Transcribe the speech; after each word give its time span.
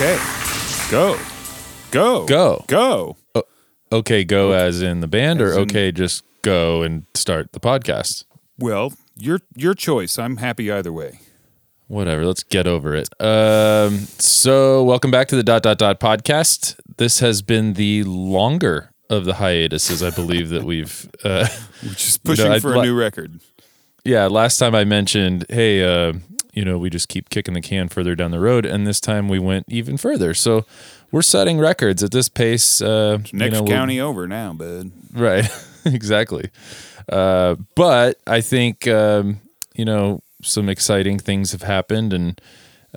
Okay. 0.00 0.16
Go. 0.92 1.18
Go. 1.90 2.24
Go. 2.26 2.64
Go. 2.68 3.16
Okay, 3.90 4.22
go 4.22 4.52
as 4.52 4.80
in 4.80 5.00
the 5.00 5.08
band, 5.08 5.40
or 5.40 5.52
in- 5.54 5.58
okay, 5.62 5.90
just 5.90 6.22
go 6.42 6.82
and 6.82 7.04
start 7.14 7.50
the 7.50 7.58
podcast. 7.58 8.24
Well, 8.60 8.92
your 9.16 9.40
your 9.56 9.74
choice. 9.74 10.16
I'm 10.16 10.36
happy 10.36 10.70
either 10.70 10.92
way. 10.92 11.18
Whatever. 11.88 12.24
Let's 12.24 12.44
get 12.44 12.68
over 12.68 12.94
it. 12.94 13.08
Um, 13.20 13.98
so, 14.18 14.84
welcome 14.84 15.10
back 15.10 15.26
to 15.28 15.36
the 15.36 15.42
dot 15.42 15.64
dot 15.64 15.78
dot 15.78 15.98
podcast. 15.98 16.76
This 16.98 17.18
has 17.18 17.42
been 17.42 17.72
the 17.72 18.04
longer 18.04 18.92
of 19.10 19.24
the 19.24 19.34
hiatuses, 19.34 20.00
I 20.00 20.10
believe 20.10 20.50
that 20.50 20.62
we've. 20.62 21.10
Uh, 21.24 21.48
We're 21.82 21.88
just 21.94 22.22
pushing 22.22 22.52
I'd 22.52 22.62
for 22.62 22.76
a 22.76 22.82
new 22.82 22.94
record. 22.94 23.40
yeah, 24.04 24.28
last 24.28 24.58
time 24.58 24.76
I 24.76 24.84
mentioned, 24.84 25.46
hey, 25.48 25.82
uh, 25.82 26.12
you 26.58 26.64
know, 26.64 26.76
we 26.76 26.90
just 26.90 27.08
keep 27.08 27.30
kicking 27.30 27.54
the 27.54 27.60
can 27.60 27.88
further 27.88 28.16
down 28.16 28.32
the 28.32 28.40
road, 28.40 28.66
and 28.66 28.84
this 28.84 29.00
time 29.00 29.28
we 29.28 29.38
went 29.38 29.66
even 29.68 29.96
further. 29.96 30.34
So, 30.34 30.64
we're 31.12 31.22
setting 31.22 31.60
records 31.60 32.02
at 32.02 32.10
this 32.10 32.28
pace. 32.28 32.82
Uh, 32.82 33.18
you 33.30 33.38
Next 33.38 33.60
know, 33.60 33.64
county 33.64 34.00
over 34.00 34.26
now, 34.26 34.52
bud. 34.52 34.90
Right. 35.12 35.48
exactly. 35.84 36.50
Uh, 37.08 37.54
but 37.76 38.18
I 38.26 38.40
think, 38.40 38.88
um, 38.88 39.40
you 39.74 39.84
know, 39.84 40.20
some 40.42 40.68
exciting 40.68 41.18
things 41.20 41.52
have 41.52 41.62
happened 41.62 42.12
and 42.12 42.40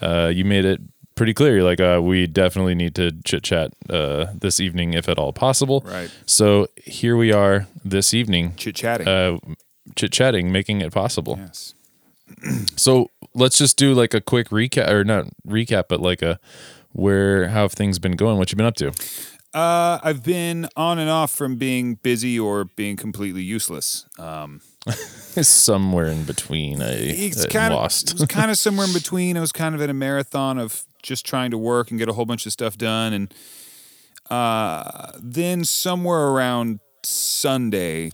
uh, 0.02 0.32
you 0.34 0.44
made 0.44 0.66
it 0.66 0.82
pretty 1.16 1.34
clear. 1.34 1.56
You're 1.56 1.64
like, 1.64 1.80
uh, 1.80 2.02
we 2.04 2.28
definitely 2.28 2.76
need 2.76 2.96
to 2.96 3.12
chit 3.24 3.44
chat 3.44 3.72
uh, 3.90 4.26
this 4.34 4.60
evening, 4.60 4.94
if 4.94 5.08
at 5.08 5.18
all 5.18 5.32
possible. 5.34 5.82
Right. 5.86 6.12
So 6.26 6.68
here 6.84 7.16
we 7.16 7.32
are 7.32 7.68
this 7.86 8.14
evening, 8.14 8.56
Chit 8.58 8.76
chatting. 8.76 9.08
uh, 9.08 9.38
chit 9.96 10.12
chatting, 10.12 10.52
making 10.52 10.82
it 10.82 10.92
possible. 10.92 11.38
yes. 11.40 11.76
So 12.76 13.10
let's 13.34 13.58
just 13.58 13.78
do 13.78 13.94
like 13.94 14.14
a 14.14 14.22
quick 14.22 14.50
recap, 14.50 14.90
or 14.90 15.04
not 15.04 15.28
recap, 15.48 15.86
but 15.90 16.02
like 16.02 16.22
a 16.22 16.40
where, 16.94 17.48
how 17.50 17.62
have 17.62 17.74
things 17.74 18.00
been 18.00 18.16
going? 18.16 18.38
What 18.38 18.52
you 18.52 18.56
been 18.56 18.66
up 18.66 18.76
to? 18.76 18.92
Uh, 19.54 20.00
I've 20.02 20.24
been 20.24 20.68
on 20.78 20.98
and 20.98 21.10
off 21.10 21.32
from 21.32 21.58
being 21.58 21.96
busy 21.96 22.40
or 22.40 22.66
being 22.66 22.96
completely 22.96 23.44
useless. 23.44 24.06
Um, 24.18 24.62
Somewhere 24.92 26.08
in 26.08 26.24
between. 26.24 26.82
I, 26.82 26.94
it's 26.94 27.46
I 27.46 27.48
kind 27.50 27.74
of 27.74 27.80
lost. 27.80 28.14
it 28.14 28.20
was 28.20 28.26
kind 28.30 28.50
of 28.50 28.58
somewhere 28.58 28.88
in 28.88 28.94
between. 28.94 29.38
I 29.38 29.42
was 29.42 29.52
kind 29.52 29.76
of 29.76 29.82
in 29.82 29.90
a 29.90 29.94
marathon 29.94 30.58
of 30.58 30.84
just 31.04 31.26
trying 31.26 31.52
to 31.52 31.58
work 31.58 31.90
and 31.92 32.00
get 32.00 32.08
a 32.10 32.14
whole 32.14 32.26
bunch 32.26 32.46
of 32.46 32.52
stuff 32.52 32.78
done, 32.78 33.14
and 33.14 33.34
uh, 34.30 35.12
then 35.20 35.64
somewhere 35.66 36.28
around 36.28 36.80
Sunday, 37.04 38.12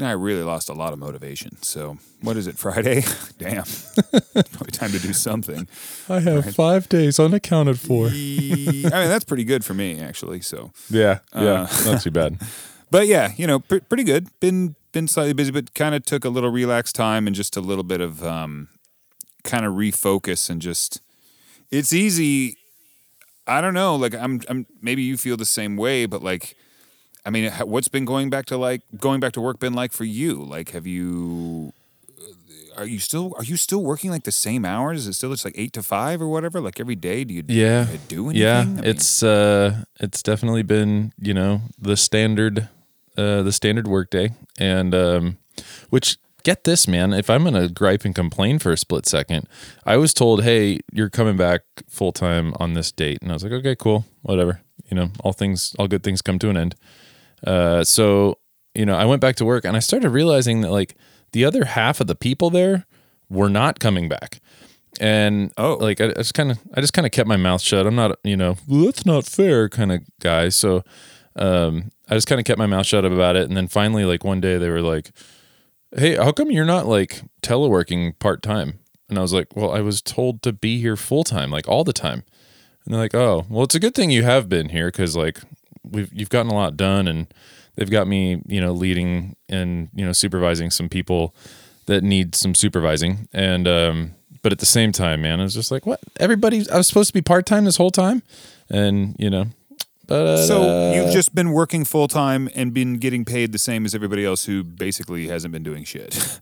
I 0.00 0.12
really 0.12 0.42
lost 0.42 0.68
a 0.70 0.72
lot 0.72 0.92
of 0.94 0.98
motivation. 0.98 1.60
So 1.62 1.98
what 2.22 2.36
is 2.36 2.46
it? 2.46 2.56
Friday? 2.58 3.04
Damn, 3.38 3.64
probably 4.32 4.70
time 4.72 4.90
to 4.92 4.98
do 4.98 5.12
something. 5.12 5.68
I 6.08 6.20
have 6.20 6.54
five 6.54 6.88
days 6.88 7.20
unaccounted 7.20 7.78
for. 7.78 8.06
I 8.06 8.10
mean, 8.10 8.82
that's 8.90 9.24
pretty 9.24 9.44
good 9.44 9.64
for 9.64 9.74
me 9.74 10.00
actually. 10.00 10.40
So. 10.40 10.72
Yeah, 10.88 11.18
yeah, 11.34 11.66
Uh, 11.70 11.84
not 11.84 12.00
too 12.02 12.10
bad. 12.10 12.38
But 12.90 13.06
yeah, 13.06 13.32
you 13.38 13.46
know, 13.46 13.60
pr- 13.60 13.78
pretty 13.88 14.04
good. 14.04 14.28
Been 14.38 14.74
been 14.92 15.08
slightly 15.08 15.32
busy, 15.32 15.50
but 15.50 15.72
kind 15.74 15.94
of 15.94 16.04
took 16.04 16.26
a 16.26 16.28
little 16.28 16.50
relaxed 16.50 16.94
time 16.94 17.26
and 17.26 17.34
just 17.34 17.56
a 17.56 17.60
little 17.62 17.84
bit 17.84 18.02
of 18.02 18.22
um, 18.22 18.68
kind 19.44 19.64
of 19.64 19.72
refocus 19.72 20.50
and 20.50 20.60
just. 20.60 21.00
It's 21.70 21.94
easy. 21.94 22.58
I 23.46 23.62
don't 23.62 23.72
know. 23.72 23.96
Like 23.96 24.14
I'm, 24.14 24.42
I'm. 24.46 24.66
Maybe 24.82 25.00
you 25.02 25.16
feel 25.16 25.38
the 25.38 25.46
same 25.46 25.78
way, 25.78 26.04
but 26.04 26.22
like, 26.22 26.54
I 27.24 27.30
mean, 27.30 27.50
what's 27.52 27.88
been 27.88 28.04
going 28.04 28.30
back 28.30 28.46
to 28.46 28.56
like 28.56 28.82
going 28.98 29.20
back 29.20 29.32
to 29.34 29.40
work 29.40 29.58
been 29.60 29.74
like 29.74 29.92
for 29.92 30.04
you? 30.04 30.42
Like, 30.42 30.70
have 30.70 30.86
you? 30.86 31.72
Are 32.76 32.86
you 32.86 32.98
still 33.00 33.34
are 33.36 33.44
you 33.44 33.56
still 33.56 33.82
working 33.82 34.10
like 34.10 34.24
the 34.24 34.32
same 34.32 34.64
hours? 34.64 35.00
Is 35.00 35.06
it 35.08 35.12
still 35.12 35.30
just 35.30 35.44
like 35.44 35.54
eight 35.58 35.72
to 35.74 35.82
five 35.82 36.22
or 36.22 36.28
whatever? 36.28 36.58
Like 36.60 36.80
every 36.80 36.96
day? 36.96 37.22
Do 37.22 37.34
you 37.34 37.44
Yeah, 37.46 37.84
do, 37.84 37.98
do 38.08 38.30
anything? 38.30 38.42
yeah. 38.42 38.60
I 38.60 38.64
mean, 38.64 38.84
it's 38.84 39.22
uh, 39.22 39.84
it's 40.00 40.22
definitely 40.22 40.62
been 40.62 41.12
you 41.20 41.34
know 41.34 41.60
the 41.78 41.96
standard, 41.98 42.68
uh, 43.16 43.42
the 43.42 43.52
standard 43.52 43.86
workday, 43.86 44.30
and 44.58 44.94
um, 44.94 45.36
which 45.90 46.16
get 46.44 46.64
this 46.64 46.88
man, 46.88 47.12
if 47.12 47.28
I'm 47.28 47.44
gonna 47.44 47.68
gripe 47.68 48.06
and 48.06 48.14
complain 48.14 48.58
for 48.58 48.72
a 48.72 48.76
split 48.78 49.04
second, 49.06 49.46
I 49.84 49.98
was 49.98 50.14
told, 50.14 50.42
hey, 50.42 50.80
you're 50.92 51.10
coming 51.10 51.36
back 51.36 51.60
full 51.88 52.10
time 52.10 52.54
on 52.58 52.72
this 52.72 52.90
date, 52.90 53.18
and 53.20 53.30
I 53.30 53.34
was 53.34 53.44
like, 53.44 53.52
okay, 53.52 53.76
cool, 53.76 54.06
whatever. 54.22 54.62
You 54.90 54.96
know, 54.96 55.10
all 55.22 55.32
things, 55.34 55.76
all 55.78 55.88
good 55.88 56.02
things 56.02 56.22
come 56.22 56.38
to 56.38 56.48
an 56.48 56.56
end. 56.56 56.74
Uh, 57.46 57.84
so 57.84 58.38
you 58.74 58.86
know, 58.86 58.94
I 58.96 59.04
went 59.04 59.20
back 59.20 59.36
to 59.36 59.44
work 59.44 59.64
and 59.66 59.76
I 59.76 59.80
started 59.80 60.08
realizing 60.10 60.62
that 60.62 60.70
like 60.70 60.94
the 61.32 61.44
other 61.44 61.64
half 61.66 62.00
of 62.00 62.06
the 62.06 62.14
people 62.14 62.48
there 62.50 62.86
were 63.28 63.50
not 63.50 63.80
coming 63.80 64.08
back. 64.08 64.40
And 65.00 65.52
Oh. 65.58 65.74
like 65.74 66.00
I, 66.00 66.06
I 66.06 66.12
just 66.14 66.32
kind 66.34 66.50
of, 66.50 66.58
I 66.74 66.80
just 66.80 66.92
kind 66.94 67.04
of 67.06 67.12
kept 67.12 67.28
my 67.28 67.36
mouth 67.36 67.60
shut. 67.60 67.86
I'm 67.86 67.94
not, 67.94 68.18
you 68.24 68.36
know, 68.36 68.56
well, 68.66 68.86
that's 68.86 69.04
not 69.04 69.24
fair 69.26 69.68
kind 69.68 69.92
of 69.92 70.00
guy. 70.20 70.48
So, 70.48 70.84
um, 71.36 71.90
I 72.08 72.14
just 72.14 72.26
kind 72.26 72.38
of 72.38 72.44
kept 72.46 72.58
my 72.58 72.66
mouth 72.66 72.86
shut 72.86 73.04
about 73.04 73.36
it. 73.36 73.46
And 73.48 73.56
then 73.56 73.68
finally, 73.68 74.04
like 74.06 74.24
one 74.24 74.40
day 74.40 74.56
they 74.58 74.70
were 74.70 74.82
like, 74.82 75.10
Hey, 75.94 76.16
how 76.16 76.32
come 76.32 76.50
you're 76.50 76.64
not 76.64 76.86
like 76.86 77.22
teleworking 77.42 78.18
part 78.18 78.42
time? 78.42 78.78
And 79.10 79.18
I 79.18 79.22
was 79.22 79.34
like, 79.34 79.54
well, 79.54 79.72
I 79.72 79.80
was 79.82 80.00
told 80.00 80.40
to 80.42 80.52
be 80.54 80.80
here 80.80 80.96
full 80.96 81.24
time, 81.24 81.50
like 81.50 81.68
all 81.68 81.84
the 81.84 81.92
time. 81.92 82.24
And 82.84 82.94
they're 82.94 83.00
like, 83.02 83.14
oh, 83.14 83.44
well, 83.50 83.64
it's 83.64 83.74
a 83.74 83.80
good 83.80 83.94
thing 83.94 84.10
you 84.10 84.22
have 84.22 84.48
been 84.48 84.70
here 84.70 84.88
because 84.88 85.14
like 85.14 85.40
we've 85.84 86.12
you've 86.12 86.30
gotten 86.30 86.50
a 86.50 86.54
lot 86.54 86.76
done, 86.76 87.08
and 87.08 87.32
they've 87.76 87.90
got 87.90 88.06
me, 88.06 88.42
you 88.46 88.60
know, 88.60 88.72
leading 88.72 89.36
and 89.48 89.88
you 89.94 90.04
know 90.04 90.12
supervising 90.12 90.70
some 90.70 90.88
people 90.88 91.34
that 91.86 92.02
need 92.02 92.34
some 92.34 92.54
supervising. 92.54 93.28
And 93.32 93.66
um, 93.66 94.14
but 94.42 94.52
at 94.52 94.58
the 94.58 94.66
same 94.66 94.92
time, 94.92 95.22
man, 95.22 95.40
I 95.40 95.44
was 95.44 95.54
just 95.54 95.70
like, 95.70 95.86
what? 95.86 96.00
Everybody, 96.18 96.64
I 96.70 96.76
was 96.76 96.88
supposed 96.88 97.08
to 97.08 97.14
be 97.14 97.22
part 97.22 97.46
time 97.46 97.64
this 97.64 97.76
whole 97.76 97.90
time, 97.90 98.22
and 98.70 99.16
you 99.18 99.30
know, 99.30 99.46
but 100.06 100.46
So 100.46 100.62
uh, 100.62 100.94
you've 100.94 101.12
just 101.12 101.34
been 101.34 101.52
working 101.52 101.84
full 101.84 102.08
time 102.08 102.48
and 102.54 102.74
been 102.74 102.98
getting 102.98 103.24
paid 103.24 103.52
the 103.52 103.58
same 103.58 103.84
as 103.84 103.94
everybody 103.94 104.24
else 104.24 104.44
who 104.44 104.64
basically 104.64 105.28
hasn't 105.28 105.52
been 105.52 105.62
doing 105.62 105.84
shit. 105.84 106.38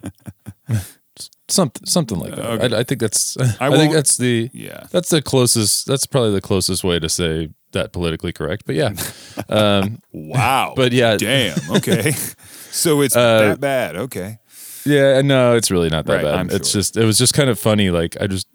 something 1.49 1.87
something 1.87 2.19
like 2.19 2.35
that. 2.35 2.47
Okay. 2.47 2.75
I, 2.75 2.81
I 2.81 2.83
think 2.85 3.01
that's 3.01 3.37
I, 3.37 3.69
I 3.69 3.77
think 3.77 3.93
that's 3.93 4.17
the 4.17 4.51
yeah. 4.53 4.87
That's 4.91 5.11
the 5.11 5.23
closest. 5.23 5.87
That's 5.87 6.07
probably 6.07 6.33
the 6.33 6.41
closest 6.41 6.85
way 6.85 6.99
to 6.99 7.09
say 7.09 7.51
that 7.73 7.93
politically 7.93 8.33
correct. 8.33 8.65
But 8.67 8.75
yeah, 8.77 8.93
um, 9.49 10.01
Wow. 10.13 10.75
but 10.77 10.93
yeah, 10.93 11.17
damn. 11.17 11.59
Okay. 11.77 12.11
so 12.71 13.01
it's 13.03 13.17
Uh, 13.17 13.39
that 13.41 13.61
bad. 13.61 13.97
Okay. 13.97 14.39
yeah. 14.85 15.21
No, 15.23 15.55
it's 15.57 15.71
really 15.71 15.89
not 15.89 16.07
that 16.07 16.15
Right, 16.17 16.25
bad. 16.25 16.35
I'm 16.35 16.51
It's 16.51 16.71
sure. 16.71 16.81
just 16.81 16.97
it 16.97 17.05
was 17.05 17.19
just 17.19 17.35
kind 17.35 17.51
of 17.51 17.59
funny. 17.59 17.91
Like 17.91 18.17
I 18.21 18.27
just 18.27 18.47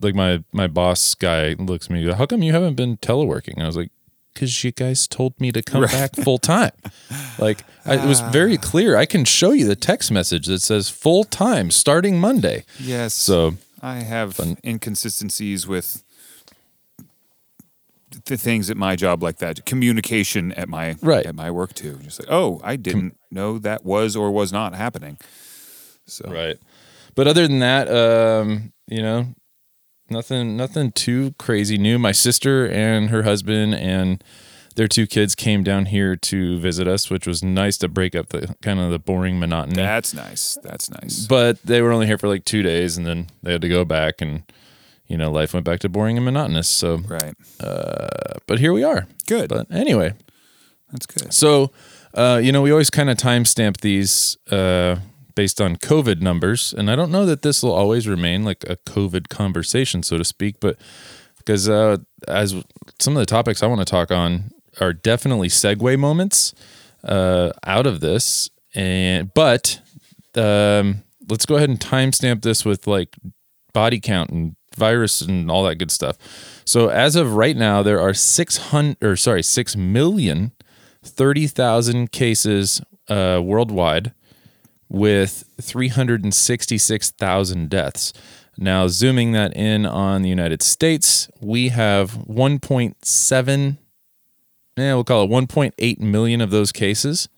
like 0.00 0.14
my 0.14 0.42
my 0.52 0.66
boss 0.68 1.14
guy 1.14 1.54
looks 1.58 1.86
at 1.86 1.90
me. 1.92 2.10
How 2.12 2.26
come 2.26 2.42
you 2.42 2.52
haven't 2.52 2.74
been 2.76 2.96
teleworking? 2.98 3.54
And 3.54 3.62
I 3.64 3.66
was 3.66 3.76
like, 3.76 3.90
because 4.34 4.62
you 4.62 4.70
guys 4.70 5.08
told 5.08 5.38
me 5.40 5.50
to 5.52 5.62
come 5.62 5.82
back 5.82 6.14
full 6.14 6.38
time. 6.38 6.70
Like 7.38 7.64
I, 7.84 7.96
it 7.96 8.06
was 8.06 8.20
very 8.20 8.56
clear. 8.56 8.96
I 8.96 9.04
can 9.06 9.24
show 9.24 9.50
you 9.52 9.66
the 9.66 9.74
text 9.74 10.12
message 10.12 10.46
that 10.46 10.62
says 10.62 10.88
full 10.88 11.24
time 11.24 11.70
starting 11.72 12.20
Monday. 12.20 12.64
Yes. 12.78 13.14
So 13.14 13.54
I 13.82 13.96
have 14.00 14.38
inconsistencies 14.64 15.66
with 15.66 16.04
the 18.26 18.36
things 18.36 18.70
at 18.70 18.76
my 18.76 18.96
job 18.96 19.22
like 19.22 19.38
that. 19.38 19.64
Communication 19.66 20.52
at 20.52 20.68
my 20.68 20.96
Right. 21.02 21.26
at 21.26 21.34
my 21.34 21.50
work 21.50 21.74
too. 21.74 21.98
Just 22.02 22.20
like, 22.20 22.28
oh, 22.30 22.60
I 22.64 22.76
didn't 22.76 23.16
know 23.30 23.58
that 23.58 23.84
was 23.84 24.16
or 24.16 24.30
was 24.30 24.52
not 24.52 24.74
happening. 24.74 25.18
So 26.06 26.24
Right. 26.30 26.56
But 27.14 27.26
other 27.28 27.46
than 27.46 27.58
that, 27.60 27.88
um, 27.88 28.72
you 28.86 29.02
know, 29.02 29.34
nothing 30.08 30.56
nothing 30.56 30.92
too 30.92 31.34
crazy 31.38 31.78
new. 31.78 31.98
My 31.98 32.12
sister 32.12 32.66
and 32.68 33.10
her 33.10 33.22
husband 33.22 33.74
and 33.74 34.22
their 34.76 34.86
two 34.88 35.06
kids 35.06 35.34
came 35.34 35.62
down 35.64 35.86
here 35.86 36.14
to 36.16 36.58
visit 36.60 36.86
us, 36.88 37.10
which 37.10 37.26
was 37.26 37.42
nice 37.42 37.76
to 37.78 37.88
break 37.88 38.14
up 38.14 38.28
the 38.28 38.54
kind 38.62 38.78
of 38.80 38.90
the 38.90 38.98
boring 39.00 39.38
monotony. 39.38 39.74
that's 39.76 40.14
nice. 40.14 40.56
That's 40.62 40.88
nice. 40.90 41.26
but 41.26 41.60
they 41.62 41.82
were 41.82 41.90
only 41.92 42.06
here 42.06 42.16
for 42.18 42.28
like 42.28 42.44
2 42.44 42.62
days 42.62 42.96
and 42.96 43.04
then 43.06 43.26
they 43.42 43.52
had 43.52 43.60
to 43.62 43.68
go 43.68 43.84
back 43.84 44.20
and 44.22 44.44
you 45.10 45.16
know, 45.18 45.30
life 45.30 45.52
went 45.52 45.66
back 45.66 45.80
to 45.80 45.88
boring 45.88 46.16
and 46.16 46.24
monotonous. 46.24 46.68
So, 46.68 46.98
Right. 46.98 47.34
but 48.46 48.58
here 48.60 48.72
we 48.72 48.84
are. 48.84 49.06
Good. 49.26 49.48
But 49.48 49.66
anyway, 49.70 50.14
That's 50.92 51.06
good. 51.06 51.32
So, 51.32 51.70
uh, 52.14 52.40
you 52.42 52.50
know, 52.52 52.62
we 52.62 52.70
always 52.72 52.90
kind 52.90 53.10
of 53.10 53.16
timestamp 53.16 53.80
these 53.80 54.36
uh, 54.50 54.96
based 55.36 55.60
on 55.60 55.76
COVID 55.76 56.20
numbers, 56.20 56.74
and 56.76 56.90
I 56.90 56.96
don't 56.96 57.12
know 57.12 57.24
that 57.26 57.42
this 57.42 57.62
will 57.62 57.72
always 57.72 58.08
remain 58.08 58.44
like 58.44 58.64
a 58.68 58.76
COVID 58.76 59.28
conversation, 59.28 60.02
so 60.02 60.16
to 60.18 60.24
speak, 60.24 60.58
but 60.60 60.76
because 61.38 61.68
uh, 61.68 61.98
as 62.26 62.54
some 62.98 63.16
of 63.16 63.20
the 63.20 63.26
topics 63.26 63.62
I 63.62 63.66
want 63.66 63.80
to 63.80 63.84
talk 63.84 64.10
on 64.10 64.50
are 64.80 64.92
definitely 64.92 65.48
segue 65.48 65.98
moments 65.98 66.54
uh, 67.04 67.52
out 67.64 67.86
of 67.86 68.00
this, 68.00 68.50
and 68.74 69.32
but 69.32 69.80
um, 70.34 71.02
let's 71.28 71.46
go 71.46 71.54
ahead 71.56 71.70
and 71.70 71.78
timestamp 71.80 72.42
this 72.42 72.64
with 72.64 72.86
like 72.88 73.16
body 73.72 74.00
count 74.00 74.30
and 74.30 74.56
virus 74.80 75.20
and 75.20 75.48
all 75.50 75.62
that 75.64 75.76
good 75.76 75.92
stuff. 75.92 76.16
So 76.64 76.88
as 76.88 77.14
of 77.14 77.34
right 77.34 77.56
now, 77.56 77.84
there 77.84 78.00
are 78.00 78.14
six 78.14 78.56
hundred 78.56 78.96
or 79.02 79.14
sorry, 79.14 79.44
six 79.44 79.76
million 79.76 80.52
thirty 81.04 81.46
thousand 81.46 82.10
cases 82.10 82.80
uh, 83.08 83.40
worldwide, 83.44 84.12
with 84.88 85.44
three 85.60 85.88
hundred 85.88 86.24
and 86.24 86.34
sixty 86.34 86.78
six 86.78 87.10
thousand 87.10 87.70
deaths. 87.70 88.12
Now, 88.62 88.88
zooming 88.88 89.32
that 89.32 89.56
in 89.56 89.86
on 89.86 90.20
the 90.20 90.28
United 90.28 90.60
States, 90.60 91.30
we 91.40 91.70
have 91.70 92.10
1.7, 92.28 93.78
yeah, 94.76 94.94
we'll 94.94 95.04
call 95.04 95.24
it 95.24 95.30
1.8 95.30 95.98
million 96.00 96.42
of 96.42 96.50
those 96.50 96.70
cases. 96.70 97.30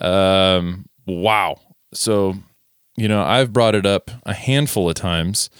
Um, 0.00 0.86
wow. 1.06 1.60
So, 1.92 2.36
you 2.96 3.08
know, 3.08 3.22
I've 3.22 3.52
brought 3.52 3.74
it 3.74 3.86
up 3.86 4.10
a 4.24 4.34
handful 4.34 4.88
of 4.88 4.94
times 4.94 5.50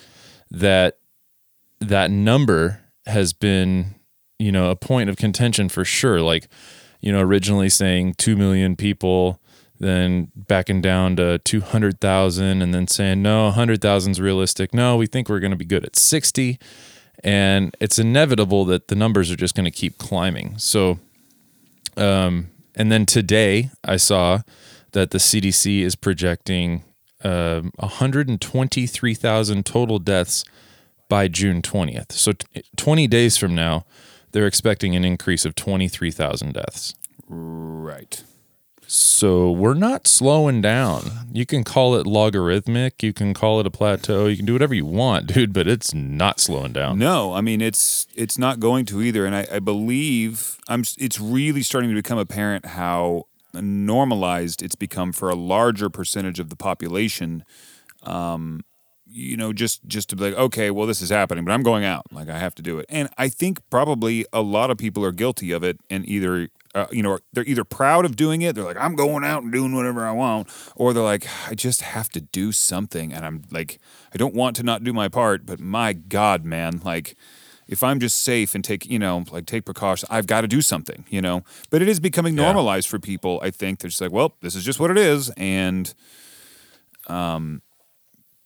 that 0.50 0.98
that 1.80 2.10
number 2.10 2.80
has 3.06 3.32
been, 3.32 3.94
you 4.38 4.52
know, 4.52 4.70
a 4.70 4.76
point 4.76 5.08
of 5.10 5.16
contention 5.16 5.68
for 5.68 5.84
sure. 5.84 6.20
Like, 6.20 6.48
you 7.00 7.12
know, 7.12 7.20
originally 7.20 7.68
saying 7.68 8.14
2 8.14 8.36
million 8.36 8.76
people, 8.76 9.40
then 9.78 10.30
backing 10.34 10.80
down 10.80 11.16
to 11.16 11.38
200,000 11.38 12.62
and 12.62 12.74
then 12.74 12.86
saying, 12.86 13.22
no, 13.22 13.44
100,000 13.44 14.12
is 14.12 14.20
realistic. 14.20 14.74
No, 14.74 14.96
we 14.96 15.06
think 15.06 15.28
we're 15.28 15.40
going 15.40 15.52
to 15.52 15.56
be 15.56 15.64
good 15.64 15.84
at 15.84 15.96
60. 15.96 16.58
And 17.24 17.76
it's 17.80 17.98
inevitable 17.98 18.64
that 18.66 18.88
the 18.88 18.94
numbers 18.94 19.30
are 19.30 19.36
just 19.36 19.54
going 19.54 19.64
to 19.64 19.70
keep 19.70 19.98
climbing. 19.98 20.58
So, 20.58 20.98
um, 21.96 22.50
and 22.74 22.92
then 22.92 23.06
today 23.06 23.70
I 23.84 23.96
saw 23.96 24.40
that 24.92 25.10
the 25.10 25.18
CDC 25.18 25.82
is 25.82 25.96
projecting 25.96 26.84
um 27.24 27.72
123,000 27.78 29.66
total 29.66 29.98
deaths 29.98 30.44
by 31.08 31.26
June 31.26 31.62
20th. 31.62 32.12
So, 32.12 32.32
t- 32.32 32.62
20 32.76 33.08
days 33.08 33.36
from 33.36 33.56
now, 33.56 33.84
they're 34.30 34.46
expecting 34.46 34.94
an 34.94 35.04
increase 35.04 35.44
of 35.44 35.56
23,000 35.56 36.54
deaths. 36.54 36.94
Right. 37.26 38.22
So 38.90 39.50
we're 39.50 39.74
not 39.74 40.06
slowing 40.06 40.62
down. 40.62 41.28
You 41.30 41.44
can 41.44 41.62
call 41.62 41.94
it 41.96 42.06
logarithmic, 42.06 43.02
you 43.02 43.12
can 43.12 43.34
call 43.34 43.60
it 43.60 43.66
a 43.66 43.70
plateau, 43.70 44.24
you 44.28 44.36
can 44.38 44.46
do 44.46 44.54
whatever 44.54 44.72
you 44.72 44.86
want, 44.86 45.26
dude, 45.34 45.52
but 45.52 45.68
it's 45.68 45.92
not 45.92 46.40
slowing 46.40 46.72
down. 46.72 46.98
No, 46.98 47.34
I 47.34 47.42
mean 47.42 47.60
it's 47.60 48.06
it's 48.14 48.38
not 48.38 48.60
going 48.60 48.86
to 48.86 49.02
either, 49.02 49.26
and 49.26 49.34
I, 49.34 49.46
I 49.52 49.58
believe 49.58 50.56
I'm. 50.68 50.84
It's 50.96 51.20
really 51.20 51.60
starting 51.60 51.90
to 51.90 51.96
become 51.96 52.16
apparent 52.16 52.64
how 52.64 53.26
normalized 53.52 54.62
it's 54.62 54.74
become 54.74 55.12
for 55.12 55.28
a 55.28 55.34
larger 55.34 55.90
percentage 55.90 56.40
of 56.40 56.48
the 56.48 56.56
population. 56.56 57.44
Um, 58.04 58.64
you 59.06 59.36
know, 59.36 59.52
just 59.52 59.86
just 59.86 60.08
to 60.10 60.16
be 60.16 60.30
like, 60.30 60.34
okay, 60.34 60.70
well, 60.70 60.86
this 60.86 61.02
is 61.02 61.10
happening, 61.10 61.44
but 61.44 61.52
I'm 61.52 61.62
going 61.62 61.84
out, 61.84 62.06
like 62.10 62.30
I 62.30 62.38
have 62.38 62.54
to 62.54 62.62
do 62.62 62.78
it, 62.78 62.86
and 62.88 63.10
I 63.18 63.28
think 63.28 63.60
probably 63.68 64.24
a 64.32 64.40
lot 64.40 64.70
of 64.70 64.78
people 64.78 65.04
are 65.04 65.12
guilty 65.12 65.52
of 65.52 65.62
it, 65.62 65.78
and 65.90 66.08
either. 66.08 66.48
Uh, 66.78 66.86
you 66.92 67.02
know, 67.02 67.18
they're 67.32 67.44
either 67.44 67.64
proud 67.64 68.04
of 68.04 68.14
doing 68.16 68.42
it. 68.42 68.54
They're 68.54 68.64
like, 68.64 68.76
I'm 68.76 68.94
going 68.94 69.24
out 69.24 69.42
and 69.42 69.52
doing 69.52 69.74
whatever 69.74 70.06
I 70.06 70.12
want, 70.12 70.48
or 70.76 70.92
they're 70.92 71.02
like, 71.02 71.26
I 71.48 71.54
just 71.54 71.80
have 71.82 72.08
to 72.10 72.20
do 72.20 72.52
something, 72.52 73.12
and 73.12 73.24
I'm 73.26 73.42
like, 73.50 73.78
I 74.14 74.16
don't 74.16 74.34
want 74.34 74.56
to 74.56 74.62
not 74.62 74.84
do 74.84 74.92
my 74.92 75.08
part, 75.08 75.44
but 75.46 75.58
my 75.60 75.92
God, 75.92 76.44
man, 76.44 76.80
like, 76.84 77.16
if 77.66 77.82
I'm 77.82 78.00
just 78.00 78.22
safe 78.22 78.54
and 78.54 78.64
take, 78.64 78.86
you 78.86 78.98
know, 78.98 79.24
like 79.30 79.44
take 79.44 79.64
precautions, 79.66 80.08
I've 80.10 80.26
got 80.26 80.40
to 80.40 80.48
do 80.48 80.62
something, 80.62 81.04
you 81.10 81.20
know. 81.20 81.42
But 81.68 81.82
it 81.82 81.88
is 81.88 82.00
becoming 82.00 82.34
Yeah. 82.36 82.44
normalized 82.44 82.88
for 82.88 82.98
people. 82.98 83.40
I 83.42 83.50
think 83.50 83.80
they're 83.80 83.90
just 83.90 84.00
like, 84.00 84.10
well, 84.12 84.36
this 84.40 84.54
is 84.54 84.64
just 84.64 84.80
what 84.80 84.90
it 84.90 84.96
is, 84.96 85.30
and, 85.36 85.92
um, 87.08 87.62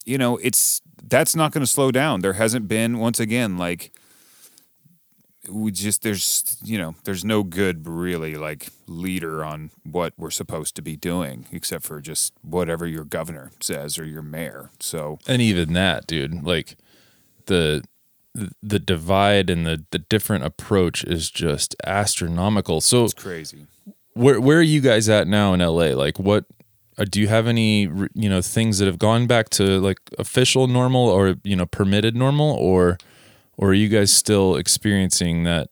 you 0.05 0.17
know, 0.17 0.37
it's 0.37 0.81
that's 1.07 1.35
not 1.35 1.51
going 1.51 1.61
to 1.65 1.67
slow 1.71 1.91
down. 1.91 2.21
There 2.21 2.33
hasn't 2.33 2.67
been 2.67 2.97
once 2.99 3.19
again 3.19 3.57
like 3.57 3.91
we 5.49 5.71
just 5.71 6.03
there's 6.03 6.57
you 6.63 6.77
know 6.77 6.95
there's 7.03 7.25
no 7.25 7.43
good 7.43 7.87
really 7.87 8.35
like 8.35 8.69
leader 8.87 9.43
on 9.43 9.71
what 9.83 10.13
we're 10.17 10.29
supposed 10.31 10.75
to 10.75 10.81
be 10.81 10.95
doing 10.95 11.45
except 11.51 11.83
for 11.83 11.99
just 11.99 12.33
whatever 12.41 12.87
your 12.87 13.03
governor 13.03 13.51
says 13.59 13.99
or 13.99 14.05
your 14.05 14.21
mayor. 14.21 14.69
So 14.79 15.19
And 15.27 15.41
even 15.41 15.73
that, 15.73 16.07
dude, 16.07 16.43
like 16.43 16.77
the 17.47 17.83
the 18.61 18.79
divide 18.79 19.49
and 19.49 19.65
the 19.65 19.83
the 19.91 19.99
different 19.99 20.43
approach 20.45 21.03
is 21.03 21.29
just 21.29 21.75
astronomical. 21.85 22.81
So 22.81 23.05
it's 23.05 23.13
crazy. 23.13 23.67
where 24.13 24.39
where 24.39 24.59
are 24.59 24.61
you 24.61 24.81
guys 24.81 25.09
at 25.09 25.27
now 25.27 25.53
in 25.53 25.59
LA? 25.59 25.89
Like 25.95 26.19
what 26.19 26.45
uh, 26.97 27.05
do 27.09 27.19
you 27.19 27.27
have 27.27 27.47
any 27.47 27.81
you 28.13 28.29
know 28.29 28.41
things 28.41 28.79
that 28.79 28.85
have 28.85 28.99
gone 28.99 29.27
back 29.27 29.49
to 29.49 29.79
like 29.79 29.99
official 30.17 30.67
normal 30.67 31.09
or 31.09 31.35
you 31.43 31.55
know 31.55 31.65
permitted 31.65 32.15
normal 32.15 32.51
or 32.51 32.97
or 33.57 33.69
are 33.69 33.73
you 33.73 33.89
guys 33.89 34.11
still 34.11 34.55
experiencing 34.55 35.43
that 35.43 35.69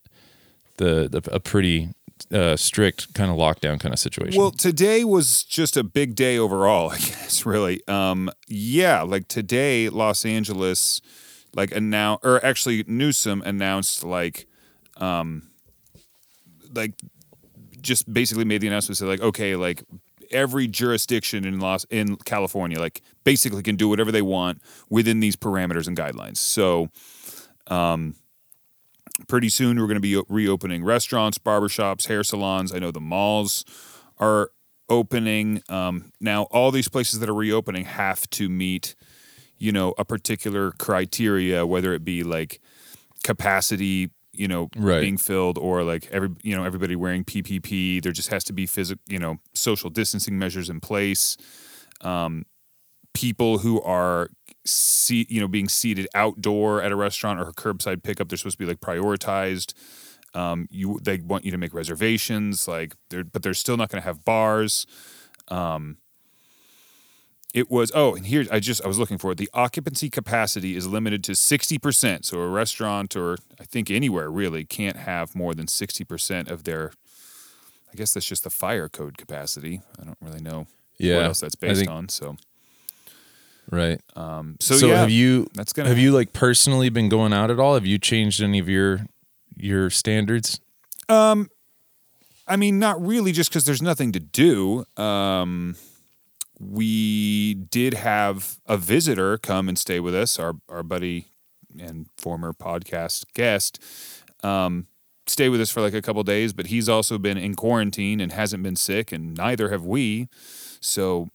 the, 0.77 1.07
the 1.09 1.33
a 1.33 1.39
pretty 1.39 1.89
uh, 2.31 2.55
strict 2.55 3.13
kind 3.13 3.31
of 3.31 3.37
lockdown 3.37 3.79
kind 3.79 3.93
of 3.93 3.99
situation? 3.99 4.39
Well, 4.39 4.51
today 4.51 5.03
was 5.03 5.43
just 5.43 5.77
a 5.77 5.83
big 5.83 6.15
day 6.15 6.37
overall, 6.37 6.89
I 6.91 6.97
guess, 6.97 7.45
really. 7.45 7.85
Um, 7.87 8.29
yeah, 8.47 9.01
like 9.01 9.27
today, 9.27 9.89
Los 9.89 10.25
Angeles, 10.25 11.01
like 11.55 11.71
announced, 11.71 12.25
or 12.25 12.43
actually 12.45 12.83
Newsom 12.87 13.41
announced, 13.45 14.03
like, 14.03 14.47
um, 14.97 15.49
like, 16.73 16.93
just 17.81 18.11
basically 18.11 18.45
made 18.45 18.61
the 18.61 18.67
announcement, 18.67 18.97
said, 18.97 19.07
like, 19.07 19.21
okay, 19.21 19.55
like, 19.55 19.83
every 20.29 20.67
jurisdiction 20.67 21.45
in 21.45 21.59
Los 21.59 21.83
in 21.85 22.15
California, 22.17 22.79
like, 22.79 23.01
basically 23.23 23.63
can 23.63 23.75
do 23.75 23.89
whatever 23.89 24.11
they 24.11 24.21
want 24.21 24.61
within 24.89 25.19
these 25.19 25.35
parameters 25.35 25.87
and 25.87 25.97
guidelines. 25.97 26.37
So, 26.37 26.89
um, 27.67 28.15
pretty 29.27 29.49
soon 29.49 29.79
we're 29.79 29.87
going 29.87 29.95
to 29.95 29.99
be 30.01 30.21
reopening 30.29 30.83
restaurants, 30.83 31.37
barbershops, 31.37 32.07
hair 32.07 32.23
salons. 32.23 32.73
I 32.73 32.79
know 32.79 32.91
the 32.91 32.99
malls 33.01 33.65
are 34.17 34.51
opening. 34.89 35.61
Um, 35.69 36.11
now, 36.19 36.43
all 36.43 36.71
these 36.71 36.87
places 36.89 37.19
that 37.19 37.29
are 37.29 37.33
reopening 37.33 37.85
have 37.85 38.29
to 38.31 38.49
meet, 38.49 38.95
you 39.57 39.71
know, 39.71 39.93
a 39.97 40.05
particular 40.05 40.71
criteria, 40.71 41.65
whether 41.65 41.93
it 41.93 42.03
be 42.03 42.23
like 42.23 42.59
capacity, 43.23 44.09
you 44.33 44.47
know, 44.47 44.69
Right. 44.75 45.01
being 45.01 45.17
filled, 45.17 45.57
or 45.57 45.83
like 45.83 46.07
every, 46.11 46.29
you 46.41 46.55
know, 46.55 46.63
everybody 46.63 46.95
wearing 46.95 47.23
PPP. 47.23 48.01
There 48.01 48.11
just 48.11 48.29
has 48.29 48.43
to 48.45 48.53
be 48.53 48.65
physical, 48.65 49.01
you 49.07 49.19
know, 49.19 49.39
social 49.53 49.89
distancing 49.89 50.37
measures 50.39 50.69
in 50.69 50.79
place. 50.79 51.37
Um, 52.01 52.45
people 53.13 53.59
who 53.59 53.81
are 53.81 54.29
see, 54.65 55.25
you 55.29 55.39
know, 55.39 55.47
being 55.47 55.69
seated 55.69 56.07
outdoor 56.13 56.81
at 56.81 56.91
a 56.91 56.95
restaurant 56.95 57.39
or 57.39 57.51
curbside 57.51 58.03
pickup, 58.03 58.29
they're 58.29 58.37
supposed 58.37 58.57
to 58.57 58.63
be 58.63 58.69
like 58.69 58.79
prioritized. 58.79 59.73
Um, 60.33 60.67
you 60.71 60.99
they 61.03 61.17
want 61.17 61.43
you 61.43 61.51
to 61.51 61.57
make 61.57 61.73
reservations, 61.73 62.67
like 62.67 62.95
they're 63.09 63.23
but 63.23 63.43
they're 63.43 63.53
still 63.53 63.77
not 63.77 63.89
going 63.89 64.01
to 64.01 64.05
have 64.05 64.23
bars. 64.23 64.85
Um, 65.49 65.97
it 67.53 67.69
was 67.69 67.91
oh, 67.93 68.15
and 68.15 68.25
here 68.25 68.45
I 68.49 68.59
just 68.59 68.83
I 68.83 68.87
was 68.87 68.97
looking 68.97 69.17
for 69.17 69.31
it. 69.31 69.37
The 69.37 69.49
occupancy 69.53 70.09
capacity 70.09 70.75
is 70.75 70.87
limited 70.87 71.23
to 71.25 71.35
sixty 71.35 71.77
percent. 71.77 72.25
So 72.25 72.39
a 72.39 72.47
restaurant 72.47 73.15
or 73.15 73.37
I 73.59 73.65
think 73.65 73.91
anywhere 73.91 74.31
really 74.31 74.63
can't 74.63 74.97
have 74.97 75.35
more 75.35 75.53
than 75.53 75.67
sixty 75.67 76.05
percent 76.05 76.49
of 76.49 76.63
their. 76.63 76.93
I 77.91 77.97
guess 77.97 78.13
that's 78.13 78.25
just 78.25 78.45
the 78.45 78.49
fire 78.49 78.87
code 78.87 79.17
capacity. 79.17 79.81
I 79.99 80.05
don't 80.05 80.17
really 80.21 80.39
know 80.39 80.67
yeah, 80.97 81.17
what 81.17 81.25
else 81.25 81.41
that's 81.41 81.55
based 81.55 81.87
on. 81.87 82.07
So 82.07 82.37
right. 83.69 83.99
um, 84.15 84.57
So, 84.59 84.75
so, 84.75 84.87
yeah, 84.87 84.99
have 84.99 85.11
you 85.11 85.47
that's 85.53 85.73
gonna 85.73 85.89
have 85.89 85.97
you 85.97 86.11
like 86.11 86.33
personally 86.33 86.89
been 86.89 87.09
going 87.09 87.33
out 87.33 87.51
at 87.51 87.59
all? 87.59 87.75
Have 87.75 87.85
you 87.85 87.97
changed 87.97 88.41
any 88.41 88.59
of 88.59 88.67
your 88.69 89.05
your 89.55 89.89
standards? 89.89 90.59
Um, 91.09 91.49
I 92.47 92.55
mean, 92.55 92.79
not 92.79 93.01
really, 93.05 93.31
just 93.31 93.49
because 93.49 93.65
there's 93.65 93.81
nothing 93.81 94.11
to 94.13 94.19
do. 94.19 94.85
Um, 94.97 95.75
we 96.59 97.55
did 97.55 97.93
have 97.95 98.57
a 98.67 98.77
visitor 98.77 99.37
come 99.37 99.67
and 99.69 99.77
stay 99.77 99.99
with 99.99 100.15
us, 100.15 100.39
our 100.39 100.53
our 100.69 100.83
buddy 100.83 101.27
and 101.79 102.07
former 102.17 102.53
podcast 102.53 103.25
guest. 103.33 103.79
Um, 104.43 104.87
stay 105.27 105.49
with 105.49 105.61
us 105.61 105.69
for 105.69 105.81
like 105.81 105.93
a 105.93 106.01
couple 106.01 106.23
days, 106.23 106.51
but 106.53 106.67
he's 106.67 106.89
also 106.89 107.17
been 107.17 107.37
in 107.37 107.55
quarantine 107.55 108.19
and 108.19 108.31
hasn't 108.31 108.63
been 108.63 108.75
sick, 108.75 109.11
and 109.11 109.35
neither 109.35 109.69
have 109.69 109.85
we. 109.85 110.27
So 110.81 111.29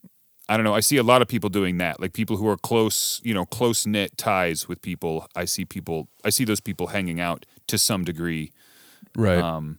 I 0.49 0.55
don't 0.55 0.63
know. 0.63 0.73
I 0.73 0.79
see 0.79 0.97
a 0.97 1.03
lot 1.03 1.21
of 1.21 1.27
people 1.27 1.49
doing 1.49 1.77
that, 1.79 1.99
like 1.99 2.13
people 2.13 2.37
who 2.37 2.47
are 2.47 2.57
close, 2.57 3.19
you 3.23 3.33
know, 3.33 3.45
close 3.45 3.85
knit 3.85 4.17
ties 4.17 4.67
with 4.67 4.81
people. 4.81 5.27
I 5.35 5.45
see 5.45 5.65
people. 5.65 6.07
I 6.23 6.29
see 6.29 6.45
those 6.45 6.61
people 6.61 6.87
hanging 6.87 7.19
out 7.19 7.45
to 7.67 7.77
some 7.77 8.03
degree. 8.05 8.53
Right. 9.15 9.39
Um, 9.39 9.77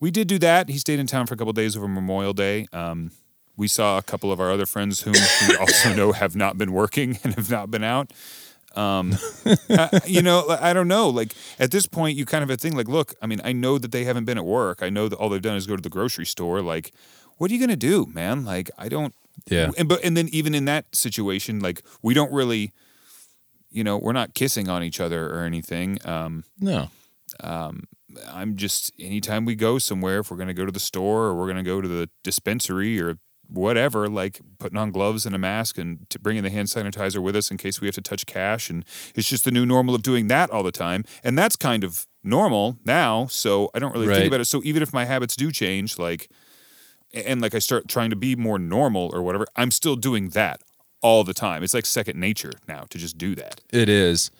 we 0.00 0.10
did 0.10 0.26
do 0.26 0.38
that. 0.40 0.68
He 0.68 0.78
stayed 0.78 0.98
in 0.98 1.06
town 1.06 1.26
for 1.26 1.34
a 1.34 1.36
couple 1.36 1.52
days 1.52 1.76
over 1.76 1.86
Memorial 1.86 2.32
Day. 2.32 2.66
Um, 2.72 3.12
we 3.56 3.68
saw 3.68 3.98
a 3.98 4.02
couple 4.02 4.32
of 4.32 4.40
our 4.40 4.50
other 4.50 4.66
friends 4.66 5.02
whom 5.02 5.14
we 5.48 5.56
also 5.60 5.94
know 5.94 6.12
have 6.12 6.34
not 6.34 6.58
been 6.58 6.72
working 6.72 7.18
and 7.22 7.34
have 7.34 7.50
not 7.50 7.70
been 7.70 7.84
out. 7.84 8.12
Um, 8.74 9.16
uh, 9.70 10.00
you 10.06 10.22
know, 10.22 10.56
I 10.60 10.72
don't 10.72 10.88
know. 10.88 11.08
Like 11.08 11.32
at 11.58 11.70
this 11.70 11.86
point, 11.86 12.16
you 12.16 12.24
kind 12.24 12.42
of 12.42 12.50
a 12.50 12.56
thing. 12.56 12.74
Like, 12.74 12.88
look, 12.88 13.14
I 13.22 13.26
mean, 13.26 13.40
I 13.44 13.52
know 13.52 13.78
that 13.78 13.92
they 13.92 14.04
haven't 14.04 14.24
been 14.24 14.38
at 14.38 14.44
work. 14.44 14.82
I 14.82 14.90
know 14.90 15.08
that 15.08 15.16
all 15.16 15.28
they've 15.28 15.40
done 15.40 15.56
is 15.56 15.66
go 15.66 15.76
to 15.76 15.82
the 15.82 15.88
grocery 15.88 16.26
store. 16.26 16.60
Like, 16.60 16.92
what 17.38 17.50
are 17.50 17.54
you 17.54 17.60
gonna 17.60 17.76
do, 17.76 18.06
man? 18.12 18.44
Like, 18.44 18.70
I 18.76 18.88
don't, 18.88 19.14
Yeah. 19.50 19.70
and 19.76 19.88
but 19.88 20.04
and 20.04 20.16
then 20.16 20.28
even 20.32 20.54
in 20.54 20.64
that 20.66 20.86
situation, 20.94 21.60
like 21.60 21.82
we 22.02 22.14
don't 22.14 22.32
really, 22.32 22.72
you 23.70 23.84
know, 23.84 23.98
we're 23.98 24.12
not 24.12 24.34
kissing 24.34 24.68
on 24.68 24.82
each 24.82 25.00
other 25.00 25.28
or 25.28 25.44
anything. 25.44 25.98
Um, 26.04 26.44
No. 26.60 26.88
Um, 27.40 27.84
I'm 28.32 28.56
just 28.56 28.92
anytime 28.98 29.44
we 29.44 29.54
go 29.56 29.78
somewhere, 29.78 30.20
if 30.20 30.30
we're 30.30 30.36
gonna 30.36 30.54
go 30.54 30.64
to 30.64 30.72
the 30.72 30.78
store 30.80 31.24
or 31.26 31.34
we're 31.36 31.48
gonna 31.48 31.62
go 31.64 31.80
to 31.80 31.88
the 31.88 32.08
dispensary 32.22 33.00
or 33.00 33.18
whatever, 33.48 34.08
like 34.08 34.40
putting 34.58 34.78
on 34.78 34.90
gloves 34.92 35.26
and 35.26 35.34
a 35.34 35.38
mask 35.38 35.76
and 35.76 36.08
t- 36.08 36.18
bringing 36.22 36.42
the 36.44 36.50
hand 36.50 36.68
sanitizer 36.68 37.20
with 37.22 37.36
us 37.36 37.50
in 37.50 37.56
case 37.58 37.80
we 37.80 37.86
have 37.88 37.94
to 37.94 38.00
touch 38.00 38.24
cash, 38.24 38.70
and 38.70 38.84
it's 39.14 39.28
just 39.28 39.44
the 39.44 39.50
new 39.50 39.66
normal 39.66 39.94
of 39.94 40.02
doing 40.02 40.28
that 40.28 40.48
all 40.50 40.62
the 40.62 40.72
time, 40.72 41.04
and 41.22 41.36
that's 41.36 41.56
kind 41.56 41.82
of 41.84 42.06
normal 42.22 42.78
now. 42.86 43.26
So 43.26 43.68
I 43.74 43.80
don't 43.80 43.92
really 43.92 44.06
Right. 44.06 44.16
think 44.16 44.28
about 44.28 44.40
it. 44.40 44.46
So 44.46 44.62
even 44.64 44.82
if 44.82 44.92
my 44.94 45.04
habits 45.04 45.36
do 45.36 45.50
change, 45.52 45.98
like 45.98 46.30
and 47.14 47.40
like 47.40 47.54
I 47.54 47.58
start 47.58 47.88
trying 47.88 48.10
to 48.10 48.16
be 48.16 48.36
more 48.36 48.58
normal 48.58 49.10
or 49.14 49.22
whatever, 49.22 49.46
I'm 49.56 49.70
still 49.70 49.96
doing 49.96 50.30
that 50.30 50.60
all 51.02 51.24
the 51.24 51.34
time. 51.34 51.62
It's 51.62 51.74
like 51.74 51.86
second 51.86 52.18
nature 52.18 52.52
now 52.68 52.84
to 52.90 52.98
just 52.98 53.18
do 53.18 53.34
that. 53.36 53.60
It 53.70 53.88
is. 53.88 54.30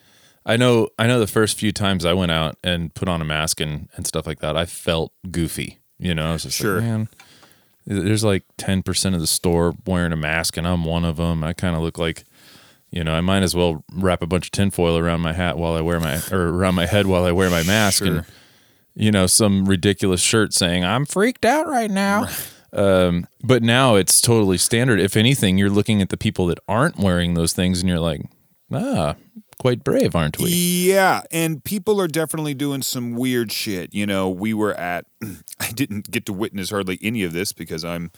I 0.47 0.57
know 0.57 0.88
I 0.99 1.07
know 1.07 1.19
the 1.21 1.26
first 1.26 1.59
few 1.59 1.73
times 1.73 2.04
I 2.04 2.12
went 2.12 2.33
out 2.33 2.57
and 2.62 2.93
put 2.95 3.09
on 3.09 3.23
a 3.23 3.25
mask 3.25 3.61
and, 3.61 3.88
and 3.97 4.07
stuff 4.07 4.26
like 4.26 4.40
that, 4.40 4.57
I 4.57 4.66
felt 4.66 5.12
goofy. 5.31 5.78
You 5.99 6.14
know, 6.14 6.28
I 6.31 6.33
was 6.33 6.43
just 6.43 6.57
Sure. 6.59 6.76
like, 6.76 6.85
man, 6.85 7.09
there's 7.87 8.25
like 8.25 8.45
10% 8.59 9.14
of 9.14 9.21
the 9.21 9.26
store 9.26 9.75
wearing 9.87 10.12
a 10.12 10.16
mask 10.16 10.57
and 10.57 10.66
I'm 10.66 10.85
one 10.85 11.04
of 11.04 11.16
them. 11.16 11.45
I 11.45 11.52
kind 11.52 11.76
of 11.76 11.83
look 11.83 11.99
like, 11.99 12.25
you 12.90 13.04
know, 13.04 13.14
I 13.14 13.21
might 13.21 13.43
as 13.43 13.54
well 13.54 13.85
wrap 13.93 14.23
a 14.23 14.26
bunch 14.26 14.47
of 14.47 14.50
tinfoil 14.50 14.99
around 14.99 15.21
my 15.21 15.33
hat 15.33 15.57
while 15.57 15.75
I 15.75 15.81
wear 15.81 16.00
my, 16.00 16.21
or 16.33 16.49
around 16.49 16.75
my 16.75 16.87
head 16.87 17.07
while 17.07 17.25
I 17.25 17.33
wear 17.33 17.49
my 17.50 17.62
mask. 17.62 18.02
And, 18.04 18.25
you 18.95 19.11
know, 19.11 19.26
some 19.26 19.64
ridiculous 19.66 20.21
shirt 20.21 20.52
saying, 20.52 20.85
I'm 20.85 21.04
freaked 21.07 21.45
out 21.45 21.66
right 21.69 21.90
now. 21.90 22.28
Um, 22.75 23.26
but 23.43 23.62
now 23.62 23.95
it's 23.95 24.21
totally 24.21 24.59
standard. 24.59 25.00
If 25.00 25.16
anything, 25.16 25.59
you're 25.59 25.71
looking 25.71 26.02
at 26.02 26.09
the 26.09 26.16
people 26.16 26.47
that 26.49 26.59
aren't 26.69 26.99
wearing 26.99 27.35
those 27.35 27.52
things 27.52 27.81
and 27.81 27.88
you're 27.88 28.00
like, 28.00 28.23
ah, 28.73 29.14
quite 29.59 29.85
brave, 29.85 30.14
aren't 30.14 30.38
we? 30.38 30.50
Yeah, 30.50 31.23
and 31.31 31.62
people 31.62 32.00
are 32.00 32.09
definitely 32.09 32.54
doing 32.54 32.83
some 32.83 33.14
weird 33.14 33.52
shit. 33.52 33.95
You 33.95 34.07
know, 34.07 34.28
we 34.28 34.52
were 34.52 34.75
at 34.75 35.07
I 35.61 35.71
didn't 35.71 36.11
get 36.11 36.26
to 36.26 36.33
witness 36.33 36.71
hardly 36.71 36.99
any 37.00 37.23
of 37.23 37.33
this 37.33 37.52
because 37.52 37.85
I'm 37.85 38.11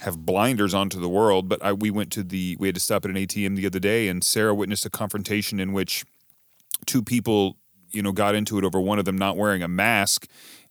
have 0.00 0.24
blinders 0.24 0.74
onto 0.74 1.00
the 1.00 1.08
world, 1.08 1.48
but 1.48 1.62
I 1.64 1.72
we 1.72 1.90
went 1.90 2.12
to 2.12 2.22
the 2.22 2.56
we 2.58 2.68
had 2.68 2.74
to 2.74 2.80
stop 2.80 3.04
at 3.04 3.10
an 3.10 3.16
ATM 3.16 3.56
the 3.56 3.66
other 3.66 3.78
day 3.78 4.08
and 4.08 4.22
Sarah 4.22 4.54
witnessed 4.54 4.86
a 4.86 4.90
confrontation 4.90 5.58
in 5.58 5.72
which 5.72 6.04
two 6.84 7.02
people, 7.02 7.56
you 7.90 8.02
know, 8.02 8.12
got 8.12 8.34
into 8.34 8.58
it 8.58 8.64
over 8.64 8.80
one 8.80 8.98
of 8.98 9.04
them 9.06 9.16
not 9.18 9.36
wearing 9.36 9.62
a 9.62 9.68
mask 9.68 10.28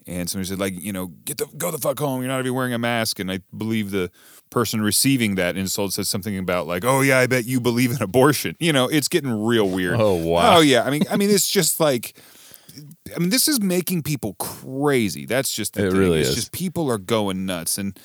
and 0.08 0.30
somebody 0.30 0.48
said 0.50 0.60
like, 0.60 0.74
you 0.80 0.94
know, 0.94 1.08
get 1.26 1.38
the 1.38 1.46
go 1.58 1.72
the 1.72 1.78
fuck 1.78 1.98
home, 2.00 2.22
you're 2.22 2.28
not 2.30 2.40
even 2.40 2.54
wearing 2.54 2.74
a 2.74 2.78
mask 2.80 3.20
and 3.20 3.32
I 3.32 3.40
believe 3.56 3.92
the 3.92 4.12
person 4.50 4.82
receiving 4.82 5.36
that 5.36 5.58
insult 5.58 5.94
said 5.94 6.08
something 6.08 6.38
about 6.38 6.68
like, 6.68 6.86
"Oh 6.86 7.02
yeah, 7.02 7.20
I 7.20 7.28
bet 7.28 7.46
you 7.46 7.60
believe 7.60 7.92
in 7.92 8.02
abortion." 8.02 8.56
You 8.60 8.74
know, 8.74 8.88
it's 8.88 9.08
getting 9.08 9.32
real 9.46 9.68
weird. 9.70 10.00
Oh, 10.00 10.16
wow. 10.16 10.58
Oh 10.58 10.62
yeah, 10.62 10.84
I 10.84 10.90
mean 10.92 11.04
I 11.10 11.18
mean 11.18 11.30
it's 11.30 11.50
just 11.50 11.80
like 11.80 12.18
I 13.16 13.20
mean 13.20 13.30
this 13.30 13.48
is 13.48 13.60
making 13.62 14.04
people 14.04 14.36
crazy. 14.36 15.26
That's 15.26 15.52
just 15.56 15.74
the 15.74 15.88
It 15.88 15.92
thing. 15.92 16.00
really 16.00 16.20
it's 16.20 16.30
is. 16.30 16.36
just 16.36 16.52
people 16.52 16.90
are 16.90 16.98
going 17.00 17.46
nuts 17.46 17.78
and 17.78 17.98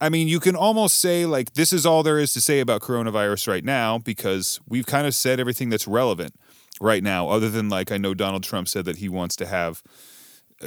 I 0.00 0.10
mean, 0.10 0.28
you 0.28 0.38
can 0.38 0.54
almost 0.54 1.00
say 1.00 1.26
like 1.26 1.54
this 1.54 1.72
is 1.72 1.84
all 1.84 2.04
there 2.04 2.20
is 2.20 2.32
to 2.34 2.40
say 2.40 2.60
about 2.60 2.82
coronavirus 2.82 3.48
right 3.48 3.64
now 3.64 3.98
because 3.98 4.60
we've 4.68 4.86
kind 4.86 5.08
of 5.08 5.14
said 5.14 5.40
everything 5.40 5.70
that's 5.70 5.88
relevant 5.88 6.34
right 6.80 7.02
now, 7.02 7.28
other 7.28 7.50
than 7.50 7.68
like 7.68 7.90
I 7.90 7.98
know 7.98 8.14
Donald 8.14 8.44
Trump 8.44 8.68
said 8.68 8.84
that 8.84 8.98
he 8.98 9.08
wants 9.08 9.34
to 9.36 9.46
have 9.46 9.82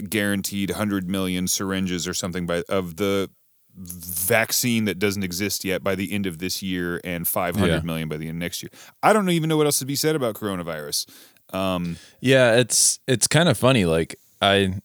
guaranteed 0.10 0.70
100 0.72 1.10
million 1.10 1.48
syringes 1.48 2.08
or 2.08 2.14
something 2.14 2.46
by 2.46 2.64
of 2.70 2.96
the 2.98 3.30
vaccine 3.76 4.86
that 4.86 5.00
doesn't 5.00 5.24
exist 5.24 5.64
yet 5.64 5.84
by 5.84 5.96
the 5.96 6.12
end 6.12 6.26
of 6.26 6.40
this 6.40 6.62
year 6.62 7.00
and 7.04 7.28
five 7.28 7.56
hundred 7.56 7.84
million 7.86 8.08
Yeah. 8.08 8.14
by 8.14 8.18
the 8.18 8.28
end 8.28 8.36
of 8.38 8.40
next 8.40 8.62
year. 8.64 8.70
I 9.02 9.14
don't 9.14 9.30
even 9.30 9.50
know 9.50 9.58
what 9.58 9.66
else 9.66 9.80
to 9.80 9.86
be 9.86 9.96
said 9.96 10.16
about 10.16 10.36
coronavirus. 10.36 11.10
Um, 11.54 11.98
yeah, 12.20 12.56
it's 12.56 13.00
it's 13.08 13.28
kind 13.28 13.50
of 13.50 13.58
funny. 13.58 13.86
Like 13.86 14.16
I 14.42 14.76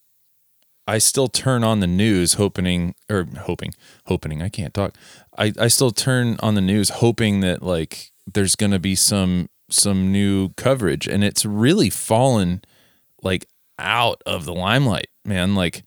I 0.87 0.99
still 0.99 1.27
turn 1.29 1.65
on 1.65 1.81
the 1.81 1.87
news 1.87 2.35
hoping 2.35 2.95
or 3.11 3.27
hoping 3.41 3.75
hoping 4.07 4.41
I 4.43 4.49
can't 4.49 4.73
talk. 4.75 4.95
I 5.37 5.53
I 5.59 5.69
still 5.69 5.91
turn 5.91 6.37
on 6.41 6.55
the 6.55 6.61
news 6.61 6.91
hoping 6.91 7.41
that 7.41 7.63
like 7.63 8.11
there's 8.33 8.57
going 8.57 8.73
to 8.73 8.79
be 8.79 8.95
some 8.95 9.49
some 9.69 10.13
new 10.13 10.51
coverage 10.51 11.09
and 11.09 11.25
it's 11.25 11.45
really 11.45 11.91
fallen 11.91 12.63
like 13.23 13.47
out 13.79 14.23
of 14.27 14.45
the 14.45 14.55
limelight, 14.55 15.09
man. 15.25 15.55
Like 15.55 15.85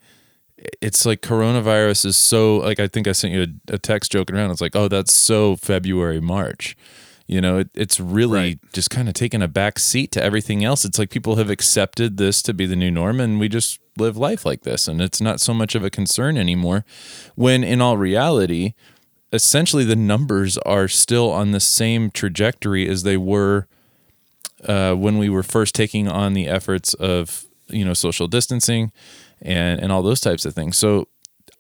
it's 0.82 1.06
like 1.06 1.22
coronavirus 1.22 2.06
is 2.06 2.18
so 2.18 2.58
like 2.58 2.80
I 2.80 2.88
think 2.88 3.08
I 3.08 3.14
sent 3.14 3.34
you 3.34 3.44
a, 3.44 3.74
a 3.76 3.78
text 3.78 4.12
joking 4.12 4.36
around. 4.36 4.52
It's 4.52 4.62
like, 4.62 4.76
oh, 4.76 4.88
that's 4.88 5.14
so 5.14 5.56
February, 5.56 6.20
March. 6.20 6.76
You 7.28 7.42
know, 7.42 7.60
it, 7.60 7.70
it's 7.76 8.00
really 8.00 8.40
Right. 8.40 8.60
just 8.74 8.90
kind 8.90 9.08
of 9.08 9.14
taken 9.14 9.42
a 9.44 9.48
back 9.48 9.78
seat 9.78 10.12
to 10.14 10.24
everything 10.24 10.64
else. 10.66 10.84
It's 10.84 10.98
like 10.98 11.12
people 11.12 11.36
have 11.36 11.50
accepted 11.50 12.18
this 12.18 12.42
to 12.42 12.54
be 12.56 12.66
the 12.66 12.76
new 12.76 12.90
norm 12.90 13.20
and 13.20 13.40
we 13.40 13.48
just 13.48 13.80
live 13.98 14.18
life 14.18 14.46
like 14.46 14.64
this. 14.64 14.88
And 14.88 15.00
it's 15.00 15.22
not 15.22 15.40
so 15.40 15.54
much 15.54 15.76
of 15.76 15.84
a 15.84 15.92
concern 15.92 16.38
anymore. 16.38 16.86
When 17.36 17.64
in 17.64 17.82
all 17.82 17.98
reality, 17.98 18.74
essentially 19.32 19.84
the 19.84 19.96
numbers 19.96 20.58
are 20.60 20.88
still 20.88 21.30
on 21.30 21.52
the 21.52 21.60
same 21.60 22.10
trajectory 22.10 22.88
as 22.90 23.04
they 23.04 23.18
were 23.18 23.68
uh, 24.66 24.96
when 24.96 25.20
we 25.20 25.30
were 25.30 25.44
first 25.44 25.76
taking 25.76 26.08
on 26.08 26.34
the 26.34 26.48
efforts 26.48 26.96
of 26.96 27.46
you 27.70 27.86
know 27.86 27.94
social 27.94 28.28
distancing 28.28 28.92
and 29.42 29.80
and 29.80 29.92
all 29.92 30.02
those 30.02 30.22
types 30.22 30.46
of 30.46 30.54
things. 30.54 30.78
So 30.78 31.08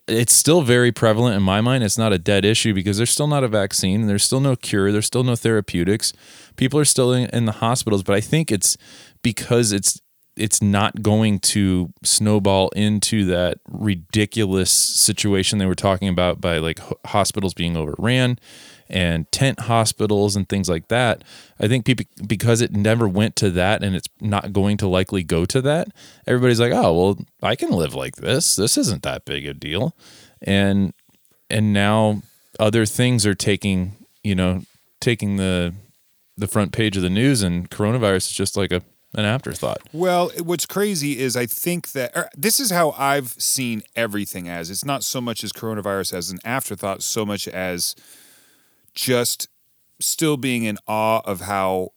it's 0.08 0.34
still 0.34 0.62
very 0.62 0.92
prevalent 0.92 1.36
in 1.36 1.44
my 1.44 1.62
mind. 1.62 1.84
It's 1.84 1.98
not 1.98 2.12
a 2.12 2.18
dead 2.18 2.44
issue 2.44 2.74
because 2.74 2.98
there's 2.98 3.12
still 3.12 3.28
not 3.28 3.44
a 3.44 3.48
vaccine. 3.48 4.08
There's 4.08 4.24
still 4.24 4.40
no 4.40 4.56
cure. 4.56 4.92
There's 4.92 5.06
still 5.06 5.24
no 5.24 5.36
therapeutics. 5.36 6.14
People 6.56 6.80
are 6.80 6.86
still 6.86 7.14
in, 7.14 7.30
in 7.30 7.46
the 7.46 7.54
hospitals, 7.54 8.04
but 8.04 8.16
I 8.16 8.22
think 8.22 8.52
it's 8.52 8.76
because 9.22 9.72
it's 9.72 10.02
it's 10.36 10.62
not 10.62 11.02
going 11.02 11.40
to 11.40 11.92
snowball 12.02 12.70
into 12.70 13.26
that 13.26 13.60
ridiculous 13.70 14.72
situation 14.72 15.60
they 15.60 15.66
were 15.66 15.76
talking 15.76 16.08
about 16.08 16.40
by 16.40 16.58
like 16.58 16.80
hospitals 17.06 17.54
being 17.54 17.76
overran 17.76 18.40
and 18.90 19.32
tent 19.32 19.62
hospitals 19.62 20.36
and 20.36 20.50
things 20.50 20.68
like 20.68 20.88
that. 20.88 21.24
I 21.60 21.68
think 21.68 21.86
people 21.86 22.06
because 22.26 22.62
it 22.62 22.72
never 22.72 23.08
went 23.08 23.36
to 23.38 23.50
that 23.52 23.84
and 23.84 23.96
it's 23.96 24.08
not 24.20 24.54
going 24.54 24.78
to 24.78 24.88
likely 24.88 25.24
go 25.24 25.46
to 25.46 25.62
that. 25.62 25.90
Everybody's 26.26 26.60
like, 26.60 26.74
"Oh, 26.74 26.94
well, 26.94 27.20
I 27.44 27.56
can 27.56 27.72
live 27.72 27.94
like 27.94 28.18
this. 28.18 28.56
This 28.56 28.78
isn't 28.78 29.04
that 29.04 29.26
big 29.26 29.46
a 29.46 29.54
deal." 29.54 29.96
And 30.42 30.94
and 31.50 31.74
now 31.74 32.22
other 32.60 32.86
things 32.86 33.26
are 33.26 33.36
taking, 33.36 33.96
you 34.24 34.36
know, 34.36 34.64
taking 35.00 35.38
the 35.38 35.74
the 36.38 36.48
front 36.48 36.72
page 36.72 36.96
of 36.96 37.04
the 37.04 37.10
news 37.10 37.44
and 37.44 37.70
coronavirus 37.70 38.30
is 38.30 38.32
just 38.32 38.58
like 38.58 38.72
a 38.72 38.82
an 39.16 39.26
afterthought. 39.26 39.82
Well, 39.92 40.32
what's 40.44 40.66
crazy 40.66 41.20
is 41.20 41.36
I 41.36 41.46
think 41.46 41.94
that 41.94 42.16
or 42.16 42.30
this 42.38 42.60
is 42.60 42.70
how 42.70 42.92
I've 42.92 43.30
seen 43.32 43.82
everything 43.96 44.48
as. 44.48 44.70
It's 44.70 44.86
not 44.86 45.04
so 45.04 45.20
much 45.20 45.44
as 45.44 45.52
coronavirus 45.52 46.14
as 46.14 46.30
an 46.30 46.40
afterthought, 46.46 47.02
so 47.02 47.26
much 47.26 47.48
as 47.48 47.96
just 49.00 49.48
still 50.02 50.36
being 50.36 50.64
in 50.64 50.78
awe 50.88 51.22
of 51.24 51.42
how 51.42 51.90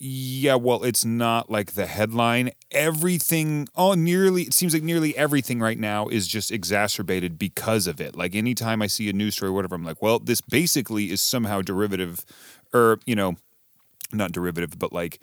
yeah, 0.00 0.54
well, 0.54 0.84
it's 0.84 1.04
not 1.04 1.50
like 1.50 1.72
the 1.72 1.86
headline. 1.86 2.52
Everything, 2.70 3.66
oh, 3.74 3.94
nearly, 3.94 4.42
it 4.42 4.54
seems 4.54 4.72
like 4.72 4.84
nearly 4.84 5.16
everything 5.16 5.58
right 5.58 5.76
now 5.78 6.06
is 6.06 6.28
just 6.28 6.52
exacerbated 6.52 7.36
because 7.36 7.88
of 7.88 8.00
it. 8.00 8.14
Like 8.14 8.36
anytime 8.36 8.80
I 8.80 8.86
see 8.86 9.08
a 9.10 9.12
news 9.12 9.34
story 9.34 9.50
or 9.50 9.54
whatever, 9.54 9.74
I'm 9.74 9.82
like, 9.84 10.00
well, 10.00 10.20
this 10.20 10.40
basically 10.40 11.10
is 11.10 11.20
somehow 11.20 11.62
derivative, 11.62 12.24
or, 12.72 13.00
you 13.06 13.16
know, 13.16 13.38
not 14.12 14.30
derivative, 14.30 14.78
but 14.78 14.92
like, 14.92 15.18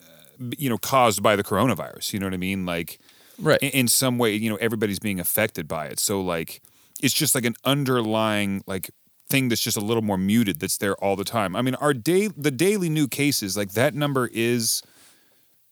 uh, 0.00 0.50
you 0.58 0.68
know, 0.68 0.78
caused 0.78 1.22
by 1.22 1.36
the 1.36 1.44
coronavirus. 1.44 2.12
You 2.12 2.18
know 2.18 2.26
what 2.26 2.34
I 2.34 2.38
mean? 2.38 2.66
Like, 2.66 2.98
Right. 3.38 3.62
in, 3.62 3.70
in 3.70 3.88
some 3.88 4.18
way, 4.18 4.34
you 4.34 4.50
know, 4.50 4.56
everybody's 4.56 4.98
being 4.98 5.20
affected 5.20 5.68
by 5.68 5.86
it. 5.86 6.00
So 6.00 6.20
like 6.20 6.60
it's 7.00 7.14
just 7.14 7.36
like 7.36 7.44
an 7.44 7.54
underlying 7.64 8.64
like 8.66 8.90
thing 9.32 9.48
that's 9.48 9.62
just 9.62 9.78
a 9.78 9.80
little 9.80 10.02
more 10.02 10.18
muted 10.18 10.60
that's 10.60 10.76
there 10.76 10.94
all 10.96 11.16
the 11.16 11.24
time. 11.24 11.56
I 11.56 11.62
mean, 11.62 11.74
our 11.76 11.94
day 11.94 12.28
the 12.28 12.50
daily 12.50 12.90
new 12.90 13.08
cases, 13.08 13.56
like 13.56 13.72
that 13.72 13.94
number 13.94 14.28
is 14.32 14.82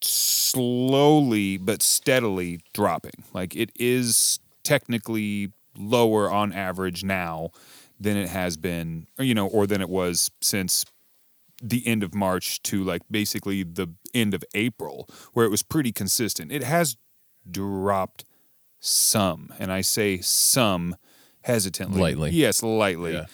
slowly 0.01 1.57
but 1.57 1.81
steadily 1.83 2.61
dropping. 2.73 3.23
Like 3.33 3.55
it 3.55 3.71
is 3.75 4.39
technically 4.63 5.51
lower 5.77 6.29
on 6.29 6.51
average 6.51 7.03
now 7.03 7.51
than 7.99 8.17
it 8.17 8.29
has 8.29 8.57
been, 8.57 9.05
or, 9.19 9.23
you 9.23 9.35
know, 9.35 9.47
or 9.47 9.67
than 9.67 9.79
it 9.79 9.89
was 9.89 10.31
since 10.41 10.83
the 11.61 11.85
end 11.85 12.01
of 12.01 12.15
March 12.15 12.63
to 12.63 12.83
like 12.83 13.03
basically 13.11 13.61
the 13.61 13.87
end 14.15 14.33
of 14.33 14.43
April, 14.55 15.07
where 15.33 15.45
it 15.45 15.49
was 15.49 15.61
pretty 15.61 15.91
consistent. 15.91 16.51
It 16.51 16.63
has 16.63 16.97
dropped 17.49 18.25
some, 18.79 19.53
and 19.59 19.71
I 19.71 19.81
say 19.81 20.19
some 20.19 20.95
hesitantly, 21.43 22.01
Lightly. 22.01 22.31
Yes, 22.31 22.63
lightly, 22.63 23.13
Yeah. 23.13 23.25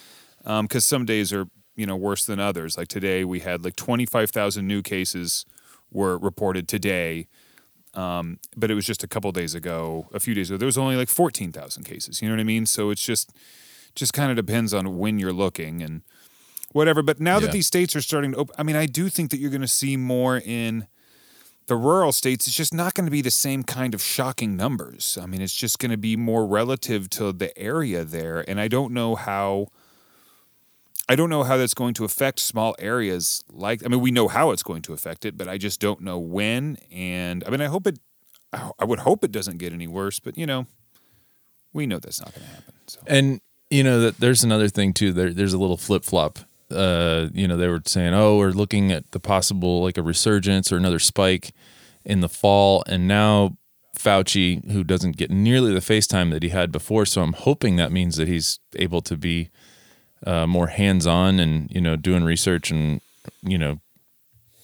Because 0.47 0.85
some 0.85 1.05
days 1.05 1.33
are 1.33 1.47
you 1.75 1.85
know 1.85 1.95
worse 1.95 2.25
than 2.25 2.39
others. 2.39 2.77
Like 2.77 2.87
today, 2.87 3.23
we 3.23 3.39
had 3.41 3.63
like 3.63 3.75
twenty 3.75 4.05
five 4.05 4.31
thousand 4.31 4.67
new 4.67 4.81
cases 4.81 5.45
were 5.91 6.17
reported 6.17 6.67
today. 6.67 7.27
Um, 7.93 8.39
but 8.55 8.69
it 8.69 8.75
was 8.75 8.85
just 8.85 9.03
a 9.03 9.07
couple 9.07 9.31
days 9.31 9.55
ago, 9.55 10.07
a 10.13 10.19
few 10.19 10.35
days 10.35 10.49
ago. 10.51 10.57
There 10.57 10.67
was 10.67 10.77
only 10.77 10.95
like 10.95 11.09
fourteen 11.09 11.51
thousand 11.51 11.83
cases. 11.83 12.21
You 12.21 12.27
know 12.27 12.35
what 12.35 12.41
I 12.41 12.45
mean? 12.45 12.65
So 12.65 12.89
it's 12.89 13.03
just 13.03 13.33
just 13.95 14.13
kind 14.13 14.29
of 14.29 14.35
depends 14.35 14.73
on 14.73 14.97
when 14.97 15.17
you're 15.19 15.33
looking 15.33 15.81
and 15.81 16.01
whatever. 16.71 17.01
But 17.01 17.19
now 17.19 17.39
that 17.39 17.51
these 17.51 17.67
states 17.67 17.95
are 17.95 18.01
starting 18.01 18.33
to 18.33 18.37
open, 18.37 18.55
I 18.57 18.63
mean, 18.63 18.75
I 18.75 18.85
do 18.85 19.09
think 19.09 19.31
that 19.31 19.37
you're 19.39 19.49
going 19.49 19.61
to 19.61 19.67
see 19.67 19.97
more 19.97 20.37
in 20.37 20.87
the 21.65 21.75
rural 21.75 22.11
states. 22.11 22.47
It's 22.47 22.55
just 22.55 22.73
not 22.73 22.93
going 22.93 23.05
to 23.05 23.11
be 23.11 23.21
the 23.21 23.31
same 23.31 23.63
kind 23.63 23.93
of 23.93 24.01
shocking 24.01 24.55
numbers. 24.55 25.17
I 25.21 25.25
mean, 25.25 25.41
it's 25.41 25.55
just 25.55 25.79
going 25.79 25.91
to 25.91 25.97
be 25.97 26.15
more 26.15 26.45
relative 26.45 27.09
to 27.11 27.33
the 27.33 27.57
area 27.57 28.03
there. 28.03 28.43
And 28.47 28.59
I 28.59 28.67
don't 28.67 28.93
know 28.93 29.15
how. 29.15 29.67
I 31.09 31.15
don't 31.15 31.29
know 31.29 31.43
how 31.43 31.57
that's 31.57 31.73
going 31.73 31.93
to 31.95 32.05
affect 32.05 32.39
small 32.39 32.75
areas 32.79 33.43
like 33.51 33.83
I 33.85 33.87
mean 33.87 34.01
we 34.01 34.11
know 34.11 34.27
how 34.27 34.51
it's 34.51 34.63
going 34.63 34.81
to 34.83 34.93
affect 34.93 35.25
it 35.25 35.37
but 35.37 35.47
I 35.47 35.57
just 35.57 35.79
don't 35.79 36.01
know 36.01 36.19
when 36.19 36.77
and 36.91 37.43
I 37.45 37.49
mean 37.49 37.61
I 37.61 37.65
hope 37.65 37.87
it 37.87 37.99
I 38.53 38.85
would 38.85 38.99
hope 38.99 39.23
it 39.23 39.31
doesn't 39.31 39.57
get 39.57 39.73
any 39.73 39.87
worse 39.87 40.19
but 40.19 40.37
you 40.37 40.45
know 40.45 40.67
we 41.73 41.85
know 41.85 41.99
that's 41.99 42.19
not 42.19 42.33
going 42.33 42.47
to 42.47 42.53
happen 42.53 42.73
so 42.87 42.99
And 43.07 43.41
you 43.69 43.83
know 43.83 43.99
that 44.01 44.19
there's 44.19 44.43
another 44.43 44.69
thing 44.69 44.93
too. 44.93 45.13
There, 45.13 45.33
there's 45.33 45.53
a 45.53 45.57
little 45.57 45.77
flip 45.77 46.03
flop. 46.03 46.39
Uh, 46.69 47.27
you 47.33 47.47
know, 47.47 47.57
they 47.57 47.67
were 47.67 47.81
saying, 47.85 48.13
"Oh, 48.13 48.37
we're 48.37 48.51
looking 48.51 48.91
at 48.91 49.11
the 49.11 49.19
possible 49.19 49.83
like 49.83 49.97
a 49.97 50.03
resurgence 50.03 50.71
or 50.71 50.77
another 50.77 50.99
spike 50.99 51.53
in 52.03 52.21
the 52.21 52.29
fall," 52.29 52.83
and 52.87 53.07
now 53.07 53.57
Fauci, 53.97 54.69
who 54.71 54.83
doesn't 54.83 55.17
get 55.17 55.31
nearly 55.31 55.73
the 55.73 55.79
FaceTime 55.79 56.31
that 56.31 56.43
he 56.43 56.49
had 56.49 56.71
before, 56.71 57.05
so 57.05 57.21
I'm 57.21 57.33
hoping 57.33 57.75
that 57.75 57.91
means 57.91 58.15
that 58.17 58.27
he's 58.27 58.59
able 58.75 59.01
to 59.01 59.17
be 59.17 59.49
uh, 60.25 60.47
more 60.47 60.67
hands-on 60.67 61.39
and 61.39 61.69
you 61.71 61.81
know 61.81 61.95
doing 61.95 62.23
research 62.23 62.71
and 62.71 63.01
you 63.41 63.57
know 63.57 63.79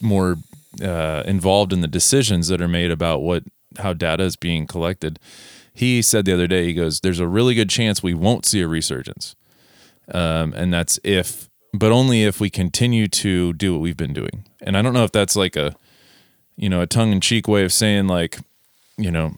more 0.01 0.37
uh, 0.81 1.23
involved 1.25 1.71
in 1.71 1.81
the 1.81 1.87
decisions 1.87 2.47
that 2.47 2.61
are 2.61 2.67
made 2.67 2.91
about 2.91 3.21
what 3.21 3.43
how 3.79 3.93
data 3.93 4.23
is 4.23 4.35
being 4.35 4.67
collected. 4.67 5.19
He 5.73 6.01
said 6.01 6.25
the 6.25 6.33
other 6.33 6.47
day, 6.47 6.65
he 6.65 6.73
goes, 6.73 6.99
"There's 6.99 7.19
a 7.19 7.27
really 7.27 7.55
good 7.55 7.69
chance 7.69 8.03
we 8.03 8.13
won't 8.13 8.45
see 8.45 8.61
a 8.61 8.67
resurgence, 8.67 9.35
um, 10.11 10.53
and 10.53 10.73
that's 10.73 10.99
if, 11.03 11.49
but 11.73 11.91
only 11.91 12.23
if 12.23 12.39
we 12.39 12.49
continue 12.49 13.07
to 13.07 13.53
do 13.53 13.73
what 13.73 13.81
we've 13.81 13.97
been 13.97 14.13
doing." 14.13 14.45
And 14.61 14.77
I 14.77 14.81
don't 14.81 14.93
know 14.93 15.03
if 15.03 15.11
that's 15.11 15.35
like 15.35 15.55
a, 15.55 15.75
you 16.55 16.69
know, 16.69 16.81
a 16.81 16.87
tongue-in-cheek 16.87 17.47
way 17.47 17.63
of 17.63 17.73
saying 17.73 18.07
like, 18.07 18.39
you 18.97 19.11
know, 19.11 19.35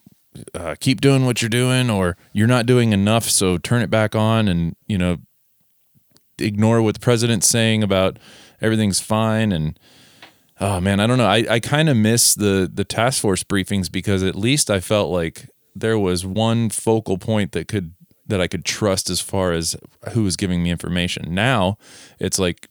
uh, 0.54 0.76
keep 0.80 1.00
doing 1.00 1.26
what 1.26 1.42
you're 1.42 1.50
doing, 1.50 1.90
or 1.90 2.18
you're 2.34 2.48
not 2.48 2.66
doing 2.66 2.92
enough, 2.92 3.30
so 3.30 3.58
turn 3.58 3.82
it 3.82 3.90
back 3.90 4.16
on, 4.16 4.50
and 4.50 4.76
you 4.88 4.98
know, 4.98 5.18
ignore 6.40 6.82
what 6.82 6.96
the 6.96 7.00
president's 7.00 7.48
saying 7.48 7.84
about 7.84 8.18
everything's 8.62 9.00
fine 9.00 9.52
and 9.52 9.80
oh 10.60 10.80
man 10.80 11.00
i 11.00 11.08
don't 11.08 11.18
know. 11.18 11.28
I, 11.28 11.46
I 11.50 11.60
kind 11.60 11.90
of 11.90 11.98
miss 11.98 12.36
the 12.36 12.70
the 12.72 12.86
task 12.86 13.22
force 13.22 13.44
briefings 13.44 13.92
because 13.92 14.24
at 14.24 14.36
least 14.36 14.70
i 14.70 14.80
felt 14.80 15.12
like 15.12 15.50
there 15.76 16.00
was 16.00 16.26
one 16.26 16.70
focal 16.70 17.18
point 17.18 17.52
that 17.52 17.68
could 17.68 17.94
that 18.28 18.42
i 18.42 18.48
could 18.48 18.66
trust 18.66 19.10
as 19.10 19.22
far 19.22 19.52
as 19.52 19.76
who 20.14 20.24
was 20.24 20.36
giving 20.36 20.64
me 20.64 20.72
information. 20.72 21.34
Now 21.34 21.78
it's 22.20 22.40
like 22.40 22.68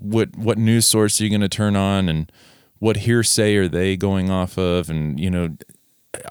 what 0.00 0.36
what 0.36 0.58
news 0.58 0.86
source 0.86 1.20
are 1.20 1.24
you 1.24 1.30
going 1.30 1.40
to 1.40 1.48
turn 1.48 1.76
on 1.76 2.08
and 2.08 2.30
what 2.78 2.98
hearsay 2.98 3.56
are 3.56 3.68
they 3.68 3.96
going 3.96 4.30
off 4.30 4.58
of? 4.58 4.90
And 4.90 5.18
you 5.20 5.30
know 5.30 5.56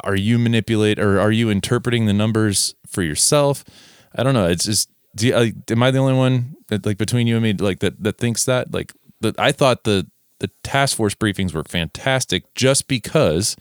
are 0.03 0.15
you 0.15 0.37
manipulate 0.37 0.99
or 0.99 1.19
are 1.19 1.31
you 1.31 1.49
interpreting 1.49 2.05
the 2.07 2.13
numbers 2.13 2.75
for 2.85 3.03
yourself? 3.03 3.63
I 4.15 4.23
don't 4.23 4.33
know. 4.33 4.47
It's 4.47 4.65
just 4.65 4.89
do 5.15 5.27
you, 5.27 5.35
uh, 5.35 5.47
am 5.69 5.83
i 5.83 5.91
the 5.91 5.99
only 5.99 6.13
one 6.13 6.56
like 6.69 6.97
between 6.97 7.27
you 7.27 7.35
and 7.35 7.43
me 7.43 7.53
like 7.53 7.79
that 7.79 8.01
that 8.03 8.17
thinks 8.17 8.45
that 8.45 8.73
like 8.73 8.93
that 9.21 9.39
i 9.39 9.51
thought 9.51 9.83
the 9.83 10.05
the 10.39 10.49
task 10.63 10.97
force 10.97 11.15
briefings 11.15 11.53
were 11.53 11.63
fantastic 11.63 12.43
just 12.55 12.87
because 12.87 13.55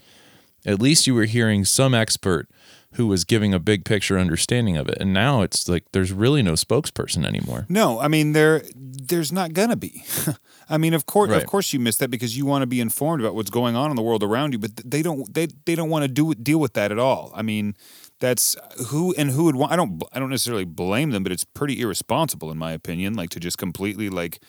at 0.64 0.80
least 0.80 1.06
you 1.06 1.14
were 1.14 1.24
hearing 1.24 1.64
some 1.64 1.94
expert 1.94 2.48
who 2.94 3.06
was 3.06 3.24
giving 3.24 3.52
a 3.54 3.58
big 3.58 3.84
picture 3.84 4.18
understanding 4.18 4.76
of 4.76 4.88
it 4.88 4.96
and 5.00 5.12
now 5.12 5.42
it's 5.42 5.68
like 5.68 5.84
there's 5.92 6.12
really 6.12 6.42
no 6.42 6.52
spokesperson 6.54 7.24
anymore 7.26 7.66
No, 7.68 8.00
I 8.00 8.08
mean 8.08 8.32
there 8.32 8.62
there's 8.74 9.30
not 9.32 9.52
gonna 9.52 9.76
be. 9.76 10.02
I 10.68 10.78
mean, 10.78 10.94
of 10.94 11.06
course, 11.06 11.30
Right. 11.30 11.40
of 11.40 11.46
course, 11.46 11.72
you 11.72 11.78
miss 11.78 11.96
that 11.98 12.10
because 12.10 12.36
you 12.36 12.44
want 12.44 12.62
to 12.62 12.66
be 12.66 12.80
informed 12.80 13.20
about 13.22 13.36
what's 13.36 13.50
going 13.50 13.76
on 13.76 13.90
in 13.90 13.94
the 13.96 14.02
world 14.02 14.24
around 14.24 14.50
you, 14.52 14.58
but 14.58 14.74
they 14.84 15.00
don't 15.00 15.32
they 15.32 15.46
they 15.64 15.76
don't 15.76 15.90
want 15.90 16.02
to 16.02 16.08
do 16.08 16.34
deal 16.34 16.58
with 16.58 16.72
that 16.72 16.90
at 16.90 16.98
all. 16.98 17.30
I 17.36 17.42
mean, 17.42 17.76
that's 18.20 18.56
who 18.88 19.14
and 19.16 19.30
who 19.30 19.44
would 19.44 19.56
want. 19.56 19.72
I 19.72 19.76
don't 19.76 20.02
I 20.12 20.18
don't 20.18 20.30
necessarily 20.30 20.64
blame 20.64 21.10
them, 21.10 21.22
but 21.22 21.32
it's 21.32 21.44
pretty 21.44 21.80
irresponsible 21.80 22.50
in 22.50 22.58
my 22.58 22.72
opinion. 22.72 23.14
Like 23.14 23.30
to 23.30 23.40
just 23.40 23.58
completely 23.58 24.08
like 24.08 24.40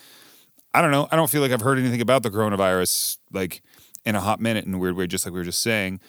I 0.74 0.82
don't 0.82 0.92
know. 0.92 1.08
I 1.12 1.16
don't 1.16 1.30
feel 1.30 1.42
like 1.42 1.52
I've 1.52 1.62
heard 1.62 1.80
anything 1.80 2.02
about 2.02 2.24
the 2.24 2.30
coronavirus 2.30 3.18
like 3.32 3.62
in 4.06 4.16
a 4.16 4.22
hot 4.22 4.40
minute 4.40 4.66
in 4.66 4.74
a 4.74 4.78
weird 4.78 4.96
way, 4.96 5.08
just 5.08 5.26
like 5.26 5.34
we 5.34 5.40
were 5.40 5.46
just 5.46 5.62
saying. 5.62 6.00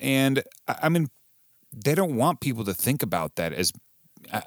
And 0.00 0.42
I, 0.66 0.76
I 0.82 0.88
mean, 0.88 1.08
they 1.72 1.94
don't 1.94 2.16
want 2.16 2.40
people 2.40 2.64
to 2.64 2.74
think 2.74 3.02
about 3.02 3.36
that 3.36 3.52
as 3.52 3.72
uh, 4.32 4.40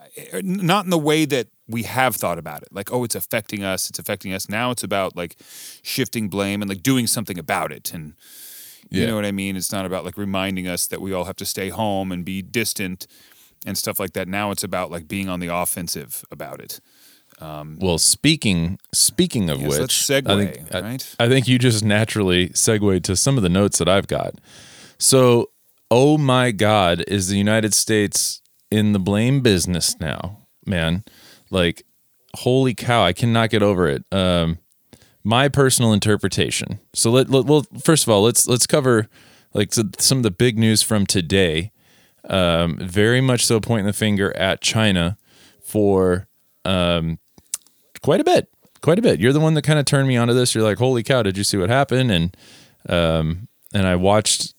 not 0.44 0.86
in 0.86 0.90
the 0.90 0.98
way 0.98 1.26
that 1.26 1.48
we 1.68 1.84
have 1.84 2.16
thought 2.16 2.40
about 2.40 2.64
it 2.64 2.70
like 2.72 2.92
oh 2.92 3.04
it's 3.04 3.14
affecting 3.14 3.64
us 3.64 3.90
it's 3.90 4.00
affecting 4.00 4.34
us 4.34 4.50
now 4.50 4.72
it's 4.72 4.84
about 4.84 5.16
like 5.16 5.36
shifting 5.84 6.30
blame 6.30 6.62
and 6.62 6.70
like 6.70 6.82
doing 6.82 7.06
something 7.06 7.38
about 7.38 7.72
it 7.72 7.94
and 7.94 8.14
you 8.90 9.06
know 9.06 9.16
what 9.16 9.26
i 9.26 9.32
mean 9.32 9.56
it's 9.56 9.72
not 9.72 9.86
about 9.86 10.06
like 10.06 10.18
reminding 10.18 10.68
us 10.68 10.88
that 10.88 11.02
we 11.02 11.14
all 11.14 11.26
have 11.26 11.36
to 11.36 11.46
stay 11.46 11.70
home 11.70 12.12
and 12.12 12.24
be 12.26 12.42
distant 12.42 13.06
and 13.66 13.78
stuff 13.78 14.00
like 14.00 14.14
that 14.14 14.28
now 14.28 14.52
it's 14.52 14.64
about 14.64 14.90
like 14.92 15.08
being 15.08 15.28
on 15.30 15.40
the 15.40 15.48
offensive 15.48 16.24
about 16.32 16.60
it 16.62 16.80
well 17.80 17.98
speaking 18.00 18.80
speaking 18.94 19.50
of 19.50 19.60
Yes, 19.62 19.70
which 19.70 19.80
let's 19.80 20.08
segue, 20.10 20.28
I 20.28 20.46
think, 20.54 20.76
I- 20.76 20.80
right? 20.82 21.16
I 21.20 21.28
think 21.28 21.48
you 21.48 21.60
just 21.60 21.84
naturally 21.84 22.52
segued 22.54 23.04
to 23.06 23.16
some 23.16 23.38
of 23.38 23.44
the 23.44 23.50
notes 23.50 23.78
that 23.78 23.88
I've 23.88 24.08
got. 24.08 24.36
So, 24.98 25.52
oh 25.92 26.18
my 26.18 26.50
God, 26.52 27.04
is 27.08 27.28
the 27.28 27.38
United 27.38 27.74
States 27.76 28.42
in 28.72 28.94
the 28.94 29.00
blame 29.00 29.42
business 29.42 29.96
now, 30.00 30.48
man? 30.66 31.04
Like, 31.52 31.84
holy 32.38 32.74
cow, 32.74 33.04
I 33.04 33.14
cannot 33.14 33.52
get 33.52 33.62
over 33.62 33.88
it. 33.88 34.04
Um, 34.12 34.58
my 35.28 35.50
personal 35.50 35.92
interpretation. 35.92 36.80
So 36.94 37.12
let, 37.12 37.30
let 37.30 37.46
well, 37.46 37.66
first 37.84 38.04
of 38.04 38.10
all, 38.10 38.24
let's 38.24 38.48
let's 38.48 38.66
cover 38.66 39.10
like 39.54 39.74
some 39.74 40.20
of 40.20 40.24
the 40.24 40.32
big 40.32 40.58
news 40.58 40.82
from 40.82 41.06
today. 41.06 41.74
Um, 42.30 42.78
very 42.78 43.20
much 43.20 43.46
so 43.46 43.60
pointing 43.60 43.86
the 43.86 43.94
finger 43.94 44.36
at 44.38 44.62
China 44.62 45.18
for 45.62 46.28
um, 46.64 47.20
quite 48.02 48.22
a 48.22 48.24
bit, 48.24 48.50
quite 48.82 49.00
a 49.00 49.02
bit. 49.02 49.20
You're 49.20 49.34
the 49.34 49.42
one 49.42 49.54
that 49.56 49.64
kind 49.64 49.80
of 49.80 49.86
turned 49.86 50.08
me 50.08 50.16
onto 50.16 50.34
this. 50.34 50.56
You're 50.56 50.64
like, 50.64 50.78
holy 50.78 51.04
cow, 51.04 51.24
did 51.24 51.38
you 51.38 51.44
see 51.44 51.58
what 51.58 51.70
happened? 51.70 52.10
And 52.10 52.38
um, 52.88 53.50
and 53.74 53.86
I 53.86 53.98
watched 53.98 54.54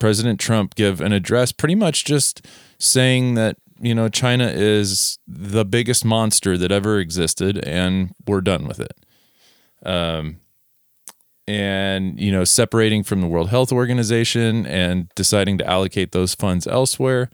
President 0.00 0.40
Trump 0.40 0.74
give 0.74 1.00
an 1.00 1.12
address, 1.12 1.52
pretty 1.52 1.76
much 1.76 2.04
just 2.04 2.44
saying 2.78 3.34
that 3.34 3.58
you 3.80 3.94
know 3.94 4.08
China 4.08 4.48
is 4.48 5.20
the 5.28 5.64
biggest 5.64 6.04
monster 6.04 6.58
that 6.58 6.72
ever 6.72 6.98
existed, 6.98 7.64
and 7.64 8.12
we're 8.26 8.40
done 8.40 8.66
with 8.66 8.80
it. 8.80 8.96
Um, 9.84 10.36
and 11.46 12.20
you 12.20 12.30
know, 12.30 12.44
separating 12.44 13.02
from 13.02 13.20
the 13.20 13.26
World 13.26 13.50
Health 13.50 13.72
Organization 13.72 14.66
and 14.66 15.08
deciding 15.14 15.58
to 15.58 15.66
allocate 15.66 16.12
those 16.12 16.34
funds 16.34 16.66
elsewhere. 16.66 17.30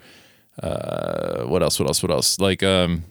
Uh, 0.62 1.44
what 1.44 1.62
else? 1.62 1.78
What 1.78 1.88
else? 1.88 2.02
What 2.02 2.10
else? 2.10 2.38
Like 2.38 2.62
um, 2.62 3.04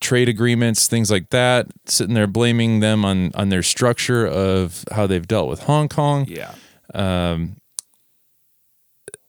trade 0.00 0.28
agreements, 0.28 0.88
things 0.88 1.10
like 1.10 1.30
that. 1.30 1.68
Sitting 1.86 2.14
there 2.14 2.26
blaming 2.26 2.80
them 2.80 3.04
on 3.04 3.30
on 3.34 3.48
their 3.48 3.62
structure 3.62 4.26
of 4.26 4.84
how 4.92 5.06
they've 5.06 5.26
dealt 5.26 5.48
with 5.48 5.60
Hong 5.60 5.88
Kong 5.88 6.26
yeah 6.28 6.54
Um, 6.92 7.56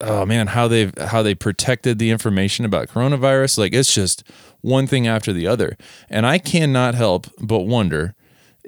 oh 0.02 0.26
man 0.26 0.48
how 0.48 0.68
they've 0.68 0.96
how 0.98 1.24
they 1.24 1.34
protected 1.34 1.98
the 2.00 2.12
information 2.12 2.66
about 2.66 2.88
coronavirus 2.88 3.58
like 3.58 3.74
it's 3.74 3.94
just 3.94 4.24
one 4.62 4.86
thing 4.86 5.08
after 5.08 5.34
the 5.34 5.48
other 5.48 5.76
and 6.10 6.26
i 6.26 6.38
cannot 6.38 6.94
help 6.94 7.26
but 7.40 7.62
wonder 7.62 8.14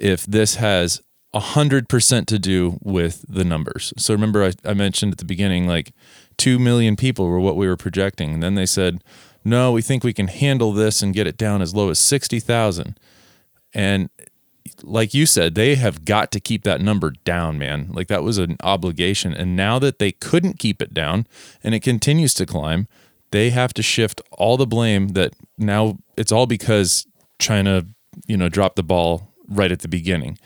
if 0.00 0.26
this 0.26 0.56
has 0.56 1.00
a 1.32 1.40
hundred 1.40 1.88
percent 1.88 2.26
to 2.28 2.38
do 2.38 2.78
with 2.82 3.24
the 3.28 3.44
numbers 3.44 3.92
so 3.96 4.12
remember 4.12 4.44
I, 4.44 4.52
I 4.64 4.74
mentioned 4.74 5.12
at 5.12 5.18
the 5.18 5.24
beginning 5.24 5.66
like 5.66 5.92
2 6.38 6.58
million 6.58 6.96
people 6.96 7.28
were 7.28 7.38
what 7.38 7.56
we 7.56 7.68
were 7.68 7.76
projecting 7.76 8.34
and 8.34 8.42
then 8.42 8.56
they 8.56 8.66
said 8.66 9.04
no 9.44 9.70
we 9.70 9.82
think 9.82 10.02
we 10.02 10.12
can 10.12 10.28
handle 10.28 10.72
this 10.72 11.02
and 11.02 11.14
get 11.14 11.26
it 11.28 11.36
down 11.36 11.62
as 11.62 11.74
low 11.74 11.90
as 11.90 11.98
60000 12.00 12.98
and 13.72 14.10
like 14.82 15.14
you 15.14 15.26
said, 15.26 15.54
they 15.54 15.74
have 15.76 16.04
got 16.04 16.30
to 16.32 16.40
keep 16.40 16.64
that 16.64 16.80
number 16.80 17.12
down, 17.24 17.58
man. 17.58 17.90
Like 17.92 18.08
that 18.08 18.22
was 18.22 18.38
an 18.38 18.56
obligation. 18.62 19.32
And 19.34 19.56
now 19.56 19.78
that 19.78 19.98
they 19.98 20.12
couldn't 20.12 20.58
keep 20.58 20.80
it 20.82 20.94
down 20.94 21.26
and 21.62 21.74
it 21.74 21.80
continues 21.80 22.34
to 22.34 22.46
climb, 22.46 22.88
they 23.30 23.50
have 23.50 23.72
to 23.74 23.82
shift 23.82 24.20
all 24.32 24.56
the 24.56 24.66
blame 24.66 25.08
that 25.08 25.34
now 25.56 25.98
it's 26.16 26.32
all 26.32 26.46
because 26.46 27.06
China, 27.38 27.86
you 28.26 28.36
know, 28.36 28.48
dropped 28.48 28.76
the 28.76 28.82
ball 28.82 29.29
right 29.50 29.70
at 29.72 29.80
the 29.80 29.88
beginning. 29.88 30.38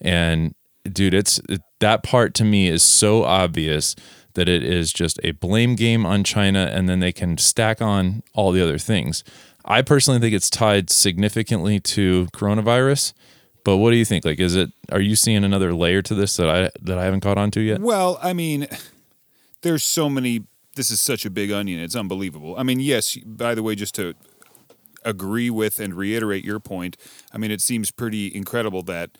And 0.00 0.54
dude, 0.84 1.14
it's 1.14 1.40
it, 1.48 1.60
that 1.80 2.02
part 2.02 2.34
to 2.34 2.44
me 2.44 2.68
is 2.68 2.82
so 2.82 3.24
obvious 3.24 3.94
that 4.34 4.48
it 4.48 4.62
is 4.62 4.92
just 4.92 5.18
a 5.24 5.32
blame 5.32 5.74
game 5.74 6.04
on 6.04 6.24
China 6.24 6.70
and 6.72 6.88
then 6.88 7.00
they 7.00 7.12
can 7.12 7.38
stack 7.38 7.80
on 7.80 8.22
all 8.34 8.52
the 8.52 8.62
other 8.62 8.78
things. 8.78 9.24
I 9.64 9.82
personally 9.82 10.20
think 10.20 10.34
it's 10.34 10.50
tied 10.50 10.90
significantly 10.90 11.80
to 11.80 12.26
coronavirus. 12.32 13.12
But 13.64 13.78
what 13.78 13.90
do 13.90 13.96
you 13.96 14.04
think? 14.04 14.24
Like, 14.24 14.40
is 14.40 14.56
it? 14.56 14.70
Are 14.90 15.00
you 15.00 15.14
seeing 15.14 15.44
another 15.44 15.74
layer 15.74 16.00
to 16.02 16.14
this 16.14 16.36
that 16.36 16.48
I 16.48 16.70
that 16.80 16.96
I 16.96 17.04
haven't 17.04 17.20
caught 17.20 17.36
on 17.36 17.50
to 17.50 17.60
yet? 17.60 17.80
Well, 17.80 18.18
I 18.22 18.32
mean, 18.32 18.66
there's 19.62 19.82
so 19.82 20.08
many. 20.08 20.44
This 20.74 20.90
is 20.90 21.00
such 21.00 21.26
a 21.26 21.30
big 21.30 21.50
onion. 21.50 21.80
It's 21.80 21.96
unbelievable. 21.96 22.54
I 22.56 22.62
mean, 22.62 22.80
yes. 22.80 23.16
By 23.16 23.54
the 23.54 23.62
way, 23.62 23.74
just 23.74 23.94
to 23.96 24.14
agree 25.04 25.50
with 25.50 25.80
and 25.80 25.94
reiterate 25.94 26.44
your 26.44 26.60
point. 26.60 26.96
I 27.32 27.38
mean, 27.38 27.50
it 27.50 27.60
seems 27.60 27.90
pretty 27.90 28.34
incredible 28.34 28.82
that 28.84 29.10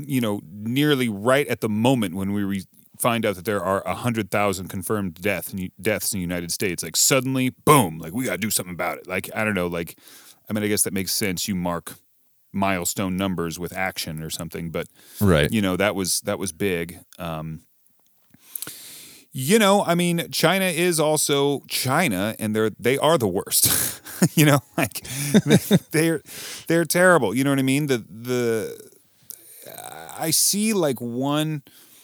you 0.00 0.20
know, 0.20 0.40
nearly 0.50 1.08
right 1.08 1.46
at 1.48 1.60
the 1.60 1.68
moment 1.68 2.14
when 2.14 2.32
we 2.32 2.44
re- 2.44 2.64
find 2.98 3.26
out 3.26 3.36
that 3.36 3.44
there 3.44 3.62
are 3.62 3.82
100,000 3.84 4.68
confirmed 4.68 5.14
death 5.14 5.52
in, 5.52 5.70
deaths 5.80 6.12
in 6.12 6.18
the 6.18 6.22
United 6.22 6.52
States, 6.52 6.82
like 6.82 6.96
suddenly, 6.96 7.50
boom, 7.64 7.98
like 7.98 8.12
we 8.12 8.24
got 8.24 8.32
to 8.32 8.38
do 8.38 8.50
something 8.50 8.74
about 8.74 8.98
it. 8.98 9.06
Like, 9.06 9.28
I 9.34 9.44
don't 9.44 9.54
know, 9.54 9.66
like, 9.66 9.98
I 10.48 10.52
mean, 10.52 10.62
I 10.62 10.68
guess 10.68 10.82
that 10.82 10.92
makes 10.92 11.12
sense. 11.12 11.48
You 11.48 11.54
mark 11.54 11.94
milestone 12.52 13.16
numbers 13.16 13.58
with 13.58 13.72
action 13.72 14.22
or 14.22 14.30
something, 14.30 14.70
but, 14.70 14.86
right. 15.20 15.50
you 15.50 15.62
know, 15.62 15.76
that 15.76 15.94
was, 15.94 16.20
that 16.22 16.38
was 16.38 16.52
big. 16.52 16.98
Um, 17.18 17.62
you 19.32 19.58
know, 19.58 19.82
I 19.84 19.94
mean, 19.94 20.28
China 20.30 20.66
is 20.66 21.00
also 21.00 21.62
China, 21.68 22.34
and 22.38 22.54
they're 22.54 22.70
they 22.78 22.98
are 22.98 23.18
the 23.18 23.28
worst. 23.28 24.00
you 24.36 24.44
know, 24.44 24.60
like 24.76 25.02
they're 25.90 26.22
they're 26.66 26.84
terrible. 26.84 27.34
You 27.34 27.44
know 27.44 27.50
what 27.50 27.58
I 27.58 27.62
mean? 27.62 27.86
The 27.86 27.98
the 27.98 28.92
I 30.22 30.30
see 30.30 30.72
like 30.72 31.00
one, 31.00 31.62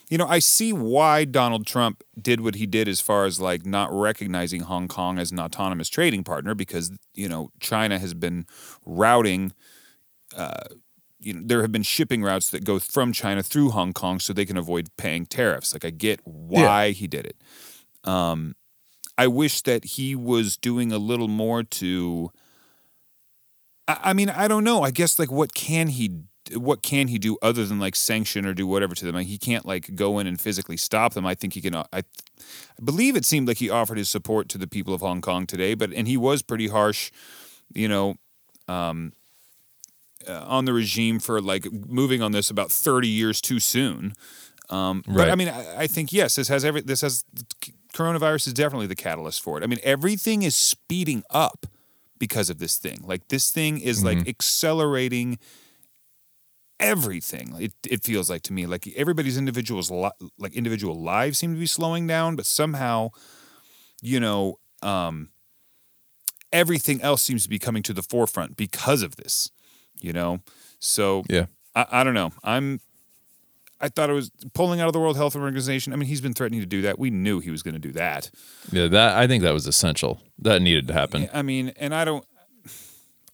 you 0.08 0.18
know, 0.18 0.26
I 0.26 0.38
see 0.38 0.72
why 0.72 1.24
Donald 1.24 1.66
Trump 1.66 2.02
did 2.20 2.40
what 2.40 2.56
he 2.56 2.66
did 2.66 2.88
as 2.88 3.00
far 3.00 3.26
as 3.26 3.40
like 3.40 3.64
not 3.64 3.92
recognizing 3.92 4.62
Hong 4.62 4.88
Kong 4.88 5.18
as 5.18 5.30
an 5.30 5.38
autonomous 5.38 5.88
trading 5.88 6.24
partner 6.24 6.54
because, 6.54 6.90
you 7.14 7.28
know, 7.28 7.50
China 7.60 7.98
has 7.98 8.14
been 8.14 8.46
routing, 8.84 9.52
uh, 10.36 10.64
you 11.20 11.34
know, 11.34 11.40
there 11.44 11.62
have 11.62 11.72
been 11.72 11.82
shipping 11.82 12.22
routes 12.22 12.50
that 12.50 12.64
go 12.64 12.78
from 12.78 13.12
China 13.12 13.42
through 13.42 13.70
Hong 13.70 13.92
Kong 13.92 14.20
so 14.20 14.32
they 14.32 14.46
can 14.46 14.56
avoid 14.56 14.88
paying 14.96 15.26
tariffs. 15.26 15.72
Like, 15.72 15.84
I 15.84 15.90
get 15.90 16.20
why 16.24 16.86
yeah. 16.86 16.92
he 16.92 17.06
did 17.06 17.26
it. 17.26 17.36
Um, 18.04 18.54
I 19.16 19.26
wish 19.26 19.62
that 19.62 19.84
he 19.84 20.14
was 20.14 20.56
doing 20.56 20.92
a 20.92 20.98
little 20.98 21.28
more 21.28 21.62
to. 21.62 22.30
I, 23.88 23.98
I 24.04 24.12
mean, 24.12 24.30
I 24.30 24.46
don't 24.46 24.64
know. 24.64 24.82
I 24.82 24.90
guess 24.90 25.18
like 25.18 25.30
what 25.30 25.54
can 25.54 25.88
he 25.88 26.22
what 26.54 26.82
can 26.82 27.08
he 27.08 27.18
do 27.18 27.36
other 27.42 27.66
than 27.66 27.78
like 27.78 27.94
sanction 27.94 28.46
or 28.46 28.54
do 28.54 28.66
whatever 28.66 28.94
to 28.94 29.04
them? 29.04 29.16
Like, 29.16 29.26
he 29.26 29.38
can't 29.38 29.66
like 29.66 29.94
go 29.94 30.18
in 30.18 30.26
and 30.26 30.40
physically 30.40 30.76
stop 30.76 31.14
them. 31.14 31.26
I 31.26 31.34
think 31.34 31.54
he 31.54 31.60
can. 31.60 31.74
Uh, 31.74 31.84
I, 31.92 31.98
I 31.98 32.82
believe 32.84 33.16
it 33.16 33.24
seemed 33.24 33.48
like 33.48 33.58
he 33.58 33.68
offered 33.68 33.98
his 33.98 34.08
support 34.08 34.48
to 34.50 34.58
the 34.58 34.68
people 34.68 34.94
of 34.94 35.00
Hong 35.00 35.20
Kong 35.20 35.46
today, 35.46 35.74
but 35.74 35.92
and 35.92 36.06
he 36.06 36.16
was 36.16 36.42
pretty 36.42 36.68
harsh, 36.68 37.10
you 37.74 37.88
know, 37.88 38.14
um, 38.68 39.12
uh, 40.28 40.44
on 40.46 40.64
the 40.64 40.72
regime 40.72 41.18
for 41.18 41.40
like 41.40 41.70
moving 41.72 42.22
on 42.22 42.32
this 42.32 42.50
about 42.50 42.70
thirty 42.70 43.08
years 43.08 43.40
too 43.40 43.60
soon. 43.60 44.14
Um, 44.70 45.02
right. 45.06 45.16
But 45.16 45.30
I 45.30 45.34
mean, 45.34 45.48
I, 45.48 45.82
I 45.82 45.86
think 45.86 46.12
yes, 46.12 46.36
this 46.36 46.48
has 46.48 46.64
every 46.64 46.82
this 46.82 47.00
has 47.00 47.24
coronavirus 47.92 48.48
is 48.48 48.52
definitely 48.52 48.86
the 48.86 48.96
catalyst 48.96 49.42
for 49.42 49.58
it. 49.58 49.64
I 49.64 49.66
mean, 49.66 49.80
everything 49.82 50.42
is 50.42 50.54
speeding 50.54 51.22
up 51.30 51.66
because 52.18 52.50
of 52.50 52.58
this 52.58 52.76
thing. 52.76 53.00
Like 53.02 53.28
this 53.28 53.50
thing 53.50 53.80
is 53.80 53.98
mm-hmm. 53.98 54.18
like 54.18 54.28
accelerating 54.28 55.38
everything. 56.80 57.54
It, 57.58 57.72
it 57.88 58.04
feels 58.04 58.30
like 58.30 58.42
to 58.42 58.52
me 58.52 58.66
like 58.66 58.86
everybody's 58.96 59.38
individuals 59.38 59.90
like 59.90 60.54
individual 60.54 61.00
lives 61.00 61.38
seem 61.38 61.54
to 61.54 61.60
be 61.60 61.66
slowing 61.66 62.06
down, 62.06 62.36
but 62.36 62.46
somehow, 62.46 63.10
you 64.02 64.20
know, 64.20 64.58
um, 64.82 65.30
everything 66.52 67.00
else 67.02 67.22
seems 67.22 67.42
to 67.44 67.48
be 67.48 67.58
coming 67.58 67.82
to 67.82 67.92
the 67.92 68.02
forefront 68.02 68.56
because 68.56 69.02
of 69.02 69.16
this. 69.16 69.50
You 70.00 70.12
know, 70.12 70.40
so 70.78 71.24
yeah, 71.28 71.46
I, 71.74 71.86
I 71.90 72.04
don't 72.04 72.14
know. 72.14 72.32
I'm. 72.42 72.80
I 73.80 73.88
thought 73.88 74.10
it 74.10 74.14
was 74.14 74.32
pulling 74.54 74.80
out 74.80 74.88
of 74.88 74.92
the 74.92 74.98
World 74.98 75.16
Health 75.16 75.36
Organization. 75.36 75.92
I 75.92 75.96
mean, 75.96 76.08
he's 76.08 76.20
been 76.20 76.32
threatening 76.32 76.60
to 76.60 76.66
do 76.66 76.82
that. 76.82 76.98
We 76.98 77.10
knew 77.10 77.38
he 77.38 77.52
was 77.52 77.62
going 77.62 77.74
to 77.74 77.80
do 77.80 77.92
that. 77.92 78.28
Yeah, 78.72 78.88
that 78.88 79.16
I 79.16 79.28
think 79.28 79.44
that 79.44 79.52
was 79.52 79.68
essential. 79.68 80.20
That 80.40 80.62
needed 80.62 80.88
to 80.88 80.92
happen. 80.94 81.28
I 81.32 81.42
mean, 81.42 81.72
and 81.76 81.94
I 81.94 82.04
don't. 82.04 82.24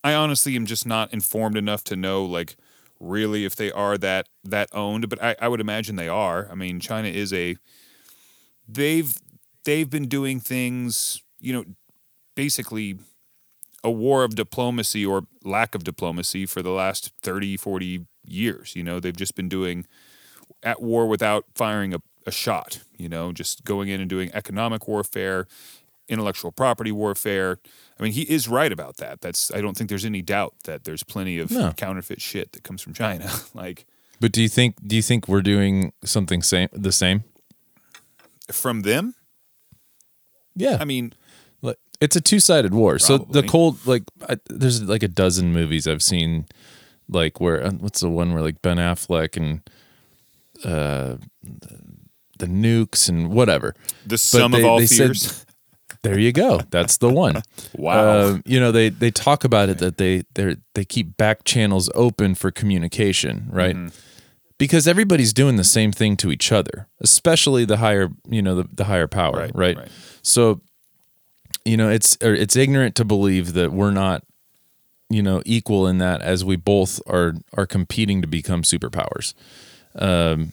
I 0.03 0.13
honestly 0.13 0.55
am 0.55 0.67
just 0.67 0.87
not 0.87 1.15
informed 1.15 1.57
enough 1.57 1.83
to 1.85 1.97
know 1.97 2.27
like 2.27 2.57
really 3.01 3.45
if 3.47 3.57
they 3.57 3.73
are 3.73 3.97
that 3.99 4.29
that 4.45 4.69
owned, 4.73 5.09
but 5.09 5.23
I, 5.23 5.35
I 5.41 5.49
would 5.49 5.61
imagine 5.61 5.97
they 5.97 6.09
are. 6.09 6.49
I 6.51 6.55
mean, 6.55 6.79
China 6.79 7.09
is 7.09 7.33
a 7.33 7.57
they've 8.69 9.17
they've 9.65 9.89
been 9.89 10.09
doing 10.09 10.41
things, 10.41 11.23
you 11.41 11.53
know, 11.53 11.65
basically 12.35 12.99
a 13.85 13.91
war 13.91 14.25
of 14.25 14.35
diplomacy 14.35 15.07
or 15.07 15.27
lack 15.45 15.75
of 15.75 15.85
diplomacy 15.85 16.47
for 16.47 16.63
the 16.63 16.71
last 16.71 17.13
30, 17.23 17.57
40 17.57 18.07
years. 18.27 18.75
You 18.75 18.83
know, 18.83 18.99
they've 18.99 19.17
just 19.17 19.37
been 19.37 19.49
doing 19.49 19.87
at 20.63 20.83
war 20.83 21.07
without 21.07 21.45
firing 21.55 21.95
a, 21.95 22.01
a 22.27 22.33
shot, 22.33 22.81
you 22.97 23.09
know, 23.09 23.33
just 23.33 23.65
going 23.65 23.89
in 23.89 24.01
and 24.01 24.11
doing 24.11 24.31
economic 24.33 24.89
warfare, 24.89 25.47
intellectual 26.09 26.51
property 26.51 26.91
warfare, 26.91 27.59
I 27.99 28.03
mean, 28.03 28.13
he 28.13 28.23
is 28.23 28.49
right 28.49 28.73
about 28.73 28.97
that. 28.97 29.21
That's 29.21 29.53
I 29.53 29.61
don't 29.61 29.77
think 29.77 29.89
there's 29.89 30.05
any 30.05 30.23
doubt 30.23 30.55
that 30.65 30.85
there's 30.85 31.03
plenty 31.03 31.39
of 31.39 31.51
no. 31.51 31.73
counterfeit 31.73 32.21
shit 32.21 32.53
that 32.53 32.65
comes 32.65 32.83
from 32.83 32.93
China. 32.93 33.31
like, 33.55 33.87
but 34.21 34.33
do 34.33 34.43
you 34.43 34.49
think 34.49 34.77
do 34.87 34.97
you 34.97 35.03
think 35.03 35.29
we're 35.29 35.43
doing 35.43 35.93
something 36.05 36.43
same 36.43 36.69
the 36.73 36.93
same 36.93 37.25
from 38.51 38.83
them? 38.83 39.15
Yeah, 40.57 40.79
I 40.81 40.85
mean, 40.85 41.13
it's 42.01 42.17
a 42.17 42.21
two 42.21 42.41
sided 42.41 42.75
war. 42.75 42.99
Probably. 42.99 43.27
So 43.27 43.41
the 43.41 43.47
cold 43.47 43.87
like 43.87 44.03
I, 44.29 44.37
there's 44.49 44.83
like 44.83 45.03
a 45.03 45.09
dozen 45.09 45.53
movies 45.53 45.87
I've 45.87 46.03
seen, 46.03 46.47
like 47.09 47.41
where 47.41 47.65
uh, 47.65 47.71
what's 47.73 48.01
the 48.01 48.11
one 48.11 48.33
where 48.33 48.43
like 48.43 48.63
Ben 48.63 48.77
Affleck 48.77 49.37
and 49.37 49.61
uh 50.65 51.17
the 52.39 52.47
nukes 52.47 53.09
and 53.09 53.31
whatever. 53.31 53.75
The 54.07 54.19
sum 54.19 54.53
they, 54.53 54.61
of 54.61 54.65
all 54.65 54.79
fears. 54.79 55.23
Said, 55.23 55.47
there 56.03 56.19
you 56.19 56.33
go. 56.33 56.61
That's 56.71 56.99
the 56.99 57.09
one. 57.09 57.43
wow. 57.75 57.99
Uh, 57.99 58.39
you 58.45 58.61
know 58.61 58.73
they 58.73 58.91
they 58.91 59.11
talk 59.11 59.45
about 59.45 59.69
it 59.69 59.79
that 59.79 59.97
they 59.97 60.23
they 60.35 60.57
they 60.75 60.85
keep 60.85 61.17
back 61.17 61.45
channels 61.45 61.91
open 61.95 62.35
for 62.35 62.51
communication, 62.51 63.49
right? 63.51 63.75
Mm-hmm. 63.75 63.89
Because 64.57 64.87
everybody's 64.87 65.33
doing 65.33 65.57
the 65.57 65.65
same 65.65 65.91
thing 65.91 66.17
to 66.19 66.31
each 66.31 66.53
other, 66.53 66.89
especially 67.01 67.65
the 67.65 67.79
higher 67.79 68.11
you 68.29 68.43
know 68.43 68.55
the, 68.57 68.69
the 68.73 68.85
higher 68.85 69.09
power, 69.09 69.33
right, 69.33 69.55
right? 69.55 69.77
right? 69.77 69.89
So 70.23 70.61
you 71.65 71.77
know 71.77 71.89
it's 71.89 72.17
it's 72.21 72.57
ignorant 72.57 72.95
to 72.97 73.05
believe 73.05 73.55
that 73.55 73.73
we're 73.73 73.91
not 73.91 74.23
you 75.11 75.23
know 75.23 75.43
equal 75.45 75.87
in 75.87 75.99
that 75.99 76.21
as 76.23 76.45
we 76.45 76.57
both 76.57 77.01
are 77.07 77.35
are 77.57 77.67
competing 77.67 78.21
to 78.23 78.29
become 78.29 78.63
superpowers. 78.63 79.35
Um, 79.97 80.53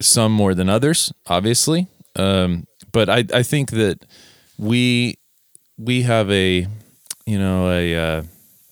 some 0.00 0.32
more 0.32 0.54
than 0.54 0.68
others, 0.68 1.12
obviously. 1.26 1.86
Um, 2.16 2.66
but 2.90 3.08
I 3.08 3.24
I 3.32 3.42
think 3.42 3.70
that 3.70 4.04
we 4.58 5.18
we 5.78 6.02
have 6.02 6.30
a 6.30 6.66
you 7.26 7.38
know 7.38 7.70
a 7.70 7.96
uh, 7.96 8.22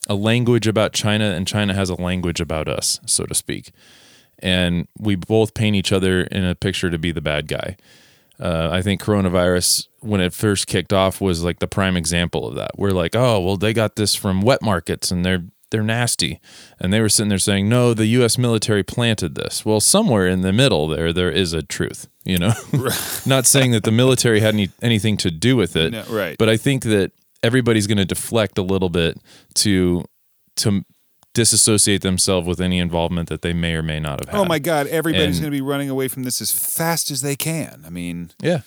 a 0.08 0.14
language 0.14 0.66
about 0.66 0.92
China, 0.92 1.26
and 1.26 1.46
China 1.46 1.74
has 1.74 1.90
a 1.90 1.94
language 1.94 2.40
about 2.40 2.68
us, 2.68 3.00
so 3.06 3.24
to 3.24 3.34
speak. 3.34 3.70
And 4.40 4.88
we 4.98 5.14
both 5.14 5.54
paint 5.54 5.76
each 5.76 5.92
other 5.92 6.22
in 6.22 6.44
a 6.44 6.54
picture 6.54 6.90
to 6.90 6.98
be 6.98 7.12
the 7.12 7.20
bad 7.20 7.46
guy. 7.46 7.76
Uh, 8.38 8.70
I 8.72 8.80
think 8.80 9.02
coronavirus, 9.02 9.86
when 10.00 10.20
it 10.20 10.32
first 10.32 10.66
kicked 10.66 10.92
off, 10.92 11.20
was 11.20 11.42
like 11.42 11.58
the 11.58 11.68
prime 11.68 11.96
example 11.96 12.46
of 12.46 12.54
that. 12.56 12.72
We're 12.76 12.90
like, 12.90 13.14
oh, 13.14 13.40
well, 13.40 13.56
they 13.56 13.72
got 13.72 13.96
this 13.96 14.14
from 14.14 14.42
wet 14.42 14.62
markets, 14.62 15.10
and 15.10 15.24
they're 15.24 15.44
they're 15.70 15.82
nasty. 15.82 16.40
And 16.78 16.92
they 16.92 17.00
were 17.00 17.08
sitting 17.08 17.28
there 17.28 17.38
saying, 17.38 17.68
no, 17.68 17.94
the 17.94 18.06
U.S. 18.06 18.36
military 18.36 18.82
planted 18.82 19.34
this. 19.34 19.64
Well, 19.64 19.80
somewhere 19.80 20.26
in 20.26 20.40
the 20.40 20.52
middle 20.52 20.88
there, 20.88 21.12
there 21.12 21.30
is 21.30 21.52
a 21.52 21.62
truth, 21.62 22.08
you 22.24 22.38
know? 22.38 22.52
Not 23.26 23.46
saying 23.46 23.70
that 23.72 23.84
the 23.84 23.92
military 23.92 24.40
had 24.40 24.54
any, 24.54 24.70
anything 24.82 25.16
to 25.18 25.30
do 25.30 25.56
with 25.56 25.76
it. 25.76 25.92
No, 25.92 26.02
right. 26.08 26.36
But 26.38 26.48
I 26.48 26.56
think 26.56 26.82
that 26.84 27.12
everybody's 27.42 27.86
going 27.86 27.98
to 27.98 28.04
deflect 28.04 28.58
a 28.58 28.62
little 28.62 28.88
bit 28.88 29.18
to, 29.56 30.04
to 30.56 30.84
disassociate 31.34 32.02
themselves 32.02 32.46
with 32.46 32.60
any 32.60 32.80
involvement 32.80 33.28
that 33.28 33.42
they 33.42 33.52
may 33.52 33.74
or 33.74 33.82
may 33.82 34.00
not 34.00 34.20
have 34.20 34.34
oh 34.34 34.38
had. 34.38 34.44
Oh 34.44 34.48
my 34.48 34.58
God. 34.58 34.88
Everybody's 34.88 35.38
going 35.38 35.52
to 35.52 35.56
be 35.56 35.62
running 35.62 35.88
away 35.88 36.08
from 36.08 36.24
this 36.24 36.40
as 36.40 36.50
fast 36.50 37.10
as 37.12 37.20
they 37.22 37.36
can. 37.36 37.84
I 37.86 37.90
mean, 37.90 38.32
yeah. 38.42 38.62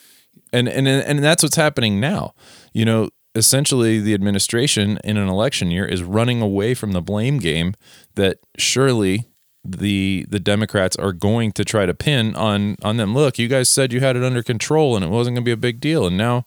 And, 0.53 0.69
and, 0.69 0.87
and 0.87 1.23
that's 1.23 1.43
what's 1.43 1.57
happening 1.57 1.99
now. 1.99 2.33
You 2.71 2.85
know, 2.85 3.09
essentially 3.35 3.99
the 3.99 4.13
administration 4.13 4.99
in 5.03 5.17
an 5.17 5.27
election 5.27 5.71
year 5.71 5.85
is 5.85 6.03
running 6.03 6.41
away 6.41 6.75
from 6.75 6.91
the 6.91 7.01
blame 7.01 7.39
game 7.39 7.73
that 8.15 8.37
surely 8.57 9.27
the 9.65 10.25
the 10.29 10.39
Democrats 10.41 10.97
are 10.97 11.13
going 11.13 11.53
to 11.53 11.63
try 11.63 11.85
to 11.85 11.93
pin 11.93 12.35
on 12.35 12.75
on 12.83 12.97
them. 12.97 13.13
Look, 13.13 13.39
you 13.39 13.47
guys 13.47 13.69
said 13.69 13.93
you 13.93 14.01
had 14.01 14.15
it 14.17 14.23
under 14.23 14.43
control 14.43 14.95
and 14.95 15.05
it 15.05 15.07
wasn't 15.07 15.35
going 15.35 15.43
to 15.43 15.47
be 15.47 15.53
a 15.53 15.57
big 15.57 15.79
deal, 15.79 16.05
and 16.05 16.17
now, 16.17 16.45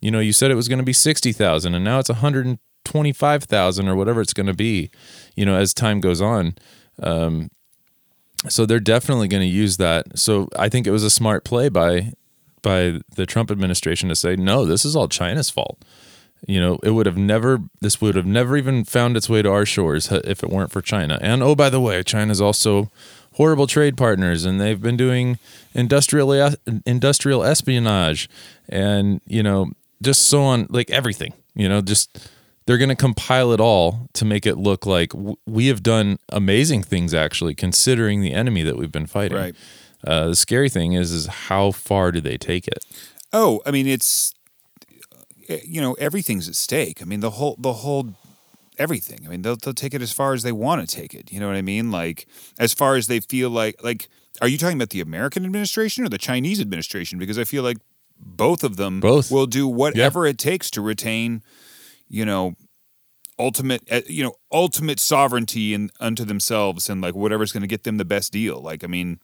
you 0.00 0.10
know, 0.12 0.20
you 0.20 0.32
said 0.32 0.50
it 0.50 0.54
was 0.54 0.68
going 0.68 0.78
to 0.78 0.84
be 0.84 0.92
sixty 0.92 1.32
thousand, 1.32 1.74
and 1.74 1.84
now 1.84 1.98
it's 1.98 2.08
one 2.08 2.18
hundred 2.18 2.58
twenty 2.84 3.12
five 3.12 3.44
thousand 3.44 3.88
or 3.88 3.96
whatever 3.96 4.20
it's 4.20 4.32
going 4.32 4.46
to 4.46 4.54
be. 4.54 4.90
You 5.34 5.44
know, 5.44 5.56
as 5.56 5.74
time 5.74 6.00
goes 6.00 6.20
on. 6.20 6.54
Um, 7.02 7.50
so 8.48 8.64
they're 8.64 8.80
definitely 8.80 9.28
going 9.28 9.42
to 9.42 9.46
use 9.46 9.76
that. 9.78 10.18
So 10.18 10.48
I 10.56 10.68
think 10.68 10.86
it 10.86 10.92
was 10.92 11.04
a 11.04 11.10
smart 11.10 11.44
play 11.44 11.68
by 11.68 12.12
by 12.62 13.00
the 13.14 13.26
Trump 13.26 13.50
administration 13.50 14.08
to 14.08 14.16
say, 14.16 14.36
no, 14.36 14.64
this 14.64 14.84
is 14.84 14.96
all 14.96 15.08
China's 15.08 15.50
fault. 15.50 15.78
You 16.46 16.60
know, 16.60 16.78
it 16.82 16.90
would 16.90 17.06
have 17.06 17.16
never, 17.16 17.60
this 17.80 18.00
would 18.00 18.16
have 18.16 18.26
never 18.26 18.56
even 18.56 18.84
found 18.84 19.16
its 19.16 19.28
way 19.28 19.42
to 19.42 19.50
our 19.50 19.64
shores 19.64 20.10
if 20.10 20.42
it 20.42 20.50
weren't 20.50 20.72
for 20.72 20.82
China. 20.82 21.18
And 21.20 21.42
oh, 21.42 21.54
by 21.54 21.70
the 21.70 21.80
way, 21.80 22.02
China's 22.02 22.40
also 22.40 22.90
horrible 23.34 23.66
trade 23.66 23.96
partners 23.96 24.44
and 24.44 24.60
they've 24.60 24.82
been 24.82 24.96
doing 24.96 25.38
industrial 25.74 26.54
industrial 26.84 27.42
espionage 27.42 28.28
and 28.68 29.22
you 29.26 29.42
know 29.42 29.70
just 30.02 30.22
so 30.24 30.42
on 30.42 30.66
like 30.68 30.90
everything 30.90 31.32
you 31.54 31.66
know 31.66 31.80
just 31.80 32.28
they're 32.66 32.76
going 32.76 32.90
to 32.90 32.94
compile 32.94 33.50
it 33.52 33.58
all 33.58 34.06
to 34.12 34.26
make 34.26 34.44
it 34.44 34.56
look 34.56 34.84
like 34.84 35.12
we 35.46 35.68
have 35.68 35.82
done 35.82 36.18
amazing 36.28 36.82
things 36.82 37.14
actually 37.14 37.54
considering 37.54 38.20
the 38.20 38.34
enemy 38.34 38.62
that 38.62 38.76
we've 38.76 38.92
been 38.92 39.06
fighting 39.06 39.38
Right. 39.38 39.54
Uh, 40.06 40.28
the 40.28 40.36
scary 40.36 40.68
thing 40.68 40.92
is 40.92 41.10
is 41.10 41.26
how 41.26 41.70
far 41.70 42.12
do 42.12 42.20
they 42.20 42.36
take 42.36 42.66
it 42.66 42.84
Oh, 43.32 43.62
I 43.64 43.70
mean, 43.70 43.86
it's 43.86 44.34
you 45.64 45.80
know 45.80 45.94
everything's 45.94 46.48
at 46.48 46.54
stake. 46.54 47.00
I 47.00 47.04
mean, 47.04 47.20
the 47.20 47.30
whole 47.30 47.56
the 47.58 47.72
whole 47.72 48.14
everything. 48.78 49.20
I 49.26 49.30
mean, 49.30 49.42
they'll 49.42 49.56
they'll 49.56 49.74
take 49.74 49.94
it 49.94 50.02
as 50.02 50.12
far 50.12 50.34
as 50.34 50.42
they 50.42 50.52
want 50.52 50.86
to 50.86 50.96
take 50.96 51.14
it. 51.14 51.32
You 51.32 51.40
know 51.40 51.46
what 51.46 51.56
I 51.56 51.62
mean? 51.62 51.90
Like 51.90 52.26
as 52.58 52.74
far 52.74 52.96
as 52.96 53.06
they 53.06 53.20
feel 53.20 53.50
like 53.50 53.82
like. 53.82 54.08
Are 54.40 54.48
you 54.48 54.56
talking 54.56 54.78
about 54.78 54.90
the 54.90 55.02
American 55.02 55.44
administration 55.44 56.04
or 56.04 56.08
the 56.08 56.18
Chinese 56.18 56.58
administration? 56.60 57.18
Because 57.18 57.38
I 57.38 57.44
feel 57.44 57.62
like 57.62 57.76
both 58.18 58.64
of 58.64 58.76
them 58.76 58.98
Both. 58.98 59.30
will 59.30 59.46
do 59.46 59.68
whatever 59.68 60.26
it 60.26 60.38
takes 60.38 60.70
to 60.70 60.80
retain, 60.80 61.42
you 62.08 62.24
know, 62.24 62.54
ultimate 63.38 63.82
uh, 63.90 64.00
you 64.06 64.24
know 64.24 64.34
ultimate 64.50 64.98
sovereignty 64.98 65.74
in 65.74 65.90
unto 66.00 66.24
themselves 66.24 66.88
and 66.88 67.00
like 67.00 67.14
whatever's 67.14 67.52
going 67.52 67.60
to 67.60 67.66
get 67.68 67.84
them 67.84 67.98
the 67.98 68.04
best 68.04 68.32
deal. 68.32 68.60
Like 68.60 68.84
I 68.84 68.88
mean. 68.88 69.20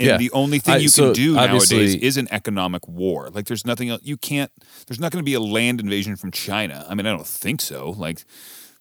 And 0.00 0.06
Yeah. 0.08 0.16
the 0.16 0.30
only 0.32 0.58
thing 0.60 0.74
I- 0.74 0.78
you 0.78 0.88
so 0.88 1.06
can 1.06 1.12
do 1.14 1.34
nowadays 1.34 1.94
is 1.96 2.16
an 2.16 2.28
economic 2.30 2.86
war. 2.86 3.30
Like 3.30 3.46
there's 3.46 3.64
nothing 3.66 3.88
else 3.90 4.00
you 4.04 4.16
can't 4.16 4.50
there's 4.86 5.00
not 5.00 5.10
going 5.12 5.20
to 5.22 5.28
be 5.28 5.34
a 5.34 5.40
land 5.40 5.80
invasion 5.80 6.14
from 6.16 6.30
China. 6.30 6.86
I 6.88 6.94
mean, 6.94 7.06
I 7.06 7.10
don't 7.10 7.26
think 7.26 7.60
so. 7.60 7.90
Like 7.96 8.24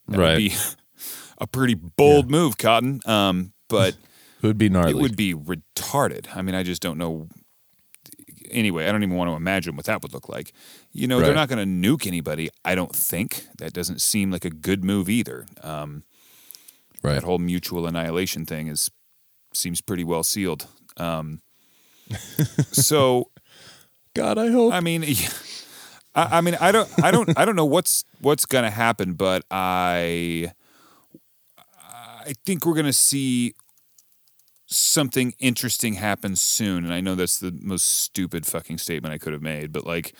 that 0.08 0.18
Right. 0.20 0.34
would 0.34 0.38
be 0.38 0.54
a 1.40 1.48
pretty 1.48 1.74
bold 1.76 2.30
move, 2.30 2.58
Cotton. 2.58 3.02
Um, 3.06 3.54
but 3.68 3.96
it 4.44 4.48
would 4.48 4.58
be 4.58 4.70
gnarly 4.70 4.92
it 4.92 4.98
would 4.98 5.16
be 5.18 5.34
retarded. 5.34 6.28
I 6.36 6.42
mean, 6.44 6.54
I 6.56 6.64
just 6.64 6.82
don't 6.82 6.98
know. 6.98 7.28
Anyway, 8.50 8.88
I 8.88 8.92
don't 8.94 9.04
even 9.04 9.16
want 9.18 9.30
to 9.30 9.36
imagine 9.36 9.76
what 9.76 9.86
that 9.88 10.02
would 10.02 10.14
look 10.14 10.30
like. 10.30 10.54
You 10.94 11.08
know, 11.08 11.20
they're 11.20 11.34
not 11.36 11.50
going 11.50 11.60
to 11.82 11.88
nuke 11.90 12.08
anybody. 12.08 12.50
I 12.64 12.76
don't 12.76 12.96
think 12.96 13.46
that 13.58 13.74
doesn't 13.74 14.00
seem 14.02 14.32
like 14.32 14.46
a 14.46 14.50
good 14.50 14.86
move 14.86 15.10
either. 15.10 15.46
Um, 15.62 16.04
right 17.04 17.16
that 17.16 17.24
whole 17.24 17.40
mutual 17.40 17.86
annihilation 17.88 18.46
thing 18.46 18.68
is 18.68 18.90
seems 19.54 19.82
pretty 19.82 20.04
well 20.06 20.24
sealed. 20.24 20.68
Um, 20.98 21.42
so 22.72 23.30
god 24.14 24.38
i 24.38 24.50
hope 24.50 24.74
I 24.74 24.80
mean. 24.80 25.04
I, 26.18 26.40
I 26.40 26.42
mean, 26.42 26.58
I 26.60 26.72
don't, 26.72 26.90
I 27.04 27.12
don't, 27.12 27.38
I 27.38 27.46
don't 27.46 27.56
know 27.56 27.66
what's 27.66 28.04
what's 28.22 28.46
gonna 28.46 28.72
happen, 28.72 29.14
but 29.14 29.46
I, 29.52 30.52
I 31.88 32.34
think 32.46 32.66
we're 32.66 32.74
gonna 32.74 32.92
see 32.92 33.54
something 34.66 35.34
interesting 35.40 35.94
happen 35.94 36.36
soon. 36.36 36.84
And 36.84 36.94
I 36.94 37.00
know 37.00 37.16
that's 37.16 37.40
the 37.40 37.58
most 37.62 38.02
stupid 38.02 38.46
fucking 38.46 38.80
statement 38.80 39.14
I 39.14 39.18
could 39.18 39.32
have 39.32 39.42
made, 39.44 39.72
but 39.72 39.86
like, 39.86 40.14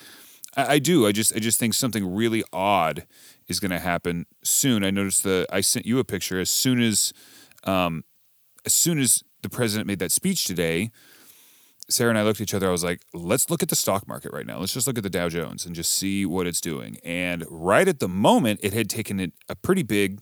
I, 0.56 0.74
I 0.74 0.78
do. 0.78 1.06
I 1.06 1.12
just, 1.12 1.34
I 1.34 1.40
just 1.40 1.58
think 1.58 1.74
something 1.74 2.14
really 2.14 2.44
odd 2.52 3.04
is 3.48 3.60
gonna 3.60 3.80
happen 3.80 4.24
soon. 4.42 4.84
I 4.84 4.90
noticed 4.90 5.24
the, 5.24 5.46
I 5.52 5.60
sent 5.60 5.84
you 5.84 5.98
a 5.98 6.04
picture 6.04 6.40
as 6.40 6.48
soon 6.48 6.80
as, 6.80 7.12
um, 7.64 8.04
as 8.64 8.72
soon 8.72 9.00
as 9.00 9.24
the 9.42 9.48
president 9.48 9.86
made 9.86 9.98
that 9.98 10.12
speech 10.12 10.44
today. 10.44 10.90
Sarah 11.90 12.10
and 12.10 12.18
I 12.18 12.22
looked 12.22 12.40
at 12.40 12.42
each 12.42 12.54
other. 12.54 12.68
I 12.68 12.72
was 12.72 12.84
like, 12.84 13.00
let's 13.14 13.48
look 13.48 13.62
at 13.62 13.70
the 13.70 13.76
stock 13.76 14.06
market 14.06 14.32
right 14.32 14.46
now. 14.46 14.58
Let's 14.58 14.74
just 14.74 14.86
look 14.86 14.98
at 14.98 15.02
the 15.02 15.10
Dow 15.10 15.28
Jones 15.28 15.64
and 15.64 15.74
just 15.74 15.94
see 15.94 16.26
what 16.26 16.46
it's 16.46 16.60
doing. 16.60 16.98
And 17.02 17.44
right 17.48 17.88
at 17.88 17.98
the 17.98 18.08
moment, 18.08 18.60
it 18.62 18.74
had 18.74 18.90
taken 18.90 19.32
a 19.48 19.56
pretty 19.56 19.82
big, 19.82 20.20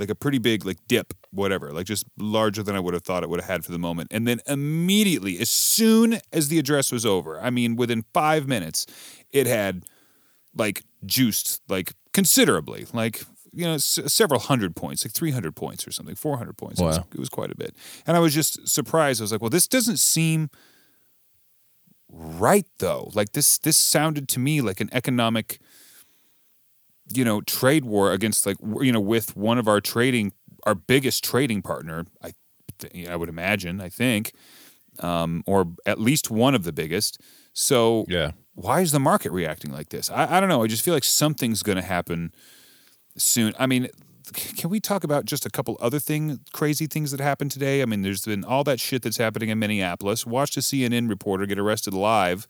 like 0.00 0.10
a 0.10 0.16
pretty 0.16 0.38
big, 0.38 0.64
like 0.66 0.78
dip, 0.88 1.14
whatever, 1.30 1.72
like 1.72 1.86
just 1.86 2.04
larger 2.18 2.64
than 2.64 2.74
I 2.74 2.80
would 2.80 2.94
have 2.94 3.04
thought 3.04 3.22
it 3.22 3.28
would 3.28 3.40
have 3.40 3.48
had 3.48 3.64
for 3.64 3.70
the 3.70 3.78
moment. 3.78 4.08
And 4.10 4.26
then 4.26 4.40
immediately, 4.48 5.38
as 5.38 5.48
soon 5.48 6.18
as 6.32 6.48
the 6.48 6.58
address 6.58 6.90
was 6.90 7.06
over, 7.06 7.40
I 7.40 7.50
mean, 7.50 7.76
within 7.76 8.04
five 8.12 8.48
minutes, 8.48 8.84
it 9.30 9.46
had 9.46 9.84
like 10.56 10.82
juiced 11.06 11.62
like 11.68 11.92
considerably, 12.12 12.86
like 12.92 13.22
you 13.54 13.64
know, 13.64 13.74
s- 13.74 14.00
several 14.06 14.40
hundred 14.40 14.74
points, 14.76 15.04
like 15.04 15.12
300 15.12 15.54
points 15.54 15.86
or 15.86 15.90
something, 15.92 16.14
400 16.14 16.56
points. 16.56 16.80
It, 16.80 16.84
was, 16.84 16.96
it 17.14 17.18
was 17.18 17.28
quite 17.28 17.50
a 17.50 17.54
bit. 17.56 17.74
And 18.06 18.16
I 18.16 18.20
was 18.20 18.34
just 18.34 18.66
surprised. 18.68 19.20
I 19.20 19.24
was 19.24 19.32
like, 19.32 19.40
well, 19.40 19.50
this 19.50 19.68
doesn't 19.68 19.98
seem 19.98 20.50
right 22.08 22.66
though. 22.78 23.10
Like 23.14 23.32
this 23.32 23.58
this 23.58 23.76
sounded 23.76 24.28
to 24.30 24.38
me 24.40 24.60
like 24.60 24.80
an 24.80 24.88
economic 24.92 25.58
you 27.12 27.24
know, 27.24 27.42
trade 27.42 27.84
war 27.84 28.12
against 28.12 28.46
like 28.46 28.56
you 28.80 28.90
know, 28.92 29.00
with 29.00 29.36
one 29.36 29.58
of 29.58 29.68
our 29.68 29.80
trading 29.80 30.32
our 30.64 30.74
biggest 30.74 31.22
trading 31.22 31.60
partner, 31.62 32.06
I 32.22 32.32
th- 32.78 33.08
I 33.08 33.16
would 33.16 33.28
imagine, 33.28 33.80
I 33.80 33.90
think, 33.90 34.32
um, 35.00 35.42
or 35.46 35.66
at 35.84 36.00
least 36.00 36.30
one 36.30 36.54
of 36.54 36.64
the 36.64 36.72
biggest. 36.72 37.20
So 37.52 38.04
yeah 38.08 38.32
why 38.56 38.80
is 38.80 38.92
the 38.92 39.00
market 39.00 39.32
reacting 39.32 39.72
like 39.72 39.88
this? 39.88 40.08
I, 40.10 40.36
I 40.36 40.40
don't 40.40 40.48
know. 40.48 40.62
I 40.62 40.68
just 40.68 40.84
feel 40.84 40.94
like 40.94 41.02
something's 41.04 41.64
going 41.64 41.74
to 41.76 41.82
happen 41.82 42.32
soon. 43.16 43.54
I 43.58 43.66
mean, 43.66 43.88
can 44.56 44.70
we 44.70 44.80
talk 44.80 45.04
about 45.04 45.24
just 45.26 45.44
a 45.46 45.50
couple 45.50 45.76
other 45.80 45.98
thing, 45.98 46.40
crazy 46.52 46.86
things 46.86 47.10
that 47.10 47.20
happened 47.20 47.50
today? 47.50 47.82
I 47.82 47.84
mean, 47.84 48.02
there's 48.02 48.24
been 48.24 48.44
all 48.44 48.64
that 48.64 48.80
shit 48.80 49.02
that's 49.02 49.18
happening 49.18 49.48
in 49.50 49.58
Minneapolis. 49.58 50.26
Watched 50.26 50.56
a 50.56 50.60
CNN 50.60 51.08
reporter 51.08 51.46
get 51.46 51.58
arrested 51.58 51.94
live. 51.94 52.46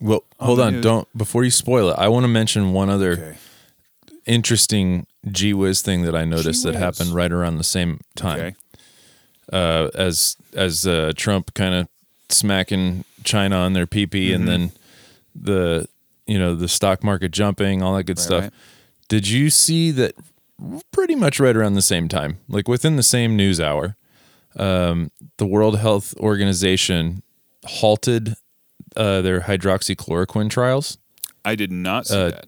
well 0.00 0.24
hold 0.40 0.60
on 0.60 0.74
news. 0.74 0.82
don't 0.82 1.08
before 1.16 1.44
you 1.44 1.50
spoil 1.50 1.90
it 1.90 1.96
i 1.98 2.08
want 2.08 2.24
to 2.24 2.28
mention 2.28 2.72
one 2.72 2.88
other 2.88 3.12
Okay. 3.12 3.36
interesting 4.26 5.06
gee 5.30 5.52
whiz 5.54 5.82
thing 5.82 6.02
that 6.02 6.14
i 6.16 6.24
noticed 6.24 6.64
that 6.64 6.74
happened 6.74 7.10
right 7.14 7.30
around 7.32 7.58
the 7.58 7.64
same 7.64 8.00
time 8.16 8.38
Okay. 8.40 8.54
uh, 9.52 9.88
as 9.94 10.36
as 10.54 10.86
uh, 10.86 11.12
Trump 11.16 11.52
kind 11.54 11.74
of 11.74 11.88
smacking 12.28 13.04
China 13.24 13.56
on 13.56 13.72
their 13.74 13.86
PP, 13.86 14.08
Mm-hmm. 14.10 14.34
and 14.34 14.48
then 14.48 14.72
the 15.34 15.86
you 16.26 16.38
know 16.38 16.54
the 16.54 16.68
stock 16.68 17.02
market 17.04 17.30
jumping, 17.32 17.82
all 17.82 17.94
that 17.96 18.04
good 18.04 18.18
Right, 18.18 18.24
stuff. 18.24 18.42
right. 18.44 18.52
Did 19.12 19.28
you 19.28 19.50
see 19.50 19.90
that? 19.92 20.14
Pretty 20.92 21.16
much 21.16 21.40
right 21.40 21.56
around 21.56 21.74
the 21.74 21.82
same 21.82 22.08
time, 22.08 22.38
like 22.48 22.68
within 22.68 22.96
the 22.96 23.02
same 23.02 23.36
news 23.36 23.60
hour, 23.60 23.96
um, 24.56 25.10
the 25.36 25.46
World 25.46 25.78
Health 25.78 26.14
Organization 26.18 27.22
halted 27.64 28.34
uh, 28.96 29.20
their 29.20 29.40
hydroxychloroquine 29.40 30.48
trials 30.50 30.98
I 31.44 31.56
did 31.56 31.72
not 31.72 32.06
see 32.06 32.16
Uh, 32.16 32.30
that. 32.30 32.46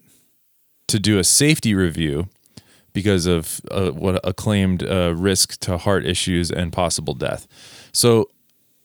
to 0.89 0.99
do 1.01 1.19
a 1.19 1.25
safety 1.25 1.75
review 1.75 2.29
because 2.93 3.27
of 3.27 3.61
uh, 3.71 3.91
what 3.91 4.21
acclaimed 4.23 4.83
uh, 4.85 5.13
risk 5.17 5.59
to 5.61 5.77
heart 5.79 6.07
issues 6.07 6.51
and 6.53 6.73
possible 6.73 7.15
death. 7.15 7.49
So, 7.93 8.31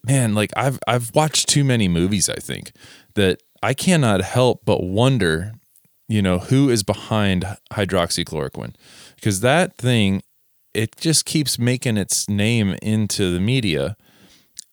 man, 0.03 0.33
like 0.33 0.51
I've 0.57 0.79
I've 0.87 1.13
watched 1.13 1.47
too 1.49 1.63
many 1.63 1.87
movies. 1.87 2.29
I 2.29 2.39
think 2.41 2.71
that 3.13 3.43
I 3.61 3.73
cannot 3.75 4.21
help 4.21 4.61
but 4.65 4.81
wonder, 4.83 5.53
you 6.09 6.21
know, 6.21 6.39
who 6.39 6.69
is 6.69 6.83
behind 6.83 7.45
hydroxychloroquine 7.71 8.73
because 9.15 9.39
that 9.39 9.75
thing 9.77 10.21
it 10.73 10.95
just 10.97 11.25
keeps 11.25 11.57
making 11.57 11.97
its 11.97 12.29
name 12.29 12.75
into 12.81 13.33
the 13.33 13.39
media. 13.39 13.95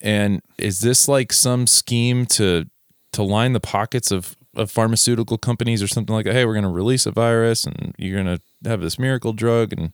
And 0.00 0.42
is 0.58 0.80
this 0.80 1.08
like 1.08 1.32
some 1.32 1.66
scheme 1.66 2.26
to 2.26 2.66
to 3.12 3.22
line 3.22 3.54
the 3.54 3.60
pockets 3.60 4.10
of, 4.10 4.36
of 4.54 4.70
pharmaceutical 4.70 5.38
companies 5.38 5.82
or 5.82 5.88
something 5.88 6.14
like 6.14 6.26
that? 6.26 6.34
Hey, 6.34 6.44
we're 6.44 6.52
going 6.52 6.64
to 6.64 6.70
release 6.70 7.06
a 7.06 7.10
virus 7.10 7.64
and 7.64 7.94
you're 7.96 8.22
going 8.22 8.36
to 8.36 8.68
have 8.68 8.82
this 8.82 8.98
miracle 8.98 9.32
drug 9.32 9.72
and 9.72 9.92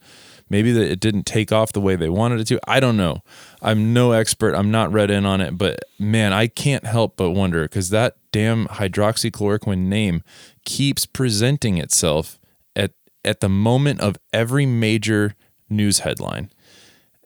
maybe 0.50 0.72
that 0.72 0.90
it 0.90 0.98
didn't 0.98 1.24
take 1.24 1.52
off 1.52 1.72
the 1.72 1.80
way 1.80 1.94
they 1.94 2.08
wanted 2.08 2.40
it 2.40 2.46
to. 2.48 2.58
I 2.66 2.80
don't 2.80 2.96
know. 2.96 3.22
I'm 3.60 3.92
no 3.92 4.10
expert. 4.10 4.56
I'm 4.56 4.72
not 4.72 4.92
read 4.92 5.10
in 5.10 5.24
on 5.24 5.40
it, 5.40 5.56
but 5.56 5.84
man, 6.00 6.32
I 6.32 6.48
can't 6.48 6.84
help 6.84 7.16
but 7.16 7.30
wonder 7.30 7.62
because 7.62 7.90
that 7.90 8.16
damn 8.32 8.66
hydroxychloroquine 8.66 9.86
name 9.86 10.22
keeps 10.64 11.06
presenting 11.06 11.78
itself 11.78 12.38
at 12.76 12.92
at 13.24 13.40
the 13.40 13.48
moment 13.48 14.00
of 14.00 14.16
every 14.32 14.66
major 14.66 15.34
news 15.68 16.00
headline. 16.00 16.50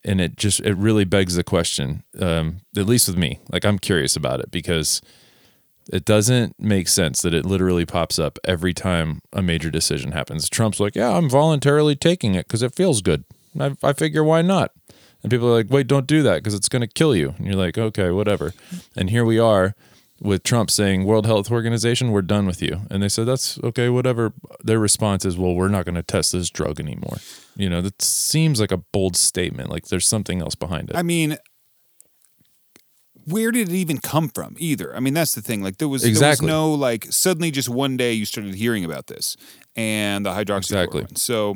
And 0.04 0.20
it 0.20 0.36
just 0.36 0.60
it 0.60 0.74
really 0.74 1.04
begs 1.04 1.34
the 1.34 1.42
question 1.42 2.04
um, 2.20 2.58
at 2.76 2.86
least 2.86 3.08
with 3.08 3.16
me 3.16 3.40
like 3.50 3.64
i'm 3.64 3.78
curious 3.78 4.14
about 4.14 4.38
it 4.38 4.52
because 4.52 5.02
it 5.92 6.04
doesn't 6.04 6.54
make 6.60 6.86
sense 6.88 7.22
that 7.22 7.34
it 7.34 7.44
literally 7.44 7.84
pops 7.84 8.18
up 8.18 8.38
every 8.44 8.72
time 8.74 9.20
a 9.32 9.40
major 9.42 9.70
decision 9.70 10.12
happens. 10.12 10.48
Trump's 10.48 10.78
like 10.78 10.94
yeah 10.94 11.10
i'm 11.10 11.28
voluntarily 11.28 11.96
taking 11.96 12.36
it 12.36 12.46
because 12.46 12.62
it 12.62 12.74
feels 12.74 13.02
good. 13.02 13.24
I, 13.58 13.76
I 13.82 13.92
figure 13.94 14.22
why 14.22 14.42
not? 14.42 14.70
And 15.24 15.30
people 15.30 15.48
are 15.48 15.56
like 15.56 15.70
wait 15.70 15.88
don't 15.88 16.06
do 16.06 16.22
that 16.22 16.36
because 16.36 16.54
it's 16.54 16.68
going 16.68 16.82
to 16.82 16.86
kill 16.86 17.16
you. 17.16 17.34
And 17.36 17.46
you're 17.46 17.56
like 17.56 17.76
okay 17.76 18.10
whatever. 18.10 18.54
And 18.94 19.10
here 19.10 19.24
we 19.24 19.40
are 19.40 19.74
with 20.20 20.42
Trump 20.42 20.70
saying 20.70 21.04
World 21.04 21.26
Health 21.26 21.50
Organization, 21.50 22.10
we're 22.10 22.22
done 22.22 22.46
with 22.46 22.62
you. 22.62 22.82
And 22.90 23.02
they 23.02 23.08
said, 23.08 23.26
that's 23.26 23.58
okay, 23.62 23.88
whatever. 23.88 24.32
Their 24.62 24.78
response 24.78 25.24
is, 25.24 25.36
well, 25.36 25.54
we're 25.54 25.68
not 25.68 25.84
going 25.84 25.94
to 25.96 26.02
test 26.02 26.32
this 26.32 26.48
drug 26.50 26.80
anymore. 26.80 27.18
You 27.56 27.68
know, 27.68 27.80
that 27.82 28.00
seems 28.00 28.60
like 28.60 28.72
a 28.72 28.78
bold 28.78 29.16
statement. 29.16 29.70
Like 29.70 29.86
there's 29.86 30.06
something 30.06 30.40
else 30.40 30.54
behind 30.54 30.90
it. 30.90 30.96
I 30.96 31.02
mean, 31.02 31.36
where 33.24 33.50
did 33.50 33.68
it 33.68 33.74
even 33.74 33.98
come 33.98 34.28
from? 34.28 34.56
Either. 34.58 34.94
I 34.94 35.00
mean, 35.00 35.14
that's 35.14 35.34
the 35.34 35.42
thing. 35.42 35.62
Like 35.62 35.78
there 35.78 35.88
was 35.88 36.04
Exactly. 36.04 36.46
there 36.46 36.56
was 36.56 36.62
no 36.62 36.72
like 36.72 37.06
suddenly 37.10 37.50
just 37.50 37.68
one 37.68 37.96
day 37.96 38.12
you 38.12 38.24
started 38.24 38.54
hearing 38.54 38.84
about 38.84 39.08
this 39.08 39.36
and 39.74 40.24
the 40.24 40.30
hydroxychloroquine. 40.30 41.02
Exactly. 41.02 41.06
So, 41.16 41.54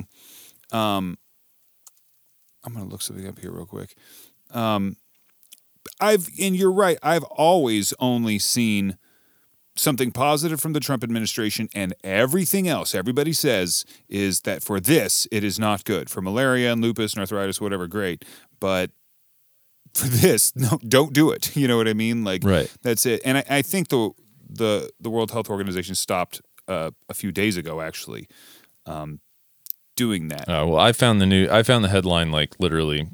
um, 0.73 1.17
I'm 2.65 2.75
gonna 2.75 2.87
look 2.87 3.03
something 3.03 3.27
up 3.27 3.39
here 3.39 3.53
real 3.53 3.67
quick. 3.67 3.95
Um, 4.51 4.97
I've 6.01 6.29
and 6.41 6.57
you're 6.57 6.73
right. 6.73 6.99
I've 7.03 7.25
always 7.25 7.93
only 7.99 8.39
seen 8.39 8.97
something 9.77 10.11
positive 10.13 10.61
from 10.61 10.73
the 10.73 10.81
Trump 10.81 11.03
administration, 11.03 11.69
and 11.75 11.95
everything 12.05 12.69
else 12.69 12.95
everybody 12.95 13.33
says 13.33 13.85
is 14.09 14.41
that 14.43 14.63
for 14.63 14.81
this 14.81 15.27
it 15.31 15.45
is 15.45 15.59
not 15.59 15.85
good 15.85 16.11
for 16.11 16.21
malaria 16.21 16.73
and 16.73 16.83
lupus 16.83 17.15
and 17.15 17.21
arthritis, 17.21 17.61
whatever. 17.61 17.87
Great, 17.87 18.25
but 18.61 18.91
for 19.95 20.07
this, 20.07 20.55
no, 20.57 20.79
don't 20.87 21.13
do 21.13 21.31
it. 21.31 21.57
You 21.57 21.69
know 21.69 21.77
what 21.77 21.89
I 21.89 21.95
mean? 21.95 22.25
Like, 22.25 22.45
Right. 22.45 22.73
That's 22.83 23.07
it. 23.07 23.21
And 23.25 23.39
I, 23.39 23.45
I 23.49 23.63
think 23.63 23.89
the 23.89 24.11
the 24.49 24.91
the 25.01 25.11
World 25.11 25.31
Health 25.31 25.51
Organization 25.51 25.95
stopped 25.95 26.41
uh, 26.69 26.91
a 27.09 27.15
few 27.15 27.33
days 27.33 27.57
ago, 27.57 27.81
actually, 27.81 28.29
um, 28.87 29.21
doing 29.97 30.29
that. 30.29 30.49
Uh, 30.49 30.67
well, 30.67 30.79
I 30.79 30.93
found 30.93 31.21
the 31.21 31.27
new. 31.27 31.49
I 31.51 31.63
found 31.63 31.85
the 31.85 31.89
headline 31.89 32.31
like 32.31 32.55
literally. 32.59 33.09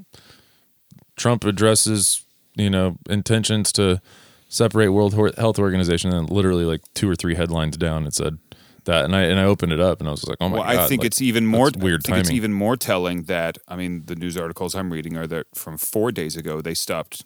Trump 1.16 1.44
addresses, 1.44 2.25
you 2.56 2.70
know, 2.70 2.96
intentions 3.08 3.72
to 3.72 4.00
separate 4.48 4.88
World 4.88 5.14
Health 5.36 5.58
Organization, 5.58 6.12
and 6.12 6.30
literally 6.30 6.64
like 6.64 6.80
two 6.94 7.08
or 7.08 7.14
three 7.14 7.34
headlines 7.34 7.76
down, 7.76 8.06
it 8.06 8.14
said 8.14 8.38
that, 8.84 9.04
and 9.04 9.14
I 9.14 9.22
and 9.22 9.38
I 9.38 9.44
opened 9.44 9.72
it 9.72 9.80
up, 9.80 10.00
and 10.00 10.08
I 10.08 10.10
was 10.10 10.26
like, 10.26 10.38
oh 10.40 10.48
my 10.48 10.58
well, 10.58 10.66
god! 10.66 10.76
I 10.76 10.88
think 10.88 11.00
like, 11.00 11.06
it's 11.06 11.22
even 11.22 11.46
more 11.46 11.70
weird 11.76 12.02
I 12.06 12.08
think 12.08 12.18
It's 12.18 12.30
even 12.30 12.52
more 12.52 12.76
telling 12.76 13.24
that 13.24 13.58
I 13.68 13.76
mean 13.76 14.06
the 14.06 14.16
news 14.16 14.36
articles 14.36 14.74
I'm 14.74 14.92
reading 14.92 15.16
are 15.16 15.26
that 15.28 15.46
from 15.54 15.78
four 15.78 16.10
days 16.12 16.36
ago 16.36 16.60
they 16.60 16.74
stopped 16.74 17.24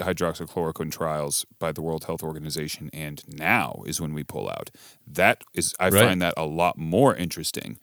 hydroxychloroquine 0.00 0.90
trials 0.90 1.46
by 1.58 1.72
the 1.72 1.82
World 1.82 2.04
Health 2.04 2.22
Organization, 2.22 2.90
and 2.92 3.22
now 3.28 3.82
is 3.86 4.00
when 4.00 4.12
we 4.12 4.24
pull 4.24 4.48
out. 4.48 4.70
That 5.06 5.42
is, 5.54 5.74
I 5.78 5.88
Right. 5.88 6.00
find 6.00 6.22
that 6.22 6.34
a 6.36 6.44
lot 6.44 6.76
more 6.76 7.14
interesting 7.14 7.78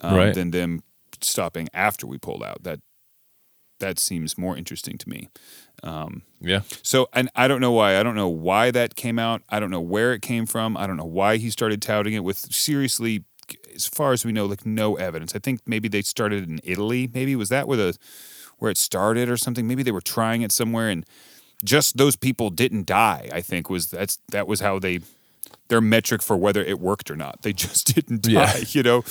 um, 0.00 0.16
Right. 0.16 0.34
than 0.34 0.50
them 0.52 0.82
stopping 1.20 1.68
after 1.74 2.06
we 2.06 2.18
pulled 2.18 2.42
out. 2.42 2.62
That 2.62 2.80
that 3.80 3.98
seems 3.98 4.36
more 4.36 4.56
interesting 4.56 4.98
to 4.98 5.08
me. 5.08 5.28
Yeah, 6.40 6.60
So, 6.82 7.08
and 7.12 7.30
I 7.34 7.48
don't 7.48 7.60
know 7.60 7.72
why. 7.72 7.98
I 7.98 8.02
don't 8.02 8.14
know 8.14 8.28
why 8.28 8.70
that 8.70 8.94
came 8.94 9.18
out. 9.18 9.42
I 9.48 9.60
don't 9.60 9.70
know 9.70 9.80
where 9.80 10.12
it 10.12 10.22
came 10.22 10.46
from. 10.46 10.76
I 10.76 10.86
don't 10.86 10.96
know 10.96 11.04
why 11.04 11.36
he 11.36 11.50
started 11.50 11.82
touting 11.82 12.14
it 12.14 12.24
with 12.24 12.38
seriously, 12.52 13.24
as 13.74 13.86
far 13.86 14.12
as 14.12 14.24
we 14.24 14.32
know, 14.32 14.46
like 14.46 14.64
no 14.64 14.96
evidence. 14.96 15.34
I 15.34 15.38
think 15.38 15.60
maybe 15.66 15.88
they 15.88 16.02
started 16.02 16.48
in 16.48 16.60
Italy. 16.64 17.10
Maybe 17.12 17.36
was 17.36 17.48
that 17.48 17.68
where 17.68 17.76
the 17.76 17.96
where 18.58 18.70
it 18.70 18.78
started 18.78 19.28
or 19.28 19.36
something? 19.36 19.66
Maybe 19.66 19.82
they 19.82 19.92
were 19.92 20.00
trying 20.00 20.42
it 20.42 20.52
somewhere 20.52 20.90
and 20.90 21.04
just 21.64 21.96
those 21.96 22.16
people 22.16 22.50
didn't 22.50 22.86
die. 22.86 23.28
I 23.32 23.40
think 23.40 23.68
was 23.68 23.90
that's 23.90 24.18
that 24.28 24.46
was 24.46 24.60
how 24.60 24.78
they 24.78 25.00
their 25.68 25.80
metric 25.80 26.22
for 26.22 26.36
whether 26.36 26.62
it 26.62 26.80
worked 26.80 27.10
or 27.10 27.16
not. 27.16 27.42
They 27.42 27.52
just 27.54 27.94
didn't 27.94 28.22
die. 28.22 28.30
Yeah. 28.30 28.64
You 28.68 28.82
know. 28.82 29.04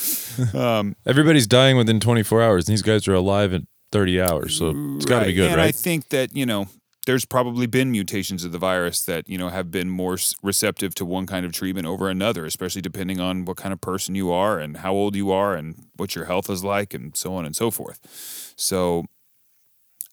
um, 0.54 0.96
everybody's 1.06 1.46
dying 1.46 1.76
within 1.76 2.00
24 2.00 2.42
hours, 2.42 2.68
and 2.68 2.72
these 2.72 2.82
guys 2.82 3.06
are 3.08 3.14
alive 3.14 3.52
in 3.52 3.66
30 3.92 4.20
hours, 4.20 4.56
so 4.56 4.74
it's 4.96 5.04
got 5.04 5.20
to 5.20 5.26
be 5.26 5.32
good, 5.32 5.50
and 5.50 5.60
I 5.60 5.72
think 5.72 6.08
that 6.10 6.34
you 6.34 6.46
know 6.46 6.68
there's 7.06 7.24
probably 7.24 7.66
been 7.66 7.90
mutations 7.90 8.44
of 8.44 8.52
the 8.52 8.58
virus 8.58 9.04
that 9.04 9.28
you 9.28 9.38
know 9.38 9.48
have 9.48 9.70
been 9.70 9.88
more 9.88 10.16
receptive 10.42 10.94
to 10.96 11.04
one 11.04 11.26
kind 11.26 11.46
of 11.46 11.52
treatment 11.52 11.86
over 11.86 12.08
another, 12.08 12.44
especially 12.44 12.82
depending 12.82 13.20
on 13.20 13.44
what 13.44 13.56
kind 13.56 13.72
of 13.72 13.80
person 13.80 14.14
you 14.14 14.30
are 14.30 14.58
and 14.58 14.78
how 14.78 14.92
old 14.92 15.16
you 15.16 15.30
are 15.30 15.54
and 15.54 15.86
what 15.96 16.14
your 16.14 16.26
health 16.26 16.50
is 16.50 16.62
like 16.62 16.94
and 16.94 17.16
so 17.16 17.34
on 17.34 17.46
and 17.46 17.56
so 17.56 17.70
forth. 17.70 18.52
So 18.56 19.06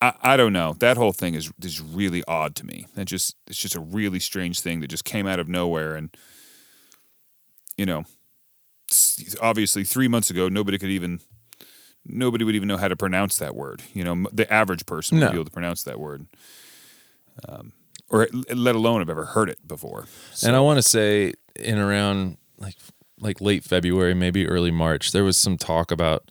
I, 0.01 0.13
I 0.21 0.37
don't 0.37 0.53
know. 0.53 0.75
That 0.79 0.97
whole 0.97 1.11
thing 1.11 1.33
is 1.33 1.51
is 1.61 1.81
really 1.81 2.23
odd 2.27 2.55
to 2.55 2.65
me. 2.65 2.87
That 2.95 3.05
just 3.05 3.35
it's 3.47 3.59
just 3.59 3.75
a 3.75 3.81
really 3.81 4.19
strange 4.19 4.61
thing 4.61 4.79
that 4.79 4.87
just 4.87 5.05
came 5.05 5.27
out 5.27 5.39
of 5.39 5.47
nowhere 5.47 5.95
and 5.95 6.15
you 7.77 7.85
know 7.85 8.05
obviously 9.41 9.83
3 9.83 10.07
months 10.07 10.29
ago 10.29 10.47
nobody 10.47 10.77
could 10.77 10.89
even 10.89 11.19
nobody 12.07 12.43
would 12.43 12.55
even 12.55 12.67
know 12.67 12.77
how 12.77 12.87
to 12.87 12.95
pronounce 12.95 13.37
that 13.37 13.55
word. 13.55 13.81
You 13.93 14.03
know, 14.03 14.25
the 14.31 14.51
average 14.51 14.85
person 14.85 15.19
No. 15.19 15.25
would 15.27 15.31
be 15.31 15.37
able 15.37 15.45
to 15.45 15.51
pronounce 15.51 15.83
that 15.83 15.99
word, 15.99 16.25
um, 17.47 17.73
or 18.09 18.27
let 18.53 18.75
alone 18.75 18.99
have 19.01 19.09
ever 19.09 19.25
heard 19.25 19.49
it 19.49 19.67
before. 19.67 20.07
And 20.45 20.55
I 20.55 20.59
want 20.59 20.77
to 20.77 20.81
say 20.87 21.33
in 21.55 21.77
around 21.77 22.37
like 22.57 22.75
like 23.19 23.41
late 23.41 23.63
February, 23.63 24.13
maybe 24.13 24.47
early 24.47 24.71
March, 24.71 25.11
there 25.11 25.23
was 25.23 25.37
some 25.37 25.57
talk 25.57 25.91
about 25.91 26.29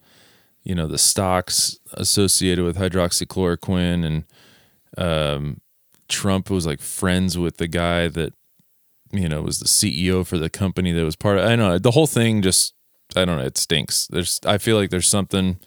you 0.63 0.75
know 0.75 0.87
the 0.87 0.99
stocks 0.99 1.79
associated 1.95 2.65
with 2.65 2.77
hydroxychloroquine, 2.77 4.05
and 4.05 4.25
um, 4.99 5.61
Trump 6.09 6.51
was 6.51 6.67
like 6.67 6.81
friends 6.81 7.37
with 7.37 7.59
the 7.59 7.69
guy 7.69 8.09
that 8.09 8.33
you 9.13 9.29
know 9.29 9.43
was 9.43 9.59
the 9.59 9.67
CEO 9.67 10.27
for 10.27 10.39
the 10.39 10.51
company 10.51 10.93
that 10.93 11.05
was 11.05 11.17
part 11.17 11.39
of. 11.39 11.45
I 11.45 11.51
don't 11.51 11.59
know 11.59 11.79
the 11.79 11.91
whole 11.93 12.07
thing. 12.07 12.41
Just 12.43 12.75
I 13.17 13.25
don't 13.25 13.39
know. 13.39 13.45
It 13.45 13.59
stinks. 13.59 14.07
There's 14.07 14.41
I 14.45 14.59
feel 14.59 14.77
like 14.77 14.91
there's 14.91 15.09
something 15.09 15.59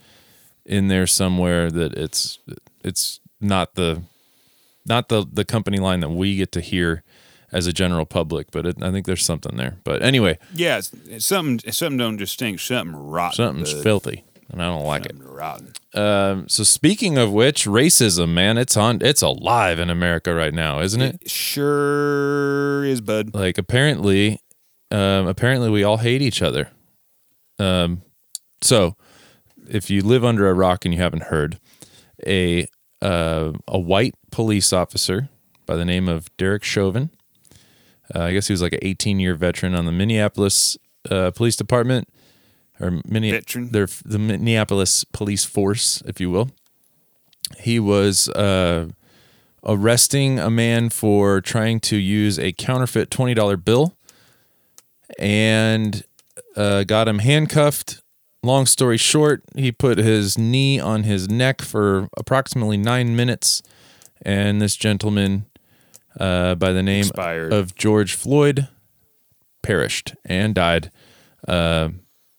in 0.66 0.88
there 0.88 1.08
somewhere 1.08 1.72
that 1.72 1.94
it's 1.94 2.40
it's 2.84 3.20
not 3.42 3.76
the 3.76 4.04
not 4.86 5.10
the 5.10 5.26
the 5.32 5.46
company 5.46 5.78
line 5.80 6.00
that 6.02 6.10
we 6.10 6.36
get 6.36 6.52
to 6.54 6.62
hear 6.62 7.04
as 7.52 7.66
a 7.66 7.74
general 7.74 8.06
public, 8.06 8.52
but 8.52 8.66
it, 8.66 8.84
I 8.84 8.92
think 8.92 9.08
there's 9.08 9.26
something 9.26 9.58
there. 9.58 9.78
But 9.84 10.04
anyway, 10.04 10.38
Yeah, 10.54 10.78
it's, 10.78 10.92
it's 11.08 11.26
something. 11.26 11.72
Something 11.72 11.98
don't 11.98 12.18
just 12.20 12.34
stink. 12.34 12.60
Something 12.60 12.96
rotten. 12.96 13.36
something's 13.36 13.74
bud. 13.74 13.84
filthy, 13.84 14.24
and 14.52 14.62
I 14.62 14.66
don't 14.68 14.86
like 14.86 15.08
it. 15.08 15.16
Rotten. 15.18 15.74
Um, 15.96 16.48
so 16.48 16.64
speaking 16.64 17.18
of 17.18 17.32
which, 17.32 17.66
racism, 17.66 18.30
man, 18.34 18.60
it's 18.60 18.78
on, 18.78 19.00
it's 19.02 19.24
alive 19.24 19.80
in 19.80 19.90
America 19.90 20.36
right 20.36 20.54
now, 20.54 20.82
isn't 20.82 21.02
it? 21.02 21.16
It 21.24 21.32
sure 21.32 22.84
is, 22.86 23.02
bud. 23.02 23.34
Like 23.34 23.58
apparently, 23.58 24.40
um, 24.92 25.26
apparently 25.28 25.72
we 25.72 25.84
all 25.84 25.98
hate 25.98 26.22
each 26.22 26.44
other. 26.44 26.70
Um, 27.60 28.02
so 28.62 28.96
if 29.70 29.90
you 29.90 30.02
live 30.02 30.26
under 30.26 30.48
a 30.50 30.54
rock 30.54 30.86
and 30.86 30.94
you 30.94 31.02
haven't 31.02 31.24
heard, 31.24 31.60
a 32.26 32.68
uh, 33.02 33.54
a 33.68 33.80
white 33.80 34.16
police 34.32 34.74
officer 34.74 35.30
by 35.66 35.76
the 35.76 35.86
name 35.86 36.10
of 36.10 36.36
Derek 36.38 36.64
Chauvin, 36.64 37.12
uh, 38.14 38.24
I 38.24 38.34
guess 38.34 38.48
he 38.48 38.54
was 38.54 38.62
like 38.62 38.74
an 38.74 38.80
18 38.82 39.20
year 39.20 39.36
veteran 39.36 39.76
on 39.76 39.86
the 39.86 39.92
Minneapolis 39.92 40.78
uh, 41.10 41.32
Police 41.32 41.56
Department 41.56 42.10
or 42.80 43.02
Minne- 43.06 43.32
Veteran? 43.32 43.72
their 43.72 43.88
the 44.04 44.20
Minneapolis 44.20 45.04
Police 45.06 45.46
Force, 45.46 46.02
if 46.06 46.20
you 46.20 46.30
will. 46.30 46.50
He 47.60 47.80
was 47.80 48.30
uh, 48.30 48.90
arresting 49.64 50.40
a 50.40 50.50
man 50.50 50.90
for 50.90 51.42
trying 51.42 51.80
to 51.82 51.98
use 51.98 52.38
a 52.38 52.52
counterfeit 52.52 53.10
twenty 53.12 53.34
dollar 53.34 53.58
bill, 53.58 53.96
and 55.18 56.04
uh, 56.60 56.84
got 56.84 57.08
him 57.08 57.20
handcuffed. 57.20 58.02
Long 58.44 58.66
story 58.66 58.98
short, 58.98 59.44
he 59.56 59.72
put 59.72 59.98
his 59.98 60.38
knee 60.38 60.80
on 60.80 61.04
his 61.04 61.30
neck 61.30 61.62
for 61.62 62.08
approximately 62.18 62.78
nine 62.78 63.16
minutes, 63.16 63.62
and 64.22 64.62
this 64.62 64.76
gentleman, 64.76 65.46
uh, 66.20 66.56
by 66.56 66.72
the 66.72 66.84
name 66.84 67.06
Expired. 67.08 67.52
of 67.54 67.76
George 67.76 68.14
Floyd, 68.14 68.68
perished 69.62 70.16
and 70.24 70.56
died 70.56 70.90
uh, 71.48 71.90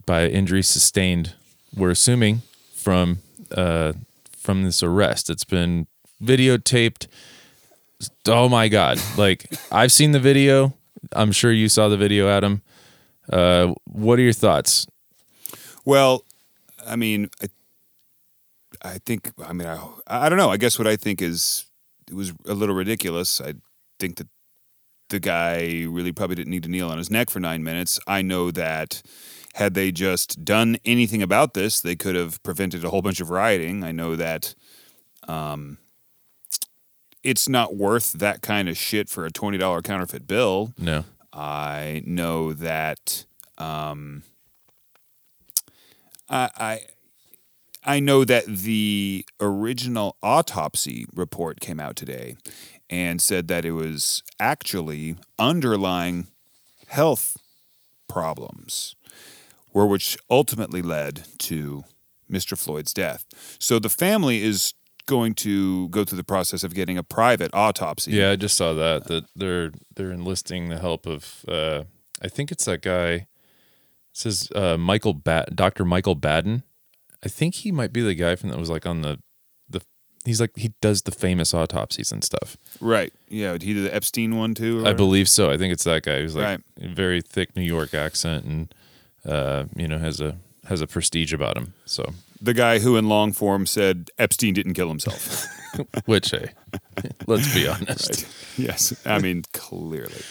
by 0.06 0.26
injuries 0.26 0.68
sustained. 0.68 1.34
We're 1.74 1.90
assuming 1.90 2.42
from 2.74 3.18
uh, 3.54 3.92
from 4.36 4.64
this 4.64 4.82
arrest. 4.82 5.28
It's 5.28 5.44
been 5.44 5.86
videotaped. 6.22 7.08
Oh 8.26 8.48
my 8.48 8.68
god! 8.68 8.98
Like 9.18 9.50
I've 9.70 9.92
seen 9.92 10.12
the 10.12 10.20
video. 10.20 10.74
I'm 11.12 11.32
sure 11.32 11.52
you 11.52 11.68
saw 11.68 11.88
the 11.88 11.96
video, 11.98 12.28
Adam. 12.28 12.62
Uh, 13.30 13.74
what 13.84 14.18
are 14.18 14.22
your 14.22 14.32
thoughts? 14.32 14.86
Well, 15.84 16.24
I 16.86 16.96
mean, 16.96 17.30
I, 17.42 17.48
I 18.82 18.98
think. 18.98 19.32
I 19.44 19.52
mean, 19.52 19.68
I, 19.68 19.78
I 20.06 20.28
don't 20.28 20.38
know. 20.38 20.50
I 20.50 20.56
guess 20.56 20.78
what 20.78 20.88
I 20.88 20.96
think 20.96 21.22
is 21.22 21.66
it 22.08 22.14
was 22.14 22.32
a 22.46 22.54
little 22.54 22.74
ridiculous. 22.74 23.40
I 23.40 23.54
think 23.98 24.16
that 24.16 24.28
the 25.08 25.20
guy 25.20 25.84
really 25.88 26.12
probably 26.12 26.36
didn't 26.36 26.50
need 26.50 26.62
to 26.62 26.68
kneel 26.70 26.88
on 26.88 26.98
his 26.98 27.10
neck 27.10 27.30
for 27.30 27.40
nine 27.40 27.62
minutes. 27.62 27.98
I 28.06 28.22
know 28.22 28.50
that 28.52 29.02
had 29.54 29.74
they 29.74 29.90
just 29.90 30.44
done 30.44 30.76
anything 30.84 31.22
about 31.22 31.54
this, 31.54 31.80
they 31.80 31.96
could 31.96 32.14
have 32.14 32.42
prevented 32.42 32.84
a 32.84 32.90
whole 32.90 33.02
bunch 33.02 33.20
of 33.20 33.30
rioting. 33.30 33.84
I 33.84 33.92
know 33.92 34.16
that. 34.16 34.54
Um, 35.28 35.78
it's 37.22 37.48
not 37.50 37.76
worth 37.76 38.14
that 38.14 38.40
kind 38.40 38.66
of 38.68 38.78
shit 38.78 39.08
for 39.10 39.26
a 39.26 39.30
twenty 39.30 39.58
dollar 39.58 39.82
counterfeit 39.82 40.26
bill. 40.26 40.72
No. 40.78 41.04
I 41.32 42.02
know 42.04 42.52
that 42.52 43.24
um, 43.58 44.22
I, 46.28 46.50
I 46.56 46.80
I 47.82 47.98
know 47.98 48.24
that 48.24 48.44
the 48.46 49.24
original 49.40 50.16
autopsy 50.22 51.06
report 51.14 51.60
came 51.60 51.80
out 51.80 51.96
today 51.96 52.36
and 52.90 53.22
said 53.22 53.48
that 53.48 53.64
it 53.64 53.72
was 53.72 54.22
actually 54.38 55.16
underlying 55.38 56.26
health 56.88 57.38
problems, 58.06 58.96
were 59.72 59.86
which 59.86 60.18
ultimately 60.28 60.82
led 60.82 61.22
to 61.38 61.84
Mr. 62.30 62.58
Floyd's 62.58 62.92
death. 62.92 63.24
So 63.58 63.78
the 63.78 63.88
family 63.88 64.42
is 64.42 64.74
going 65.16 65.34
to 65.34 65.88
go 65.90 66.04
through 66.04 66.16
the 66.24 66.30
process 66.34 66.62
of 66.64 66.72
getting 66.74 66.96
a 66.98 67.02
private 67.02 67.50
autopsy. 67.52 68.12
Yeah, 68.12 68.30
I 68.30 68.36
just 68.36 68.56
saw 68.56 68.72
that 68.74 69.08
that 69.08 69.24
they're 69.36 69.72
they're 69.96 70.12
enlisting 70.12 70.68
the 70.70 70.78
help 70.78 71.06
of 71.06 71.44
uh, 71.48 71.82
I 72.22 72.28
think 72.28 72.50
it's 72.52 72.64
that 72.64 72.80
guy. 72.82 73.10
It 73.12 73.26
says 74.12 74.48
uh, 74.54 74.76
Michael 74.76 75.14
ba- 75.14 75.46
Dr. 75.54 75.84
Michael 75.84 76.14
Baden. 76.16 76.62
I 77.24 77.28
think 77.28 77.54
he 77.56 77.70
might 77.72 77.92
be 77.92 78.00
the 78.02 78.14
guy 78.14 78.34
from 78.36 78.48
that 78.50 78.58
was 78.58 78.70
like 78.70 78.86
on 78.86 79.02
the 79.02 79.18
the 79.68 79.80
he's 80.24 80.40
like 80.40 80.52
he 80.56 80.72
does 80.80 81.02
the 81.02 81.12
famous 81.12 81.52
autopsies 81.54 82.12
and 82.12 82.22
stuff. 82.24 82.56
Right. 82.80 83.12
Yeah. 83.28 83.52
He 83.60 83.74
did 83.74 83.84
the 83.84 83.94
Epstein 83.94 84.36
one 84.36 84.54
too. 84.54 84.84
or 84.84 84.88
I 84.88 84.92
believe 84.94 85.28
so. 85.28 85.50
I 85.50 85.56
think 85.58 85.72
it's 85.72 85.84
that 85.84 86.02
guy 86.02 86.20
who's 86.20 86.34
like 86.36 86.44
Right. 86.46 86.60
very 86.96 87.20
thick 87.20 87.54
New 87.56 87.62
York 87.76 87.92
accent 87.94 88.44
and 88.44 88.74
uh, 89.24 89.64
you 89.76 89.86
know 89.88 89.98
has 89.98 90.20
a 90.20 90.36
has 90.68 90.80
a 90.80 90.86
prestige 90.86 91.32
about 91.32 91.56
him. 91.56 91.74
So 91.84 92.02
the 92.40 92.54
guy 92.54 92.78
who, 92.78 92.96
in 92.96 93.08
long 93.08 93.32
form, 93.32 93.66
said 93.66 94.10
Epstein 94.18 94.54
didn't 94.54 94.74
kill 94.74 94.88
himself. 94.88 95.46
which 96.06 96.30
hey, 96.30 96.50
let's 97.26 97.52
be 97.54 97.68
honest. 97.68 98.26
yes. 98.58 98.94
I 99.06 99.18
mean, 99.18 99.44
clearly. 99.52 100.22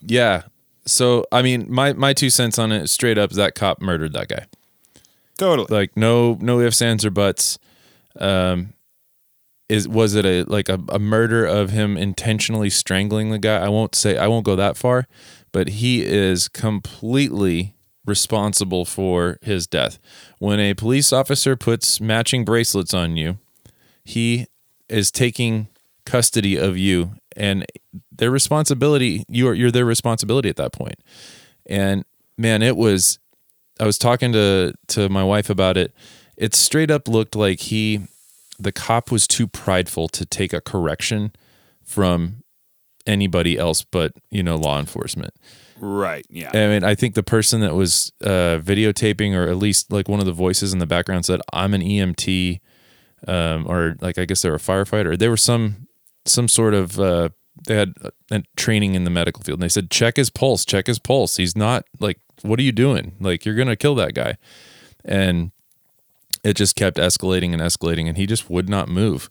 Yeah. 0.00 0.42
So 0.86 1.26
I 1.30 1.42
mean, 1.42 1.66
my 1.68 1.92
my 1.92 2.12
two 2.12 2.30
cents 2.30 2.58
on 2.58 2.72
it, 2.72 2.88
straight 2.88 3.18
up, 3.18 3.30
is 3.30 3.36
that 3.36 3.54
cop 3.54 3.80
murdered 3.80 4.12
that 4.14 4.28
guy. 4.28 4.46
Totally. 5.38 5.68
Like 5.70 5.96
no 5.96 6.38
no 6.40 6.60
ifs 6.60 6.82
ands 6.82 7.04
or 7.04 7.10
buts. 7.10 7.58
Um, 8.18 8.74
is 9.68 9.88
was 9.88 10.14
it 10.14 10.26
a 10.26 10.42
like 10.44 10.68
a, 10.68 10.80
a 10.88 10.98
murder 10.98 11.44
of 11.46 11.70
him 11.70 11.96
intentionally 11.96 12.70
strangling 12.70 13.30
the 13.30 13.38
guy? 13.38 13.56
I 13.56 13.68
won't 13.68 13.94
say 13.94 14.18
I 14.18 14.26
won't 14.26 14.44
go 14.44 14.56
that 14.56 14.76
far, 14.76 15.06
but 15.52 15.68
he 15.68 16.04
is 16.04 16.48
completely 16.48 17.74
responsible 18.04 18.84
for 18.84 19.38
his 19.42 19.66
death. 19.66 19.98
When 20.38 20.58
a 20.60 20.74
police 20.74 21.12
officer 21.12 21.56
puts 21.56 22.00
matching 22.00 22.44
bracelets 22.44 22.92
on 22.94 23.16
you, 23.16 23.38
he 24.04 24.46
is 24.88 25.10
taking 25.10 25.68
custody 26.04 26.56
of 26.56 26.76
you 26.76 27.12
and 27.36 27.64
their 28.10 28.30
responsibility 28.30 29.24
you 29.28 29.46
are 29.48 29.54
you're 29.54 29.70
their 29.70 29.84
responsibility 29.84 30.48
at 30.48 30.56
that 30.56 30.72
point. 30.72 30.96
and 31.66 32.04
man 32.36 32.60
it 32.60 32.76
was 32.76 33.20
i 33.78 33.86
was 33.86 33.96
talking 33.98 34.32
to 34.32 34.72
to 34.88 35.08
my 35.08 35.22
wife 35.22 35.48
about 35.48 35.76
it 35.76 35.94
it 36.36 36.54
straight 36.54 36.90
up 36.90 37.06
looked 37.06 37.36
like 37.36 37.60
he 37.60 38.00
the 38.58 38.72
cop 38.72 39.12
was 39.12 39.28
too 39.28 39.46
prideful 39.46 40.08
to 40.08 40.26
take 40.26 40.52
a 40.52 40.60
correction 40.60 41.32
from 41.84 42.42
anybody 43.06 43.56
else 43.56 43.82
but 43.84 44.12
you 44.30 44.42
know 44.42 44.56
law 44.56 44.80
enforcement 44.80 45.32
right. 45.82 46.24
Yeah. 46.30 46.50
I 46.54 46.68
mean, 46.68 46.84
I 46.84 46.94
think 46.94 47.14
the 47.14 47.22
person 47.22 47.60
that 47.60 47.74
was 47.74 48.12
uh, 48.22 48.58
videotaping, 48.62 49.34
or 49.34 49.48
at 49.48 49.56
least 49.56 49.92
like 49.92 50.08
one 50.08 50.20
of 50.20 50.26
the 50.26 50.32
voices 50.32 50.72
in 50.72 50.78
the 50.78 50.86
background, 50.86 51.26
said, 51.26 51.40
"I'm 51.52 51.74
an 51.74 51.82
EMT," 51.82 52.60
um, 53.26 53.66
or 53.68 53.96
like 54.00 54.16
I 54.16 54.24
guess 54.24 54.42
they 54.42 54.48
were 54.48 54.56
a 54.56 54.58
firefighter. 54.58 55.18
They 55.18 55.28
were 55.28 55.36
some 55.36 55.88
some 56.24 56.48
sort 56.48 56.72
of 56.72 56.98
uh, 56.98 57.30
they 57.66 57.74
had 57.74 57.94
uh, 58.30 58.40
training 58.56 58.94
in 58.94 59.04
the 59.04 59.10
medical 59.10 59.42
field, 59.42 59.58
and 59.58 59.62
they 59.64 59.68
said, 59.68 59.90
"Check 59.90 60.16
his 60.16 60.30
pulse. 60.30 60.64
Check 60.64 60.86
his 60.86 60.98
pulse. 60.98 61.36
He's 61.36 61.56
not 61.56 61.84
like, 62.00 62.18
what 62.42 62.58
are 62.58 62.62
you 62.62 62.72
doing? 62.72 63.16
Like, 63.20 63.44
you're 63.44 63.54
gonna 63.54 63.76
kill 63.76 63.94
that 63.96 64.14
guy." 64.14 64.36
And 65.04 65.50
it 66.44 66.54
just 66.54 66.76
kept 66.76 66.96
escalating 66.96 67.52
and 67.52 67.60
escalating, 67.60 68.08
and 68.08 68.16
he 68.16 68.26
just 68.26 68.48
would 68.48 68.68
not 68.68 68.88
move. 68.88 69.28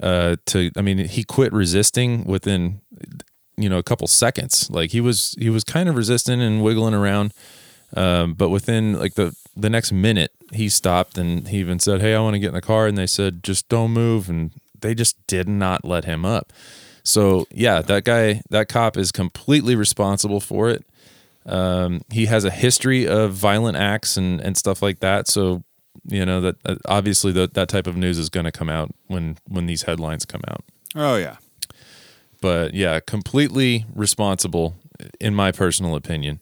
Uh, 0.00 0.36
to 0.46 0.70
I 0.76 0.82
mean, 0.82 0.98
he 0.98 1.22
quit 1.22 1.52
resisting 1.52 2.24
within 2.24 2.80
you 3.56 3.68
know 3.68 3.78
a 3.78 3.82
couple 3.82 4.06
seconds. 4.06 4.70
Like 4.70 4.90
he 4.90 5.00
was 5.00 5.34
he 5.38 5.50
was 5.50 5.64
kind 5.64 5.88
of 5.88 5.96
resistant 5.96 6.42
and 6.42 6.62
wiggling 6.62 6.94
around 6.94 7.32
um, 7.96 8.34
but 8.34 8.48
within 8.48 8.98
like 8.98 9.14
the 9.14 9.34
the 9.54 9.68
next 9.68 9.92
minute 9.92 10.32
he 10.52 10.68
stopped 10.68 11.18
and 11.18 11.48
he 11.48 11.58
even 11.58 11.78
said 11.78 12.00
hey 12.00 12.14
i 12.14 12.20
want 12.20 12.34
to 12.34 12.38
get 12.38 12.48
in 12.48 12.54
the 12.54 12.62
car 12.62 12.86
and 12.86 12.96
they 12.96 13.06
said 13.06 13.42
just 13.42 13.68
don't 13.68 13.90
move 13.90 14.28
and 14.28 14.52
they 14.80 14.94
just 14.94 15.26
did 15.26 15.48
not 15.48 15.84
let 15.84 16.04
him 16.04 16.24
up. 16.24 16.52
So 17.04 17.46
yeah 17.50 17.82
that 17.82 18.04
guy 18.04 18.42
that 18.50 18.68
cop 18.68 18.96
is 18.96 19.12
completely 19.12 19.76
responsible 19.76 20.40
for 20.40 20.70
it. 20.70 20.84
Um, 21.44 22.02
he 22.10 22.26
has 22.26 22.44
a 22.44 22.50
history 22.50 23.06
of 23.06 23.32
violent 23.32 23.76
acts 23.76 24.16
and 24.16 24.40
and 24.40 24.56
stuff 24.56 24.82
like 24.82 25.00
that. 25.00 25.28
So 25.28 25.62
you 26.04 26.24
know 26.24 26.40
that 26.40 26.56
uh, 26.64 26.76
obviously 26.86 27.32
that 27.32 27.54
that 27.54 27.68
type 27.68 27.86
of 27.86 27.96
news 27.96 28.18
is 28.18 28.28
going 28.28 28.44
to 28.44 28.52
come 28.52 28.68
out 28.68 28.90
when 29.06 29.36
when 29.46 29.66
these 29.66 29.82
headlines 29.82 30.24
come 30.24 30.42
out. 30.48 30.64
Oh 30.94 31.16
yeah. 31.16 31.36
But 32.42 32.74
yeah, 32.74 33.00
completely 33.00 33.86
responsible 33.94 34.74
in 35.18 35.34
my 35.34 35.50
personal 35.52 35.94
opinion. 35.94 36.40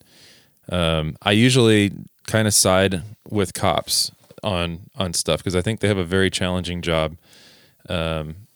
Um, 0.69 1.17
I 1.23 1.33
usually 1.33 1.93
kind 2.27 2.49
of 2.49 2.55
side 2.55 3.03
with 3.29 3.55
cops 3.55 4.11
on 4.43 4.91
on 4.97 5.13
stuff 5.13 5.41
because 5.41 5.55
I 5.55 5.61
think 5.61 5.81
they 5.81 5.89
have 5.89 5.99
a 5.99 6.05
very 6.05 6.31
challenging 6.31 6.81
job, 6.83 7.17
um, 7.89 8.47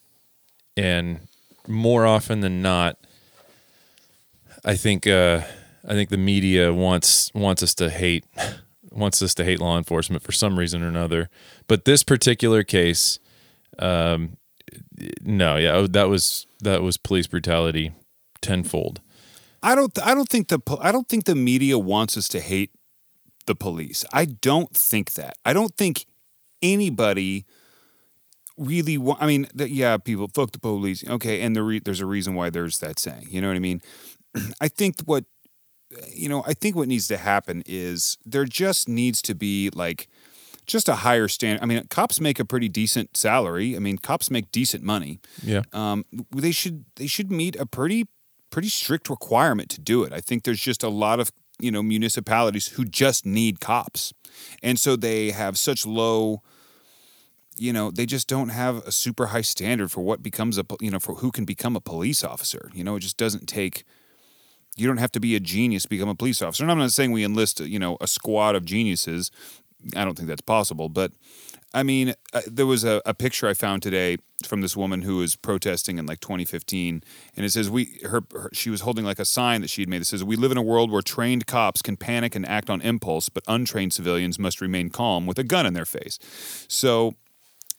and 0.76 1.20
more 1.68 2.06
often 2.06 2.40
than 2.40 2.62
not, 2.62 2.96
I 4.64 4.74
think 4.74 5.06
uh, 5.06 5.42
I 5.86 5.92
think 5.92 6.08
the 6.08 6.16
media 6.16 6.72
wants 6.72 7.30
wants 7.34 7.62
us 7.62 7.74
to 7.74 7.90
hate 7.90 8.24
wants 8.90 9.20
us 9.22 9.34
to 9.34 9.44
hate 9.44 9.60
law 9.60 9.76
enforcement 9.76 10.22
for 10.22 10.32
some 10.32 10.58
reason 10.58 10.82
or 10.82 10.88
another. 10.88 11.28
But 11.66 11.84
this 11.84 12.02
particular 12.02 12.62
case, 12.62 13.18
um, 13.78 14.38
no, 15.22 15.56
yeah, 15.56 15.72
oh, 15.72 15.86
that 15.88 16.08
was 16.08 16.46
that 16.60 16.82
was 16.82 16.96
police 16.96 17.26
brutality 17.26 17.92
tenfold. 18.40 19.00
I 19.62 19.74
don't. 19.74 19.96
I 20.06 20.14
don't 20.14 20.28
think 20.28 20.48
the. 20.48 20.60
I 20.80 20.92
don't 20.92 21.08
think 21.08 21.24
the 21.24 21.34
media 21.34 21.78
wants 21.78 22.16
us 22.16 22.28
to 22.28 22.40
hate 22.40 22.70
the 23.46 23.54
police. 23.54 24.04
I 24.12 24.26
don't 24.26 24.70
think 24.74 25.14
that. 25.14 25.36
I 25.44 25.52
don't 25.52 25.74
think 25.76 26.06
anybody 26.62 27.46
really. 28.58 28.98
Wa- 28.98 29.16
I 29.18 29.26
mean, 29.26 29.46
th- 29.56 29.70
yeah, 29.70 29.96
people 29.96 30.28
fuck 30.32 30.52
the 30.52 30.58
police. 30.60 31.06
Okay, 31.08 31.40
and 31.40 31.56
the 31.56 31.62
re- 31.62 31.80
there's 31.80 32.00
a 32.00 32.06
reason 32.06 32.34
why 32.34 32.50
there's 32.50 32.78
that 32.78 32.98
saying. 32.98 33.26
You 33.30 33.40
know 33.40 33.48
what 33.48 33.56
I 33.56 33.60
mean? 33.60 33.80
I 34.60 34.68
think 34.68 35.00
what 35.06 35.24
you 36.12 36.28
know. 36.28 36.44
I 36.46 36.54
think 36.54 36.76
what 36.76 36.88
needs 36.88 37.08
to 37.08 37.16
happen 37.16 37.62
is 37.66 38.18
there 38.24 38.44
just 38.44 38.88
needs 38.88 39.22
to 39.22 39.34
be 39.34 39.70
like 39.70 40.08
just 40.66 40.88
a 40.88 40.96
higher 40.96 41.28
standard. 41.28 41.62
I 41.62 41.66
mean, 41.66 41.86
cops 41.88 42.20
make 42.20 42.38
a 42.38 42.44
pretty 42.44 42.68
decent 42.68 43.16
salary. 43.16 43.76
I 43.76 43.78
mean, 43.78 43.98
cops 43.98 44.30
make 44.30 44.50
decent 44.52 44.82
money 44.82 45.20
Yeah, 45.42 45.62
um, 45.72 46.04
they 46.34 46.52
should 46.52 46.84
they 46.96 47.06
should 47.06 47.30
meet 47.30 47.56
a 47.56 47.66
pretty 47.66 48.06
pretty 48.54 48.68
strict 48.68 49.10
requirement 49.10 49.68
to 49.68 49.80
do 49.80 50.04
it. 50.04 50.12
I 50.12 50.20
think 50.20 50.44
there's 50.44 50.60
just 50.60 50.84
a 50.84 50.88
lot 50.88 51.18
of 51.18 51.32
you 51.58 51.72
know 51.72 51.82
municipalities 51.82 52.68
who 52.68 52.84
just 52.84 53.26
need 53.26 53.60
cops, 53.60 54.12
and 54.62 54.78
so 54.78 54.96
they 54.96 55.32
have 55.32 55.58
such 55.58 55.84
low. 55.84 56.42
You 57.56 57.72
know, 57.72 57.90
they 57.92 58.06
just 58.06 58.28
don't 58.28 58.48
have 58.48 58.78
a 58.78 58.90
super 58.90 59.26
high 59.26 59.42
standard 59.42 59.90
for 59.90 60.02
what 60.02 60.22
becomes 60.22 60.58
a 60.58 60.64
you 60.80 60.90
know 60.90 61.00
for 61.00 61.16
who 61.16 61.30
can 61.30 61.44
become 61.44 61.76
a 61.76 61.80
police 61.80 62.22
officer. 62.22 62.70
You 62.74 62.84
know, 62.84 62.96
it 62.96 63.00
just 63.00 63.16
doesn't 63.16 63.48
take. 63.48 63.84
You 64.76 64.88
don't 64.88 64.98
have 64.98 65.12
to 65.12 65.20
be 65.20 65.36
a 65.36 65.40
genius 65.40 65.84
to 65.84 65.88
become 65.88 66.08
a 66.08 66.16
police 66.16 66.42
officer. 66.42 66.64
And 66.64 66.70
I'm 66.72 66.78
not 66.78 66.90
saying 66.90 67.12
we 67.12 67.24
enlist 67.24 67.60
you 67.60 67.78
know 67.78 67.96
a 68.00 68.06
squad 68.06 68.54
of 68.54 68.64
geniuses. 68.64 69.30
I 69.96 70.04
don't 70.04 70.16
think 70.16 70.28
that's 70.28 70.40
possible, 70.40 70.88
but 70.88 71.12
I 71.74 71.82
mean, 71.82 72.14
uh, 72.32 72.42
there 72.46 72.66
was 72.66 72.84
a, 72.84 73.02
a 73.04 73.12
picture 73.12 73.48
I 73.48 73.54
found 73.54 73.82
today 73.82 74.18
from 74.46 74.60
this 74.60 74.76
woman 74.76 75.02
who 75.02 75.16
was 75.16 75.34
protesting 75.34 75.98
in 75.98 76.06
like 76.06 76.20
2015, 76.20 77.02
and 77.36 77.44
it 77.44 77.50
says 77.50 77.68
we 77.68 77.98
her, 78.04 78.22
her 78.32 78.48
she 78.52 78.70
was 78.70 78.82
holding 78.82 79.04
like 79.04 79.18
a 79.18 79.24
sign 79.24 79.60
that 79.60 79.68
she 79.68 79.82
had 79.82 79.88
made 79.88 80.00
that 80.00 80.04
says 80.04 80.22
we 80.22 80.36
live 80.36 80.52
in 80.52 80.56
a 80.56 80.62
world 80.62 80.92
where 80.92 81.02
trained 81.02 81.48
cops 81.48 81.82
can 81.82 81.96
panic 81.96 82.36
and 82.36 82.46
act 82.46 82.70
on 82.70 82.80
impulse, 82.80 83.28
but 83.28 83.42
untrained 83.48 83.92
civilians 83.92 84.38
must 84.38 84.60
remain 84.60 84.88
calm 84.88 85.26
with 85.26 85.38
a 85.38 85.44
gun 85.44 85.66
in 85.66 85.74
their 85.74 85.84
face. 85.84 86.18
So, 86.68 87.16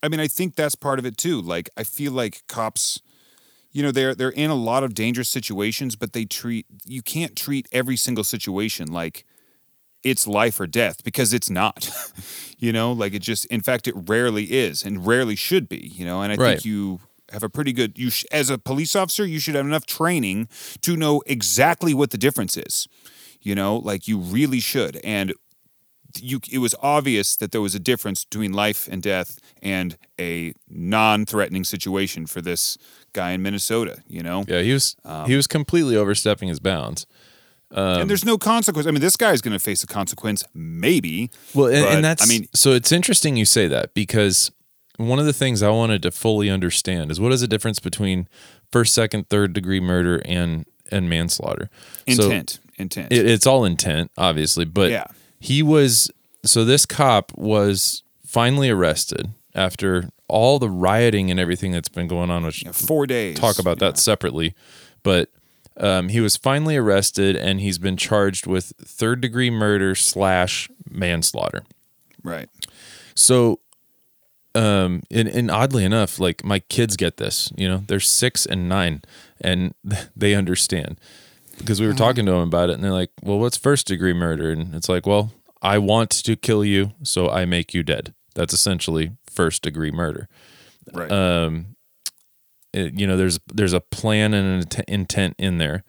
I 0.04 0.10
mean, 0.10 0.20
I 0.20 0.28
think 0.28 0.56
that's 0.56 0.76
part 0.76 1.00
of 1.00 1.06
it 1.06 1.18
too. 1.18 1.42
Like, 1.42 1.70
I 1.78 1.84
feel 1.84 2.12
like 2.12 2.44
cops. 2.48 3.02
You 3.72 3.84
know 3.84 3.92
they're 3.92 4.16
they're 4.16 4.30
in 4.30 4.50
a 4.50 4.56
lot 4.56 4.86
of 4.86 4.94
dangerous 4.94 5.30
situations, 5.30 5.98
but 5.98 6.14
they 6.14 6.24
treat 6.24 6.66
you 6.86 7.02
can't 7.02 7.36
treat 7.36 7.68
every 7.74 7.98
single 7.98 8.24
situation 8.24 8.90
like 8.90 9.26
it's 10.06 10.26
life 10.28 10.60
or 10.62 10.68
death 10.68 11.04
because 11.04 11.34
it's 11.34 11.50
not. 11.50 11.90
you 12.60 12.72
know, 12.72 12.94
like 12.94 13.14
it 13.14 13.22
just 13.22 13.46
in 13.48 13.60
fact 13.62 13.88
it 13.88 13.96
rarely 14.08 14.46
is 14.46 14.84
and 14.86 15.06
rarely 15.06 15.36
should 15.36 15.68
be, 15.68 15.92
you 15.94 16.06
know, 16.06 16.22
and 16.22 16.32
I 16.32 16.36
Right. 16.36 16.52
think 16.52 16.66
you 16.66 17.00
have 17.32 17.44
a 17.44 17.50
pretty 17.50 17.74
good 17.74 17.98
you 17.98 18.10
sh- 18.12 18.24
as 18.32 18.50
a 18.50 18.58
police 18.58 18.96
officer, 18.96 19.26
you 19.26 19.40
should 19.40 19.56
have 19.56 19.66
enough 19.66 19.86
training 19.86 20.48
to 20.82 20.96
know 20.96 21.22
exactly 21.26 21.94
what 21.94 22.12
the 22.12 22.18
difference 22.18 22.56
is. 22.56 22.88
You 23.42 23.56
know, 23.56 23.76
like 23.78 24.08
you 24.08 24.18
really 24.20 24.60
should 24.62 24.98
and 25.04 25.34
you 26.18 26.40
it 26.50 26.60
was 26.60 26.74
obvious 26.82 27.36
that 27.36 27.52
there 27.52 27.62
was 27.62 27.76
a 27.76 27.80
difference 27.80 28.24
between 28.24 28.54
life 28.54 28.88
and 28.90 29.02
death 29.04 29.38
and 29.62 29.98
a 30.18 30.54
non-threatening 30.70 31.64
situation 31.66 32.26
for 32.26 32.42
this 32.42 32.78
guy 33.14 33.32
in 33.32 33.42
Minnesota, 33.42 33.98
you 34.08 34.22
know? 34.24 34.46
yeah, 34.48 34.62
he 34.62 34.72
was 34.72 34.96
Um, 35.04 35.26
he 35.28 35.36
was 35.36 35.48
completely 35.48 35.98
overstepping 35.98 36.48
his 36.50 36.60
bounds. 36.60 37.06
And 37.76 38.10
there's 38.10 38.26
no 38.26 38.38
consequence. 38.38 38.88
I 38.88 38.92
mean, 38.92 39.02
this 39.02 39.18
guy's 39.18 39.42
going 39.42 39.54
to 39.54 39.60
face 39.60 39.84
a 39.84 39.88
consequence, 39.88 40.44
maybe. 40.54 41.30
Well, 41.54 41.68
and, 41.68 41.84
But, 41.86 41.94
and 41.96 42.06
that's 42.06 42.24
I 42.24 42.28
mean- 42.28 42.48
so 42.54 42.72
it's 42.72 42.92
interesting 42.92 43.36
you 43.36 43.46
say 43.46 43.68
that 43.68 43.94
because 43.94 44.52
one 44.98 45.20
of 45.20 45.26
the 45.26 45.34
things 45.34 45.62
I 45.62 45.70
wanted 45.70 46.02
to 46.04 46.12
fully 46.12 46.50
understand 46.50 47.12
is 47.12 47.20
what 47.20 47.32
is 47.34 47.42
the 47.42 47.48
difference 47.48 47.80
between 47.80 48.28
first, 48.72 48.94
second, 48.94 49.30
third 49.30 49.54
degree 49.54 49.80
murder 49.80 50.22
and 50.26 50.66
and 50.92 51.10
manslaughter. 51.10 51.70
So 52.08 52.26
Intent, 52.26 52.60
intent. 52.78 53.12
it, 53.12 53.26
it's 53.28 53.48
all 53.48 53.66
intent, 53.66 54.12
obviously, 54.18 54.66
but 54.66 54.92
Yeah. 54.92 55.06
he 55.40 55.64
was 55.64 56.10
so 56.46 56.64
this 56.64 56.86
cop 56.86 57.32
was 57.36 58.04
finally 58.26 58.70
arrested 58.70 59.32
after 59.56 60.10
all 60.28 60.60
the 60.60 60.70
rioting 60.70 61.32
and 61.32 61.40
everything 61.40 61.72
that's 61.72 61.90
been 61.90 62.08
going 62.08 62.30
on, 62.30 62.46
which 62.46 62.64
Yeah, 62.64 62.72
four 62.72 63.08
days. 63.08 63.38
talk 63.38 63.58
about 63.60 63.80
that 63.80 63.98
separately. 63.98 64.54
But 65.04 65.30
um, 65.78 66.10
he 66.10 66.20
was 66.20 66.38
finally 66.38 66.78
arrested 66.78 67.36
and 67.36 67.60
he's 67.60 67.78
been 67.78 67.98
charged 67.98 68.48
with 68.48 68.74
third 68.80 69.22
degree 69.22 69.50
murder 69.50 69.96
slash 69.96 70.70
manslaughter. 70.90 71.64
Right. 72.24 72.50
So 73.14 73.60
um, 74.56 75.04
and, 75.12 75.28
and 75.28 75.52
oddly 75.52 75.84
enough, 75.84 76.18
like 76.18 76.44
my 76.44 76.60
kids 76.60 76.96
get 76.96 77.18
this. 77.18 77.52
You 77.56 77.68
know, 77.68 77.84
they're 77.88 78.00
six 78.00 78.46
and 78.46 78.70
nine, 78.70 79.02
and 79.42 79.76
they 80.16 80.34
understand 80.34 81.00
because 81.58 81.80
we 81.80 81.88
were 81.88 81.94
talking 81.94 82.26
to 82.26 82.32
them 82.32 82.42
about 82.42 82.70
it, 82.70 82.74
and 82.74 82.84
they're 82.84 82.92
like, 82.92 83.12
"Well, 83.22 83.38
what's 83.38 83.58
first 83.58 83.88
degree 83.88 84.14
murder?" 84.14 84.52
And 84.52 84.74
it's 84.74 84.90
like, 84.90 85.06
"Well, 85.06 85.34
I 85.62 85.78
want 85.78 86.10
to 86.12 86.36
kill 86.36 86.64
you, 86.64 86.94
so 87.04 87.30
I 87.30 87.46
make 87.46 87.74
you 87.74 87.84
dead." 87.84 88.14
That's 88.34 88.54
essentially 88.54 89.12
first 89.30 89.62
degree 89.62 89.92
murder. 89.92 90.30
Right. 90.94 91.12
Um, 91.12 91.75
it- 92.76 93.00
you 93.00 93.08
know, 93.08 93.18
there's 93.18 93.40
there's 93.54 93.74
a 93.74 93.82
plan 93.82 94.34
and 94.34 94.48
an 94.48 94.60
int- 94.60 94.90
intent 94.90 95.36
in 95.38 95.58
there. 95.58 95.84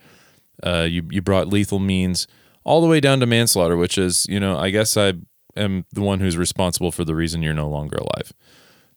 Uh, 0.62 0.86
you 0.88 1.02
you 1.10 1.20
brought 1.22 1.48
lethal 1.48 1.78
means 1.78 2.26
all 2.64 2.80
the 2.80 2.86
way 2.88 3.00
down 3.00 3.20
to 3.20 3.26
manslaughter, 3.26 3.76
which 3.76 3.98
is 3.98 4.26
you 4.28 4.40
know 4.40 4.56
I 4.58 4.70
guess 4.70 4.96
I 4.96 5.14
am 5.56 5.84
the 5.92 6.02
one 6.02 6.20
who's 6.20 6.36
responsible 6.36 6.92
for 6.92 7.04
the 7.04 7.14
reason 7.14 7.42
you're 7.42 7.54
no 7.54 7.68
longer 7.68 7.96
alive. 7.98 8.32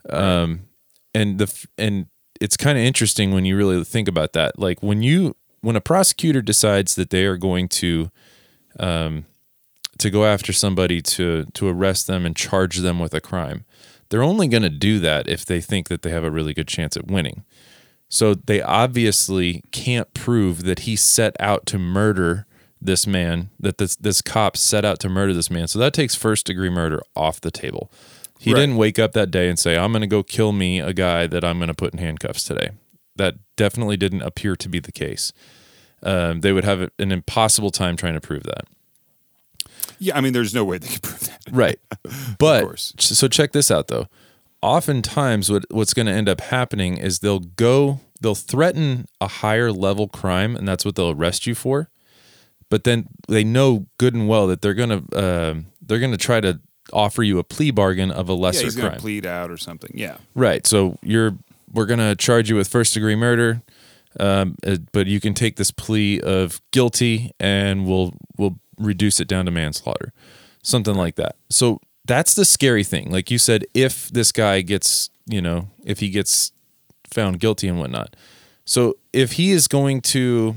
Um, 0.10 0.62
and 1.14 1.38
the 1.38 1.68
and 1.78 2.08
it's 2.40 2.56
kind 2.58 2.78
of 2.78 2.84
interesting 2.84 3.32
when 3.34 3.46
you 3.46 3.58
really 3.58 3.84
think 3.84 4.08
about 4.08 4.34
that. 4.34 4.58
Like 4.58 4.82
when 4.82 5.04
you 5.04 5.36
when 5.62 5.76
a 5.76 5.82
prosecutor 5.82 6.42
decides 6.42 6.96
that 6.96 7.10
they 7.10 7.26
are 7.26 7.38
going 7.38 7.68
to 7.70 8.10
um, 8.80 9.26
to 9.98 10.10
go 10.10 10.26
after 10.26 10.54
somebody 10.54 11.02
to 11.02 11.46
to 11.54 11.68
arrest 11.68 12.08
them 12.08 12.26
and 12.26 12.36
charge 12.36 12.78
them 12.78 13.00
with 13.00 13.14
a 13.14 13.22
crime, 13.22 13.66
they're 14.10 14.24
only 14.24 14.48
going 14.48 14.64
to 14.64 14.70
do 14.70 15.00
that 15.00 15.28
if 15.28 15.46
they 15.46 15.60
think 15.62 15.90
that 15.90 16.02
they 16.02 16.10
have 16.12 16.24
a 16.24 16.32
really 16.32 16.54
good 16.54 16.68
chance 16.68 16.96
at 16.96 17.08
winning. 17.08 17.44
So 18.10 18.34
they 18.34 18.62
obviously 18.62 19.64
can't 19.72 20.12
prove 20.14 20.64
that 20.64 20.80
he 20.80 20.96
set 20.96 21.36
out 21.40 21.66
to 21.68 21.78
murder 21.78 22.46
this 22.82 23.06
man, 23.06 23.50
that 23.60 23.78
this 23.78 23.96
this 23.96 24.22
cop 24.22 24.58
set 24.58 24.84
out 24.84 25.00
to 25.02 25.10
murder 25.10 25.34
this 25.34 25.52
man. 25.52 25.68
So 25.68 25.78
that 25.80 25.94
takes 25.94 26.16
first 26.16 26.46
degree 26.46 26.70
murder 26.70 27.02
off 27.16 27.40
the 27.40 27.52
table. 27.52 27.92
He 28.40 28.54
Right. 28.54 28.62
didn't 28.62 28.78
wake 28.78 28.98
up 28.98 29.12
that 29.14 29.30
day 29.32 29.50
and 29.50 29.60
say, 29.60 29.78
"I'm 29.78 29.92
going 29.92 30.02
to 30.02 30.08
go 30.08 30.24
kill 30.24 30.54
me 30.54 30.80
a 30.80 30.94
guy 30.94 31.28
that 31.28 31.44
I'm 31.44 31.58
going 31.60 31.68
to 31.68 31.74
put 31.74 31.94
in 31.94 32.00
handcuffs 32.00 32.44
today." 32.44 32.70
That 33.18 33.36
definitely 33.58 33.98
didn't 33.98 34.22
appear 34.22 34.56
to 34.56 34.70
be 34.70 34.80
the 34.80 34.94
case. 34.94 35.34
Um, 36.02 36.40
they 36.40 36.54
would 36.54 36.64
have 36.64 36.90
an 36.98 37.12
impossible 37.12 37.70
time 37.70 37.98
trying 37.98 38.14
to 38.14 38.22
prove 38.22 38.44
that. 38.44 38.64
yeah, 40.00 40.18
I 40.18 40.22
mean, 40.22 40.32
there's 40.32 40.54
no 40.54 40.64
way 40.64 40.78
they 40.78 40.88
could 40.88 41.02
prove 41.04 41.20
that. 41.28 41.42
Right. 41.52 41.80
But 42.40 42.80
so 42.80 43.28
check 43.28 43.52
this 43.52 43.70
out 43.70 43.90
though. 43.90 44.08
Oftentimes 44.62 45.50
what 45.52 45.66
what's 45.72 45.94
going 45.94 46.06
to 46.08 46.12
end 46.12 46.28
up 46.28 46.42
happening 46.42 46.98
is 46.98 47.20
they'll 47.20 47.40
go 47.40 48.02
they'll 48.22 48.36
threaten 48.36 49.08
a 49.22 49.28
higher 49.28 49.72
level 49.72 50.08
crime 50.08 50.56
and 50.56 50.68
that's 50.68 50.84
what 50.84 50.96
they'll 50.96 51.12
arrest 51.12 51.48
you 51.48 51.56
for. 51.56 51.90
But 52.70 52.84
then 52.84 53.08
they 53.28 53.44
know 53.44 53.88
good 53.98 54.14
and 54.14 54.28
well 54.28 54.48
that 54.48 54.62
they're 54.62 54.74
going 54.74 54.90
to 55.08 55.18
uh, 55.18 55.56
they're 55.82 56.00
going 56.00 56.12
to 56.12 56.18
try 56.18 56.42
to 56.42 56.60
offer 56.92 57.24
you 57.24 57.40
a 57.40 57.44
plea 57.44 57.72
bargain 57.72 58.12
of 58.12 58.28
a 58.30 58.34
lesser 58.34 58.60
Yeah, 58.60 58.64
he's 58.66 58.76
going 58.76 58.88
crime. 58.90 58.98
to 58.98 59.02
plead 59.02 59.26
out 59.26 59.50
or 59.50 59.58
something. 59.58 59.92
Yeah. 59.94 60.18
Right. 60.36 60.68
So 60.68 60.98
you're 61.02 61.38
we're 61.72 61.86
gonna 61.86 62.16
charge 62.16 62.50
you 62.50 62.56
with 62.56 62.68
first 62.68 62.96
degree 62.96 63.16
murder, 63.16 63.62
um, 64.20 64.56
uh, 64.66 64.78
but 64.92 65.06
you 65.08 65.20
can 65.20 65.34
take 65.36 65.56
this 65.56 65.70
plea 65.72 66.20
of 66.20 66.60
guilty, 66.72 67.32
and 67.40 67.86
we'll 67.86 68.14
we'll 68.38 68.58
reduce 68.78 69.20
it 69.20 69.28
down 69.28 69.46
to 69.46 69.52
manslaughter, 69.52 70.12
something 70.64 70.96
like 70.96 71.16
that. 71.16 71.36
So 71.50 71.80
that's 72.10 72.34
the 72.34 72.44
scary 72.44 72.84
thing. 72.84 73.12
Like 73.12 73.30
you 73.30 73.38
said, 73.38 73.66
if 73.76 74.10
this 74.10 74.32
guy 74.32 74.62
gets, 74.62 75.12
you 75.28 75.42
know, 75.42 75.70
if 75.86 76.00
he 76.00 76.10
gets 76.10 76.52
found 77.08 77.40
guilty 77.40 77.68
and 77.68 77.80
whatnot. 77.80 78.16
So 78.66 78.98
if 79.14 79.34
he 79.34 79.52
is 79.52 79.68
going 79.68 80.02
to, 80.14 80.56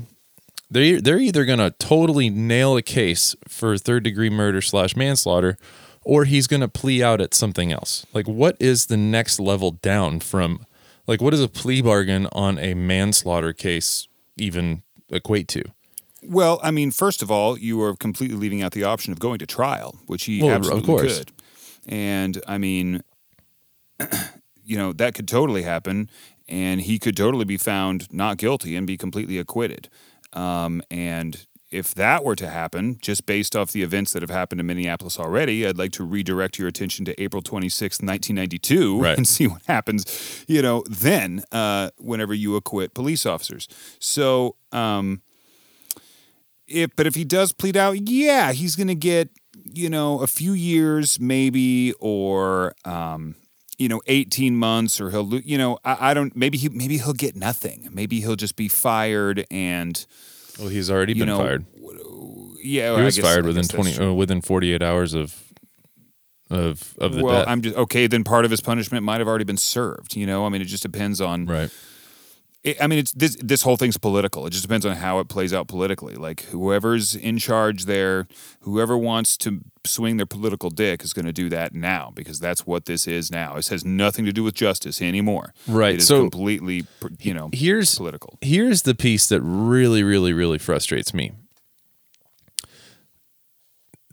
they 0.71 0.93
they're 0.95 1.19
either 1.19 1.45
going 1.45 1.59
to 1.59 1.69
totally 1.71 2.31
nail 2.31 2.75
a 2.75 2.81
case 2.81 3.35
for 3.47 3.77
third 3.77 4.03
degree 4.03 4.31
murder 4.31 4.61
slash 4.61 4.95
manslaughter, 4.95 5.57
or 6.03 6.25
he's 6.25 6.47
going 6.47 6.61
to 6.61 6.67
plea 6.67 7.03
out 7.03 7.21
at 7.21 7.35
something 7.35 7.71
else. 7.71 8.05
Like 8.13 8.27
what 8.27 8.57
is 8.59 8.87
the 8.87 8.97
next 8.97 9.39
level 9.39 9.71
down 9.71 10.21
from, 10.21 10.65
like 11.05 11.21
what 11.21 11.31
does 11.31 11.43
a 11.43 11.47
plea 11.47 11.83
bargain 11.83 12.27
on 12.31 12.57
a 12.57 12.73
manslaughter 12.73 13.53
case 13.53 14.07
even 14.37 14.81
equate 15.09 15.47
to? 15.49 15.63
Well, 16.25 16.59
I 16.63 16.71
mean, 16.71 16.89
first 16.89 17.21
of 17.21 17.29
all, 17.29 17.59
you 17.59 17.81
are 17.83 17.95
completely 17.95 18.37
leaving 18.37 18.63
out 18.63 18.71
the 18.71 18.85
option 18.85 19.11
of 19.11 19.19
going 19.19 19.39
to 19.39 19.45
trial, 19.45 19.99
which 20.07 20.23
he 20.23 20.41
Well, 20.41 20.55
absolutely 20.55 21.09
could. 21.09 21.31
And 21.87 22.41
I 22.47 22.57
mean, 22.57 23.03
you 24.63 24.77
know, 24.77 24.93
that 24.93 25.13
could 25.15 25.27
totally 25.27 25.63
happen, 25.63 26.09
and 26.47 26.81
he 26.81 26.99
could 26.99 27.17
totally 27.17 27.45
be 27.45 27.57
found 27.57 28.07
not 28.11 28.37
guilty 28.37 28.75
and 28.75 28.87
be 28.87 28.97
completely 28.97 29.37
acquitted. 29.37 29.89
Um, 30.33 30.81
and 30.89 31.45
if 31.69 31.93
that 31.95 32.23
were 32.23 32.35
to 32.35 32.47
happen, 32.49 32.97
just 33.01 33.25
based 33.25 33.55
off 33.55 33.71
the 33.71 33.81
events 33.81 34.13
that 34.13 34.21
have 34.21 34.29
happened 34.29 34.61
in 34.61 34.67
Minneapolis 34.67 35.19
already, 35.19 35.65
I'd 35.65 35.77
like 35.77 35.91
to 35.93 36.03
redirect 36.03 36.59
your 36.59 36.67
attention 36.67 37.03
to 37.05 37.21
April 37.21 37.41
26th, 37.41 38.01
1992, 38.03 38.99
Right. 39.01 39.17
and 39.17 39.27
see 39.27 39.47
what 39.47 39.63
happens, 39.67 40.45
you 40.47 40.61
know, 40.61 40.83
then 40.89 41.43
uh, 41.51 41.89
whenever 41.97 42.33
you 42.33 42.55
acquit 42.55 42.93
police 42.93 43.25
officers. 43.25 43.67
So, 43.99 44.55
um, 44.71 45.21
if 46.67 46.95
but 46.95 47.07
if 47.07 47.15
he 47.15 47.25
does 47.25 47.51
plead 47.51 47.75
out, 47.75 48.09
yeah, 48.09 48.51
he's 48.53 48.75
gonna 48.75 48.95
get 48.95 49.29
you 49.73 49.89
know 49.89 50.19
a 50.21 50.27
few 50.27 50.53
years 50.53 51.19
maybe, 51.19 51.93
or 51.99 52.73
um, 52.85 53.35
you 53.77 53.89
know 53.89 54.01
eighteen 54.07 54.55
months, 54.55 55.01
or 55.01 55.09
he'll 55.09 55.33
you 55.41 55.57
know 55.57 55.77
I, 55.83 56.11
I 56.11 56.13
don't 56.13 56.35
maybe 56.35 56.57
he 56.57 56.69
maybe 56.69 56.97
he'll 56.97 57.13
get 57.13 57.35
nothing. 57.35 57.89
Maybe 57.91 58.19
he'll 58.21 58.35
just 58.35 58.55
be 58.55 58.67
fired 58.67 59.45
and 59.51 60.05
Well, 60.59 60.69
he's 60.69 60.89
already 60.91 61.13
been 61.13 61.27
know 61.27 61.37
fired. 61.37 61.65
yeah 62.63 62.95
He 62.95 63.01
I 63.01 63.05
was 63.05 63.15
guess- 63.15 63.25
fired 63.25 63.45
within 63.45 63.63
twenty 63.67 63.97
uh, 63.97 64.13
within 64.13 64.41
forty 64.41 64.73
eight 64.73 64.83
hours 64.83 65.13
of 65.13 65.35
of 66.49 66.93
of 66.99 67.13
the 67.15 67.23
well, 67.23 67.39
death. 67.39 67.47
I'm 67.47 67.61
just 67.61 67.75
okay. 67.75 68.07
Then 68.07 68.23
part 68.23 68.45
of 68.45 68.51
his 68.51 68.61
punishment 68.61 69.03
might 69.03 69.19
have 69.19 69.27
already 69.27 69.45
been 69.45 69.57
served. 69.57 70.15
You 70.15 70.25
know, 70.27 70.45
I 70.45 70.49
mean, 70.49 70.61
it 70.61 70.65
just 70.65 70.83
depends 70.83 71.19
on 71.21 71.45
right. 71.45 71.71
It, 72.63 72.81
I 72.81 72.87
mean, 72.87 72.99
it's 72.99 73.11
this 73.11 73.35
this 73.41 73.61
whole 73.63 73.75
thing's 73.77 73.97
political. 73.97 74.45
It 74.47 74.51
just 74.51 74.63
depends 74.63 74.85
on 74.85 74.95
how 74.95 75.19
it 75.19 75.27
plays 75.27 75.53
out 75.53 75.67
politically. 75.67 76.15
Like 76.15 76.41
whoever's 76.43 77.13
in 77.15 77.37
charge 77.37 77.85
there, 77.85 78.27
whoever 78.61 78.97
wants 78.97 79.35
to 79.37 79.59
swing 79.85 80.15
their 80.17 80.25
political 80.25 80.69
dick 80.69 81.03
is 81.03 81.11
going 81.11 81.25
to 81.25 81.33
do 81.33 81.49
that 81.49 81.73
now 81.73 82.11
because 82.15 82.39
that's 82.39 82.65
what 82.65 82.85
this 82.85 83.05
is 83.05 83.29
now. 83.29 83.55
This 83.55 83.67
has 83.67 83.83
nothing 83.83 84.23
to 84.25 84.31
do 84.31 84.43
with 84.43 84.53
justice 84.55 85.01
anymore. 85.01 85.53
Right, 85.67 85.95
It 85.95 85.97
is 86.01 86.07
so- 86.07 86.21
completely, 86.21 86.85
you 87.19 87.33
know, 87.33 87.49
Here's 87.51 87.95
political. 87.95 88.37
here's 88.41 88.83
the 88.83 88.95
piece 88.95 89.27
that 89.27 89.41
really 89.41 90.03
really 90.03 90.31
really 90.31 90.57
frustrates 90.57 91.13
me 91.13 91.33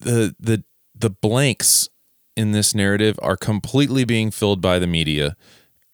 the 0.01 0.35
the 0.41 0.65
the 0.95 1.11
blanks 1.11 1.89
in 2.37 2.53
this 2.53 2.75
narrative 2.75 3.19
are 3.23 3.37
completely 3.37 4.05
being 4.05 4.31
filled 4.31 4.61
by 4.61 4.79
the 4.79 4.87
media 4.87 5.37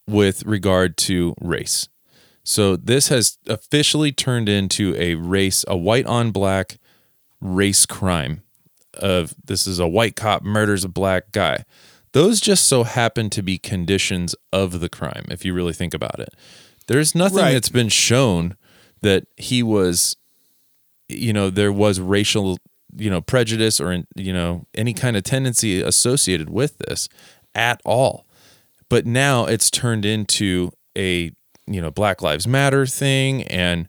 with 0.07 0.44
regard 0.44 0.96
to 0.96 1.34
race 1.40 1.88
so 2.47 2.76
this 2.76 3.09
has 3.09 3.38
officially 3.49 4.12
turned 4.12 4.49
into 4.49 4.94
a 4.97 5.16
race 5.16 5.64
a 5.66 5.76
white 5.76 6.07
on 6.07 6.30
black 6.30 6.78
race 7.40 7.84
crime 7.86 8.42
of 8.94 9.34
this 9.44 9.66
is 9.66 9.78
a 9.78 9.86
white 9.88 10.16
cop 10.16 10.42
murders 10.42 10.84
a 10.84 10.88
black 10.88 11.32
guy. 11.32 11.64
Those 12.12 12.40
just 12.40 12.66
so 12.66 12.84
happen 12.84 13.28
to 13.30 13.42
be 13.42 13.59
conditions 13.59 14.34
of 14.53 14.80
the 14.80 14.88
crime 14.88 15.26
if 15.28 15.44
you 15.44 15.53
really 15.53 15.74
think 15.74 15.92
about 15.92 16.18
it. 16.20 16.30
There's 16.86 17.14
nothing 17.14 17.38
Right. 17.38 17.53
that's 17.53 17.68
been 17.68 17.88
shown 17.90 18.57
that 19.03 19.26
he 19.36 19.62
was 19.62 20.16
you 21.09 21.32
know 21.32 21.51
there 21.51 21.72
was 21.72 22.01
racial 22.01 22.59
you 22.97 23.11
know 23.11 23.20
prejudice 23.20 23.80
or 23.80 24.05
you 24.14 24.32
know 24.32 24.66
any 24.74 24.94
kind 24.94 25.16
of 25.16 25.24
tendency 25.24 25.80
associated 25.82 26.49
with 26.49 26.78
this 26.78 27.09
at 27.55 27.80
all. 27.84 28.24
But 28.88 29.05
now 29.05 29.47
it's 29.47 29.68
turned 29.70 30.05
into 30.07 30.70
a 30.97 31.32
you 31.67 31.81
know 31.81 31.91
black 31.91 32.23
lives 32.23 32.47
matter 32.47 32.87
thing 32.87 33.43
and 33.45 33.89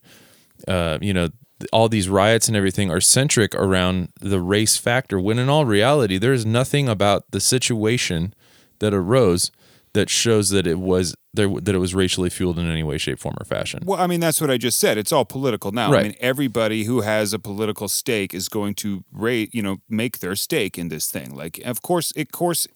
uh, 0.67 0.97
you 1.01 1.13
know 1.13 1.29
all 1.71 1.89
these 1.89 2.07
riots 2.07 2.47
and 2.47 2.55
everything 2.55 2.91
are 2.91 3.01
centric 3.01 3.55
around 3.55 4.09
the 4.21 4.39
race 4.39 4.77
factor 4.77 5.19
when 5.19 5.39
in 5.39 5.49
all 5.49 5.65
reality 5.65 6.17
there's 6.17 6.45
nothing 6.45 6.87
about 6.87 7.23
the 7.31 7.39
situation 7.39 8.33
that 8.79 8.93
arose 8.93 9.51
that 9.93 10.09
shows 10.09 10.49
that 10.49 10.67
it 10.67 10.77
was 10.77 11.15
there 11.33 11.49
that 11.61 11.73
it 11.73 11.79
was 11.79 11.95
racially 11.95 12.29
fueled 12.29 12.59
in 12.59 12.69
any 12.69 12.83
way 12.83 12.97
shape 12.97 13.19
form 13.19 13.35
or 13.39 13.45
fashion 13.45 13.81
Well, 13.85 13.99
I 13.99 14.07
mean, 14.07 14.19
that's 14.19 14.41
what 14.41 14.51
I 14.51 14.57
just 14.57 14.77
said. 14.77 14.97
It's 14.97 15.11
all 15.11 15.25
political 15.25 15.71
now. 15.71 15.91
Right. 15.91 15.99
I 15.99 16.03
mean, 16.03 16.15
everybody 16.19 16.83
who 16.83 17.01
has 17.01 17.33
a 17.33 17.39
political 17.39 17.87
stake 17.87 18.33
is 18.33 18.49
going 18.49 18.75
to 18.75 19.03
rate, 19.11 19.53
you 19.53 19.61
know, 19.61 19.77
make 19.89 20.19
their 20.19 20.35
stake 20.35 20.77
in 20.77 20.89
this 20.89 21.09
thing. 21.09 21.33
Like, 21.33 21.59
of 21.65 21.81
course, 21.81 22.11
it, 22.15 22.27
of 22.27 22.31
course, 22.31 22.67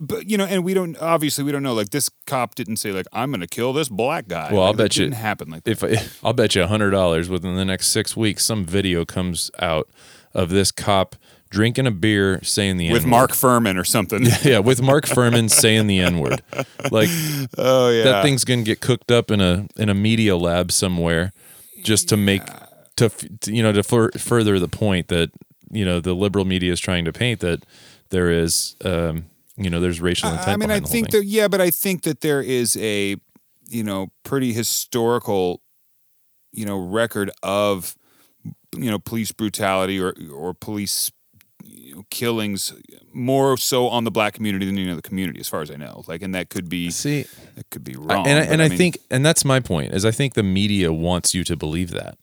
but 0.00 0.28
you 0.28 0.36
know, 0.36 0.44
and 0.44 0.64
we 0.64 0.74
don't 0.74 0.96
obviously 0.98 1.44
we 1.44 1.52
don't 1.52 1.62
know. 1.62 1.74
Like, 1.74 1.90
this 1.90 2.08
cop 2.26 2.54
didn't 2.54 2.76
say 2.76 2.92
like 2.92 3.06
I'm 3.12 3.30
going 3.30 3.40
to 3.40 3.46
kill 3.46 3.72
this 3.72 3.88
black 3.88 4.28
guy. 4.28 4.52
Well, 4.52 4.62
I'll 4.62 4.68
Like, 4.68 4.76
bet 4.78 4.96
you- 4.96 5.04
it 5.04 5.10
didn't 5.10 5.20
happen 5.22 5.50
like 5.50 5.64
that. 5.64 5.70
if 5.70 5.84
I, 5.84 5.96
I'll 6.26 6.32
bet 6.32 6.54
you 6.54 6.62
a 6.62 6.66
hundred 6.66 6.90
dollars 6.90 7.28
within 7.28 7.56
the 7.56 7.64
next 7.64 7.88
six 7.88 8.16
weeks, 8.16 8.44
some 8.44 8.64
video 8.64 9.04
comes 9.04 9.50
out 9.58 9.88
of 10.34 10.48
this 10.50 10.72
cop 10.72 11.16
drinking 11.50 11.86
a 11.86 11.90
beer, 11.90 12.40
saying 12.42 12.78
the 12.78 12.90
with 12.90 13.02
N-word. 13.04 13.04
With 13.04 13.10
Mark 13.10 13.30
Fuhrman 13.32 13.78
or 13.78 13.84
something. 13.84 14.24
yeah, 14.42 14.58
with 14.60 14.80
Mark 14.80 15.04
Fuhrman 15.06 15.50
saying 15.50 15.86
the 15.86 16.00
N 16.00 16.18
word. 16.18 16.42
Like 16.90 17.08
oh 17.58 17.90
yeah, 17.90 18.04
that 18.04 18.22
thing's 18.24 18.44
gonna 18.44 18.62
get 18.62 18.80
cooked 18.80 19.10
up 19.12 19.30
in 19.30 19.40
a 19.40 19.66
in 19.76 19.88
a 19.88 19.94
media 19.94 20.36
lab 20.36 20.72
somewhere, 20.72 21.32
just 21.82 22.08
to 22.08 22.16
make 22.16 22.42
to, 22.96 23.08
to 23.40 23.52
you 23.52 23.62
know 23.62 23.72
to 23.72 23.82
fur, 23.82 24.10
further 24.12 24.58
the 24.58 24.68
point 24.68 25.08
that 25.08 25.30
you 25.70 25.84
know 25.84 26.00
the 26.00 26.14
liberal 26.14 26.44
media 26.46 26.72
is 26.72 26.80
trying 26.80 27.04
to 27.04 27.12
paint 27.12 27.40
that 27.40 27.64
there 28.10 28.30
is 28.30 28.76
um, 28.84 29.24
you 29.56 29.70
know 29.70 29.80
there's 29.80 30.00
racial 30.00 30.30
intent. 30.30 30.48
I 30.48 30.56
mean, 30.56 30.70
I 30.70 30.80
think 30.80 31.10
that 31.10 31.24
yeah, 31.24 31.48
but 31.48 31.60
I 31.60 31.70
think 31.70 32.02
that 32.02 32.20
there 32.20 32.40
is 32.40 32.76
a 32.76 33.16
you 33.68 33.82
know 33.82 34.08
pretty 34.22 34.52
historical 34.52 35.62
you 36.52 36.64
know 36.64 36.76
record 36.76 37.30
of 37.42 37.96
you 38.76 38.90
know 38.90 38.98
police 38.98 39.32
brutality 39.32 40.00
or 40.00 40.14
or 40.34 40.54
police 40.54 41.10
you 41.64 41.94
know, 41.94 42.02
killings 42.10 42.72
more 43.12 43.56
so 43.56 43.88
on 43.88 44.04
the 44.04 44.10
black 44.10 44.34
community 44.34 44.66
than 44.66 44.78
any 44.78 44.90
other 44.90 45.02
community, 45.02 45.38
as 45.38 45.48
far 45.48 45.60
as 45.60 45.70
I 45.70 45.76
know. 45.76 46.02
Like, 46.06 46.22
and 46.22 46.34
that 46.34 46.48
could 46.48 46.68
be 46.68 46.90
see, 46.90 47.26
that 47.54 47.70
could 47.70 47.84
be 47.84 47.94
I- 47.94 47.98
wrong. 47.98 48.26
and 48.26 48.38
I, 48.38 48.42
and 48.52 48.62
I, 48.62 48.68
mean, 48.68 48.78
think 48.78 48.98
and 49.10 49.24
that's 49.24 49.44
my 49.44 49.60
point 49.60 49.92
is 49.92 50.04
I 50.04 50.10
think 50.10 50.34
the 50.34 50.42
media 50.42 50.92
wants 50.92 51.34
you 51.34 51.44
to 51.44 51.56
believe 51.56 51.90
that 51.90 52.16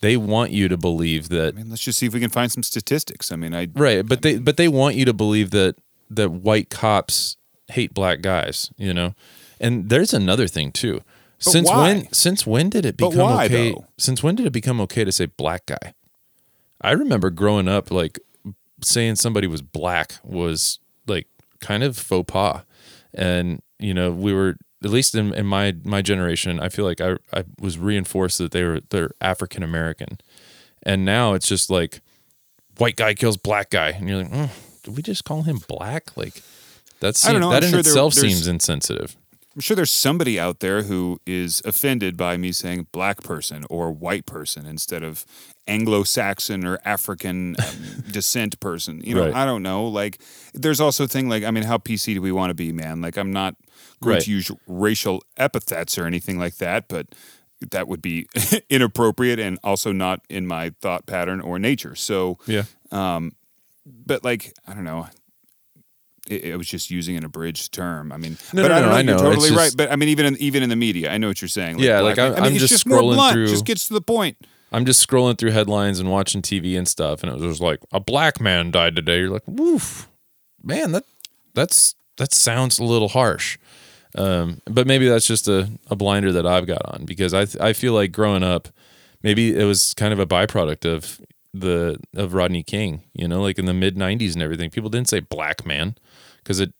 they 0.00 0.16
want 0.16 0.50
you 0.50 0.68
to 0.68 0.76
believe 0.76 1.28
that 1.28 1.54
I 1.54 1.58
mean, 1.58 1.70
let's 1.70 1.82
just 1.82 1.98
see 1.98 2.06
if 2.06 2.14
we 2.14 2.20
can 2.20 2.30
find 2.30 2.50
some 2.50 2.62
statistics. 2.62 3.30
I 3.30 3.36
mean, 3.36 3.54
I 3.54 3.68
right, 3.74 4.06
but 4.06 4.22
they 4.22 4.38
but 4.38 4.56
they 4.56 4.68
want 4.68 4.96
you 4.96 5.04
to 5.04 5.12
believe 5.12 5.50
that 5.50 5.76
that 6.10 6.30
white 6.30 6.70
cops 6.70 7.36
hate 7.68 7.94
black 7.94 8.20
guys, 8.20 8.70
you 8.76 8.92
know, 8.92 9.14
and 9.60 9.88
there's 9.88 10.12
another 10.12 10.46
thing 10.46 10.72
too. 10.72 11.00
But 11.44 11.52
since 11.52 11.68
why? 11.68 11.82
when? 11.82 12.12
Since 12.12 12.46
when 12.46 12.68
did 12.68 12.84
it 12.84 12.96
become 12.96 13.16
why, 13.16 13.46
okay? 13.46 13.72
though? 13.72 13.86
Since 13.98 14.22
when 14.22 14.34
did 14.34 14.46
it 14.46 14.52
become 14.52 14.80
okay 14.82 15.04
to 15.04 15.12
say 15.12 15.26
black 15.26 15.66
guy? 15.66 15.94
I 16.82 16.92
remember 16.92 17.30
growing 17.30 17.68
up, 17.68 17.90
like 17.90 18.18
saying 18.82 19.16
somebody 19.16 19.46
was 19.46 19.62
black 19.62 20.14
was 20.22 20.78
like 21.06 21.26
kind 21.60 21.82
of 21.82 21.96
faux 21.96 22.30
pas, 22.30 22.62
and 23.14 23.62
you 23.78 23.94
know 23.94 24.10
we 24.10 24.32
were 24.32 24.56
at 24.82 24.90
least 24.90 25.14
in, 25.14 25.32
in 25.34 25.46
my 25.46 25.76
my 25.84 26.02
generation. 26.02 26.60
I 26.60 26.68
feel 26.68 26.84
like 26.84 27.00
I 27.00 27.16
I 27.32 27.44
was 27.58 27.78
reinforced 27.78 28.38
that 28.38 28.52
they 28.52 28.64
were 28.64 28.80
they're 28.90 29.10
African 29.20 29.62
American, 29.62 30.18
and 30.82 31.04
now 31.04 31.34
it's 31.34 31.46
just 31.46 31.70
like 31.70 32.00
white 32.78 32.96
guy 32.96 33.14
kills 33.14 33.36
black 33.36 33.70
guy, 33.70 33.90
and 33.90 34.08
you're 34.08 34.18
like, 34.18 34.30
oh, 34.32 34.50
did 34.82 34.96
we 34.96 35.02
just 35.02 35.24
call 35.24 35.42
him 35.42 35.60
black? 35.68 36.16
Like 36.16 36.42
that's 37.00 37.26
I 37.26 37.32
don't 37.32 37.40
know. 37.40 37.50
that 37.50 37.62
I'm 37.62 37.68
in 37.68 37.70
sure 37.70 37.80
itself 37.80 38.14
there's- 38.14 38.32
seems 38.32 38.46
insensitive. 38.46 39.16
I'm 39.56 39.60
sure 39.62 39.74
there's 39.74 39.90
somebody 39.90 40.38
out 40.38 40.60
there 40.60 40.82
who 40.84 41.20
is 41.26 41.60
offended 41.64 42.16
by 42.16 42.36
me 42.36 42.52
saying 42.52 42.86
black 42.92 43.20
person 43.24 43.64
or 43.68 43.90
white 43.90 44.24
person 44.24 44.64
instead 44.64 45.02
of 45.02 45.24
Anglo-Saxon 45.66 46.64
or 46.64 46.78
African 46.84 47.56
um, 47.58 48.04
descent 48.12 48.60
person. 48.60 49.00
You 49.04 49.16
know, 49.16 49.24
Right. 49.26 49.34
I 49.34 49.44
don't 49.44 49.62
know. 49.64 49.86
Like, 49.88 50.20
there's 50.54 50.80
also 50.80 51.04
a 51.04 51.08
thing 51.08 51.28
like, 51.28 51.42
I 51.42 51.50
mean, 51.50 51.64
how 51.64 51.78
PC 51.78 52.14
do 52.14 52.22
we 52.22 52.30
want 52.30 52.50
to 52.50 52.54
be, 52.54 52.70
man? 52.72 53.00
Like, 53.00 53.16
I'm 53.16 53.32
not 53.32 53.56
going 54.02 54.14
Right. 54.16 54.22
to 54.24 54.30
use 54.30 54.50
racial 54.68 55.22
epithets 55.36 55.98
or 55.98 56.06
anything 56.06 56.38
like 56.38 56.56
that, 56.58 56.86
but 56.88 57.08
that 57.72 57.88
would 57.88 58.00
be 58.00 58.26
inappropriate 58.70 59.40
and 59.40 59.58
also 59.64 59.90
not 59.90 60.20
in 60.28 60.46
my 60.46 60.70
thought 60.80 61.06
pattern 61.06 61.40
or 61.40 61.58
nature. 61.58 61.94
So, 61.96 62.38
Yeah. 62.46 62.64
But 63.90 64.24
like, 64.24 64.52
I 64.66 64.74
don't 64.74 64.84
know. 64.84 65.08
It, 66.28 66.44
it 66.44 66.56
was 66.56 66.68
just 66.68 66.90
using 66.90 67.16
an 67.16 67.24
abridged 67.24 67.72
term. 67.72 68.12
I 68.12 68.16
mean, 68.16 68.36
No, 68.52 68.62
but 68.62 68.68
no, 68.68 68.74
I 68.74 68.80
don't 68.80 68.88
no, 68.88 68.88
know. 68.90 68.94
I 68.96 69.00
You're 69.00 69.18
totally 69.30 69.48
It's 69.48 69.56
right. 69.56 69.72
But 69.76 69.90
I 69.90 69.96
mean, 69.96 70.08
even 70.10 70.26
in, 70.26 70.36
even 70.38 70.62
in 70.62 70.68
the 70.68 70.76
media, 70.76 71.10
I 71.10 71.18
know 71.18 71.28
what 71.28 71.40
you're 71.40 71.48
saying. 71.48 71.78
Yeah, 71.78 72.00
like, 72.00 72.18
I'm- 72.18 72.32
I 72.32 72.36
mean, 72.36 72.44
I'm 72.44 72.52
it's 72.56 72.68
just 72.68 72.86
more 72.86 73.00
scrolling 73.00 73.14
blunt. 73.14 73.32
through- 73.34 73.46
Just 73.48 73.64
gets 73.64 73.88
to 73.88 73.94
the 73.94 74.00
point. 74.02 74.36
I'm 74.72 74.84
just 74.84 75.04
scrolling 75.04 75.36
through 75.36 75.50
headlines 75.50 75.98
and 75.98 76.10
watching 76.10 76.42
TV 76.42 76.78
and 76.78 76.86
stuff, 76.86 77.22
and 77.24 77.32
it 77.32 77.34
was 77.34 77.42
just 77.42 77.60
like 77.60 77.80
a 77.90 77.98
black 77.98 78.40
man 78.40 78.70
died 78.70 78.94
today. 78.94 79.18
You're 79.18 79.30
like, 79.30 79.42
woof, 79.46 80.08
man, 80.62 80.92
that 80.92 81.04
that's 81.54 81.96
that 82.18 82.32
sounds 82.32 82.78
a 82.78 82.84
little 82.84 83.08
harsh. 83.08 83.58
Um, 84.14 84.60
but 84.66 84.86
maybe 84.86 85.08
that's 85.08 85.26
just 85.26 85.48
a, 85.48 85.68
a 85.88 85.96
blinder 85.96 86.30
that 86.32 86.46
I've 86.46 86.66
got 86.66 86.82
on 86.84 87.04
because 87.04 87.34
I 87.34 87.46
I 87.60 87.72
feel 87.72 87.94
like 87.94 88.12
growing 88.12 88.44
up, 88.44 88.68
maybe 89.24 89.56
it 89.56 89.64
was 89.64 89.92
kind 89.94 90.12
of 90.12 90.20
a 90.20 90.26
byproduct 90.26 90.84
of 90.88 91.20
the 91.52 91.98
of 92.14 92.34
Rodney 92.34 92.62
King. 92.62 93.02
You 93.12 93.28
know, 93.28 93.42
like 93.42 93.58
in 93.58 93.66
the 93.66 93.74
mid 93.74 93.96
'90s 93.96 94.34
and 94.34 94.42
everything, 94.42 94.70
people 94.70 94.90
didn't 94.90 95.08
say 95.08 95.20
black 95.20 95.64
man 95.66 95.96
because 96.38 96.60
it 96.60 96.72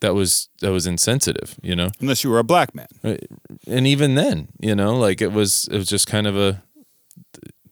that 0.00 0.14
was 0.14 0.48
that 0.60 0.70
was 0.72 0.86
insensitive. 0.86 1.56
You 1.62 1.76
know, 1.76 1.90
Unless 2.00 2.24
you 2.24 2.30
were 2.30 2.38
a 2.38 2.44
black 2.44 2.74
man. 2.74 2.88
and 3.02 3.86
even 3.86 4.14
then, 4.14 4.48
you 4.60 4.74
know, 4.74 4.96
like 4.96 5.20
it 5.22 5.32
was 5.32 5.68
it 5.70 5.76
was 5.76 5.88
just 5.88 6.06
kind 6.06 6.26
of 6.26 6.36
a 6.36 6.62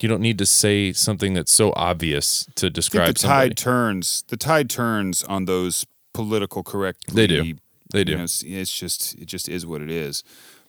you 0.00 0.08
don't 0.08 0.20
need 0.20 0.38
to 0.38 0.46
say 0.46 0.92
something 0.92 1.32
that's 1.34 1.52
so 1.52 1.72
obvious 1.76 2.46
to 2.56 2.68
describe 2.68 3.14
the 3.14 3.20
somebody. 3.20 3.50
tide 3.50 3.56
turns. 3.56 4.24
The 4.28 4.36
tide 4.36 4.68
turns 4.68 5.22
on 5.24 5.44
those 5.44 5.86
political 6.12 6.64
correct. 6.64 7.14
They 7.14 7.26
do. 7.28 7.54
They 7.92 8.02
do. 8.04 8.12
You 8.12 8.18
know, 8.18 8.24
it's, 8.24 8.42
it's 8.42 8.72
just 8.72 9.14
it 9.14 9.26
just 9.26 9.48
is 9.48 9.64
what 9.64 9.80
it 9.80 9.90
is. 9.90 10.24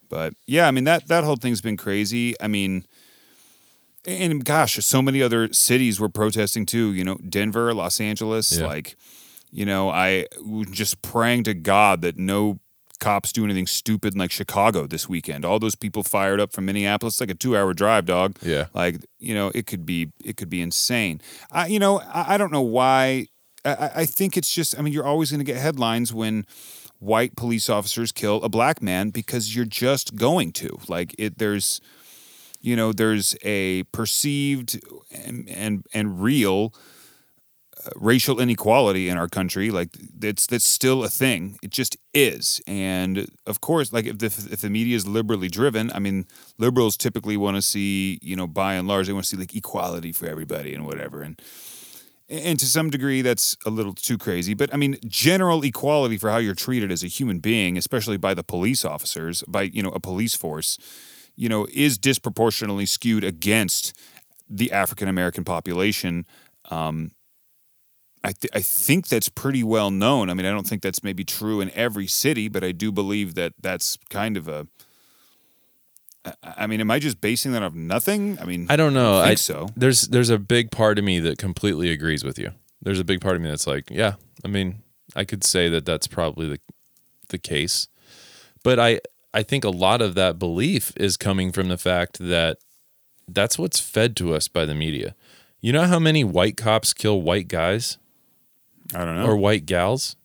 But 0.07 0.35
yeah, 0.45 0.67
I 0.67 0.71
mean 0.71 0.83
that 0.83 1.07
that 1.07 1.23
whole 1.23 1.35
thing's 1.37 1.61
been 1.61 1.77
crazy. 1.77 2.35
I 2.39 2.47
mean, 2.47 2.85
and 4.05 4.43
gosh, 4.43 4.75
so 4.83 5.01
many 5.01 5.21
other 5.21 5.51
cities 5.53 5.99
were 5.99 6.09
protesting 6.09 6.65
too. 6.65 6.93
You 6.93 7.03
know, 7.03 7.15
Denver, 7.27 7.73
Los 7.73 7.99
Angeles. 8.01 8.57
Yeah. 8.59 8.67
Like, 8.67 8.95
you 9.51 9.65
know, 9.65 9.89
I 9.89 10.25
was 10.41 10.67
just 10.71 11.01
praying 11.01 11.43
to 11.45 11.53
God 11.53 12.01
that 12.01 12.17
no 12.17 12.59
cops 12.99 13.33
do 13.33 13.43
anything 13.43 13.67
stupid 13.67 14.13
in 14.13 14.19
like 14.19 14.31
Chicago 14.31 14.87
this 14.87 15.09
weekend. 15.09 15.43
All 15.43 15.59
those 15.59 15.75
people 15.75 16.03
fired 16.03 16.39
up 16.39 16.53
from 16.53 16.65
Minneapolis. 16.65 17.19
Like 17.19 17.29
a 17.29 17.33
two-hour 17.35 17.73
drive, 17.73 18.05
dog. 18.05 18.37
Yeah. 18.41 18.67
Like 18.73 18.97
you 19.19 19.33
know, 19.33 19.51
it 19.53 19.67
could 19.67 19.85
be 19.85 20.11
it 20.23 20.37
could 20.37 20.49
be 20.49 20.61
insane. 20.61 21.21
I 21.51 21.67
you 21.67 21.79
know 21.79 21.99
I, 21.99 22.35
I 22.35 22.37
don't 22.37 22.51
know 22.51 22.61
why. 22.61 23.03
I- 23.05 23.27
I, 23.65 23.91
I 24.01 24.05
think 24.05 24.35
it's 24.35 24.53
just. 24.53 24.77
I 24.77 24.81
mean, 24.81 24.91
you're 24.91 25.05
always 25.05 25.31
going 25.31 25.39
to 25.39 25.45
get 25.45 25.55
headlines 25.55 26.13
when 26.13 26.45
white 26.99 27.37
police 27.37 27.69
officers 27.69 28.11
kill 28.11 28.43
a 28.43 28.49
black 28.49 28.81
man 28.81 29.09
because 29.09 29.55
you're 29.55 29.63
just 29.63 30.15
going 30.17 30.51
to 30.51 30.77
like 30.89 31.15
it. 31.17 31.37
There's 31.37 31.79
you 32.63 32.75
know 32.75 32.91
there's 32.93 33.35
a 33.43 33.83
perceived 33.91 34.79
and 35.11 35.47
and, 35.49 35.85
and 35.93 36.23
real 36.23 36.73
uh, 37.85 37.89
racial 37.95 38.39
inequality 38.39 39.09
in 39.09 39.17
our 39.17 39.27
country 39.27 39.69
like 39.69 39.89
that's 40.17 40.47
that's 40.47 40.65
still 40.65 41.03
a 41.03 41.09
thing. 41.09 41.57
It 41.61 41.71
just 41.71 41.97
is. 42.13 42.61
And 42.65 43.27
of 43.45 43.59
course 43.61 43.91
like 43.91 44.05
if 44.05 44.17
the, 44.17 44.27
if 44.51 44.61
the 44.61 44.69
media 44.69 44.95
is 44.95 45.05
liberally 45.05 45.49
driven 45.49 45.91
i 45.91 45.99
mean 45.99 46.25
liberals 46.57 46.95
typically 46.95 47.35
want 47.37 47.57
to 47.57 47.61
see 47.61 48.19
you 48.21 48.35
know 48.35 48.47
by 48.47 48.75
and 48.75 48.87
large 48.87 49.07
they 49.07 49.13
want 49.13 49.25
to 49.25 49.29
see 49.29 49.37
like 49.37 49.55
equality 49.55 50.11
for 50.13 50.25
everybody 50.25 50.73
and 50.73 50.85
whatever. 50.85 51.21
And 51.21 51.39
and 52.29 52.57
to 52.59 52.65
some 52.65 52.89
degree 52.89 53.21
that's 53.21 53.57
a 53.65 53.69
little 53.69 53.93
too 53.93 54.17
crazy. 54.17 54.53
But 54.53 54.73
i 54.73 54.77
mean 54.77 54.97
general 55.05 55.63
equality 55.65 56.17
for 56.17 56.29
how 56.29 56.37
you're 56.37 56.55
treated 56.55 56.91
as 56.93 57.03
a 57.03 57.07
human 57.07 57.39
being 57.39 57.77
especially 57.77 58.17
by 58.17 58.33
the 58.33 58.43
police 58.43 58.85
officers 58.85 59.43
by 59.49 59.63
you 59.63 59.83
know 59.83 59.91
a 59.91 59.99
police 59.99 60.33
force 60.33 60.77
you 61.35 61.49
know 61.49 61.67
is 61.73 61.97
disproportionately 61.97 62.85
skewed 62.85 63.23
against 63.23 63.97
the 64.49 64.71
african 64.71 65.07
american 65.07 65.43
population 65.43 66.25
um, 66.71 67.11
I, 68.23 68.31
th- 68.31 68.51
I 68.53 68.61
think 68.61 69.09
that's 69.09 69.27
pretty 69.27 69.63
well 69.63 69.91
known. 69.91 70.29
I 70.29 70.33
mean, 70.33 70.45
I 70.45 70.51
don't 70.51 70.65
think 70.65 70.81
that's 70.81 71.03
maybe 71.03 71.25
true 71.25 71.59
in 71.59 71.71
every 71.71 72.07
city, 72.07 72.47
but 72.47 72.63
I 72.63 72.71
do 72.71 72.91
believe 72.91 73.35
that 73.35 73.53
that's 73.61 73.97
kind 74.09 74.37
of 74.37 74.47
a. 74.47 74.67
I 76.41 76.67
mean, 76.67 76.79
am 76.79 76.89
I 76.89 76.99
just 76.99 77.19
basing 77.19 77.51
that 77.51 77.63
off 77.63 77.73
nothing? 77.73 78.39
I 78.39 78.45
mean, 78.45 78.67
I 78.69 78.77
don't 78.77 78.93
know. 78.93 79.19
I 79.19 79.23
think 79.25 79.31
I 79.31 79.35
so. 79.35 79.67
There's 79.75 80.03
there's 80.03 80.29
a 80.29 80.39
big 80.39 80.71
part 80.71 80.97
of 80.97 81.03
me 81.03 81.19
that 81.19 81.37
completely 81.37 81.91
agrees 81.91 82.23
with 82.23 82.39
you. 82.39 82.51
There's 82.81 82.99
a 82.99 83.03
big 83.03 83.19
part 83.19 83.35
of 83.35 83.41
me 83.41 83.49
that's 83.49 83.67
like, 83.67 83.89
yeah. 83.89 84.13
I 84.45 84.47
mean, 84.47 84.83
I 85.17 85.25
could 85.25 85.43
say 85.43 85.67
that 85.67 85.85
that's 85.85 86.07
probably 86.07 86.47
the 86.47 86.59
the 87.27 87.37
case, 87.37 87.89
but 88.63 88.79
I 88.79 89.01
I 89.33 89.43
think 89.43 89.63
a 89.63 89.69
lot 89.69 90.01
of 90.01 90.15
that 90.15 90.37
belief 90.37 90.93
is 90.95 91.17
coming 91.17 91.51
from 91.51 91.67
the 91.69 91.77
fact 91.77 92.19
that 92.19 92.57
that's 93.27 93.57
what's 93.57 93.79
fed 93.79 94.15
to 94.17 94.33
us 94.33 94.47
by 94.47 94.65
the 94.65 94.75
media. 94.75 95.15
You 95.61 95.71
know 95.73 95.83
how 95.83 95.97
many 95.99 96.23
white 96.23 96.57
cops 96.57 96.93
kill 96.93 97.21
white 97.21 97.47
guys? 97.47 97.97
I 98.93 99.05
don't 99.05 99.15
know. 99.15 99.25
or 99.25 99.35
white 99.37 99.65
gals. 99.65 100.15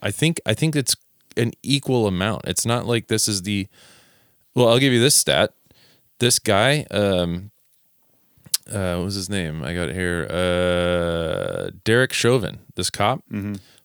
I 0.00 0.10
think 0.10 0.40
I 0.44 0.54
think 0.54 0.74
it's 0.76 0.96
an 1.36 1.52
equal 1.62 2.06
amount. 2.06 2.42
It's 2.46 2.66
not 2.66 2.84
like 2.86 3.06
this 3.06 3.28
is 3.28 3.42
the 3.42 3.68
well, 4.54 4.68
I'll 4.68 4.78
give 4.80 4.92
you 4.92 5.00
this 5.00 5.14
stat. 5.14 5.54
This 6.18 6.38
guy, 6.38 6.84
um 6.90 7.50
uh 8.70 8.96
what 8.96 9.04
was 9.04 9.14
his 9.14 9.30
name? 9.30 9.62
I 9.62 9.72
got 9.74 9.88
it 9.88 9.94
here. 9.94 10.26
Uh 10.30 11.70
Derek 11.84 12.12
Chauvin, 12.12 12.58
this 12.74 12.90
cop. 12.90 13.22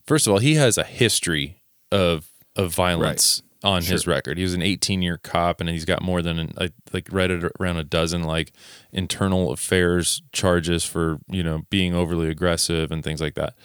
First 0.05 0.26
of 0.28 0.34
all, 0.34 0.39
he 0.39 0.55
has 0.55 0.78
a 0.78 0.84
history 0.84 1.61
of 1.91 2.28
of 2.55 2.74
violence 2.74 3.43
on 3.64 3.84
his 3.84 4.05
record. 4.05 4.38
He 4.38 4.43
was 4.43 4.53
an 4.53 4.62
18 4.62 5.01
year 5.01 5.18
cop, 5.18 5.60
and 5.60 5.70
he's 5.70 5.86
got 5.86 6.01
more 6.01 6.22
than 6.22 6.39
an, 6.39 6.53
like 6.60 6.74
like 6.93 7.10
right 7.12 7.32
around 7.32 7.78
a 7.78 7.84
dozen 7.84 8.24
like 8.24 8.51
internal 8.91 9.51
affairs 9.51 10.22
charges 10.32 10.84
for 10.84 11.20
you 11.28 11.43
know 11.43 11.64
being 11.70 11.93
overly 11.93 12.30
aggressive 12.30 12.91
and 12.91 13.03
things 13.03 13.22
like 13.22 13.36
that. 13.36 13.55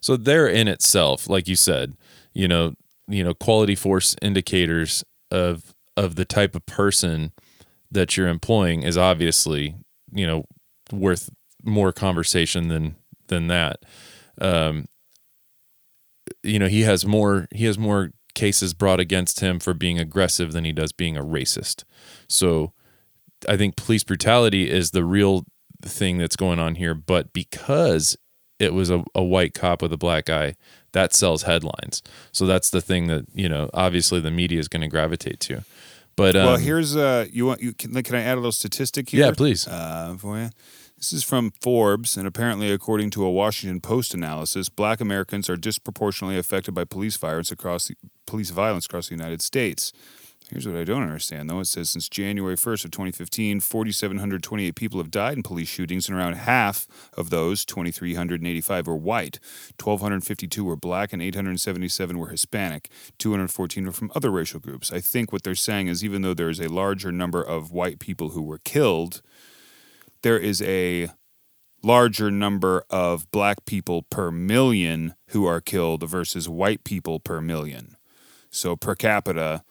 So 0.00 0.16
there 0.16 0.46
in 0.46 0.68
itself, 0.68 1.28
like 1.28 1.48
you 1.48 1.56
said, 1.56 1.96
you 2.32 2.48
know, 2.48 2.74
you 3.08 3.24
know, 3.24 3.34
quality 3.34 3.74
force 3.74 4.16
indicators 4.22 5.04
of 5.30 5.74
of 5.96 6.14
the 6.14 6.24
type 6.24 6.54
of 6.54 6.64
person 6.66 7.32
that 7.90 8.16
you're 8.16 8.28
employing 8.28 8.82
is 8.82 8.96
obviously, 8.96 9.74
you 10.12 10.26
know, 10.26 10.44
worth 10.92 11.28
more 11.64 11.92
conversation 11.92 12.68
than 12.68 12.96
than 13.26 13.48
that. 13.48 13.84
Um, 14.40 14.86
you 16.42 16.58
know, 16.58 16.68
he 16.68 16.82
has 16.82 17.04
more 17.04 17.48
he 17.52 17.66
has 17.66 17.78
more 17.78 18.10
cases 18.34 18.74
brought 18.74 19.00
against 19.00 19.40
him 19.40 19.58
for 19.58 19.74
being 19.74 19.98
aggressive 19.98 20.52
than 20.52 20.64
he 20.64 20.72
does 20.72 20.92
being 20.92 21.16
a 21.16 21.24
racist. 21.24 21.84
So 22.28 22.72
I 23.48 23.56
think 23.56 23.76
police 23.76 24.04
brutality 24.04 24.70
is 24.70 24.90
the 24.90 25.04
real 25.04 25.44
thing 25.82 26.18
that's 26.18 26.36
going 26.36 26.58
on 26.58 26.74
here, 26.74 26.94
but 26.94 27.32
because 27.32 28.16
it 28.58 28.74
was 28.74 28.90
a, 28.90 29.02
a 29.14 29.22
white 29.22 29.54
cop 29.54 29.82
with 29.82 29.92
a 29.92 29.96
black 29.96 30.26
guy, 30.26 30.54
that 30.92 31.14
sells 31.14 31.42
headlines. 31.42 32.02
So 32.32 32.46
that's 32.46 32.70
the 32.70 32.80
thing 32.80 33.06
that 33.06 33.26
you 33.32 33.48
know 33.48 33.70
obviously 33.72 34.20
the 34.20 34.30
media 34.30 34.58
is 34.58 34.68
going 34.68 34.82
to 34.82 34.88
gravitate 34.88 35.40
to. 35.40 35.64
But 36.16 36.36
um, 36.36 36.46
well, 36.46 36.56
here's 36.56 36.96
uh, 36.96 37.26
you 37.32 37.46
want 37.46 37.62
you 37.62 37.72
can, 37.72 38.00
can 38.02 38.14
I 38.14 38.22
add 38.22 38.34
a 38.34 38.36
little 38.36 38.52
statistic 38.52 39.08
here? 39.08 39.24
Yeah, 39.24 39.32
please. 39.32 39.66
Uh, 39.66 40.16
for 40.18 40.38
you. 40.38 40.50
This 41.00 41.14
is 41.14 41.24
from 41.24 41.52
Forbes, 41.62 42.18
and 42.18 42.28
apparently, 42.28 42.70
according 42.70 43.08
to 43.12 43.24
a 43.24 43.30
Washington 43.30 43.80
Post 43.80 44.12
analysis, 44.12 44.68
Black 44.68 45.00
Americans 45.00 45.48
are 45.48 45.56
disproportionately 45.56 46.36
affected 46.36 46.74
by 46.74 46.84
police 46.84 47.16
violence 47.16 47.50
across 47.50 47.88
the, 47.88 47.94
police 48.26 48.50
violence 48.50 48.84
across 48.84 49.08
the 49.08 49.14
United 49.14 49.40
States. 49.40 49.94
Here's 50.50 50.68
what 50.68 50.76
I 50.76 50.84
don't 50.84 51.02
understand, 51.02 51.48
though. 51.48 51.60
It 51.60 51.68
says 51.68 51.88
since 51.88 52.06
January 52.06 52.54
1st 52.54 52.84
of 52.84 52.90
2015, 52.90 53.60
4,728 53.60 54.74
people 54.74 55.00
have 55.00 55.10
died 55.10 55.38
in 55.38 55.42
police 55.42 55.68
shootings, 55.68 56.06
and 56.06 56.18
around 56.18 56.34
half 56.34 56.86
of 57.16 57.30
those, 57.30 57.64
2,385, 57.64 58.86
were 58.86 58.94
white. 58.94 59.40
1,252 59.82 60.62
were 60.62 60.76
black, 60.76 61.14
and 61.14 61.22
877 61.22 62.18
were 62.18 62.28
Hispanic. 62.28 62.90
214 63.16 63.86
were 63.86 63.92
from 63.92 64.12
other 64.14 64.30
racial 64.30 64.60
groups. 64.60 64.92
I 64.92 65.00
think 65.00 65.32
what 65.32 65.44
they're 65.44 65.54
saying 65.54 65.86
is 65.86 66.04
even 66.04 66.20
though 66.20 66.34
there 66.34 66.50
is 66.50 66.60
a 66.60 66.68
larger 66.68 67.10
number 67.10 67.42
of 67.42 67.72
white 67.72 68.00
people 68.00 68.30
who 68.30 68.42
were 68.42 68.58
killed, 68.58 69.22
there 70.22 70.38
is 70.38 70.60
a 70.62 71.08
larger 71.82 72.30
number 72.30 72.84
of 72.90 73.30
black 73.30 73.64
people 73.64 74.02
per 74.02 74.30
million 74.30 75.14
who 75.28 75.46
are 75.46 75.60
killed 75.60 76.08
versus 76.08 76.48
white 76.48 76.84
people 76.84 77.18
per 77.20 77.40
million. 77.40 77.96
So 78.50 78.76
per 78.76 78.94
capita, 78.94 79.62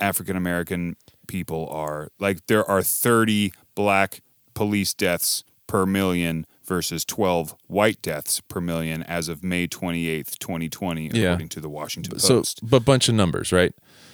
African 0.00 0.36
American 0.36 0.96
people 1.26 1.68
are 1.70 2.08
like 2.18 2.46
there 2.46 2.68
are 2.68 2.82
30 2.82 3.52
black 3.74 4.22
police 4.52 4.92
deaths 4.92 5.44
per 5.66 5.86
million 5.86 6.46
versus 6.66 7.04
12 7.04 7.54
white 7.66 8.00
deaths 8.02 8.40
per 8.40 8.60
million 8.60 9.02
as 9.04 9.28
of 9.28 9.42
May 9.44 9.66
28th, 9.66 10.38
2020 10.38 11.10
Yeah. 11.12 11.22
according 11.28 11.48
to 11.50 11.60
the 11.60 11.68
Washington 11.68 12.18
Post. 12.18 12.60
so 12.60 12.66
but 12.66 12.84
bunch 12.84 13.08
of 13.08 13.14
numbers, 13.14 13.52
right? 13.52 13.72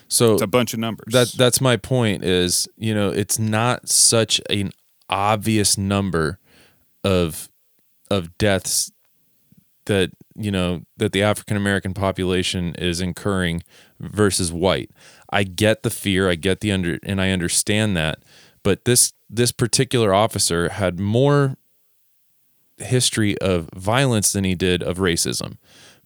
So 0.09 0.35
it's 0.35 0.43
a 0.43 0.47
bunch 0.47 0.75
of 0.75 0.81
numbers. 0.81 1.13
that 1.13 1.33
that's 1.37 1.61
my 1.61 1.77
point 1.77 2.25
is 2.25 2.69
you 2.77 2.95
know 2.95 3.11
it's 3.11 3.39
not 3.39 3.89
such 3.89 4.41
an 4.51 4.73
obvious 5.11 5.77
number 5.77 6.39
of 7.05 7.49
of 8.11 8.37
deaths 8.39 8.91
that 9.87 10.11
you 10.35 10.51
know 10.51 10.83
that 10.97 11.13
the 11.13 11.23
African 11.23 11.57
American 11.57 11.95
population 11.95 12.75
is 12.77 13.01
incurring 13.01 13.63
versus 13.99 14.53
white. 14.53 14.91
I 15.31 15.45
get 15.45 15.83
the 15.83 15.91
fear, 15.91 16.31
I 16.31 16.35
get 16.37 16.61
the 16.61 16.73
under 16.73 16.99
and 17.03 17.21
I 17.21 17.31
understand 17.31 17.97
that, 17.97 18.23
but 18.63 18.85
this 18.85 19.13
this 19.29 19.53
particular 19.53 20.15
officer 20.15 20.71
had 20.71 20.99
more 20.99 21.57
history 22.79 23.39
of 23.39 23.69
violence 23.75 24.33
than 24.33 24.45
he 24.45 24.55
did 24.55 24.83
of 24.83 24.99
racism. 24.99 25.59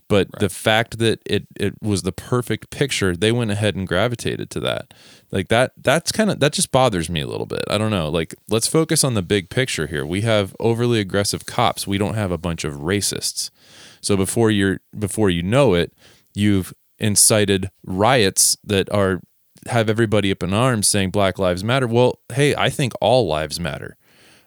But 0.08 0.28
the 0.38 0.50
fact 0.50 0.98
that 0.98 1.20
it 1.24 1.46
it 1.56 1.74
was 1.80 2.02
the 2.02 2.12
perfect 2.12 2.70
picture, 2.70 3.16
they 3.16 3.32
went 3.32 3.50
ahead 3.50 3.74
and 3.74 3.88
gravitated 3.88 4.50
to 4.50 4.60
that. 4.60 4.92
Like 5.30 5.48
that 5.48 5.72
that's 5.78 6.12
kind 6.12 6.30
of 6.30 6.40
that 6.40 6.52
just 6.52 6.70
bothers 6.70 7.08
me 7.08 7.22
a 7.22 7.26
little 7.26 7.46
bit. 7.46 7.64
I 7.68 7.78
don't 7.78 7.90
know. 7.90 8.10
Like 8.10 8.34
let's 8.48 8.66
focus 8.66 9.02
on 9.02 9.14
the 9.14 9.22
big 9.22 9.48
picture 9.48 9.86
here. 9.86 10.04
We 10.04 10.20
have 10.20 10.54
overly 10.60 11.00
aggressive 11.00 11.46
cops. 11.46 11.86
We 11.86 11.98
don't 11.98 12.14
have 12.14 12.30
a 12.30 12.38
bunch 12.38 12.64
of 12.64 12.74
racists. 12.74 13.50
So 14.02 14.14
hmm. 14.14 14.22
before 14.22 14.50
you're 14.50 14.80
before 14.96 15.30
you 15.30 15.42
know 15.42 15.74
it, 15.74 15.94
you've 16.34 16.74
incited 16.98 17.70
riots 17.82 18.56
that 18.62 18.92
are 18.92 19.20
have 19.66 19.88
everybody 19.88 20.30
up 20.30 20.42
in 20.42 20.52
arms 20.52 20.86
saying 20.86 21.10
Black 21.10 21.38
Lives 21.38 21.64
Matter. 21.64 21.86
Well, 21.86 22.20
hey, 22.32 22.54
I 22.54 22.70
think 22.70 22.92
all 23.00 23.26
lives 23.26 23.58
matter. 23.58 23.96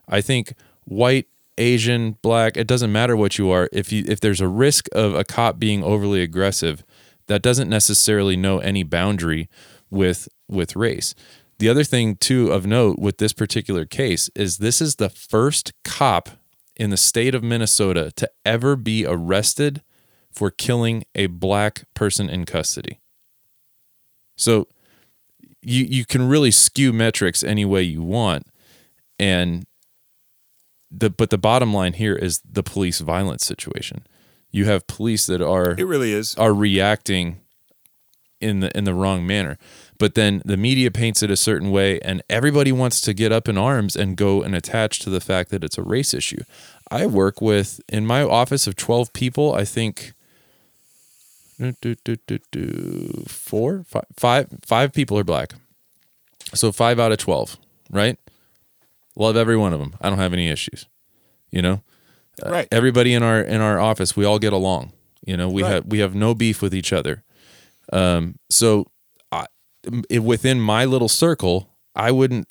I 0.07 0.21
think 0.21 0.53
white, 0.85 1.27
Asian, 1.57 2.17
black, 2.21 2.57
it 2.57 2.67
doesn't 2.67 2.91
matter 2.91 3.15
what 3.15 3.37
you 3.37 3.49
are. 3.49 3.69
If 3.71 3.91
you 3.91 4.03
if 4.07 4.19
there's 4.19 4.41
a 4.41 4.47
risk 4.47 4.87
of 4.93 5.15
a 5.15 5.23
cop 5.23 5.59
being 5.59 5.83
overly 5.83 6.21
aggressive, 6.21 6.83
that 7.27 7.41
doesn't 7.41 7.69
necessarily 7.69 8.35
know 8.35 8.59
any 8.59 8.83
boundary 8.83 9.49
with 9.89 10.27
with 10.47 10.75
race. 10.75 11.13
The 11.59 11.69
other 11.69 11.83
thing 11.83 12.15
too 12.15 12.51
of 12.51 12.65
note 12.65 12.99
with 12.99 13.17
this 13.17 13.33
particular 13.33 13.85
case 13.85 14.29
is 14.35 14.57
this 14.57 14.81
is 14.81 14.95
the 14.95 15.09
first 15.09 15.73
cop 15.83 16.29
in 16.75 16.91
the 16.91 16.97
state 16.97 17.33
of 17.33 17.43
Minnesota 17.43 18.11
to 18.15 18.29
ever 18.45 18.75
be 18.75 19.05
arrested 19.05 19.81
for 20.31 20.51
killing 20.51 21.03
a 21.15 21.25
black 21.25 21.85
person 21.95 22.29
in 22.29 22.45
custody. 22.45 22.99
So 24.35 24.67
you 25.61 25.85
you 25.85 26.05
can 26.05 26.27
really 26.27 26.51
skew 26.51 26.93
metrics 26.93 27.43
any 27.43 27.65
way 27.65 27.81
you 27.81 28.03
want 28.03 28.47
and 29.17 29.65
the 30.91 31.09
but 31.09 31.29
the 31.29 31.37
bottom 31.37 31.73
line 31.73 31.93
here 31.93 32.15
is 32.15 32.41
the 32.49 32.63
police 32.63 32.99
violence 32.99 33.45
situation. 33.45 34.05
You 34.51 34.65
have 34.65 34.87
police 34.87 35.25
that 35.27 35.41
are 35.41 35.71
it 35.71 35.85
really 35.85 36.13
is. 36.13 36.35
are 36.35 36.53
reacting 36.53 37.41
in 38.39 38.59
the 38.59 38.75
in 38.77 38.83
the 38.83 38.93
wrong 38.93 39.25
manner. 39.25 39.57
But 39.99 40.13
then 40.13 40.41
the 40.45 40.57
media 40.57 40.91
paints 40.91 41.23
it 41.23 41.31
a 41.31 41.35
certain 41.37 41.71
way 41.71 41.99
and 42.01 42.21
everybody 42.29 42.71
wants 42.71 43.01
to 43.01 43.13
get 43.13 43.31
up 43.31 43.47
in 43.47 43.57
arms 43.57 43.95
and 43.95 44.15
go 44.15 44.43
and 44.43 44.55
attach 44.55 44.99
to 44.99 45.09
the 45.09 45.19
fact 45.19 45.49
that 45.49 45.63
it's 45.63 45.77
a 45.77 45.81
race 45.83 46.13
issue. 46.13 46.43
I 46.91 47.07
work 47.07 47.41
with 47.41 47.81
in 47.89 48.05
my 48.05 48.21
office 48.21 48.67
of 48.67 48.75
12 48.75 49.11
people, 49.13 49.53
I 49.53 49.65
think 49.65 50.13
do, 51.59 51.73
do, 51.81 51.95
do, 52.03 52.15
do, 52.27 52.39
do, 52.51 53.23
four, 53.27 53.83
five, 53.87 54.05
five, 54.15 54.47
five 54.63 54.93
people 54.93 55.17
are 55.17 55.23
black. 55.23 55.53
So 56.53 56.71
five 56.71 56.99
out 56.99 57.11
of 57.11 57.17
12, 57.17 57.57
right? 57.89 58.19
Love 59.17 59.35
every 59.35 59.57
one 59.57 59.73
of 59.73 59.79
them. 59.79 59.95
I 59.99 60.09
don't 60.09 60.19
have 60.19 60.31
any 60.33 60.47
issues. 60.47 60.85
You 61.49 61.61
know, 61.61 61.81
right. 62.45 62.67
everybody 62.71 63.13
in 63.13 63.23
our 63.23 63.41
in 63.41 63.61
our 63.61 63.79
office 63.79 64.15
we 64.15 64.25
all 64.25 64.37
get 64.39 64.53
along 64.53 64.91
you 65.25 65.35
know 65.35 65.49
we 65.49 65.63
Right. 65.63 65.71
have 65.71 65.85
we 65.87 65.99
have 65.99 66.13
no 66.13 66.35
beef 66.35 66.61
with 66.61 66.75
each 66.75 66.91
other 66.93 67.23
um 67.91 68.37
so 68.51 68.85
I, 69.31 69.45
within 70.19 70.59
my 70.59 70.85
little 70.85 71.07
circle 71.09 71.69
i 71.95 72.11
wouldn't 72.11 72.47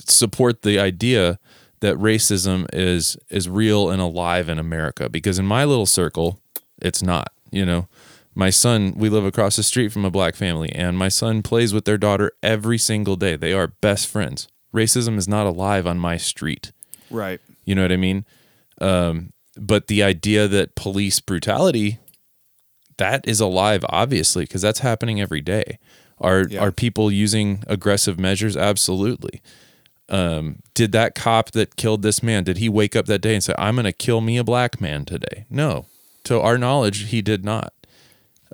support 0.00 0.62
the 0.62 0.78
idea 0.80 1.38
that 1.80 1.96
racism 1.96 2.66
is 2.72 3.16
is 3.30 3.48
real 3.48 3.90
and 3.90 4.00
alive 4.00 4.48
in 4.48 4.58
america 4.58 5.08
because 5.08 5.38
in 5.38 5.46
my 5.46 5.64
little 5.64 5.86
circle 5.86 6.40
it's 6.82 7.02
not 7.02 7.28
you 7.52 7.64
know 7.66 7.86
my 8.34 8.50
son 8.50 8.94
we 8.96 9.08
live 9.08 9.24
across 9.26 9.56
the 9.56 9.62
street 9.62 9.92
from 9.92 10.04
a 10.04 10.10
black 10.10 10.34
family 10.34 10.70
and 10.72 10.96
my 10.98 11.08
son 11.08 11.42
plays 11.42 11.72
with 11.72 11.84
their 11.84 11.98
daughter 11.98 12.32
every 12.42 12.78
single 12.78 13.14
day 13.16 13.36
they 13.36 13.52
are 13.52 13.68
best 13.68 14.08
friends 14.08 14.48
racism 14.74 15.16
is 15.16 15.26
not 15.28 15.46
alive 15.46 15.86
on 15.86 15.98
my 15.98 16.16
street 16.16 16.72
right. 17.10 17.40
you 17.64 17.74
know 17.74 17.82
what 17.82 17.92
I 17.92 17.96
mean? 17.96 18.24
Um, 18.80 19.32
but 19.56 19.86
the 19.88 20.02
idea 20.02 20.46
that 20.48 20.74
police 20.74 21.18
brutality 21.20 21.98
that 22.98 23.26
is 23.28 23.40
alive, 23.40 23.84
obviously, 23.88 24.44
because 24.44 24.60
that's 24.62 24.80
happening 24.80 25.20
every 25.20 25.40
day. 25.40 25.78
Are 26.20 26.46
Yeah. 26.48 26.60
are 26.60 26.72
people 26.72 27.10
using 27.12 27.62
aggressive 27.68 28.18
measures? 28.18 28.56
Absolutely. 28.56 29.40
Um, 30.08 30.56
did 30.74 30.92
that 30.92 31.14
cop 31.14 31.52
that 31.52 31.76
killed 31.76 32.02
this 32.02 32.22
man? 32.22 32.42
Did 32.44 32.58
he 32.58 32.68
wake 32.68 32.96
up 32.96 33.06
that 33.06 33.20
day 33.20 33.34
and 33.34 33.44
say, 33.44 33.54
"I'm 33.58 33.76
going 33.76 33.84
to 33.84 33.92
kill 33.92 34.20
me 34.20 34.36
a 34.36 34.44
black 34.44 34.80
man 34.80 35.04
today"? 35.04 35.44
No. 35.48 35.86
To 36.24 36.40
our 36.40 36.58
knowledge, 36.58 37.08
he 37.10 37.22
did 37.22 37.44
not. 37.44 37.72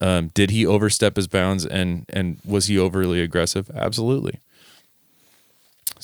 Um, 0.03 0.31
did 0.35 0.51
he 0.51 0.67
overstep 0.67 1.17
his 1.17 1.27
bounds 1.29 1.65
and 1.65 2.05
and 2.11 2.39
was 2.45 2.67
he 2.67 2.79
overly 2.79 3.21
aggressive? 3.23 3.71
Absolutely. 3.75 4.41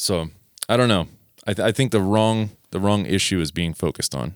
So 0.01 0.31
I 0.67 0.79
don't 0.79 0.89
know. 0.89 1.09
I, 1.47 1.53
th- 1.53 1.67
I 1.67 1.73
think 1.73 1.93
the 1.93 2.01
wrong 2.01 2.53
the 2.71 2.81
wrong 2.81 3.05
issue 3.05 3.39
is 3.39 3.51
being 3.51 3.75
focused 3.75 4.15
on. 4.15 4.35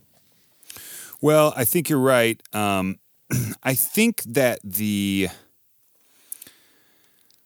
Well, 1.22 1.54
I 1.56 1.64
think 1.64 1.88
you're 1.88 1.98
right. 1.98 2.38
Um, 2.52 2.98
I 3.62 3.72
think 3.74 4.22
that 4.24 4.58
the 4.62 5.28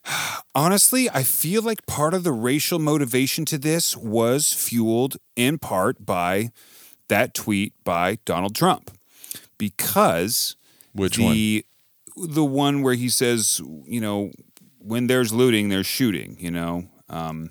honestly, 0.54 1.08
I 1.08 1.22
feel 1.22 1.62
like 1.62 1.86
part 1.86 2.12
of 2.12 2.24
the 2.24 2.32
racial 2.32 2.80
motivation 2.80 3.44
to 3.46 3.58
this 3.58 3.96
was 3.96 4.52
fueled 4.52 5.18
in 5.36 5.58
part 5.58 6.04
by 6.04 6.50
that 7.06 7.34
tweet 7.34 7.72
by 7.84 8.18
Donald 8.24 8.56
Trump, 8.56 8.90
because 9.58 10.56
Which 10.92 11.18
the 11.18 11.64
the 12.16 12.44
one 12.44 12.82
where 12.82 12.94
he 12.94 13.08
says, 13.08 13.60
you 13.86 14.00
know, 14.00 14.32
when 14.78 15.06
there's 15.06 15.32
looting, 15.32 15.68
there's 15.68 15.86
shooting. 15.86 16.36
You 16.40 16.50
know. 16.50 16.88
Um, 17.10 17.50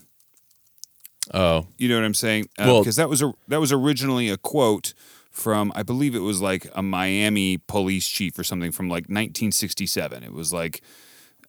Oh, 1.33 1.67
you 1.77 1.89
know 1.89 1.95
what 1.95 2.05
I'm 2.05 2.13
saying? 2.13 2.49
Well- 2.57 2.81
Because 2.81 2.95
that 2.97 3.09
was 3.09 3.21
a 3.21 3.33
that 3.47 3.59
was 3.59 3.71
originally 3.71 4.29
a 4.29 4.37
quote 4.37 4.93
from 5.31 5.71
I 5.75 5.83
believe 5.83 6.15
it 6.15 6.19
was 6.19 6.41
like 6.41 6.67
a 6.75 6.81
Miami 6.81 7.57
police 7.57 8.07
chief 8.07 8.39
or 8.39 8.43
something 8.43 8.71
from 8.71 8.87
like 8.89 9.03
1967. 9.03 10.23
It 10.23 10.33
was 10.33 10.51
like 10.53 10.81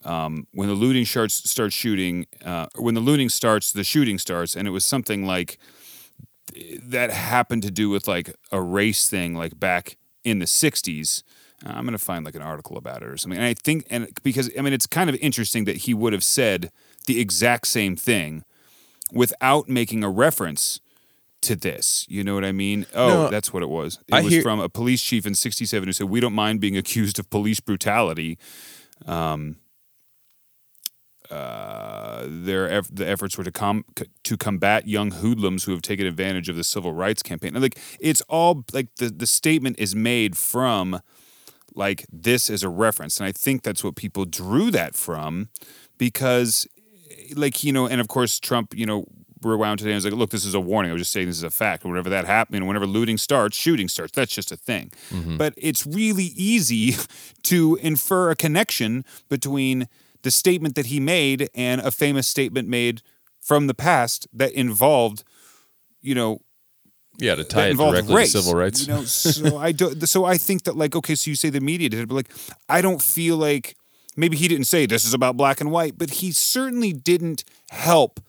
um, 0.04 0.46
when 0.52 0.68
the 0.68 0.74
looting 0.74 1.04
starts 1.04 1.48
starts 1.50 1.74
shooting, 1.74 2.26
uh, 2.44 2.66
when 2.76 2.94
the 2.94 3.00
looting 3.00 3.28
starts, 3.28 3.72
the 3.72 3.84
shooting 3.84 4.18
starts, 4.18 4.54
and 4.56 4.68
it 4.68 4.70
was 4.72 4.84
something 4.84 5.24
like 5.26 5.58
that 6.82 7.10
happened 7.10 7.62
to 7.62 7.70
do 7.70 7.90
with 7.90 8.08
like 8.08 8.34
a 8.50 8.60
race 8.60 9.08
thing, 9.08 9.34
like 9.34 9.58
back 9.58 9.96
in 10.24 10.38
the 10.38 10.46
60s. 10.46 11.22
Uh, 11.64 11.70
I'm 11.70 11.84
gonna 11.84 11.98
find 11.98 12.24
like 12.24 12.34
an 12.34 12.42
article 12.42 12.76
about 12.76 13.02
it 13.02 13.08
or 13.08 13.16
something. 13.16 13.38
And 13.38 13.46
I 13.46 13.54
think, 13.54 13.86
and 13.90 14.08
because 14.22 14.50
I 14.56 14.62
mean, 14.62 14.72
it's 14.72 14.86
kind 14.86 15.10
of 15.10 15.16
interesting 15.16 15.64
that 15.64 15.78
he 15.78 15.94
would 15.94 16.12
have 16.12 16.24
said 16.24 16.70
the 17.06 17.20
exact 17.20 17.66
same 17.66 17.96
thing 17.96 18.44
without 19.12 19.68
making 19.68 20.04
a 20.04 20.10
reference 20.10 20.80
to 21.42 21.54
this. 21.54 22.04
You 22.08 22.24
know 22.24 22.34
what 22.34 22.44
I 22.44 22.52
mean? 22.52 22.86
Oh, 22.94 23.08
No, 23.08 23.28
that's 23.28 23.52
what 23.52 23.62
it 23.62 23.68
was. 23.68 23.98
It 24.08 24.14
I 24.14 24.22
was 24.22 24.32
hear- 24.32 24.42
from 24.42 24.60
a 24.60 24.68
police 24.68 25.02
chief 25.02 25.24
in 25.26 25.34
67 25.34 25.88
who 25.88 25.92
said, 25.92 26.08
We 26.08 26.20
don't 26.20 26.32
mind 26.34 26.60
being 26.60 26.76
accused 26.76 27.18
of 27.18 27.30
police 27.30 27.60
brutality. 27.60 28.38
Um, 29.06 29.56
uh, 31.30 32.24
their 32.26 32.68
eff- 32.70 32.88
the 32.92 33.06
efforts 33.06 33.36
were 33.36 33.44
to 33.44 33.52
com- 33.52 33.84
to 34.24 34.36
combat 34.36 34.86
young 34.88 35.10
hoodlums 35.10 35.64
who 35.64 35.72
have 35.72 35.82
taken 35.82 36.06
advantage 36.06 36.48
of 36.48 36.56
the 36.56 36.64
civil 36.64 36.92
rights 36.92 37.22
campaign. 37.22 37.54
And 37.54 37.62
like 37.62 37.78
it's 38.00 38.22
all 38.22 38.64
like 38.72 38.88
the 38.96 39.10
the 39.10 39.26
statement 39.26 39.78
is 39.78 39.94
made 39.94 40.38
from 40.38 41.00
like 41.74 42.06
this 42.10 42.48
as 42.48 42.62
a 42.62 42.68
reference, 42.70 43.20
and 43.20 43.26
I 43.28 43.32
think 43.32 43.62
that's 43.62 43.84
what 43.84 43.94
people 43.94 44.24
drew 44.24 44.70
that 44.70 44.94
from 44.94 45.50
because 45.98 46.66
like 47.36 47.64
you 47.64 47.72
know, 47.72 47.86
and 47.86 48.00
of 48.00 48.08
course 48.08 48.38
Trump, 48.40 48.74
you 48.74 48.86
know, 48.86 49.04
rewound 49.42 49.78
today 49.78 49.90
and 49.90 49.96
was 49.96 50.04
like, 50.04 50.14
"Look, 50.14 50.30
this 50.30 50.44
is 50.44 50.54
a 50.54 50.60
warning. 50.60 50.90
I 50.90 50.92
was 50.92 51.02
just 51.02 51.12
saying 51.12 51.26
this 51.26 51.36
is 51.36 51.42
a 51.42 51.50
fact. 51.50 51.84
Whenever 51.84 52.10
that 52.10 52.24
happens, 52.24 52.54
you 52.54 52.60
know, 52.60 52.66
whenever 52.66 52.86
looting 52.86 53.18
starts, 53.18 53.56
shooting 53.56 53.88
starts. 53.88 54.12
That's 54.12 54.34
just 54.34 54.52
a 54.52 54.56
thing." 54.56 54.90
Mm-hmm. 55.10 55.36
But 55.36 55.54
it's 55.56 55.86
really 55.86 56.32
easy 56.36 56.96
to 57.44 57.78
infer 57.82 58.30
a 58.30 58.36
connection 58.36 59.04
between 59.28 59.88
the 60.22 60.30
statement 60.30 60.74
that 60.74 60.86
he 60.86 61.00
made 61.00 61.48
and 61.54 61.80
a 61.80 61.90
famous 61.90 62.26
statement 62.26 62.68
made 62.68 63.02
from 63.40 63.66
the 63.66 63.74
past 63.74 64.26
that 64.32 64.52
involved, 64.52 65.22
you 66.00 66.14
know, 66.14 66.40
Yeah, 67.18 67.36
to 67.36 67.44
tie 67.44 67.68
it 67.68 67.76
directly 67.76 68.14
race, 68.14 68.32
to 68.32 68.42
civil 68.42 68.58
rights. 68.58 68.86
You 68.86 68.94
know, 68.94 69.04
so 69.04 69.56
I 69.66 69.72
do, 69.72 69.94
so 70.06 70.24
I 70.24 70.36
think 70.36 70.64
that 70.64 70.76
like 70.76 70.96
okay, 70.96 71.14
so 71.14 71.30
you 71.30 71.36
say 71.36 71.50
the 71.50 71.60
media 71.60 71.88
did 71.88 72.00
it, 72.00 72.08
but 72.08 72.16
like 72.16 72.30
I 72.68 72.82
don't 72.82 73.00
feel 73.00 73.36
like 73.36 73.76
maybe 74.18 74.36
he 74.36 74.48
didn't 74.48 74.66
say 74.66 74.84
this 74.84 75.04
is 75.06 75.14
about 75.14 75.36
black 75.36 75.60
and 75.60 75.70
white, 75.70 75.96
but 75.96 76.10
he 76.10 76.32
certainly 76.32 76.92
didn't 76.92 77.44
help 77.70 78.20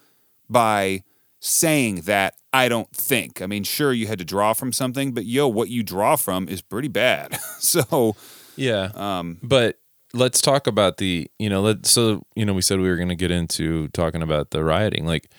by 0.49 1.03
saying 1.39 2.01
that 2.01 2.35
I 2.53 2.69
don't 2.69 2.91
think. 2.91 3.41
I 3.41 3.47
mean, 3.47 3.63
sure 3.63 3.91
you 3.93 4.07
had 4.07 4.19
to 4.19 4.25
draw 4.25 4.53
from 4.53 4.71
something, 4.71 5.13
but 5.13 5.25
yo, 5.25 5.47
what 5.47 5.69
you 5.69 5.83
draw 5.83 6.15
from 6.15 6.47
is 6.47 6.61
pretty 6.61 6.87
bad. 6.89 7.37
so 7.59 8.15
Yeah. 8.55 8.91
um 8.95 9.39
But 9.41 9.79
let's 10.13 10.41
talk 10.41 10.67
about 10.67 10.97
the, 10.97 11.29
you 11.39 11.49
know, 11.49 11.61
let 11.61 11.85
so 11.85 12.23
you 12.35 12.45
know, 12.45 12.53
we 12.53 12.61
said 12.61 12.79
we 12.79 12.89
were 12.89 12.97
going 12.97 13.09
to 13.09 13.15
get 13.15 13.31
into 13.31 13.87
talking 13.89 14.21
about 14.21 14.51
the 14.51 14.63
rioting, 14.63 15.05
like 15.05 15.29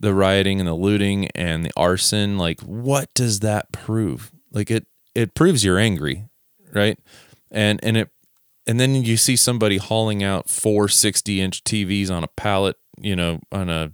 the 0.00 0.14
rioting 0.14 0.60
and 0.60 0.68
the 0.68 0.74
looting 0.74 1.28
and 1.34 1.64
the 1.64 1.72
arson, 1.76 2.38
like 2.38 2.60
what 2.60 3.12
does 3.14 3.40
that 3.40 3.72
prove? 3.72 4.30
Like 4.52 4.70
it 4.70 4.86
it 5.14 5.34
proves 5.34 5.64
you're 5.64 5.78
angry, 5.78 6.24
right? 6.74 6.98
And 7.50 7.80
and 7.82 7.96
it 7.96 8.10
and 8.68 8.78
then 8.78 8.94
you 8.94 9.16
see 9.16 9.34
somebody 9.34 9.78
hauling 9.78 10.22
out 10.22 10.50
four 10.50 10.88
60 10.88 11.40
inch 11.40 11.64
TVs 11.64 12.10
on 12.10 12.22
a 12.22 12.28
pallet, 12.28 12.76
you 13.00 13.16
know, 13.16 13.40
on 13.50 13.70
a 13.70 13.92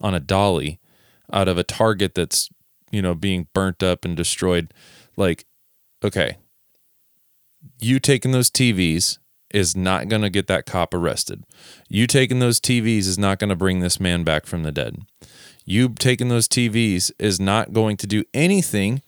on 0.00 0.14
a 0.14 0.20
dolly 0.20 0.78
out 1.32 1.48
of 1.48 1.58
a 1.58 1.64
target 1.64 2.14
that's, 2.14 2.50
you 2.90 3.02
know, 3.02 3.14
being 3.14 3.48
burnt 3.54 3.82
up 3.82 4.04
and 4.04 4.16
destroyed. 4.16 4.72
Like, 5.16 5.46
okay, 6.04 6.36
you 7.80 7.98
taking 7.98 8.30
those 8.30 8.50
TVs 8.50 9.18
is 9.52 9.74
not 9.74 10.08
going 10.08 10.22
to 10.22 10.30
get 10.30 10.46
that 10.46 10.66
cop 10.66 10.92
arrested. 10.92 11.42
You 11.88 12.06
taking 12.06 12.38
those 12.38 12.60
TVs 12.60 13.06
is 13.06 13.18
not 13.18 13.38
going 13.38 13.48
to 13.48 13.56
bring 13.56 13.80
this 13.80 13.98
man 13.98 14.22
back 14.22 14.44
from 14.44 14.62
the 14.62 14.70
dead. 14.70 14.98
You 15.64 15.88
taking 15.88 16.28
those 16.28 16.46
TVs 16.46 17.10
is 17.18 17.40
not 17.40 17.72
going 17.72 17.96
to 17.96 18.06
do 18.06 18.24
anything 18.34 19.02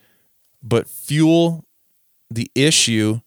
but 0.62 0.88
fuel 0.88 1.64
the 2.30 2.50
issue 2.54 3.20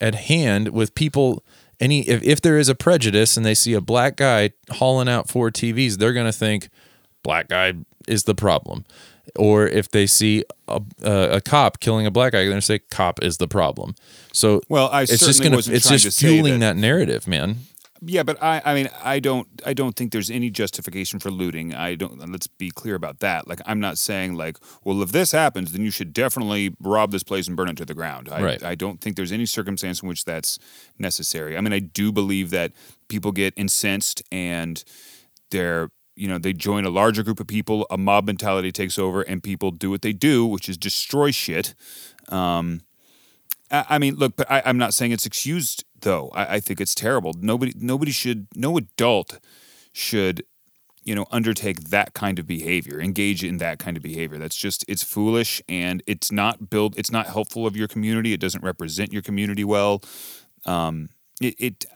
at 0.00 0.14
hand 0.14 0.68
with 0.70 0.94
people 0.94 1.44
any 1.80 2.00
if, 2.08 2.22
if 2.22 2.40
there 2.40 2.58
is 2.58 2.68
a 2.68 2.74
prejudice 2.74 3.36
and 3.36 3.44
they 3.44 3.54
see 3.54 3.74
a 3.74 3.80
black 3.80 4.16
guy 4.16 4.50
hauling 4.72 5.08
out 5.08 5.28
four 5.28 5.50
TVs, 5.50 5.96
they're 5.98 6.12
going 6.12 6.26
to 6.26 6.32
think 6.32 6.68
black 7.22 7.48
guy 7.48 7.74
is 8.08 8.24
the 8.24 8.34
problem. 8.34 8.84
Or 9.34 9.66
if 9.66 9.90
they 9.90 10.06
see 10.06 10.44
a, 10.68 10.80
a, 11.02 11.28
a 11.32 11.40
cop 11.40 11.80
killing 11.80 12.06
a 12.06 12.10
black 12.10 12.32
guy, 12.32 12.38
they're 12.38 12.48
going 12.48 12.60
to 12.60 12.64
say 12.66 12.78
cop 12.78 13.22
is 13.22 13.36
the 13.38 13.48
problem. 13.48 13.94
So 14.32 14.60
Well, 14.68 14.88
I 14.90 15.02
it's 15.02 15.18
just 15.18 15.42
gonna 15.42 15.58
it's 15.58 15.88
just 15.88 16.18
fueling 16.20 16.60
that- 16.60 16.74
that 16.74 16.80
narrative, 16.80 17.26
man. 17.26 17.56
Yeah, 18.02 18.22
but 18.22 18.42
I, 18.42 18.62
I 18.64 18.74
mean, 18.74 18.88
I 19.02 19.20
don't, 19.20 19.48
I 19.64 19.72
don't 19.72 19.96
think 19.96 20.12
there's 20.12 20.30
any 20.30 20.50
justification 20.50 21.18
for 21.18 21.30
looting. 21.30 21.74
I 21.74 21.94
don't. 21.94 22.18
Let's 22.30 22.46
be 22.46 22.70
clear 22.70 22.94
about 22.94 23.20
that. 23.20 23.48
Like, 23.48 23.60
I'm 23.66 23.80
not 23.80 23.98
saying 23.98 24.34
like, 24.34 24.58
well, 24.84 25.02
if 25.02 25.12
this 25.12 25.32
happens, 25.32 25.72
then 25.72 25.82
you 25.82 25.90
should 25.90 26.12
definitely 26.12 26.74
rob 26.80 27.10
this 27.10 27.22
place 27.22 27.48
and 27.48 27.56
burn 27.56 27.68
it 27.68 27.76
to 27.78 27.84
the 27.84 27.94
ground. 27.94 28.28
I, 28.30 28.42
Right. 28.42 28.62
I 28.62 28.74
don't 28.74 29.00
think 29.00 29.16
there's 29.16 29.32
any 29.32 29.46
circumstance 29.46 30.02
in 30.02 30.08
which 30.08 30.24
that's 30.24 30.58
necessary. 30.98 31.56
I 31.56 31.60
mean, 31.60 31.72
I 31.72 31.80
do 31.80 32.12
believe 32.12 32.50
that 32.50 32.72
people 33.08 33.32
get 33.32 33.54
incensed 33.56 34.22
and 34.30 34.82
they're, 35.50 35.90
you 36.14 36.28
know, 36.28 36.38
they 36.38 36.52
join 36.52 36.84
a 36.84 36.90
larger 36.90 37.22
group 37.22 37.40
of 37.40 37.46
people. 37.46 37.86
A 37.90 37.98
mob 37.98 38.26
mentality 38.26 38.72
takes 38.72 38.98
over, 38.98 39.22
and 39.22 39.42
people 39.42 39.70
do 39.70 39.90
what 39.90 40.02
they 40.02 40.12
do, 40.12 40.46
which 40.46 40.68
is 40.68 40.76
destroy 40.78 41.30
shit. 41.30 41.74
Um, 42.28 42.80
I 43.70 43.98
mean, 43.98 44.16
look, 44.16 44.36
but 44.36 44.50
I, 44.50 44.62
I'm 44.64 44.78
not 44.78 44.94
saying 44.94 45.12
it's 45.12 45.26
excused 45.26 45.84
though. 46.00 46.30
I, 46.34 46.56
I 46.56 46.60
think 46.60 46.80
it's 46.80 46.94
terrible. 46.94 47.34
Nobody, 47.38 47.72
nobody 47.76 48.12
should, 48.12 48.46
no 48.54 48.76
adult 48.76 49.38
should, 49.92 50.44
you 51.02 51.14
know, 51.14 51.26
undertake 51.30 51.90
that 51.90 52.14
kind 52.14 52.38
of 52.38 52.46
behavior, 52.46 53.00
engage 53.00 53.44
in 53.44 53.58
that 53.58 53.78
kind 53.78 53.96
of 53.96 54.02
behavior. 54.02 54.38
That's 54.38 54.56
just, 54.56 54.84
it's 54.88 55.02
foolish 55.02 55.62
and 55.68 56.02
it's 56.06 56.30
not 56.30 56.68
built, 56.70 56.98
it's 56.98 57.10
not 57.10 57.26
helpful 57.26 57.66
of 57.66 57.76
your 57.76 57.88
community. 57.88 58.32
It 58.32 58.40
doesn't 58.40 58.62
represent 58.62 59.12
your 59.12 59.22
community 59.22 59.64
well. 59.64 60.02
Um, 60.64 61.08
it, 61.40 61.54
it, 61.58 61.86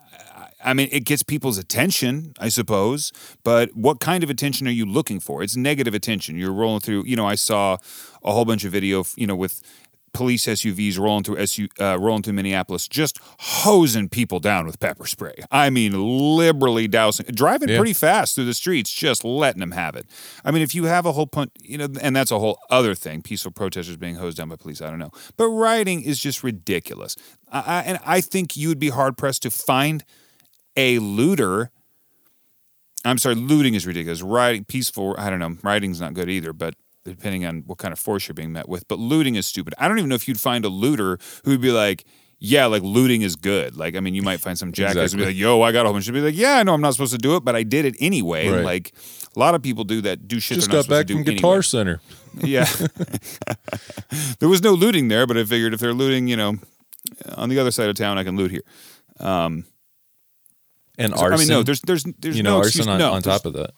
I 0.62 0.74
mean, 0.74 0.88
it 0.92 1.04
gets 1.04 1.22
people's 1.22 1.58
attention, 1.58 2.34
I 2.38 2.50
suppose, 2.50 3.12
but 3.42 3.74
what 3.74 3.98
kind 3.98 4.22
of 4.22 4.30
attention 4.30 4.68
are 4.68 4.72
you 4.72 4.84
looking 4.84 5.18
for? 5.18 5.42
It's 5.42 5.56
negative 5.56 5.94
attention. 5.94 6.36
You're 6.36 6.52
rolling 6.52 6.80
through, 6.80 7.04
you 7.06 7.16
know, 7.16 7.26
I 7.26 7.34
saw 7.34 7.78
a 8.22 8.32
whole 8.32 8.44
bunch 8.44 8.64
of 8.64 8.72
video, 8.72 9.04
you 9.16 9.26
know, 9.26 9.36
with 9.36 9.62
police 10.12 10.46
SUVs 10.46 10.98
rolling 10.98 11.22
through 11.24 11.38
SU, 11.38 11.68
uh, 11.80 11.96
rolling 11.98 12.22
through 12.22 12.32
Minneapolis, 12.32 12.88
just 12.88 13.18
hosing 13.38 14.08
people 14.08 14.40
down 14.40 14.66
with 14.66 14.80
pepper 14.80 15.06
spray. 15.06 15.34
I 15.50 15.70
mean, 15.70 15.92
liberally 16.36 16.88
dousing, 16.88 17.26
driving 17.26 17.68
Yeah. 17.68 17.76
pretty 17.78 17.92
fast 17.92 18.34
through 18.34 18.46
the 18.46 18.54
streets, 18.54 18.92
just 18.92 19.24
letting 19.24 19.60
them 19.60 19.70
have 19.70 19.94
it. 19.94 20.06
I 20.44 20.50
mean, 20.50 20.62
if 20.62 20.74
you 20.74 20.84
have 20.84 21.06
a 21.06 21.12
whole 21.12 21.26
punch, 21.26 21.50
you 21.62 21.78
know, 21.78 21.88
and 22.00 22.14
that's 22.16 22.30
a 22.30 22.38
whole 22.38 22.58
other 22.70 22.94
thing. 22.94 23.22
Peaceful 23.22 23.52
protesters 23.52 23.96
being 23.96 24.16
hosed 24.16 24.36
down 24.38 24.48
by 24.48 24.56
police. 24.56 24.80
I 24.82 24.90
don't 24.90 24.98
know, 24.98 25.12
but 25.36 25.46
rioting 25.48 26.02
is 26.02 26.18
just 26.18 26.42
ridiculous. 26.42 27.14
I, 27.52 27.60
I, 27.60 27.80
and 27.82 27.98
I 28.04 28.20
think 28.20 28.56
you 28.56 28.68
would 28.68 28.80
be 28.80 28.88
hard 28.90 29.16
pressed 29.16 29.42
to 29.42 29.50
find 29.50 30.04
a 30.76 30.98
looter. 30.98 31.70
I'm 33.04 33.16
sorry, 33.18 33.34
looting 33.36 33.74
is 33.74 33.86
ridiculous. 33.86 34.22
Rioting, 34.22 34.64
peaceful, 34.64 35.14
I 35.16 35.30
don't 35.30 35.38
know. 35.38 35.56
Rioting's 35.62 36.00
not 36.00 36.14
good 36.14 36.28
either, 36.28 36.52
but 36.52 36.74
depending 37.04 37.44
on 37.44 37.62
what 37.66 37.78
kind 37.78 37.92
of 37.92 37.98
force 37.98 38.28
you're 38.28 38.34
being 38.34 38.52
met 38.52 38.68
with. 38.68 38.86
But 38.88 38.98
looting 38.98 39.34
is 39.34 39.46
stupid. 39.46 39.74
I 39.78 39.88
don't 39.88 39.98
even 39.98 40.08
know 40.08 40.14
if 40.14 40.28
you'd 40.28 40.40
find 40.40 40.64
a 40.64 40.68
looter 40.68 41.18
who 41.44 41.52
would 41.52 41.60
be 41.60 41.72
like, 41.72 42.04
yeah, 42.38 42.66
like 42.66 42.82
looting 42.82 43.22
is 43.22 43.36
good. 43.36 43.76
Like, 43.76 43.96
I 43.96 44.00
mean, 44.00 44.14
you 44.14 44.22
might 44.22 44.40
find 44.40 44.58
some 44.58 44.72
jackass 44.80 45.12
who'd 45.12 45.18
be 45.18 45.26
like, 45.26 45.36
yo, 45.36 45.62
I 45.62 45.72
got 45.72 45.82
a 45.82 45.88
whole 45.88 45.94
bunch 45.94 46.08
of 46.08 46.14
be 46.14 46.20
like, 46.20 46.36
yeah, 46.36 46.56
I 46.56 46.62
know 46.62 46.72
I'm 46.74 46.80
not 46.80 46.94
supposed 46.94 47.12
to 47.12 47.18
do 47.18 47.36
it, 47.36 47.44
but 47.44 47.54
I 47.54 47.62
did 47.62 47.84
it 47.84 47.96
anyway. 48.00 48.48
Right. 48.48 48.64
Like, 48.64 48.92
a 49.34 49.38
lot 49.38 49.54
of 49.54 49.62
people 49.62 49.84
do 49.84 50.00
that, 50.00 50.26
do 50.26 50.40
shit 50.40 50.56
Just 50.56 50.70
got 50.70 50.88
back 50.88 51.08
from 51.08 51.22
Guitar 51.22 51.52
anyway. 51.52 51.62
Center. 51.62 52.00
Yeah. 52.44 52.68
there 54.38 54.48
was 54.48 54.62
no 54.62 54.72
looting 54.72 55.08
there, 55.08 55.26
but 55.26 55.36
I 55.36 55.44
figured 55.44 55.74
if 55.74 55.80
they're 55.80 55.92
looting, 55.92 56.28
you 56.28 56.36
know, 56.36 56.58
on 57.34 57.48
the 57.48 57.58
other 57.58 57.72
side 57.72 57.88
of 57.88 57.96
town, 57.96 58.18
I 58.18 58.24
can 58.24 58.36
loot 58.36 58.52
here. 58.52 58.62
Um, 59.18 59.64
And 60.96 61.12
so, 61.12 61.20
arson. 61.20 61.34
I 61.34 61.38
mean, 61.38 61.48
no, 61.48 61.62
there's 61.64 61.80
there's 61.80 62.04
there's 62.20 62.36
you 62.36 62.44
know, 62.44 62.50
no 62.50 62.56
arson 62.58 62.68
excuse. 62.82 62.86
on, 62.86 62.98
no, 62.98 63.12
on 63.12 63.22
top 63.22 63.46
of 63.46 63.54
that. 63.54 63.72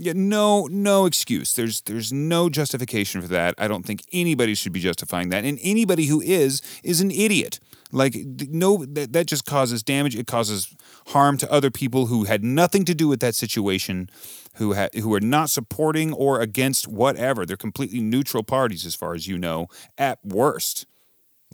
Yeah, 0.00 0.12
no, 0.14 0.66
no 0.66 1.06
excuse. 1.06 1.54
There's 1.54 1.80
there's 1.82 2.12
no 2.12 2.48
justification 2.48 3.20
for 3.20 3.28
that. 3.28 3.54
I 3.58 3.68
don't 3.68 3.84
think 3.84 4.02
anybody 4.12 4.54
should 4.54 4.72
be 4.72 4.80
justifying 4.80 5.28
that, 5.30 5.44
and 5.44 5.58
anybody 5.62 6.06
who 6.06 6.20
is 6.20 6.62
is 6.82 7.00
an 7.00 7.10
idiot. 7.10 7.60
Like 7.90 8.14
no, 8.16 8.84
that, 8.84 9.12
that 9.12 9.26
just 9.26 9.46
causes 9.46 9.82
damage. 9.82 10.14
It 10.14 10.26
causes 10.26 10.74
harm 11.08 11.38
to 11.38 11.50
other 11.50 11.70
people 11.70 12.06
who 12.06 12.24
had 12.24 12.44
nothing 12.44 12.84
to 12.84 12.94
do 12.94 13.08
with 13.08 13.20
that 13.20 13.34
situation, 13.34 14.10
who 14.56 14.74
ha- 14.74 14.88
who 14.94 15.14
are 15.14 15.20
not 15.20 15.48
supporting 15.50 16.12
or 16.12 16.40
against 16.40 16.86
whatever. 16.86 17.46
They're 17.46 17.56
completely 17.56 18.00
neutral 18.00 18.42
parties, 18.42 18.84
as 18.84 18.94
far 18.94 19.14
as 19.14 19.26
you 19.26 19.38
know, 19.38 19.68
at 19.96 20.18
worst. 20.22 20.86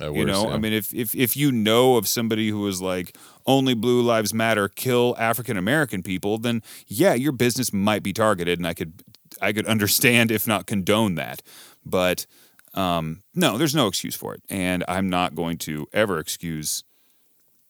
You 0.00 0.24
know, 0.26 0.48
yeah. 0.48 0.54
I 0.54 0.58
mean, 0.58 0.72
if, 0.72 0.92
if 0.92 1.14
if 1.14 1.36
you 1.36 1.52
know 1.52 1.96
of 1.96 2.08
somebody 2.08 2.48
who 2.48 2.66
is 2.66 2.82
like 2.82 3.16
only 3.46 3.74
Blue 3.74 4.02
Lives 4.02 4.34
Matter, 4.34 4.68
kill 4.68 5.14
African 5.18 5.56
American 5.56 6.02
people, 6.02 6.38
then 6.38 6.62
yeah, 6.88 7.14
your 7.14 7.32
business 7.32 7.72
might 7.72 8.02
be 8.02 8.12
targeted, 8.12 8.58
and 8.58 8.66
I 8.66 8.74
could 8.74 9.04
I 9.40 9.52
could 9.52 9.66
understand 9.66 10.30
if 10.30 10.46
not 10.46 10.66
condone 10.66 11.14
that, 11.14 11.42
but 11.84 12.26
um, 12.74 13.22
no, 13.34 13.56
there's 13.56 13.74
no 13.74 13.86
excuse 13.86 14.16
for 14.16 14.34
it, 14.34 14.42
and 14.48 14.84
I'm 14.88 15.08
not 15.08 15.36
going 15.36 15.58
to 15.58 15.86
ever 15.92 16.18
excuse 16.18 16.82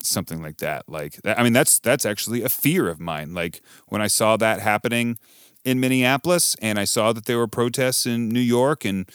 something 0.03 0.43
like 0.43 0.59
that. 0.59 0.89
Like 0.89 1.21
I 1.25 1.43
mean, 1.43 1.53
that's 1.53 1.79
that's 1.79 2.07
actually 2.07 2.43
a 2.43 2.49
fear 2.49 2.89
of 2.89 3.01
mine. 3.01 3.35
Like 3.35 3.61
when 3.89 4.01
I 4.01 4.07
saw 4.07 4.39
that 4.39 4.61
happening 4.61 5.19
in 5.63 5.79
Minneapolis, 5.79 6.57
and 6.63 6.79
I 6.79 6.85
saw 6.85 7.13
that 7.13 7.27
there 7.27 7.39
were 7.39 7.47
protests 7.49 8.07
in 8.07 8.31
New 8.31 8.41
York 8.41 8.85
and 8.85 9.11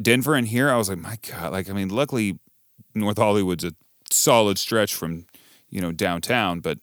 Denver 0.00 0.34
and 0.34 0.46
here, 0.48 0.70
I 0.70 0.76
was 0.76 0.88
like, 0.88 0.98
my 0.98 1.18
God, 1.28 1.52
like, 1.52 1.68
I 1.70 1.72
mean, 1.72 1.88
luckily 1.88 2.38
North 2.94 3.18
Hollywood's 3.18 3.64
a 3.64 3.72
solid 4.10 4.58
stretch 4.58 4.94
from, 4.94 5.26
you 5.70 5.80
know, 5.80 5.92
downtown, 5.92 6.60
but 6.60 6.78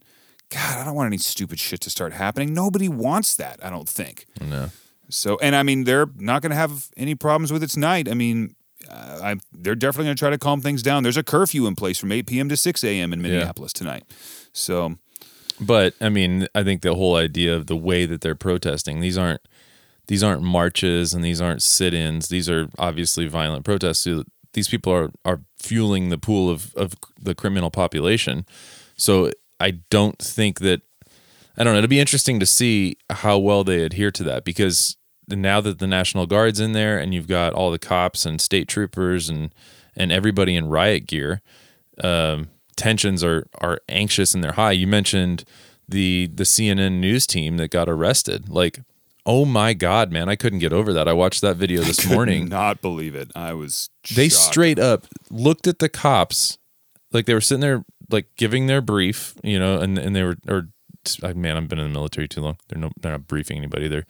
God, 0.49 0.79
I 0.79 0.85
don't 0.85 0.95
want 0.95 1.07
any 1.07 1.17
stupid 1.17 1.59
shit 1.59 1.81
to 1.81 1.89
start 1.89 2.13
happening. 2.13 2.53
Nobody 2.53 2.87
wants 2.89 3.35
that, 3.35 3.59
I 3.63 3.69
don't 3.69 3.89
think. 3.89 4.25
no. 4.41 4.69
So, 5.09 5.37
and 5.41 5.55
I 5.55 5.61
mean, 5.63 5.83
they're 5.83 6.07
not 6.15 6.41
going 6.41 6.49
to 6.51 6.55
have 6.55 6.87
any 6.97 7.13
problems 7.13 7.51
with 7.51 7.61
it 7.61 7.69
tonight. 7.69 8.09
I 8.09 8.13
mean, 8.15 8.55
uh, 8.89 9.19
I, 9.21 9.35
they're 9.51 9.75
definitely 9.75 10.05
going 10.05 10.15
to 10.15 10.19
try 10.19 10.29
to 10.31 10.37
calm 10.39 10.59
things 10.61 10.81
down. 10.81 11.03
There's 11.03 11.17
a 11.17 11.23
curfew 11.23 11.67
in 11.67 11.75
place 11.75 11.99
from 11.99 12.11
8 12.11 12.25
p.m. 12.25 12.49
to 12.49 12.57
6 12.57 12.83
a.m. 12.83 13.13
in 13.13 13.21
Minneapolis 13.21 13.73
tonight. 13.73 14.03
So, 14.53 14.95
But 15.59 15.93
I 16.01 16.09
mean, 16.09 16.47
I 16.55 16.63
think 16.63 16.81
the 16.81 16.95
whole 16.95 17.15
idea 17.15 17.55
of 17.55 17.67
the 17.67 17.75
way 17.75 18.05
that 18.07 18.21
they're 18.21 18.33
protesting 18.33 19.01
these 19.01 19.17
aren't 19.17 19.41
these 20.07 20.23
aren't 20.23 20.41
marches 20.41 21.13
and 21.13 21.23
these 21.23 21.41
aren't 21.41 21.61
sit-ins. 21.61 22.27
These 22.27 22.49
are 22.49 22.69
obviously 22.77 23.27
violent 23.27 23.65
protests. 23.65 24.07
These 24.53 24.67
people 24.67 24.93
are 24.93 25.11
are 25.25 25.41
fueling 25.57 26.09
the 26.09 26.17
pool 26.17 26.49
of 26.49 26.73
of 26.75 26.93
the 27.19 27.35
criminal 27.35 27.71
population. 27.71 28.45
So 28.95 29.31
I 29.59 29.71
don't 29.89 30.19
think 30.19 30.59
that 30.59 30.81
I 31.57 31.63
don't 31.63 31.73
know. 31.73 31.79
It'll 31.79 31.87
be 31.87 31.99
interesting 31.99 32.39
to 32.39 32.45
see 32.45 32.97
how 33.09 33.37
well 33.37 33.63
they 33.63 33.83
adhere 33.83 34.11
to 34.11 34.23
that 34.23 34.43
because 34.43 34.97
now 35.29 35.61
that 35.61 35.79
the 35.79 35.87
National 35.87 36.25
Guard's 36.25 36.59
in 36.59 36.73
there 36.73 36.97
and 36.99 37.13
you've 37.13 37.27
got 37.27 37.53
all 37.53 37.71
the 37.71 37.79
cops 37.79 38.25
and 38.25 38.41
state 38.41 38.67
troopers 38.67 39.29
and 39.29 39.53
and 39.95 40.11
everybody 40.11 40.55
in 40.55 40.67
riot 40.67 41.05
gear, 41.05 41.41
um, 42.03 42.49
tensions 42.75 43.23
are 43.23 43.47
are 43.59 43.79
anxious 43.87 44.33
and 44.33 44.43
they're 44.43 44.53
high. 44.53 44.71
You 44.71 44.87
mentioned 44.87 45.43
the 45.87 46.29
the 46.33 46.43
CNN 46.43 46.99
news 46.99 47.27
team 47.27 47.57
that 47.57 47.69
got 47.69 47.89
arrested. 47.89 48.49
Like, 48.49 48.79
oh 49.25 49.45
my 49.45 49.73
god, 49.73 50.11
man, 50.11 50.27
I 50.29 50.35
couldn't 50.35 50.59
get 50.59 50.73
over 50.73 50.93
that. 50.93 51.07
I 51.07 51.13
watched 51.13 51.41
that 51.41 51.55
video 51.57 51.81
this 51.81 52.05
morning. 52.09 52.43
I 52.43 52.47
not 52.57 52.81
believe 52.81 53.15
it. 53.15 53.31
I 53.35 53.53
was. 53.53 53.89
They 54.13 54.29
shocked. 54.29 54.43
straight 54.43 54.79
up 54.79 55.05
looked 55.29 55.67
at 55.67 55.79
the 55.79 55.89
cops 55.89 56.57
like 57.11 57.25
they 57.25 57.33
were 57.33 57.41
sitting 57.41 57.61
there 57.61 57.85
like 58.09 58.27
giving 58.35 58.67
their 58.67 58.81
brief, 58.81 59.33
you 59.43 59.59
know, 59.59 59.79
and 59.79 59.97
and 59.97 60.15
they 60.15 60.23
were 60.23 60.37
or 60.47 60.67
man, 61.35 61.57
I've 61.57 61.67
been 61.67 61.79
in 61.79 61.85
the 61.87 61.93
military 61.93 62.27
too 62.27 62.41
long. 62.41 62.57
They're 62.67 62.79
no 62.79 62.91
they're 62.99 63.11
not 63.11 63.27
briefing 63.27 63.57
anybody. 63.57 63.87
They're 63.87 64.05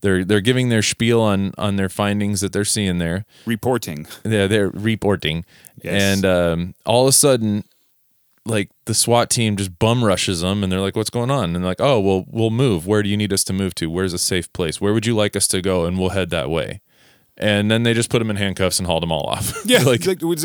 they're 0.00 0.24
they're 0.24 0.40
giving 0.40 0.68
their 0.68 0.82
spiel 0.82 1.20
on 1.20 1.52
on 1.56 1.76
their 1.76 1.88
findings 1.88 2.40
that 2.40 2.52
they're 2.52 2.64
seeing 2.64 2.98
there. 2.98 3.24
reporting. 3.46 4.06
Yeah, 4.24 4.46
they're 4.48 4.70
reporting, 4.70 5.44
Yes. 5.82 6.02
and 6.02 6.24
um, 6.24 6.74
all 6.84 7.02
of 7.02 7.08
a 7.08 7.12
sudden, 7.12 7.64
like 8.44 8.70
the 8.86 8.94
SWAT 8.94 9.30
team 9.30 9.56
just 9.56 9.78
bum 9.78 10.04
rushes 10.04 10.40
them, 10.40 10.62
and 10.62 10.72
they're 10.72 10.80
like, 10.80 10.96
"What's 10.96 11.10
going 11.10 11.30
on?" 11.30 11.44
And 11.44 11.56
they're 11.56 11.62
like, 11.62 11.80
"Oh, 11.80 12.00
well, 12.00 12.24
we'll 12.28 12.50
move. 12.50 12.86
Where 12.86 13.02
do 13.02 13.08
you 13.08 13.16
need 13.16 13.32
us 13.32 13.44
to 13.44 13.52
move 13.52 13.74
to? 13.76 13.86
Where's 13.90 14.12
a 14.12 14.18
safe 14.18 14.52
place? 14.52 14.80
Where 14.80 14.92
would 14.92 15.06
you 15.06 15.14
like 15.14 15.36
us 15.36 15.46
to 15.48 15.62
go?" 15.62 15.84
And 15.84 15.98
we'll 15.98 16.10
head 16.10 16.30
that 16.30 16.50
way. 16.50 16.80
And 17.38 17.70
then 17.70 17.82
they 17.82 17.94
just 17.94 18.10
put 18.10 18.18
them 18.18 18.28
in 18.28 18.36
handcuffs 18.36 18.78
and 18.78 18.86
hauled 18.86 19.02
them 19.02 19.10
all 19.10 19.26
off. 19.26 19.64
Yeah, 19.64 19.82
like 19.84 20.04
like, 20.06 20.20
we 20.22 20.36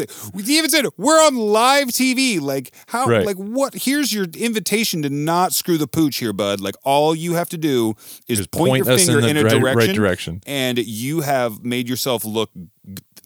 even 0.45 0.69
said 0.69 0.85
we're 0.95 1.19
on 1.25 1.35
live 1.35 1.87
TV. 1.89 2.39
Like 2.39 2.73
how? 2.87 3.07
Right. 3.07 3.25
Like 3.25 3.35
what? 3.35 3.73
Here's 3.73 4.13
your 4.13 4.25
invitation 4.37 5.01
to 5.01 5.09
not 5.09 5.53
screw 5.53 5.77
the 5.77 5.87
pooch 5.87 6.17
here, 6.17 6.31
bud. 6.33 6.61
Like 6.61 6.75
all 6.83 7.13
you 7.13 7.33
have 7.33 7.49
to 7.49 7.57
do 7.57 7.95
is 8.27 8.45
point, 8.47 8.69
point 8.69 8.85
your 8.85 8.97
finger 8.97 9.19
in 9.19 9.35
in, 9.35 9.37
a 9.37 9.43
right- 9.43 9.53
right 9.53 9.73
direction, 9.73 9.95
direction. 9.95 10.41
and 10.45 10.77
you 10.77 11.21
have 11.21 11.63
made 11.63 11.89
yourself 11.89 12.23
look 12.23 12.51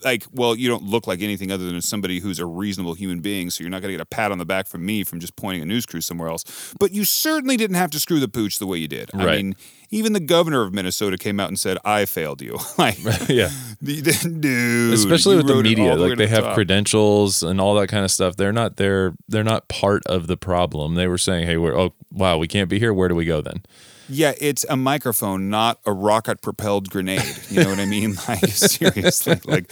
like 0.04 0.26
well, 0.32 0.56
you 0.56 0.68
don't 0.70 0.84
look 0.84 1.08
like 1.08 1.22
anything 1.22 1.52
other 1.52 1.66
than 1.66 1.82
somebody 1.82 2.20
who's 2.20 2.40
a 2.40 2.46
reasonable 2.46 2.94
human 2.94 3.20
being. 3.20 3.50
So 3.50 3.64
you're 3.64 3.72
not 3.72 3.82
going 3.82 3.92
to 3.92 3.98
get 3.98 4.02
a 4.02 4.06
pat 4.06 4.32
on 4.32 4.38
the 4.38 4.46
back 4.46 4.68
from 4.68 4.86
me 4.86 5.04
from 5.04 5.20
just 5.20 5.36
pointing 5.36 5.62
a 5.62 5.66
news 5.66 5.86
crew 5.86 6.02
somewhere 6.02 6.30
else. 6.30 6.74
But 6.80 6.92
you 6.92 7.06
certainly 7.06 7.58
didn't 7.58 7.76
have 7.78 7.92
to 7.92 8.00
screw 8.00 8.20
the 8.20 8.28
pooch 8.28 8.60
the 8.60 8.68
way 8.68 8.78
you 8.78 8.88
did. 8.88 9.10
I 9.14 9.26
Right. 9.26 9.38
mean, 9.44 9.56
even 9.90 10.14
the 10.14 10.20
governor 10.22 10.62
of 10.64 10.74
Minnesota 10.74 11.18
came 11.18 11.40
out 11.40 11.50
and 11.50 11.60
said, 11.60 11.78
"I 11.84 12.06
failed 12.06 12.42
you." 12.42 12.58
like, 12.78 12.98
yeah. 13.30 13.50
dude, 13.84 14.94
especially 14.94 15.36
with 15.38 15.48
the 15.48 15.62
media 15.62 15.96
like 15.96 16.18
they 16.18 16.26
the 16.26 16.28
have 16.30 16.44
top. 16.46 16.54
credentials 16.56 17.44
and 17.44 17.60
all 17.60 17.76
that 17.76 17.88
kind 17.88 18.06
of 18.06 18.12
stuff 18.12 18.36
they're 18.36 18.54
not 18.54 18.78
they're 18.78 19.14
they're 19.28 19.44
not 19.44 19.68
part 19.68 20.06
of 20.06 20.28
the 20.28 20.38
problem 20.38 20.96
they 20.96 21.08
were 21.08 21.18
saying 21.18 21.46
hey 21.46 21.58
we're 21.58 21.78
oh 21.78 21.94
wow 22.12 22.38
we 22.38 22.48
can't 22.48 22.70
be 22.70 22.80
here 22.80 22.94
where 22.94 23.08
do 23.10 23.16
we 23.16 23.26
go 23.26 23.42
then 23.42 23.64
Yeah, 24.12 24.34
it's 24.40 24.66
a 24.70 24.76
microphone, 24.78 25.50
not 25.50 25.80
a 25.86 25.94
rocket 25.94 26.42
propelled 26.42 26.90
grenade. 26.90 27.24
You 27.50 27.64
know 27.64 27.70
what 27.70 27.80
I 27.80 27.86
mean? 27.86 28.16
Like 28.28 28.46
seriously, 28.46 29.40
like 29.46 29.72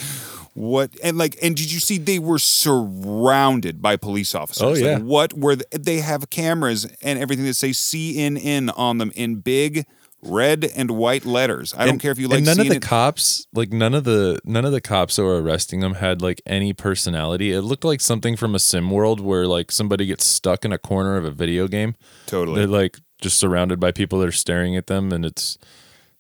what? 0.53 0.91
And 1.03 1.17
like, 1.17 1.37
and 1.41 1.55
did 1.55 1.71
you 1.71 1.79
see 1.79 1.97
they 1.97 2.19
were 2.19 2.39
surrounded 2.39 3.81
by 3.81 3.95
police 3.97 4.33
officers? 4.35 4.63
Oh, 4.63 4.69
Like, 4.71 4.81
yeah. 4.81 4.97
what 4.99 5.33
were 5.33 5.55
the, 5.55 5.65
they 5.71 5.99
have 5.99 6.29
cameras 6.29 6.85
and 7.01 7.19
everything 7.19 7.45
that 7.45 7.53
say 7.55 7.69
CNN 7.69 8.71
on 8.75 8.97
them 8.97 9.11
in 9.15 9.35
big 9.35 9.85
red 10.21 10.69
and 10.75 10.91
white 10.91 11.25
letters. 11.25 11.73
I 11.77 11.85
don't 11.85 11.99
care 11.99 12.11
if 12.11 12.19
you 12.19 12.27
like 12.27 12.37
and 12.39 12.45
none 12.45 12.57
CNN. 12.57 12.67
of 12.67 12.73
the 12.73 12.79
cops 12.81 13.47
like 13.53 13.71
none 13.71 13.93
of 13.93 14.03
the 14.03 14.39
none 14.43 14.65
of 14.65 14.71
the 14.73 14.81
cops 14.81 15.15
that 15.15 15.23
were 15.23 15.41
arresting 15.41 15.79
them 15.79 15.93
had 15.95 16.21
like 16.21 16.41
any 16.45 16.73
personality 16.73 17.53
it 17.53 17.61
looked 17.61 17.85
like 17.85 18.01
something 18.01 18.35
from 18.35 18.53
a 18.53 18.59
sim 18.59 18.91
world 18.91 19.21
where 19.21 19.47
like 19.47 19.71
somebody 19.71 20.05
gets 20.05 20.25
stuck 20.25 20.65
in 20.65 20.73
a 20.73 20.77
corner 20.77 21.15
of 21.15 21.23
a 21.23 21.31
video 21.31 21.69
game 21.69 21.95
totally. 22.25 22.57
they're 22.59 22.67
like 22.67 22.99
just 23.22 23.38
surrounded 23.38 23.80
by 23.80 23.91
people 23.91 24.20
that 24.20 24.28
are 24.28 24.32
staring 24.32 24.76
at 24.76 24.88
them 24.88 25.11
and 25.11 25.26
it's 25.26 25.57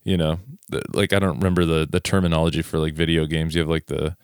you 0.03 0.17
know 0.17 0.39
like 0.93 1.13
i 1.13 1.19
don't 1.19 1.37
remember 1.37 1.65
the 1.65 1.87
the 1.89 1.99
terminology 1.99 2.61
for 2.61 2.79
like 2.79 2.93
video 2.93 3.25
games. 3.25 3.55
You 3.55 3.61
have 3.61 3.69
like 3.69 3.87
the 3.87 4.15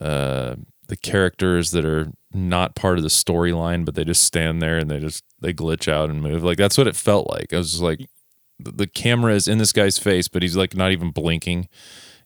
uh 0.00 0.56
the 0.88 0.96
characters 0.96 1.72
that 1.72 1.84
are 1.84 2.12
not 2.32 2.76
part 2.76 2.98
of 2.98 3.02
the 3.02 3.08
storyline 3.08 3.84
but 3.84 3.94
they 3.94 4.04
just 4.04 4.22
stand 4.22 4.62
there 4.62 4.78
and 4.78 4.90
they 4.90 5.00
just 5.00 5.24
they 5.40 5.52
glitch 5.52 5.90
out 5.90 6.10
and 6.10 6.22
move. 6.22 6.44
Like 6.44 6.58
that's 6.58 6.78
what 6.78 6.86
it 6.86 6.96
felt 6.96 7.28
like. 7.30 7.52
I 7.52 7.58
was 7.58 7.72
just 7.72 7.82
like 7.82 8.06
the, 8.58 8.72
the 8.72 8.86
camera 8.86 9.34
is 9.34 9.48
in 9.48 9.58
this 9.58 9.72
guy's 9.72 9.98
face 9.98 10.28
but 10.28 10.42
he's 10.42 10.56
like 10.56 10.74
not 10.76 10.92
even 10.92 11.10
blinking 11.10 11.68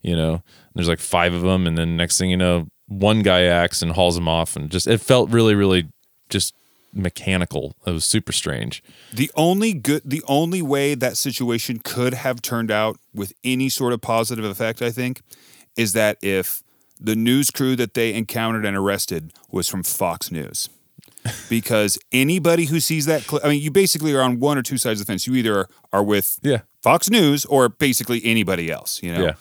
you 0.02 0.16
know? 0.16 0.42
There's 0.74 0.88
like 0.88 0.98
five 0.98 1.34
of 1.34 1.42
them 1.42 1.66
and 1.66 1.76
then 1.76 1.96
next 1.96 2.18
thing 2.18 2.30
you 2.30 2.36
know 2.36 2.68
one 2.86 3.22
guy 3.22 3.44
acts 3.44 3.82
and 3.82 3.92
hauls 3.92 4.18
him 4.18 4.28
off 4.28 4.56
and 4.56 4.68
just 4.70 4.86
it 4.86 5.00
felt 5.00 5.30
really 5.30 5.54
really 5.54 5.88
just 6.28 6.54
mechanical 6.92 7.74
it 7.86 7.92
was 7.92 8.04
super 8.04 8.32
strange 8.32 8.82
The 9.12 9.30
only 9.36 9.72
good, 9.72 10.02
the 10.04 10.22
only 10.26 10.62
way 10.62 10.94
that 10.94 11.16
situation 11.16 11.80
could 11.82 12.14
have 12.14 12.42
turned 12.42 12.70
out 12.70 12.98
with 13.14 13.32
any 13.44 13.68
sort 13.68 13.92
of 13.92 14.00
positive 14.00 14.44
effect, 14.44 14.82
I 14.82 14.90
think, 14.90 15.22
is 15.76 15.92
that 15.94 16.16
if 16.22 16.62
the 17.00 17.16
news 17.16 17.50
crew 17.50 17.76
that 17.76 17.94
they 17.94 18.12
encountered 18.14 18.64
and 18.66 18.76
arrested 18.76 19.32
was 19.50 19.68
from 19.68 19.82
Fox 19.82 20.30
News. 20.30 20.68
Because 21.48 21.98
anybody 22.12 22.64
who 22.66 22.80
sees 22.80 23.06
that 23.06 23.26
clip, 23.26 23.44
I 23.44 23.48
mean, 23.50 23.60
you 23.62 23.70
basically 23.70 24.14
are 24.14 24.22
on 24.22 24.40
one 24.40 24.56
or 24.56 24.62
two 24.62 24.78
sides 24.78 25.00
of 25.00 25.06
the 25.06 25.10
fence. 25.12 25.26
You 25.26 25.34
either 25.34 25.66
are 25.92 26.02
with 26.02 26.38
Yeah. 26.42 26.60
Fox 26.82 27.10
News 27.10 27.44
or 27.44 27.68
basically 27.68 28.20
anybody 28.24 28.70
else, 28.70 29.02
you 29.02 29.12
know? 29.12 29.22
Yeah. 29.22 29.34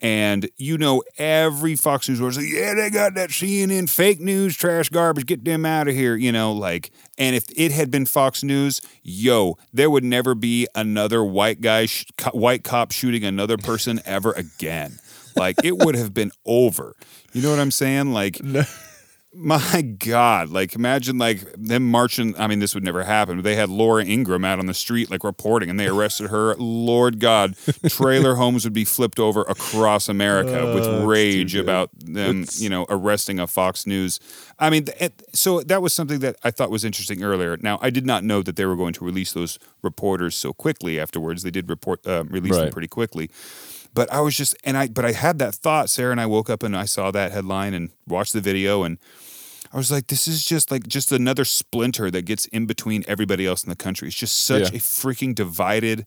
And 0.00 0.48
you 0.56 0.78
know, 0.78 1.02
every 1.18 1.76
Fox 1.76 2.08
News 2.08 2.20
was 2.20 2.38
like, 2.38 2.46
yeah, 2.48 2.74
they 2.74 2.90
got 2.90 3.14
that 3.14 3.30
CNN 3.30 3.88
fake 3.90 4.20
news, 4.20 4.56
trash 4.56 4.88
garbage, 4.88 5.26
get 5.26 5.44
them 5.44 5.66
out 5.66 5.88
of 5.88 5.94
here, 5.94 6.16
you 6.16 6.32
know, 6.32 6.52
like, 6.52 6.90
and 7.18 7.36
if 7.36 7.44
it 7.54 7.70
had 7.72 7.90
been 7.90 8.06
Fox 8.06 8.42
News, 8.42 8.80
yo, 9.02 9.58
there 9.72 9.90
would 9.90 10.04
never 10.04 10.34
be 10.34 10.66
another 10.74 11.22
white 11.22 11.60
guy, 11.60 11.86
sh- 11.86 12.06
white 12.32 12.64
cop 12.64 12.92
shooting 12.92 13.24
another 13.24 13.58
person 13.58 14.00
ever 14.06 14.32
again. 14.32 14.98
Like, 15.36 15.56
it 15.62 15.76
would 15.76 15.94
have 15.94 16.14
been 16.14 16.32
over. 16.46 16.96
You 17.32 17.42
know 17.42 17.50
what 17.50 17.60
I'm 17.60 17.70
saying? 17.70 18.12
Like, 18.12 18.40
my 19.32 19.82
God, 19.82 20.50
like 20.50 20.74
imagine 20.74 21.16
like 21.16 21.40
them 21.56 21.88
marching. 21.88 22.36
I 22.36 22.48
mean, 22.48 22.58
this 22.58 22.74
would 22.74 22.82
never 22.82 23.04
happen, 23.04 23.36
but 23.36 23.44
they 23.44 23.54
had 23.54 23.68
Laura 23.68 24.04
Ingraham 24.04 24.44
out 24.44 24.58
on 24.58 24.66
the 24.66 24.74
street 24.74 25.08
like 25.08 25.22
reporting 25.22 25.70
and 25.70 25.78
they 25.78 25.86
arrested 25.86 26.30
her. 26.30 26.56
Lord 26.56 27.20
God, 27.20 27.54
trailer 27.88 28.34
homes 28.34 28.64
would 28.64 28.72
be 28.72 28.84
flipped 28.84 29.20
over 29.20 29.42
across 29.42 30.08
America 30.08 30.74
with 30.74 31.04
rage 31.04 31.54
about 31.54 31.90
them, 31.96 32.44
you 32.56 32.68
know, 32.68 32.86
arresting 32.88 33.38
a 33.38 33.46
Fox 33.46 33.86
News. 33.86 34.18
I 34.58 34.68
mean, 34.68 34.86
it, 34.98 35.22
so 35.32 35.60
that 35.60 35.80
was 35.80 35.92
something 35.92 36.18
that 36.20 36.36
I 36.42 36.50
thought 36.50 36.70
was 36.70 36.84
interesting 36.84 37.22
earlier. 37.22 37.56
Now, 37.56 37.78
I 37.80 37.90
did 37.90 38.04
not 38.04 38.24
know 38.24 38.42
that 38.42 38.56
they 38.56 38.66
were 38.66 38.76
going 38.76 38.94
to 38.94 39.04
release 39.04 39.32
those 39.32 39.60
reporters 39.80 40.34
so 40.34 40.52
quickly 40.52 40.98
afterwards. 40.98 41.44
They 41.44 41.50
did 41.52 41.68
report 41.70 42.04
uh, 42.04 42.24
release 42.24 42.56
them 42.56 42.70
pretty 42.70 42.88
quickly. 42.88 43.30
But 43.92 44.12
I 44.12 44.20
was 44.20 44.36
just, 44.36 44.54
and 44.64 44.76
I, 44.76 44.88
but 44.88 45.04
I 45.04 45.12
had 45.12 45.38
that 45.40 45.54
thought, 45.54 45.90
Sarah, 45.90 46.12
and 46.12 46.20
I 46.20 46.26
woke 46.26 46.48
up 46.48 46.62
and 46.62 46.76
I 46.76 46.84
saw 46.84 47.10
that 47.10 47.32
headline 47.32 47.74
and 47.74 47.90
watched 48.06 48.32
the 48.32 48.40
video, 48.40 48.84
and 48.84 48.98
I 49.72 49.76
was 49.76 49.90
like, 49.90 50.06
this 50.08 50.28
is 50.28 50.44
just 50.44 50.70
like 50.70 50.86
just 50.86 51.10
another 51.12 51.44
splinter 51.44 52.10
that 52.10 52.22
gets 52.22 52.46
in 52.46 52.66
between 52.66 53.04
everybody 53.08 53.46
else 53.46 53.64
in 53.64 53.70
the 53.70 53.76
country. 53.76 54.08
It's 54.08 54.16
just 54.16 54.42
such 54.44 54.70
Yeah. 54.70 54.78
a 54.78 54.80
freaking 54.80 55.34
divided. 55.34 56.06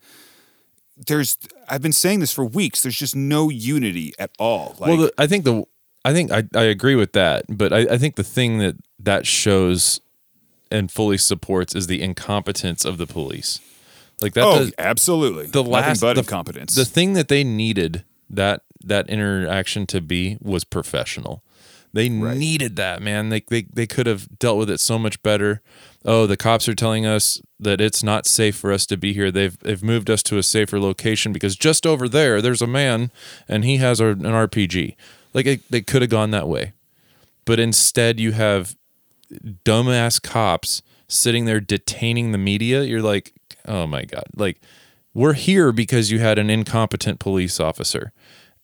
There's, 1.08 1.38
I've 1.68 1.82
been 1.82 1.94
saying 1.94 2.20
this 2.20 2.32
for 2.32 2.46
weeks. 2.46 2.84
There's 2.84 2.98
just 2.98 3.16
no 3.16 3.50
unity 3.50 4.14
at 4.20 4.32
all. 4.40 4.76
Like, 4.80 4.88
well, 4.90 4.98
the, 4.98 5.14
I 5.18 5.28
think 5.28 5.44
the 5.44 5.66
I 6.06 6.14
think 6.14 6.32
I, 6.32 6.44
I 6.54 6.64
agree 6.64 6.96
with 6.96 7.14
that, 7.14 7.46
but 7.50 7.72
I, 7.72 7.80
I 7.94 7.98
think 7.98 8.16
the 8.16 8.24
thing 8.24 8.58
that 8.60 8.76
that 9.00 9.26
shows 9.26 10.02
and 10.70 10.92
fully 10.92 11.18
supports 11.18 11.76
is 11.76 11.88
the 11.88 12.02
incompetence 12.02 12.84
of 12.86 12.98
the 12.98 13.08
police. 13.08 13.60
Like 14.24 14.34
that. 14.34 14.44
oh, 14.46 14.60
does- 14.60 14.74
absolutely. 14.78 15.48
the 15.48 15.60
Nothing 15.60 15.72
last 15.72 16.02
but 16.02 16.14
the, 16.14 16.22
incompetence. 16.22 16.76
The 16.76 16.86
thing 16.86 17.14
that 17.14 17.28
they 17.28 17.44
needed 17.44 18.04
that 18.30 18.62
that 18.84 19.10
interaction 19.10 19.86
to 19.88 20.02
be 20.02 20.38
was 20.42 20.64
professional. 20.64 21.44
They 21.96 22.10
needed 22.10 22.76
that, 22.78 23.04
man. 23.04 23.30
They, 23.30 23.42
they 23.42 23.68
they 23.72 23.86
could 23.86 24.08
have 24.08 24.40
dealt 24.40 24.58
with 24.58 24.70
it 24.72 24.80
so 24.80 24.98
much 24.98 25.22
better. 25.22 25.62
Oh, 26.04 26.26
the 26.26 26.36
cops 26.38 26.68
are 26.68 26.74
telling 26.74 27.06
us 27.06 27.40
that 27.60 27.80
it's 27.80 28.02
not 28.02 28.26
safe 28.26 28.56
for 28.56 28.72
us 28.72 28.88
to 28.88 28.98
be 28.98 29.14
here. 29.14 29.30
They've 29.30 29.58
they've 29.60 29.84
moved 29.84 30.10
us 30.10 30.24
to 30.24 30.38
a 30.40 30.44
safer 30.44 30.80
location 30.80 31.32
because 31.32 31.56
just 31.56 31.86
over 31.86 32.10
there 32.10 32.42
there's 32.42 32.64
a 32.64 32.68
man 32.68 33.12
and 33.48 33.64
he 33.64 33.78
has 33.78 34.00
a, 34.00 34.08
an 34.08 34.22
RPG. 34.22 34.96
Like 35.36 35.46
it, 35.46 35.70
they 35.70 35.82
could 35.82 36.02
have 36.02 36.10
gone 36.10 36.32
that 36.32 36.48
way, 36.48 36.74
but 37.46 37.60
instead 37.60 38.20
you 38.20 38.32
have 38.32 38.76
dumbass 39.64 40.22
cops 40.22 40.82
sitting 41.08 41.46
there 41.46 41.60
detaining 41.60 42.32
the 42.32 42.38
media. 42.38 42.84
You're 42.84 43.02
like, 43.02 43.34
oh 43.68 43.88
my 43.88 44.04
god, 44.04 44.26
like 44.36 44.62
we're 45.14 45.34
here 45.34 45.72
because 45.72 46.12
you 46.12 46.20
had 46.20 46.40
an 46.40 46.50
incompetent 46.50 47.20
police 47.20 47.60
officer. 47.60 48.12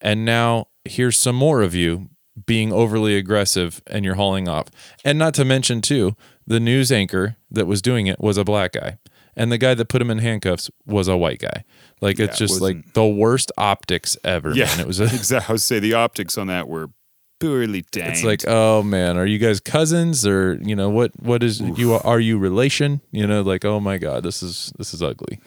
And 0.02 0.26
now 0.26 0.68
here's 0.86 1.18
some 1.18 1.36
more 1.36 1.62
of 1.62 1.76
you 1.76 2.10
being 2.46 2.72
overly 2.72 3.16
aggressive 3.16 3.82
and 3.88 4.06
you're 4.06 4.16
hauling 4.16 4.48
off. 4.48 4.68
And 5.04 5.20
not 5.20 5.34
to 5.36 5.46
mention, 5.46 5.82
too, 5.82 6.16
the 6.48 6.60
news 6.60 6.92
anchor 6.92 7.36
that 7.52 7.68
was 7.68 7.82
doing 7.82 8.08
it 8.08 8.20
was 8.20 8.38
a 8.38 8.44
black 8.44 8.74
guy. 8.74 8.98
And 9.36 9.52
the 9.52 9.58
guy 9.58 9.74
that 9.74 9.86
put 9.86 10.02
him 10.02 10.10
in 10.10 10.18
handcuffs 10.20 10.70
was 10.86 11.08
a 11.08 11.16
white 11.16 11.40
guy. 11.40 11.64
Like 12.02 12.18
Yeah, 12.18 12.26
it's 12.26 12.42
it 12.42 12.48
just 12.48 12.62
like 12.62 12.94
the 12.94 13.06
worst 13.06 13.52
optics 13.58 14.18
ever. 14.24 14.54
Yeah, 14.54 14.66
man. 14.66 14.82
It 14.82 14.88
was 14.88 15.00
a, 15.00 15.04
exactly. 15.16 15.52
I 15.52 15.54
would 15.54 15.62
say 15.62 15.80
the 15.80 15.94
optics 15.94 16.38
on 16.38 16.48
that 16.48 16.68
were 16.68 16.90
poorly 17.40 17.86
dang. 17.92 18.12
It's 18.12 18.24
like, 18.24 18.44
oh 18.48 18.84
man, 18.84 19.18
are 19.18 19.26
you 19.26 19.38
guys 19.38 19.60
cousins 19.60 20.26
or 20.28 20.60
you 20.62 20.76
know 20.76 20.90
what? 20.90 21.12
What 21.22 21.44
is 21.44 21.60
you 21.62 21.94
are 21.94 22.20
you 22.20 22.38
relation? 22.38 23.02
You 23.12 23.26
know, 23.28 23.42
like 23.42 23.66
oh 23.66 23.80
my 23.80 23.98
god, 23.98 24.24
this 24.24 24.44
is 24.44 24.72
this 24.78 24.94
is 24.94 25.02
ugly. 25.02 25.40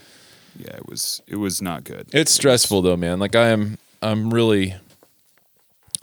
yeah, 0.58 0.76
it 0.76 0.88
was 0.88 1.22
it 1.26 1.36
was 1.36 1.62
not 1.62 1.84
good. 1.84 2.08
It's 2.12 2.32
stressful 2.32 2.82
though, 2.82 2.96
man. 2.96 3.18
Like 3.18 3.36
I 3.36 3.48
am, 3.48 3.78
I'm 4.02 4.32
really, 4.34 4.74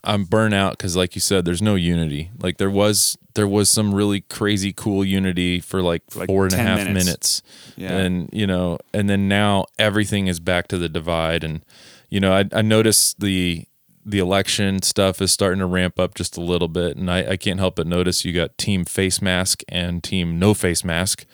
I'm 0.04 0.24
burnt 0.24 0.54
out 0.54 0.78
because, 0.78 0.96
like 0.96 1.14
you 1.16 1.22
said, 1.22 1.44
there's 1.46 1.62
no 1.62 1.76
unity. 1.76 2.32
Like 2.42 2.58
there 2.58 2.70
was, 2.70 3.18
there 3.34 3.48
was 3.48 3.70
some 3.70 3.94
really 3.94 4.22
crazy 4.22 4.72
cool 4.72 5.04
unity 5.04 5.60
for 5.60 5.82
like, 5.82 6.04
like 6.16 6.28
four 6.28 6.46
and 6.46 6.54
a 6.54 6.58
10 6.58 6.66
half 6.66 6.78
minutes. 6.88 7.06
minutes, 7.06 7.44
Yeah. 7.76 7.98
and 7.98 8.30
you 8.32 8.48
know, 8.48 8.78
and 8.94 9.10
then 9.10 9.28
now 9.28 9.66
everything 9.78 10.28
is 10.28 10.40
back 10.40 10.68
to 10.70 10.78
the 10.78 10.88
divide, 10.88 11.44
and 11.44 11.62
you 12.10 12.20
know, 12.22 12.32
I, 12.34 12.46
I 12.54 12.62
noticed 12.62 13.20
the 13.20 13.66
the 14.10 14.20
election 14.20 14.82
stuff 14.82 15.22
is 15.22 15.32
starting 15.32 15.60
to 15.60 15.66
ramp 15.66 16.00
up 16.00 16.16
just 16.16 16.38
a 16.38 16.42
little 16.42 16.68
bit, 16.68 16.98
and 16.98 17.10
I, 17.10 17.32
I 17.32 17.38
can't 17.38 17.60
help 17.60 17.76
but 17.76 17.88
notice 17.88 18.26
you 18.26 18.34
got 18.34 18.58
team 18.58 18.86
face 18.86 19.22
mask 19.22 19.64
and 19.70 20.04
team 20.04 20.40
no 20.40 20.54
face 20.54 20.84
mask. 20.84 21.26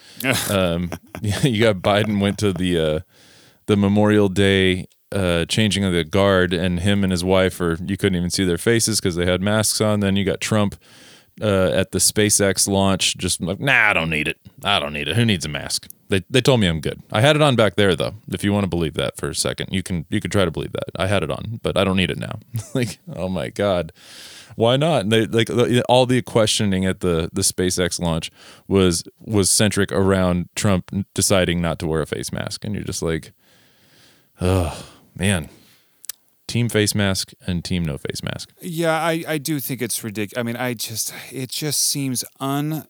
um, 0.50 0.92
you 1.22 1.62
got 1.62 1.78
Biden 1.78 2.20
went 2.20 2.38
to 2.40 2.54
the 2.54 2.80
uh, 2.80 3.00
the 3.66 3.78
Memorial 3.78 4.30
Day 4.30 4.88
uh, 5.12 5.46
changing 5.46 5.84
of 5.84 5.94
the 5.94 6.04
guard, 6.04 6.54
and 6.54 6.82
him 6.82 7.04
and 7.04 7.12
his 7.12 7.24
wife, 7.24 7.60
or 7.62 7.78
you 7.86 7.98
couldn't 7.98 8.18
even 8.18 8.30
see 8.30 8.44
their 8.46 8.58
faces 8.58 9.00
because 9.00 9.16
they 9.16 9.26
had 9.26 9.42
masks 9.42 9.80
on. 9.82 10.02
Then 10.02 10.16
you 10.16 10.26
got 10.26 10.42
Trump 10.42 10.76
uh, 11.42 11.72
at 11.74 11.92
the 11.92 12.00
SpaceX 12.00 12.68
launch, 12.68 13.18
just 13.18 13.42
like, 13.42 13.60
nah, 13.60 13.90
I 13.90 13.94
don't 13.94 14.10
need 14.10 14.28
it. 14.28 14.38
I 14.64 14.80
don't 14.80 14.94
need 14.94 15.08
it. 15.08 15.16
Who 15.16 15.26
needs 15.26 15.46
a 15.46 15.50
mask? 15.50 15.90
They 16.10 16.24
they 16.30 16.42
told 16.42 16.60
me 16.60 16.68
I'm 16.68 16.82
good. 16.82 17.02
I 17.12 17.22
had 17.22 17.36
it 17.36 17.42
on 17.42 17.56
back 17.56 17.76
there 17.76 17.96
though. 17.96 18.14
If 18.30 18.44
you 18.44 18.54
want 18.54 18.64
to 18.64 18.70
believe 18.70 18.94
that 18.94 19.18
for 19.18 19.30
a 19.30 19.36
second, 19.36 19.70
you 19.72 19.82
can 19.82 20.06
you 20.10 20.22
can 20.22 20.30
try 20.30 20.46
to 20.46 20.52
believe 20.52 20.72
that. 20.74 20.90
I 20.98 21.08
had 21.08 21.24
it 21.24 21.32
on, 21.32 21.60
but 21.64 21.78
I 21.78 21.84
don't 21.84 21.98
need 21.98 22.12
it 22.12 22.20
now. 22.20 22.40
like, 22.76 23.00
oh 23.14 23.28
my 23.28 23.50
god. 23.50 23.92
Why 24.56 24.78
not? 24.78 25.02
And 25.02 25.12
They 25.12 25.26
like 25.26 25.50
all 25.90 26.06
the 26.06 26.22
questioning 26.22 26.86
at 26.86 27.00
the 27.00 27.30
the 27.34 27.42
SpaceX 27.42 28.00
launch 28.00 28.32
was 28.68 29.04
was 29.20 29.50
centric 29.50 29.92
around 29.92 30.50
Trump 30.56 30.92
deciding 31.14 31.60
not 31.62 31.80
to 31.80 31.88
wear 31.88 32.02
a 32.02 32.06
face 32.08 32.32
mask, 32.32 32.64
and 32.64 32.76
you're 32.76 32.84
just 32.84 33.02
like, 33.02 33.34
oh 34.40 34.86
man, 35.18 35.50
team 36.48 36.70
face 36.70 36.96
mask 36.96 37.34
and 37.46 37.64
team 37.64 37.84
no 37.84 37.98
face 37.98 38.22
mask. 38.24 38.52
Yeah, 38.62 38.94
I, 38.94 39.24
I 39.28 39.38
do 39.38 39.60
think 39.60 39.82
it's 39.82 40.04
ridiculous. 40.04 40.40
I 40.40 40.44
mean, 40.44 40.56
I 40.56 40.74
just 40.74 41.14
it 41.32 41.50
just 41.50 41.82
seems 41.82 42.24
un 42.40 42.88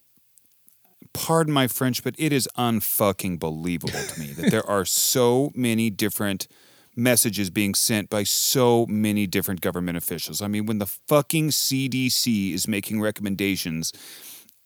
pardon 1.13 1.53
my 1.53 1.67
French, 1.67 2.03
but 2.03 2.13
it 2.17 2.33
is 2.33 2.47
unfucking 2.57 3.39
believable 3.39 3.99
to 3.99 4.19
me 4.19 4.27
that 4.33 4.51
there 4.51 4.65
are 4.69 4.85
so 4.85 5.51
many 5.55 5.89
different 5.89 6.47
messages 6.95 7.49
being 7.49 7.73
sent 7.73 8.09
by 8.09 8.23
so 8.23 8.85
many 8.87 9.27
different 9.27 9.61
government 9.61 9.97
officials. 9.97 10.41
I 10.41 10.47
mean, 10.47 10.65
when 10.65 10.79
the 10.79 10.85
fucking 10.85 11.49
CDC 11.49 12.53
is 12.53 12.67
making 12.67 13.01
recommendations 13.01 13.91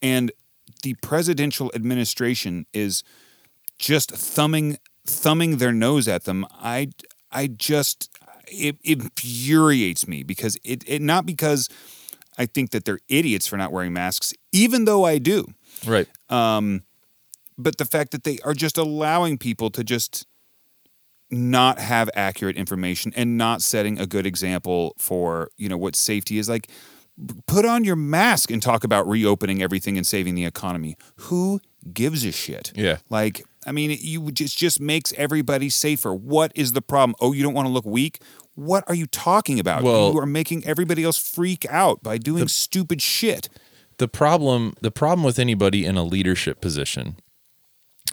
and 0.01 0.31
the 0.83 0.95
presidential 0.95 1.71
administration 1.73 2.65
is 2.73 3.03
just 3.77 4.11
thumbing 4.11 4.77
thumbing 5.05 5.57
their 5.57 5.71
nose 5.71 6.07
at 6.07 6.25
them, 6.25 6.45
I 6.51 6.89
I 7.31 7.47
just 7.47 8.09
it 8.51 8.77
infuriates 8.83 10.07
me 10.07 10.23
because 10.23 10.57
it, 10.63 10.83
it 10.87 11.01
not 11.01 11.25
because 11.25 11.69
I 12.37 12.45
think 12.45 12.71
that 12.71 12.85
they're 12.85 12.99
idiots 13.09 13.47
for 13.47 13.57
not 13.57 13.71
wearing 13.71 13.93
masks, 13.93 14.33
even 14.51 14.85
though 14.85 15.03
I 15.05 15.17
do, 15.17 15.45
Right. 15.85 16.07
Um, 16.29 16.83
but 17.57 17.77
the 17.77 17.85
fact 17.85 18.11
that 18.11 18.23
they 18.23 18.39
are 18.43 18.53
just 18.53 18.77
allowing 18.77 19.37
people 19.37 19.69
to 19.71 19.83
just 19.83 20.25
not 21.29 21.77
have 21.79 22.09
accurate 22.15 22.55
information 22.55 23.13
and 23.15 23.37
not 23.37 23.61
setting 23.61 23.99
a 23.99 24.07
good 24.07 24.25
example 24.25 24.95
for 24.97 25.51
you 25.57 25.69
know 25.69 25.77
what 25.77 25.95
safety 25.95 26.39
is 26.39 26.49
like 26.49 26.71
put 27.45 27.65
on 27.65 27.83
your 27.83 27.95
mask 27.95 28.49
and 28.49 28.63
talk 28.63 28.83
about 28.83 29.07
reopening 29.07 29.61
everything 29.61 29.97
and 29.97 30.07
saving 30.07 30.35
the 30.35 30.45
economy. 30.45 30.95
Who 31.17 31.59
gives 31.93 32.25
a 32.25 32.31
shit? 32.31 32.71
Yeah. 32.75 32.97
like 33.09 33.43
i 33.67 33.71
mean 33.73 33.91
it, 33.91 33.99
you 34.01 34.31
just 34.31 34.57
just 34.57 34.79
makes 34.79 35.13
everybody 35.17 35.69
safer. 35.69 36.13
What 36.15 36.51
is 36.55 36.73
the 36.73 36.81
problem? 36.81 37.15
Oh 37.19 37.33
you 37.33 37.43
don't 37.43 37.53
want 37.53 37.67
to 37.67 37.71
look 37.71 37.85
weak 37.85 38.21
what 38.55 38.83
are 38.87 38.95
you 38.95 39.05
talking 39.05 39.59
about? 39.59 39.83
Well- 39.83 40.11
you 40.13 40.19
are 40.19 40.25
making 40.25 40.65
everybody 40.65 41.03
else 41.03 41.17
freak 41.17 41.65
out 41.69 42.03
by 42.03 42.17
doing 42.17 42.47
stupid 42.47 43.01
shit. 43.01 43.49
The 43.97 44.07
problem 44.07 44.73
the 44.81 44.91
problem 44.91 45.23
with 45.23 45.39
anybody 45.39 45.85
in 45.85 45.97
a 45.97 46.03
leadership 46.03 46.61
position 46.61 47.17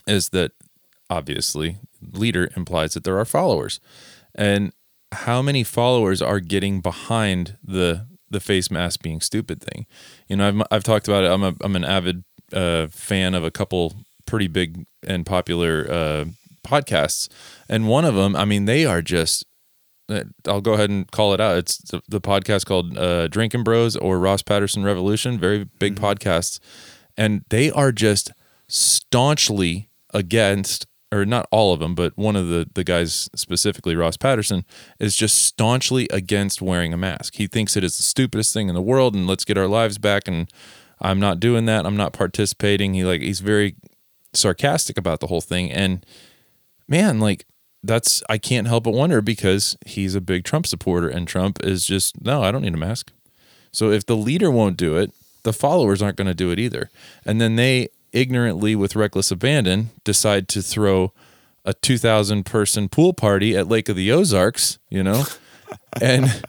is 0.07 0.31
that 0.31 0.53
obviously 1.09 1.79
leader 2.13 2.51
implies 2.57 2.95
that 2.95 3.05
there 3.05 3.19
are 3.19 3.25
followers. 3.25 3.81
And 4.35 4.73
how 5.13 5.43
many 5.43 5.63
followers 5.65 6.21
are 6.21 6.41
getting 6.41 6.81
behind 6.81 7.57
the 7.63 8.07
the 8.29 8.41
face 8.41 8.71
mask 8.71 9.03
being 9.03 9.21
stupid 9.21 9.63
thing? 9.63 9.87
You 10.29 10.37
know 10.37 10.49
i've, 10.49 10.63
I've 10.73 10.85
talked 10.85 11.07
about 11.07 11.23
it. 11.25 11.31
I'm, 11.31 11.45
a, 11.45 11.55
I'm 11.61 11.77
an 11.77 11.85
avid 11.85 12.25
uh, 12.53 12.89
fan 12.89 13.35
of 13.35 13.45
a 13.45 13.51
couple 13.51 13.95
pretty 14.27 14.49
big 14.49 14.87
and 15.07 15.25
popular 15.25 15.87
uh, 15.89 16.25
podcasts. 16.67 17.29
And 17.69 17.87
one 17.89 18.05
of 18.05 18.17
them 18.17 18.35
i 18.35 18.45
mean 18.45 18.65
they 18.65 18.85
are 18.85 19.03
just 19.03 19.47
I'll 20.47 20.61
go 20.61 20.75
ahead 20.75 20.91
and 20.91 21.11
call 21.11 21.35
it 21.35 21.41
out. 21.41 21.59
It's 21.59 21.79
the, 21.79 22.01
the 22.09 22.21
podcast 22.21 22.67
called 22.67 22.97
uh, 22.97 23.29
Drinking 23.29 23.65
Bros 23.65 23.97
or 23.97 24.19
Ross 24.19 24.43
Patterson 24.43 24.85
Revolution, 24.85 25.39
very 25.39 25.65
big 25.65 25.97
podcasts. 25.97 26.61
And 27.17 27.45
they 27.49 27.71
are 27.71 27.93
just 27.93 28.31
staunchly 28.69 29.91
against, 30.13 30.87
or 31.11 31.25
not 31.25 31.49
all 31.51 31.73
of 31.73 31.81
them, 31.81 31.95
but 31.95 32.17
one 32.17 32.37
of 32.37 32.49
the, 32.49 32.69
the 32.75 32.85
guys, 32.85 33.29
specifically 33.35 33.97
Ross 33.97 34.17
Patterson, 34.17 34.65
is 35.01 35.17
just 35.17 35.39
staunchly 35.39 36.09
against 36.11 36.63
wearing 36.63 36.93
a 36.93 36.97
mask. 36.97 37.37
He 37.37 37.47
thinks 37.47 37.77
it 37.77 37.85
is 37.85 37.97
the 37.97 38.03
stupidest 38.03 38.53
thing 38.53 38.69
in 38.69 38.75
the 38.75 38.83
world 38.83 39.15
and 39.15 39.27
let's 39.27 39.45
get 39.45 39.59
our 39.59 39.69
lives 39.69 39.99
back. 39.99 40.29
And 40.29 40.51
I'm 41.01 41.19
not 41.19 41.41
doing 41.41 41.65
that. 41.67 41.85
I'm 41.85 41.97
not 41.97 42.13
participating. 42.13 42.95
He 42.95 43.05
like, 43.05 43.23
he's 43.23 43.41
very 43.41 43.77
sarcastic 44.35 44.97
about 44.97 45.21
the 45.21 45.27
whole 45.27 45.41
thing. 45.41 45.73
And 45.73 46.05
man, 46.89 47.19
like 47.19 47.47
that's 47.87 48.23
I 48.29 48.39
can't 48.39 48.67
help 48.67 48.85
but 48.85 48.93
wonder 48.93 49.21
because 49.21 49.77
he's 49.87 50.15
a 50.15 50.21
big 50.21 50.45
Trump 50.45 50.67
supporter 50.67 51.09
and 51.09 51.27
Trump 51.27 51.63
is 51.65 51.87
just 51.87 52.21
no, 52.23 52.43
I 52.43 52.51
don't 52.51 52.63
need 52.63 52.75
a 52.75 52.79
mask. 52.79 53.13
So 53.73 53.91
if 53.91 54.07
the 54.07 54.17
leader 54.17 54.51
won't 54.51 54.77
do 54.77 54.97
it, 54.97 55.13
the 55.43 55.53
followers 55.53 56.03
aren't 56.03 56.17
going 56.17 56.27
to 56.27 56.35
do 56.35 56.51
it 56.51 56.59
either. 56.59 56.91
And 57.25 57.41
then 57.41 57.57
they 57.57 57.89
ignorantly 58.13 58.75
with 58.75 58.97
reckless 58.97 59.31
abandon 59.31 59.91
decide 60.05 60.49
to 60.49 60.63
throw 60.63 61.13
a 61.65 61.75
2000 61.75 62.47
person 62.47 62.89
pool 62.89 63.13
party 63.13 63.57
at 63.57 63.69
Lake 63.69 63.89
of 63.89 63.97
the 63.97 64.11
Ozarks, 64.11 64.79
you 64.89 65.03
know? 65.03 65.25
and 66.01 66.43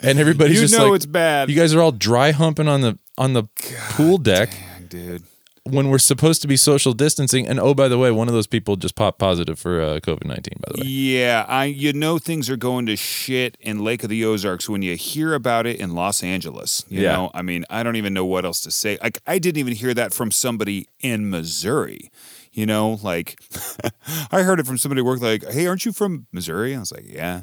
and 0.00 0.18
everybody's 0.18 0.56
you 0.56 0.62
just 0.62 0.78
know 0.78 0.88
like 0.88 0.96
it's 0.96 1.06
bad 1.06 1.50
you 1.50 1.56
guys 1.56 1.74
are 1.74 1.80
all 1.80 1.92
dry 1.92 2.30
humping 2.30 2.68
on 2.68 2.80
the 2.80 2.98
on 3.18 3.32
the 3.32 3.44
pool 3.90 4.18
deck 4.18 4.50
Dang, 4.50 4.86
dude 4.88 5.22
when 5.66 5.88
we're 5.90 5.98
supposed 5.98 6.42
to 6.42 6.48
be 6.48 6.56
social 6.56 6.92
distancing. 6.92 7.46
And 7.46 7.58
oh, 7.60 7.74
by 7.74 7.88
the 7.88 7.98
way, 7.98 8.10
one 8.10 8.28
of 8.28 8.34
those 8.34 8.46
people 8.46 8.76
just 8.76 8.94
popped 8.94 9.18
positive 9.18 9.58
for 9.58 9.80
uh, 9.80 10.00
COVID 10.00 10.24
nineteen. 10.24 10.58
By 10.60 10.72
the 10.74 10.80
way, 10.82 10.86
Yeah, 10.88 11.44
I 11.48 11.64
you 11.66 11.92
know 11.92 12.18
things 12.18 12.48
are 12.48 12.56
going 12.56 12.86
to 12.86 12.96
shit 12.96 13.56
in 13.60 13.82
Lake 13.84 14.02
of 14.02 14.08
the 14.10 14.24
Ozarks 14.24 14.68
when 14.68 14.82
you 14.82 14.96
hear 14.96 15.34
about 15.34 15.66
it 15.66 15.78
in 15.80 15.94
Los 15.94 16.22
Angeles. 16.22 16.84
You 16.88 17.02
Yeah. 17.02 17.12
know, 17.12 17.30
I 17.34 17.42
mean, 17.42 17.64
I 17.68 17.82
don't 17.82 17.96
even 17.96 18.14
know 18.14 18.24
what 18.24 18.44
else 18.44 18.60
to 18.62 18.70
say. 18.70 18.98
Like 19.02 19.18
I 19.26 19.38
didn't 19.38 19.58
even 19.58 19.74
hear 19.74 19.92
that 19.94 20.14
from 20.14 20.30
somebody 20.30 20.88
in 21.00 21.28
Missouri. 21.30 22.10
You 22.52 22.64
know, 22.64 22.98
like 23.02 23.38
I 24.32 24.42
heard 24.42 24.60
it 24.60 24.66
from 24.66 24.78
somebody 24.78 25.00
who 25.00 25.04
worked 25.06 25.22
like, 25.22 25.44
"Hey, 25.50 25.66
aren't 25.66 25.84
you 25.84 25.92
from 25.92 26.26
Missouri?" 26.32 26.74
I 26.74 26.78
was 26.78 26.90
like, 26.92 27.04
"Yeah." 27.06 27.42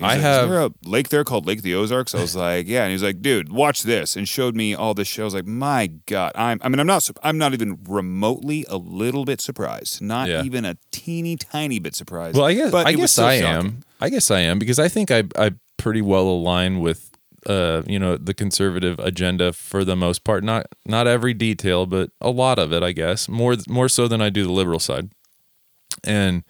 He's 0.00 0.06
I 0.06 0.14
like, 0.14 0.20
have- 0.20 0.48
there 0.48 0.60
a 0.62 0.70
lake 0.84 1.08
there 1.10 1.24
called 1.24 1.46
Lake 1.46 1.62
the 1.62 1.74
Ozarks? 1.74 2.14
I 2.14 2.20
was 2.20 2.34
like, 2.46 2.66
"Yeah." 2.66 2.82
And 2.82 2.88
he 2.90 2.94
was 2.94 3.02
like, 3.02 3.20
"Dude, 3.22 3.52
watch 3.52 3.82
this," 3.82 4.16
and 4.16 4.26
showed 4.26 4.56
me 4.56 4.74
all 4.74 4.94
this 4.94 5.06
shit. 5.08 5.20
I 5.22 5.24
was 5.24 5.34
like, 5.34 5.46
"My 5.46 5.86
God!" 6.06 6.32
I'm. 6.34 6.58
I 6.62 6.68
mean, 6.68 6.80
I'm 6.80 6.86
not. 6.86 7.08
I'm 7.22 7.38
not 7.38 7.52
even 7.52 7.78
remotely 7.86 8.64
a 8.68 8.76
little 8.78 9.24
bit 9.24 9.40
surprised. 9.40 10.00
Not 10.02 10.28
Yeah. 10.28 10.42
even 10.42 10.64
a 10.64 10.76
teeny 10.90 11.36
tiny 11.36 11.78
bit 11.78 11.94
surprised. 11.94 12.36
Well, 12.36 12.46
I 12.46 12.54
guess 12.54 12.70
But 12.72 12.86
I 12.86 12.92
guess 12.94 13.12
still 13.12 13.24
I 13.26 13.40
shocking. 13.40 13.66
am. 13.68 13.80
I 14.00 14.08
guess 14.08 14.30
I 14.30 14.40
am 14.40 14.58
because 14.58 14.78
I 14.78 14.88
think 14.88 15.10
I 15.10 15.24
I 15.36 15.52
pretty 15.76 16.02
well 16.02 16.26
align 16.28 16.80
with 16.80 17.06
uh 17.46 17.80
you 17.86 17.98
know 17.98 18.16
the 18.18 18.34
conservative 18.34 18.98
agenda 18.98 19.52
for 19.52 19.84
the 19.84 19.96
most 19.96 20.24
part. 20.24 20.42
Not 20.44 20.66
not 20.86 21.06
every 21.06 21.34
detail, 21.34 21.84
but 21.86 22.10
a 22.20 22.30
lot 22.30 22.58
of 22.58 22.72
it. 22.72 22.82
I 22.82 22.92
guess 22.92 23.28
more 23.28 23.56
more 23.68 23.88
so 23.88 24.08
than 24.08 24.20
I 24.22 24.30
do 24.30 24.44
the 24.44 24.52
liberal 24.52 24.78
side. 24.78 25.10
And 26.04 26.44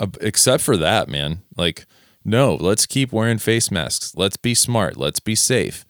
uh, 0.00 0.06
except 0.20 0.62
for 0.62 0.76
that, 0.76 1.08
man, 1.08 1.42
like 1.56 1.86
no, 2.28 2.54
let's 2.54 2.86
keep 2.86 3.12
wearing 3.12 3.38
face 3.38 3.70
masks. 3.70 4.12
Let's 4.14 4.36
be 4.36 4.54
smart. 4.54 4.96
Let's 4.96 5.20
be 5.20 5.34
safe. 5.34 5.84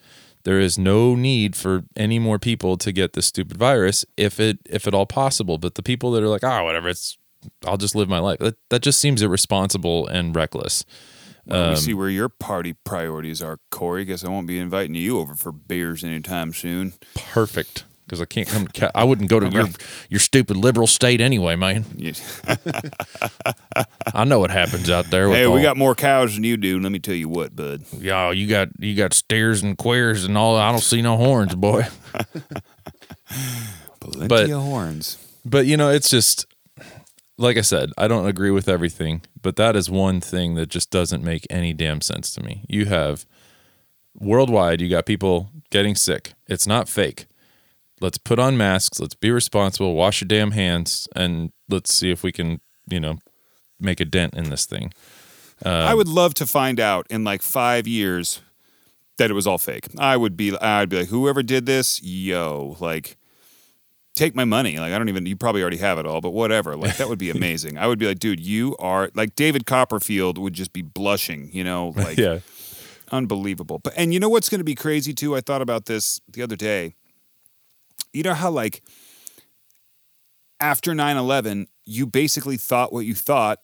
There 0.44 0.60
is 0.60 0.78
no 0.78 1.14
need 1.14 1.56
for 1.56 1.82
any 1.96 2.18
more 2.18 2.38
people 2.38 2.76
to 2.78 2.92
get 2.92 3.12
this 3.12 3.26
stupid 3.26 3.56
virus 3.56 4.04
if 4.16 4.38
it 4.40 4.58
if 4.64 4.86
at 4.86 4.94
all 4.94 5.04
possible. 5.06 5.58
But 5.58 5.74
the 5.74 5.82
people 5.82 6.12
that 6.12 6.22
are 6.22 6.28
like, 6.28 6.44
ah, 6.44 6.64
whatever, 6.64 6.88
it's 6.88 7.18
I'll 7.66 7.76
just 7.76 7.94
live 7.94 8.08
my 8.08 8.20
life. 8.20 8.38
That 8.38 8.56
that 8.70 8.82
just 8.82 9.00
seems 9.00 9.20
irresponsible 9.20 10.06
and 10.06 10.34
reckless. 10.34 10.84
Well, 11.44 11.64
Um, 11.64 11.70
we 11.70 11.76
see 11.76 11.94
where 11.94 12.08
your 12.10 12.28
party 12.28 12.74
priorities 12.84 13.42
are, 13.42 13.58
Cory. 13.70 14.04
Guess 14.04 14.24
I 14.24 14.28
won't 14.28 14.46
be 14.46 14.58
inviting 14.58 14.94
you 14.94 15.18
over 15.18 15.34
for 15.34 15.50
beers 15.52 16.04
anytime 16.04 16.52
soon. 16.52 16.92
Perfect. 17.14 17.84
Because 18.08 18.22
I 18.22 18.24
can't 18.24 18.48
come. 18.48 18.66
To, 18.68 18.90
I 18.96 19.04
wouldn't 19.04 19.28
go 19.28 19.38
to 19.38 19.48
your 19.50 19.66
your 20.08 20.18
stupid 20.20 20.56
liberal 20.56 20.86
state 20.86 21.20
anyway, 21.20 21.56
man. 21.56 21.84
I 24.14 24.24
know 24.24 24.38
what 24.38 24.50
happens 24.50 24.88
out 24.88 25.10
there. 25.10 25.28
Hey, 25.28 25.46
we 25.46 25.58
all- 25.58 25.62
got 25.62 25.76
more 25.76 25.94
cows 25.94 26.34
than 26.34 26.42
you 26.44 26.56
do. 26.56 26.80
Let 26.80 26.90
me 26.90 26.98
tell 27.00 27.14
you 27.14 27.28
what, 27.28 27.54
bud. 27.54 27.82
Y'all, 28.00 28.32
you 28.32 28.46
got 28.46 28.68
you 28.78 28.94
got 28.94 29.12
stairs 29.12 29.62
and 29.62 29.76
queers 29.76 30.24
and 30.24 30.38
all. 30.38 30.56
I 30.56 30.70
don't 30.70 30.80
see 30.80 31.02
no 31.02 31.18
horns, 31.18 31.54
boy. 31.54 31.84
Plenty 34.00 34.28
But- 34.28 34.50
of 34.50 34.62
horns. 34.62 35.18
But 35.44 35.66
you 35.66 35.76
know, 35.76 35.90
it's 35.90 36.08
just 36.10 36.46
like 37.36 37.56
I 37.56 37.62
said, 37.62 37.90
I 37.98 38.08
don't 38.08 38.26
agree 38.26 38.50
with 38.50 38.68
everything, 38.68 39.22
but 39.40 39.56
that 39.56 39.76
is 39.76 39.88
one 39.90 40.20
thing 40.20 40.54
that 40.56 40.68
just 40.68 40.90
doesn't 40.90 41.22
make 41.22 41.46
any 41.50 41.72
damn 41.72 42.00
sense 42.00 42.32
to 42.34 42.42
me. 42.42 42.64
You 42.68 42.86
have 42.86 43.24
worldwide, 44.18 44.80
you 44.80 44.88
got 44.88 45.06
people 45.06 45.50
getting 45.70 45.94
sick. 45.94 46.32
It's 46.48 46.66
not 46.66 46.88
fake. 46.88 47.26
Let's 48.00 48.18
put 48.18 48.38
on 48.38 48.56
masks, 48.56 49.00
let's 49.00 49.14
be 49.14 49.30
responsible, 49.30 49.94
wash 49.94 50.20
your 50.20 50.28
damn 50.28 50.52
hands, 50.52 51.08
and 51.16 51.50
let's 51.68 51.92
see 51.92 52.10
if 52.10 52.22
we 52.22 52.30
can, 52.30 52.60
you 52.88 53.00
know, 53.00 53.18
make 53.80 54.00
a 54.00 54.04
dent 54.04 54.34
in 54.34 54.50
this 54.50 54.66
thing. 54.66 54.92
I 55.64 55.94
would 55.94 56.08
love 56.08 56.34
to 56.34 56.46
find 56.46 56.78
out 56.78 57.06
in 57.10 57.24
like 57.24 57.42
five 57.42 57.88
years 57.88 58.40
that 59.18 59.30
it 59.30 59.34
was 59.34 59.46
all 59.46 59.58
fake. 59.58 59.88
I 59.98 60.16
would 60.16 60.36
be, 60.36 60.56
I'd 60.56 60.88
be 60.88 61.00
like, 61.00 61.08
whoever 61.08 61.42
did 61.42 61.66
this, 61.66 62.00
yo, 62.02 62.76
like, 62.80 63.16
take 64.14 64.34
my 64.34 64.44
money. 64.44 64.78
Like, 64.78 64.92
I 64.92 64.98
don't 64.98 65.08
even, 65.08 65.26
you 65.26 65.36
probably 65.36 65.60
already 65.60 65.78
have 65.78 65.98
it 65.98 66.06
all, 66.06 66.20
but 66.20 66.30
whatever. 66.30 66.76
Like, 66.76 66.96
that 66.96 67.08
would 67.08 67.18
be 67.18 67.30
amazing. 67.38 67.78
I 67.78 67.86
would 67.86 67.98
be 67.98 68.06
like, 68.06 68.18
dude, 68.18 68.40
you 68.40 68.76
are 68.78 69.10
like 69.14 69.34
David 69.34 69.66
Copperfield 69.66 70.38
would 70.38 70.54
just 70.54 70.72
be 70.72 70.82
blushing, 70.82 71.50
you 71.52 71.64
know, 71.64 71.88
like 71.96 72.18
yeah. 72.18 72.38
unbelievable. 73.10 73.78
But 73.78 73.94
and 73.96 74.14
you 74.14 74.20
know 74.20 74.28
what's 74.28 74.48
going 74.48 74.60
to 74.60 74.64
be 74.64 74.74
crazy 74.74 75.12
too? 75.12 75.36
I 75.36 75.40
thought 75.40 75.62
about 75.62 75.86
this 75.86 76.20
the 76.32 76.42
other 76.42 76.56
day. 76.56 76.94
You 78.12 78.22
know 78.22 78.34
how 78.34 78.50
like 78.50 78.82
after 80.60 80.92
9/11, 80.92 81.66
you 81.84 82.06
basically 82.06 82.56
thought 82.56 82.92
what 82.92 83.06
you 83.06 83.14
thought 83.14 83.58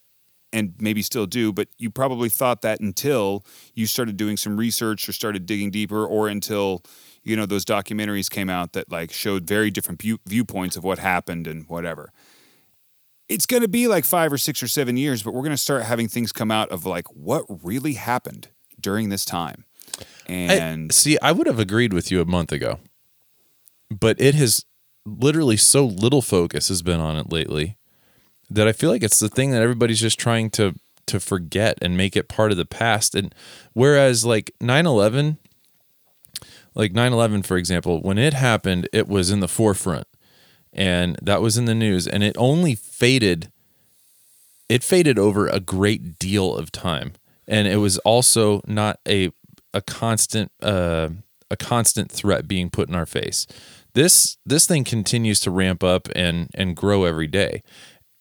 and 0.53 0.75
maybe 0.79 1.03
still 1.03 1.27
do, 1.27 1.53
but 1.53 1.69
you 1.79 1.91
probably 1.91 2.29
thought 2.29 2.63
that 2.63 2.79
until 2.81 3.45
you 3.75 3.87
started 3.87 4.17
doing 4.17 4.37
some 4.37 4.57
research 4.57 5.09
or 5.09 5.13
started 5.13 5.47
digging 5.47 5.71
deeper 5.71 6.07
or 6.07 6.29
until 6.29 6.83
you 7.25 7.35
know 7.37 7.47
those 7.47 7.65
documentaries 7.65 8.31
came 8.31 8.49
out 8.49 8.73
that 8.75 8.91
like 8.91 9.11
showed 9.13 9.47
very 9.49 9.71
different 9.71 10.01
view- 10.01 10.21
viewpoints 10.27 10.77
of 10.77 10.85
what 10.85 10.99
happened 10.99 11.47
and 11.47 11.67
whatever. 11.69 12.13
It's 13.29 13.47
going 13.47 13.63
to 13.63 13.69
be 13.69 13.89
like 13.89 14.05
5 14.05 14.35
or 14.35 14.39
6 14.39 14.63
or 14.63 14.69
7 14.69 14.99
years, 14.99 15.23
but 15.23 15.33
we're 15.33 15.41
going 15.41 15.51
to 15.53 15.57
start 15.57 15.83
having 15.85 16.09
things 16.09 16.31
come 16.31 16.51
out 16.51 16.69
of 16.69 16.85
like 16.85 17.07
what 17.09 17.45
really 17.65 17.95
happened 17.95 18.49
during 18.79 19.09
this 19.09 19.25
time. 19.25 19.65
I- 20.51 20.55
And 20.57 20.93
see, 20.93 21.19
I 21.23 21.33
would 21.33 21.47
have 21.47 21.59
agreed 21.59 21.95
with 21.95 22.11
you 22.13 22.21
a 22.21 22.27
month 22.27 22.53
ago, 22.53 22.81
but 24.01 24.21
it 24.21 24.35
has 24.35 24.65
literally 25.07 25.57
so 25.57 25.85
little 25.85 26.23
focus 26.23 26.69
has 26.69 26.83
been 26.83 27.01
on 27.01 27.17
it 27.17 27.31
lately 27.31 27.77
that 28.51 28.69
I 28.69 28.73
feel 28.73 28.91
like 28.91 29.03
it's 29.03 29.19
the 29.19 29.29
thing 29.29 29.51
that 29.51 29.63
everybody's 29.63 30.01
just 30.01 30.19
trying 30.19 30.51
to 30.51 30.75
to 31.07 31.21
forget 31.21 31.79
and 31.83 31.99
make 31.99 32.17
it 32.17 32.29
part 32.29 32.51
of 32.51 32.57
the 32.57 32.65
past. 32.65 33.15
And 33.15 33.35
whereas 33.75 34.25
like 34.25 34.53
9/11 34.61 35.39
like 36.75 36.93
9/11 36.93 37.45
for 37.45 37.57
example, 37.57 38.01
when 38.03 38.19
it 38.19 38.35
happened, 38.35 38.89
it 38.93 39.07
was 39.07 39.31
in 39.31 39.41
the 39.41 39.49
forefront 39.49 40.07
and 40.75 41.17
that 41.23 41.41
was 41.41 41.57
in 41.57 41.67
the 41.67 41.75
news 41.75 42.07
and 42.07 42.23
it 42.23 42.37
only 42.37 42.75
faded 42.75 43.51
it 44.69 44.83
faded 44.83 45.19
over 45.19 45.47
a 45.47 45.61
great 45.61 46.19
deal 46.19 46.57
of 46.57 46.73
time 46.73 47.13
and 47.47 47.69
it 47.69 47.77
was 47.77 47.99
also 47.99 48.61
not 48.67 48.99
a 49.07 49.31
a 49.73 49.81
constant 49.81 50.51
uh, 50.63 51.09
a 51.51 51.57
constant 51.57 52.11
threat 52.11 52.49
being 52.49 52.71
put 52.71 52.89
in 52.89 52.95
our 52.95 53.07
face 53.07 53.47
this 53.95 54.37
this 54.45 54.67
thing 54.67 54.85
continues 54.85 55.41
to 55.41 55.51
ramp 55.51 55.83
up 55.83 56.09
and 56.15 56.49
and 56.55 56.77
grow 56.77 57.05
every 57.05 57.27
day. 57.27 57.63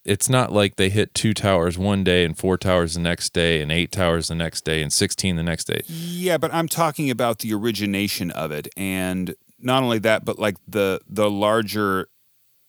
It's 0.06 0.28
not 0.28 0.52
like 0.52 0.76
they 0.76 0.90
hit 0.90 1.14
two 1.14 1.34
towers 1.34 1.78
one 1.78 2.04
day 2.04 2.26
and 2.26 2.38
four 2.38 2.58
towers 2.58 2.96
the 2.96 3.00
next 3.00 3.32
day 3.34 3.62
and 3.62 3.72
eight 3.72 3.90
towers 3.92 4.28
the 4.28 4.36
next 4.36 4.66
day 4.66 4.82
and 4.82 4.92
16 4.92 5.38
the 5.38 5.44
next 5.44 5.64
day. 5.64 5.80
Yeah, 5.88 6.38
but 6.38 6.54
I'm 6.54 6.68
talking 6.68 7.10
about 7.10 7.40
the 7.40 7.54
origination 7.54 8.30
of 8.32 8.52
it, 8.52 8.68
and 8.76 9.34
not 9.60 9.82
only 9.82 10.00
that, 10.00 10.26
but 10.26 10.38
like 10.38 10.58
the 10.68 11.00
the 11.08 11.30
larger 11.30 12.10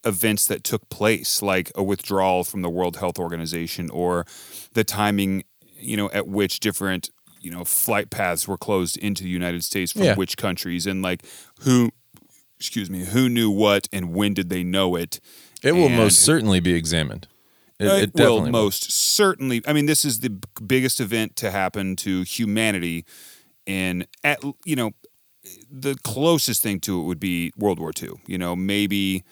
events 0.05 0.47
that 0.47 0.63
took 0.63 0.89
place, 0.91 1.43
like 1.43 1.73
a 1.75 1.83
withdrawal 1.83 2.45
from 2.45 2.63
the 2.63 2.71
World 2.71 2.99
Health 2.99 3.19
Organization, 3.19 3.91
or 3.91 4.27
the 4.75 4.85
timing, 4.85 5.43
you 5.77 5.97
know, 5.97 6.11
at 6.13 6.29
which 6.29 6.61
different 6.61 7.11
you 7.41 7.51
know 7.51 7.65
flight 7.65 8.11
paths 8.11 8.47
were 8.47 8.57
closed 8.57 8.97
into 8.99 9.25
the 9.25 9.29
United 9.31 9.65
States 9.65 9.91
from 9.93 10.03
Yeah. 10.05 10.15
which 10.15 10.37
countries, 10.37 10.87
and 10.87 11.03
like 11.03 11.25
who, 11.63 11.91
excuse 12.65 12.89
me, 12.89 13.05
who 13.05 13.29
knew 13.29 13.51
what 13.51 13.89
and 13.93 14.15
when 14.15 14.33
did 14.33 14.49
they 14.49 14.65
know 14.65 14.97
it? 14.97 15.21
it 15.63 15.73
will 15.73 15.87
And- 15.87 15.97
most 15.97 16.21
certainly 16.21 16.61
be 16.61 16.75
examined 16.75 17.29
it, 17.79 17.87
uh, 17.89 17.95
it, 17.97 18.11
it 18.15 18.15
will 18.17 18.47
most 18.47 18.91
certainly. 18.91 19.61
I 19.67 19.73
mean, 19.73 19.87
this 19.87 20.05
is 20.05 20.21
the 20.21 20.31
biggest 20.65 21.01
event 21.01 21.37
to 21.37 21.51
happen 21.51 21.97
to 21.97 22.23
humanity, 22.23 23.05
in 23.67 24.07
at 24.23 24.43
you 24.65 24.77
know, 24.77 24.93
the 25.71 25.97
closest 26.05 26.63
thing 26.63 26.81
to 26.81 27.01
it 27.01 27.05
would 27.05 27.21
be 27.21 27.53
World 27.57 27.79
War 27.81 27.93
II. 28.01 28.11
You 28.27 28.39
know, 28.39 28.55
maybe, 28.55 29.25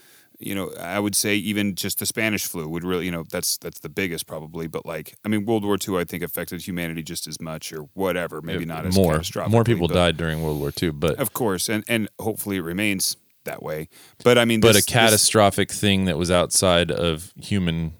you 0.47 0.55
know, 0.55 0.71
I 0.81 0.99
would 0.99 1.15
say 1.15 1.35
even 1.37 1.75
just 1.75 1.99
the 1.99 2.07
Spanish 2.07 2.47
flu 2.47 2.69
would 2.69 2.85
really, 2.85 3.05
you 3.07 3.11
know, 3.11 3.25
that's 3.31 3.57
that's 3.59 3.81
the 3.81 3.89
biggest 3.89 4.27
probably. 4.27 4.67
But 4.67 4.85
like, 4.87 5.15
I 5.25 5.29
mean, 5.29 5.45
World 5.47 5.65
War 5.65 5.77
II, 5.77 5.99
I 5.99 6.05
think 6.05 6.23
affected 6.23 6.61
humanity 6.67 7.03
just 7.03 7.27
as 7.27 7.41
much, 7.41 7.73
or 7.73 7.89
whatever. 7.95 8.43
Maybe 8.43 8.65
not 8.65 8.87
as 8.87 8.97
more 8.97 9.21
more 9.49 9.65
people 9.65 9.89
but- 9.89 9.95
died 9.95 10.17
during 10.17 10.43
world 10.43 10.59
war 10.61 10.73
ii 10.83 10.91
but 10.91 11.17
of 11.19 11.33
course, 11.33 11.69
and 11.69 11.85
and 11.89 12.09
hopefully 12.21 12.57
it 12.57 12.63
remains 12.63 13.17
that 13.45 13.63
way. 13.63 13.89
But 14.25 14.39
I 14.39 14.45
mean, 14.45 14.61
but 14.61 14.69
this- 14.69 14.77
a 14.77 14.81
this- 14.81 14.87
catastrophic 14.87 15.71
thing 15.73 16.05
that 16.07 16.17
was 16.19 16.31
outside 16.31 16.91
of 16.91 17.33
human 17.41 17.95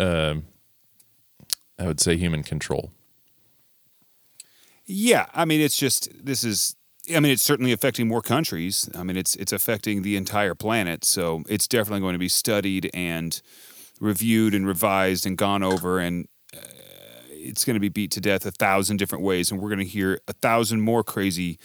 um 0.00 0.44
i 1.78 1.86
would 1.86 1.98
say 2.00 2.16
human 2.16 2.42
control 2.44 2.90
Yeah, 4.86 5.26
I 5.34 5.44
mean, 5.44 5.60
it's 5.60 5.76
just 5.76 6.08
this 6.24 6.44
is. 6.44 6.74
I 7.14 7.20
mean, 7.20 7.32
it's 7.32 7.42
certainly 7.42 7.72
affecting 7.72 8.08
more 8.08 8.22
countries. 8.22 8.88
I 8.94 9.02
mean, 9.02 9.16
it's 9.16 9.34
it's 9.36 9.52
affecting 9.52 10.02
the 10.02 10.16
entire 10.16 10.54
planet. 10.54 11.04
So 11.04 11.42
it's 11.48 11.68
definitely 11.68 12.00
going 12.00 12.14
to 12.14 12.18
be 12.18 12.28
studied 12.28 12.90
and 12.94 13.40
reviewed 14.00 14.54
and 14.54 14.66
revised 14.66 15.26
and 15.26 15.36
gone 15.36 15.62
over, 15.62 15.98
and 15.98 16.28
uh, 16.54 16.60
it's 17.30 17.64
going 17.64 17.74
to 17.74 17.80
be 17.80 17.88
beat 17.88 18.10
to 18.12 18.20
death 18.20 18.46
a 18.46 18.50
thousand 18.50 18.98
different 18.98 19.24
ways. 19.24 19.50
And 19.50 19.60
we're 19.60 19.70
going 19.70 19.78
to 19.80 19.84
hear 19.84 20.20
a 20.28 20.32
thousand 20.32 20.82
more 20.82 21.02
crazy 21.02 21.58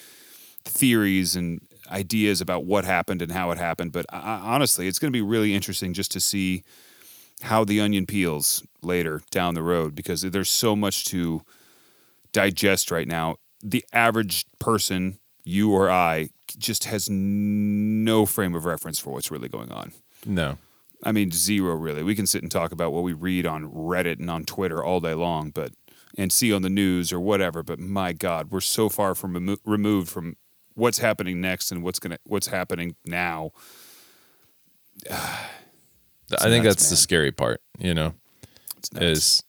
theories 0.66 1.36
and 1.36 1.62
ideas 1.92 2.42
about 2.42 2.66
what 2.66 2.86
happened 2.86 3.22
and 3.22 3.32
how 3.32 3.52
it 3.52 3.58
happened. 3.58 3.92
But 3.92 4.06
I, 4.10 4.40
honestly, 4.44 4.88
it's 4.88 5.00
going 5.00 5.12
to 5.12 5.18
be 5.18 5.22
really 5.22 5.54
interesting 5.54 5.94
just 5.94 6.12
to 6.12 6.20
see 6.20 6.64
how 7.42 7.64
the 7.64 7.82
onion 7.82 8.06
peels 8.06 8.66
later 8.82 9.22
down 9.30 9.54
the 9.54 9.64
road 9.64 9.96
because 9.96 10.22
there's 10.22 10.50
so 10.50 10.76
much 10.76 11.06
to 11.06 11.42
digest 12.32 12.90
right 12.90 13.08
now. 13.08 13.36
The 13.62 13.84
average 13.94 14.46
person, 14.60 15.20
you 15.44 15.72
or 15.72 15.90
I, 15.90 16.30
just 16.58 16.86
has 16.86 17.10
no 17.10 18.26
frame 18.26 18.56
of 18.56 18.66
reference 18.66 19.00
for 19.00 19.12
what's 19.12 19.32
really 19.32 19.50
going 19.50 19.72
on. 19.72 19.94
no 20.26 20.58
I 21.06 21.12
mean, 21.12 21.32
zero 21.32 21.76
really. 21.76 22.02
We 22.02 22.16
can 22.16 22.26
sit 22.26 22.42
and 22.42 22.52
talk 22.52 22.72
about 22.72 22.94
what 22.94 23.04
we 23.04 23.14
read 23.14 23.46
on 23.46 23.70
Reddit 23.70 24.20
and 24.20 24.32
on 24.32 24.46
Twitter 24.46 24.84
all 24.84 25.02
day 25.02 25.14
long, 25.14 25.52
but 25.52 25.74
and 26.18 26.32
see 26.32 26.54
on 26.54 26.62
the 26.62 26.70
news 26.70 27.12
or 27.12 27.20
whatever. 27.20 27.62
But 27.62 27.80
my 27.80 28.14
God, 28.14 28.52
we're 28.52 28.62
so 28.62 28.88
far 28.88 29.14
from 29.14 29.34
remo- 29.34 29.58
removed 29.66 30.10
from 30.10 30.38
what's 30.76 31.00
happening 31.00 31.42
next 31.42 31.72
and 31.72 31.84
what's 31.84 32.00
gonna 32.00 32.20
what's 32.24 32.48
happening 32.48 32.96
now. 33.06 33.52
i 36.40 36.46
think 36.46 36.64
nuts, 36.64 36.78
that's 36.78 36.90
the 36.90 36.96
scary 36.96 37.32
part 37.32 37.62
you 37.78 37.94
know 37.94 38.14
is 38.96 39.44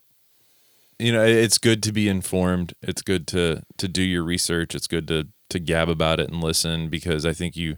you 0.98 1.12
know 1.12 1.24
it's 1.24 1.56
good 1.56 1.82
to 1.82 1.92
be 1.92 2.08
informed 2.08 2.74
it's 2.82 3.00
good 3.00 3.26
to 3.26 3.62
to 3.78 3.88
do 3.88 4.02
your 4.02 4.22
research 4.22 4.74
it's 4.74 4.86
good 4.86 5.08
to 5.08 5.26
to 5.50 5.58
gab 5.58 5.88
about 5.88 6.20
it 6.20 6.30
and 6.30 6.42
listen 6.42 6.88
because 6.88 7.24
i 7.26 7.32
think 7.32 7.56
you 7.56 7.76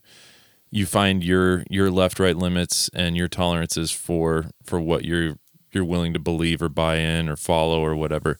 you 0.71 0.87
find 0.87 1.23
your 1.25 1.65
your 1.71 1.91
left 1.91 2.19
right 2.19 2.37
limits 2.37 2.89
and 2.95 3.17
your 3.17 3.29
tolerances 3.29 3.91
for 3.91 4.47
for 4.65 4.81
what 4.81 5.05
you're 5.05 5.37
you're 5.73 5.85
willing 5.85 6.13
to 6.13 6.19
believe 6.19 6.63
or 6.63 6.69
buy 6.69 6.97
in 6.97 7.29
or 7.29 7.37
follow 7.37 7.81
or 7.81 7.95
whatever 7.95 8.39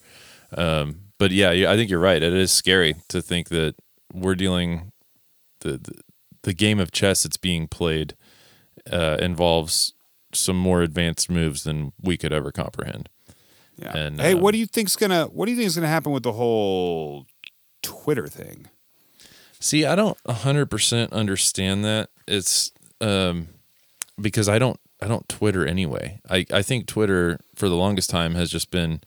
um 0.57 1.01
but 1.19 1.31
yeah 1.31 1.51
i 1.51 1.77
think 1.77 1.91
you're 1.91 1.99
right 2.01 2.23
it 2.23 2.33
is 2.33 2.51
scary 2.53 2.95
to 3.09 3.21
think 3.21 3.49
that 3.49 3.75
we're 4.13 4.35
dealing 4.35 4.93
the 5.61 5.73
the, 5.79 5.93
the 6.43 6.53
game 6.55 6.79
of 6.81 6.93
chess 6.93 7.23
that's 7.25 7.37
being 7.37 7.67
played 7.69 8.15
uh 8.91 9.17
involves 9.21 9.93
some 10.33 10.57
more 10.57 10.83
advanced 10.83 11.31
moves 11.31 11.65
than 11.65 11.93
we 12.01 12.17
could 12.17 12.33
ever 12.33 12.53
comprehend 12.53 13.09
Yeah. 13.79 13.97
and, 13.97 14.21
hey, 14.21 14.33
um, 14.33 14.41
what 14.41 14.53
do 14.53 14.59
you 14.59 14.67
think's 14.67 14.97
gonna 14.97 15.25
what 15.27 15.47
do 15.47 15.53
you 15.53 15.57
think 15.57 15.67
is 15.67 15.75
gonna 15.77 15.89
happen 15.89 16.13
with 16.13 16.23
the 16.23 16.33
whole 16.33 17.27
Twitter 17.83 18.27
thing? 18.29 18.67
See, 19.61 19.85
I 19.85 19.95
don't 19.95 20.17
100% 20.25 21.13
understand 21.13 21.85
that. 21.85 22.11
It's 22.27 22.73
um 23.01 23.49
because 24.21 24.49
I 24.49 24.59
don't 24.59 24.81
I 25.03 25.09
don't 25.09 25.29
Twitter 25.29 25.67
anyway. 25.67 26.21
I 26.29 26.47
I 26.53 26.63
think 26.63 26.87
Twitter 26.87 27.39
for 27.55 27.69
the 27.69 27.75
longest 27.77 28.11
time 28.11 28.35
has 28.35 28.51
just 28.51 28.71
been 28.71 29.01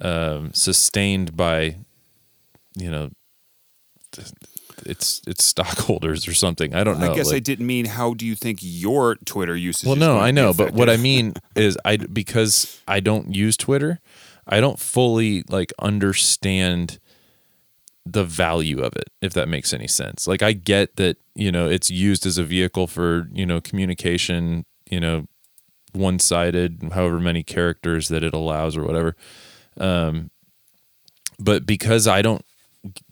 um, 0.00 0.52
sustained 0.52 1.36
by 1.36 1.76
you 2.76 2.90
know 2.90 3.10
its 4.86 5.22
its 5.26 5.44
stockholders 5.44 6.28
or 6.28 6.34
something. 6.34 6.74
I 6.74 6.84
don't 6.84 7.00
know. 7.00 7.12
I 7.12 7.14
guess 7.14 7.28
like- 7.28 7.36
I 7.36 7.40
didn't 7.40 7.66
mean 7.66 7.86
how 7.86 8.14
do 8.14 8.26
you 8.26 8.34
think 8.34 8.58
your 8.62 9.16
Twitter 9.16 9.56
usage? 9.56 9.86
well, 9.86 9.96
no, 9.96 10.18
I 10.18 10.30
know, 10.30 10.52
but 10.52 10.72
what 10.72 10.90
I 10.90 10.96
mean 10.96 11.34
is, 11.56 11.78
I 11.84 11.96
because 11.96 12.80
I 12.86 13.00
don't 13.00 13.34
use 13.34 13.56
Twitter, 13.56 14.00
I 14.46 14.60
don't 14.60 14.78
fully 14.78 15.44
like 15.48 15.72
understand 15.78 16.98
the 18.06 18.24
value 18.24 18.80
of 18.80 18.94
it. 18.96 19.10
If 19.20 19.32
that 19.34 19.48
makes 19.48 19.72
any 19.72 19.88
sense, 19.88 20.26
like 20.26 20.42
I 20.42 20.52
get 20.52 20.96
that 20.96 21.16
you 21.34 21.50
know 21.50 21.68
it's 21.68 21.90
used 21.90 22.26
as 22.26 22.38
a 22.38 22.44
vehicle 22.44 22.86
for 22.86 23.28
you 23.32 23.46
know 23.46 23.60
communication, 23.60 24.64
you 24.90 25.00
know, 25.00 25.26
one 25.92 26.18
sided, 26.18 26.90
however 26.92 27.20
many 27.20 27.42
characters 27.42 28.08
that 28.08 28.22
it 28.22 28.34
allows 28.34 28.76
or 28.76 28.84
whatever. 28.84 29.16
Um, 29.78 30.30
but 31.38 31.66
because 31.66 32.06
I 32.06 32.22
don't 32.22 32.44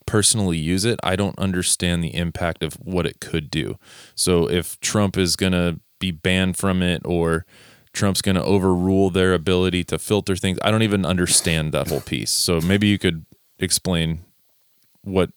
personally 0.07 0.59
use 0.59 0.85
it, 0.85 1.01
I 1.03 1.17
don't 1.17 1.39
understand 1.39 2.05
the 2.05 2.15
impact 2.15 2.63
of 2.63 2.75
what 2.75 3.07
it 3.07 3.21
could 3.21 3.51
do. 3.51 3.79
So 4.15 4.49
if 4.49 4.79
Trump 4.81 5.17
is 5.17 5.37
going 5.37 5.53
to 5.53 5.81
be 5.99 6.11
banned 6.11 6.57
from 6.57 6.83
it 6.83 7.03
or 7.05 7.47
Trump's 7.93 8.23
going 8.23 8.35
to 8.35 8.45
overrule 8.45 9.11
their 9.11 9.35
ability 9.35 9.85
to 9.85 9.99
filter 9.99 10.37
things, 10.37 10.59
I 10.63 10.71
don't 10.71 10.83
even 10.83 11.07
understand 11.07 11.73
that 11.73 11.89
whole 11.89 12.01
piece. 12.01 12.31
So 12.31 12.61
maybe 12.61 12.87
you 12.87 12.99
could 12.99 13.25
explain 13.59 14.21
what 15.03 15.31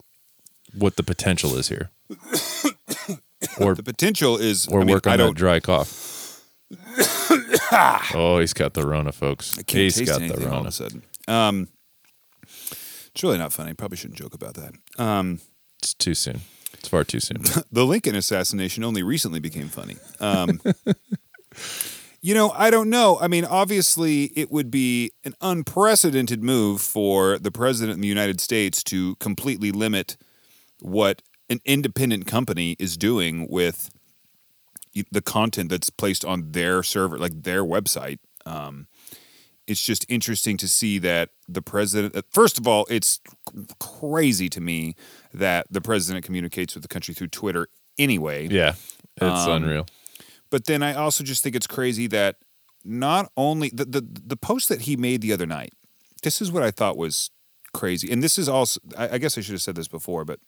what 0.74 0.96
the 0.96 1.04
potential 1.04 1.56
is 1.58 1.70
here. 1.70 1.90
or 3.60 3.76
the 3.76 3.84
potential 3.84 4.38
is. 4.38 4.68
or 4.68 4.82
I 4.82 4.84
mean, 4.84 4.94
work 4.94 5.08
on 5.08 5.14
I 5.14 5.18
that 5.18 5.24
don't. 5.24 5.38
dry 5.38 5.60
cough. 5.60 6.42
oh, 8.14 8.40
he's 8.40 8.54
got 8.54 8.74
the 8.74 8.86
Rona, 8.86 9.12
folks. 9.12 9.56
He's 9.68 10.02
got 10.02 10.20
the 10.20 10.26
anything 10.26 10.44
all 10.44 10.48
of 10.48 10.54
Rona. 10.54 10.68
a 10.70 10.72
sudden. 10.72 11.04
Um, 11.28 11.68
it's 12.44 13.24
really 13.24 13.38
not 13.38 13.54
funny. 13.54 13.74
Probably 13.74 13.98
shouldn't 13.98 14.20
joke 14.20 14.34
about 14.34 14.56
that. 14.56 14.74
Um, 14.98 15.40
It's 15.80 15.94
too 15.94 16.14
soon. 16.16 16.42
It's 16.74 16.90
far 16.90 17.04
too 17.04 17.20
soon. 17.20 17.38
the 17.72 17.86
Lincoln 17.86 18.16
assassination 18.16 18.84
only 18.84 19.04
recently 19.04 19.40
became 19.40 19.70
funny. 19.70 19.98
Um, 20.20 20.62
you 22.26 22.34
know, 22.34 22.50
I 22.56 22.72
don't 22.72 22.90
know. 22.90 23.20
I 23.22 23.28
mean, 23.28 23.46
obviously, 23.46 24.32
it 24.36 24.52
would 24.52 24.72
be 24.72 25.12
an 25.26 25.36
unprecedented 25.42 26.44
move 26.44 26.82
for 26.82 27.38
the 27.38 27.52
president 27.52 27.98
of 27.98 28.02
the 28.02 28.08
United 28.08 28.42
States 28.42 28.84
to 28.86 29.16
completely 29.18 29.72
limit 29.72 30.18
what 30.82 31.22
an 31.52 31.60
independent 31.66 32.26
company 32.26 32.76
is 32.80 32.98
doing 32.98 33.48
with 33.48 33.92
the 35.12 35.22
content 35.22 35.70
that's 35.70 35.92
placed 35.92 36.26
on 36.26 36.54
their 36.54 36.82
server, 36.82 37.20
like 37.20 37.44
their 37.44 37.64
website. 37.64 38.18
Um, 38.44 38.88
it's 39.68 39.84
just 39.84 40.04
interesting 40.10 40.58
to 40.58 40.68
see 40.68 40.98
that 40.98 41.30
the 41.48 41.62
president, 41.62 42.16
uh, 42.16 42.24
first 42.32 42.58
of 42.58 42.68
all, 42.68 42.88
it's 42.90 43.20
crazy 43.78 44.50
to 44.50 44.60
me 44.60 44.96
that 45.32 45.68
the 45.70 45.80
president 45.80 46.26
communicates 46.26 46.74
with 46.74 46.82
the 46.82 46.88
country 46.88 47.14
through 47.14 47.28
Twitter 47.28 47.68
anyway. 48.00 48.48
Yeah, 48.48 48.74
it's 49.22 49.46
Um, 49.46 49.62
unreal. 49.62 49.86
But 50.56 50.68
then 50.68 50.82
I 50.82 50.94
also 50.94 51.22
just 51.22 51.44
think 51.44 51.53
it's 51.53 51.68
crazy 51.68 52.07
that 52.07 52.38
not 52.86 53.30
only 53.36 53.69
the, 53.73 53.84
the 53.84 54.07
the 54.26 54.38
post 54.38 54.69
that 54.69 54.84
he 54.84 54.95
made 54.95 55.19
the 55.19 55.34
other 55.34 55.45
night. 55.45 55.73
This 56.23 56.41
is 56.41 56.49
what 56.49 56.64
I 56.64 56.72
thought 56.72 56.95
was 56.95 57.30
crazy, 57.73 58.10
and 58.10 58.23
this 58.23 58.40
is 58.40 58.48
also. 58.48 58.80
I, 58.98 59.10
I 59.10 59.18
guess 59.18 59.38
I 59.38 59.41
should 59.41 59.52
have 59.52 59.61
said 59.61 59.76
this 59.76 59.90
before, 59.90 60.23
but 60.23 60.40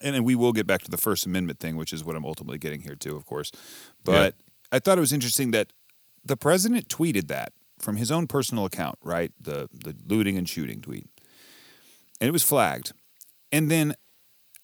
and 0.00 0.14
then 0.14 0.24
we 0.24 0.34
will 0.34 0.54
get 0.54 0.66
back 0.66 0.80
to 0.84 0.90
the 0.90 0.96
First 0.96 1.26
Amendment 1.26 1.60
thing, 1.60 1.76
which 1.76 1.92
is 1.92 2.02
what 2.02 2.16
I'm 2.16 2.24
ultimately 2.24 2.56
getting 2.56 2.80
here 2.80 2.94
too, 2.94 3.14
of 3.14 3.26
course. 3.26 3.52
But 4.02 4.34
I 4.72 4.78
thought 4.78 4.96
it 4.96 5.02
was 5.02 5.12
interesting 5.12 5.50
that 5.50 5.74
the 6.24 6.38
president 6.38 6.88
tweeted 6.88 7.28
that 7.28 7.52
from 7.80 7.96
his 7.96 8.10
own 8.10 8.26
personal 8.26 8.64
account, 8.64 8.96
right? 9.02 9.30
The 9.38 9.68
the 9.74 9.94
looting 10.06 10.38
and 10.38 10.48
shooting 10.48 10.80
tweet, 10.80 11.10
and 12.18 12.28
it 12.28 12.32
was 12.32 12.44
flagged, 12.44 12.94
and 13.52 13.70
then 13.70 13.92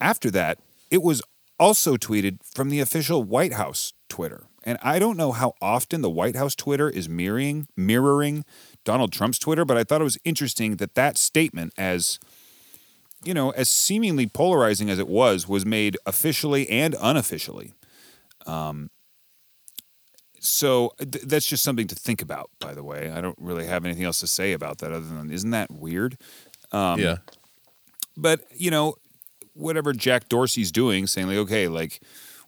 after 0.00 0.30
that, 0.30 0.58
it 0.90 1.02
was 1.02 1.20
also 1.60 1.98
tweeted 1.98 2.38
from 2.42 2.70
the 2.70 2.80
official 2.80 3.22
White 3.22 3.52
House 3.52 3.92
Twitter. 4.18 4.42
And 4.64 4.78
I 4.82 4.98
don't 4.98 5.16
know 5.16 5.30
how 5.30 5.54
often 5.62 6.02
the 6.02 6.10
White 6.10 6.34
House 6.34 6.56
Twitter 6.56 6.90
is 6.90 7.08
mirroring 7.08 7.68
mirroring 7.76 8.44
Donald 8.82 9.12
Trump's 9.12 9.38
Twitter, 9.38 9.64
but 9.64 9.76
I 9.76 9.84
thought 9.84 10.00
it 10.00 10.04
was 10.04 10.18
interesting 10.24 10.76
that 10.76 10.96
that 10.96 11.16
statement 11.16 11.72
as 11.78 12.18
you 13.22 13.32
know, 13.32 13.50
as 13.50 13.68
seemingly 13.68 14.26
polarizing 14.26 14.90
as 14.90 14.98
it 14.98 15.06
was, 15.06 15.46
was 15.46 15.64
made 15.64 15.96
officially 16.04 16.68
and 16.68 16.96
unofficially. 17.00 17.74
Um, 18.44 18.90
so 20.40 20.94
th- 20.98 21.24
that's 21.24 21.46
just 21.46 21.62
something 21.62 21.86
to 21.86 21.94
think 21.94 22.20
about. 22.20 22.50
By 22.58 22.74
the 22.74 22.82
way, 22.82 23.12
I 23.12 23.20
don't 23.20 23.38
really 23.40 23.66
have 23.66 23.84
anything 23.84 24.04
else 24.04 24.18
to 24.20 24.26
say 24.26 24.52
about 24.52 24.78
that 24.78 24.90
other 24.92 25.06
than 25.06 25.30
isn't 25.30 25.50
that 25.50 25.70
weird? 25.70 26.18
Um, 26.72 26.98
yeah. 26.98 27.18
but 28.16 28.40
you 28.52 28.72
know 28.72 28.96
whatever 29.54 29.92
jack 29.92 30.28
dorsey's 30.28 30.70
doing 30.70 31.06
saying 31.06 31.26
like 31.26 31.38
okay 31.38 31.66
like 31.66 32.00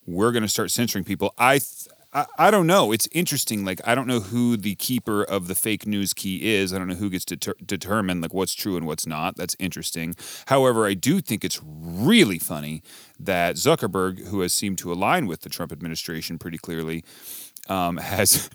we're 0.06 0.32
going 0.32 0.42
to 0.42 0.48
start 0.48 0.70
censoring 0.70 1.04
people. 1.04 1.34
I, 1.38 1.58
th- 1.58 1.88
I 2.12 2.26
i 2.38 2.50
don't 2.50 2.66
know. 2.66 2.90
It's 2.92 3.08
interesting 3.12 3.64
like 3.64 3.80
i 3.86 3.94
don't 3.94 4.06
know 4.08 4.20
who 4.20 4.56
the 4.56 4.74
keeper 4.74 5.22
of 5.22 5.46
the 5.46 5.54
fake 5.54 5.86
news 5.86 6.12
key 6.12 6.54
is. 6.54 6.72
I 6.74 6.78
don't 6.78 6.88
know 6.88 6.94
who 6.96 7.10
gets 7.10 7.24
to 7.26 7.36
ter- 7.36 7.54
determine 7.64 8.20
like 8.20 8.34
what's 8.34 8.54
true 8.54 8.76
and 8.76 8.86
what's 8.86 9.06
not. 9.06 9.36
That's 9.36 9.54
interesting. 9.58 10.16
However 10.46 10.86
i 10.86 10.94
do 10.94 11.20
think 11.20 11.44
it's 11.44 11.60
really 11.64 12.38
funny 12.38 12.82
that 13.18 13.56
zuckerberg 13.56 14.26
who 14.26 14.40
has 14.40 14.52
seemed 14.52 14.78
to 14.78 14.92
align 14.92 15.26
with 15.26 15.42
the 15.42 15.48
trump 15.48 15.72
administration 15.72 16.38
pretty 16.38 16.58
clearly 16.58 17.04
um, 17.68 17.96
has 18.14 18.50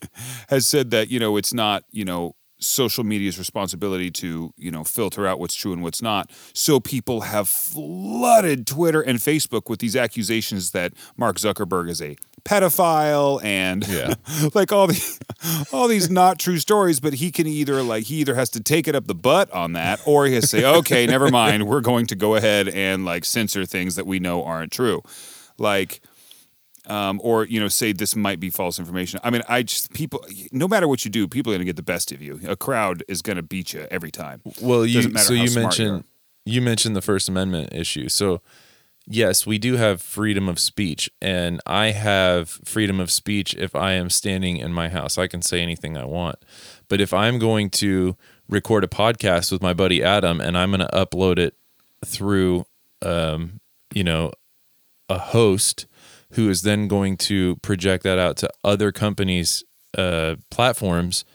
has 0.49 0.67
said 0.67 0.91
that 0.91 1.09
you 1.09 1.19
know 1.19 1.37
it's 1.37 1.53
not 1.53 1.83
you 1.91 2.05
know 2.05 2.35
social 2.57 3.03
media's 3.03 3.37
responsibility 3.37 4.09
to 4.09 4.53
you 4.57 4.71
know 4.71 4.83
filter 4.83 5.27
out 5.27 5.39
what's 5.39 5.55
true 5.55 5.73
and 5.73 5.83
what's 5.83 6.01
not. 6.01 6.31
So 6.53 6.79
people 6.79 7.21
have 7.21 7.47
flooded 7.49 8.65
twitter 8.65 9.01
and 9.01 9.19
facebook 9.19 9.69
with 9.69 9.79
these 9.79 9.95
accusations 9.95 10.71
that 10.71 10.93
mark 11.17 11.37
zuckerberg 11.37 11.89
is 11.89 12.01
a 12.01 12.15
pedophile 12.43 13.43
and 13.43 13.85
Yeah. 13.87 14.13
like 14.53 14.71
all 14.71 14.87
the 14.87 15.67
all 15.71 15.87
these 15.87 16.09
not 16.09 16.39
true 16.39 16.59
stories 16.59 16.99
but 16.99 17.15
he 17.15 17.31
can 17.31 17.47
either 17.47 17.81
like 17.81 18.05
he 18.05 18.15
either 18.17 18.35
has 18.35 18.49
to 18.51 18.59
take 18.61 18.87
it 18.87 18.95
up 18.95 19.07
the 19.07 19.15
butt 19.15 19.51
on 19.51 19.73
that 19.73 19.99
or 20.05 20.25
he 20.25 20.35
has 20.35 20.43
to 20.43 20.47
say 20.47 20.65
okay 20.77 21.05
never 21.05 21.29
mind. 21.29 21.67
We're 21.67 21.81
going 21.81 22.05
to 22.07 22.15
go 22.15 22.35
ahead 22.35 22.67
and 22.69 23.03
like 23.05 23.25
censor 23.25 23.65
things 23.65 23.95
that 23.95 24.05
we 24.07 24.19
know 24.19 24.43
aren't 24.43 24.71
true. 24.71 25.01
Like 25.57 26.01
um, 26.87 27.19
or 27.23 27.45
you 27.45 27.59
know 27.59 27.67
say 27.67 27.91
this 27.91 28.15
might 28.15 28.39
be 28.39 28.49
false 28.49 28.79
information. 28.79 29.19
I 29.23 29.29
mean, 29.29 29.41
I 29.47 29.63
just 29.63 29.93
people. 29.93 30.25
No 30.51 30.67
matter 30.67 30.87
what 30.87 31.05
you 31.05 31.11
do, 31.11 31.27
people 31.27 31.51
are 31.51 31.55
going 31.55 31.65
to 31.65 31.65
get 31.65 31.75
the 31.75 31.83
best 31.83 32.11
of 32.11 32.21
you. 32.21 32.39
A 32.47 32.55
crowd 32.55 33.03
is 33.07 33.21
going 33.21 33.37
to 33.37 33.43
beat 33.43 33.73
you 33.73 33.87
every 33.91 34.11
time. 34.11 34.41
Well, 34.61 34.85
you 34.85 35.17
so 35.17 35.33
you 35.33 35.47
smart 35.47 35.77
you 35.77 35.85
mentioned 35.85 36.03
you 36.45 36.61
mentioned 36.61 36.95
the 36.95 37.01
First 37.01 37.27
Amendment 37.27 37.73
issue. 37.73 38.09
So 38.09 38.41
yes, 39.07 39.45
we 39.45 39.57
do 39.57 39.77
have 39.77 40.01
freedom 40.01 40.47
of 40.47 40.59
speech, 40.59 41.09
and 41.21 41.61
I 41.65 41.91
have 41.91 42.49
freedom 42.49 42.99
of 42.99 43.11
speech 43.11 43.53
if 43.55 43.75
I 43.75 43.93
am 43.93 44.09
standing 44.09 44.57
in 44.57 44.71
my 44.73 44.89
house. 44.89 45.17
I 45.17 45.27
can 45.27 45.41
say 45.41 45.61
anything 45.61 45.97
I 45.97 46.05
want. 46.05 46.37
But 46.87 47.01
if 47.01 47.13
I'm 47.13 47.39
going 47.39 47.69
to 47.71 48.15
record 48.47 48.83
a 48.83 48.87
podcast 48.87 49.51
with 49.51 49.61
my 49.61 49.73
buddy 49.73 50.03
Adam 50.03 50.39
and 50.39 50.55
I'm 50.57 50.69
going 50.69 50.87
to 50.87 50.95
upload 50.95 51.39
it 51.39 51.55
through, 52.05 52.65
um, 53.01 53.59
you 53.93 54.03
know, 54.03 54.31
a 55.09 55.17
host 55.17 55.87
who 56.35 56.49
is 56.49 56.61
then 56.61 56.87
going 56.87 57.17
to 57.17 57.55
project 57.57 58.03
that 58.03 58.19
out 58.19 58.37
to 58.37 58.49
other 58.63 58.91
companies' 58.91 59.63
uh, 59.97 60.35
platforms, 60.49 61.25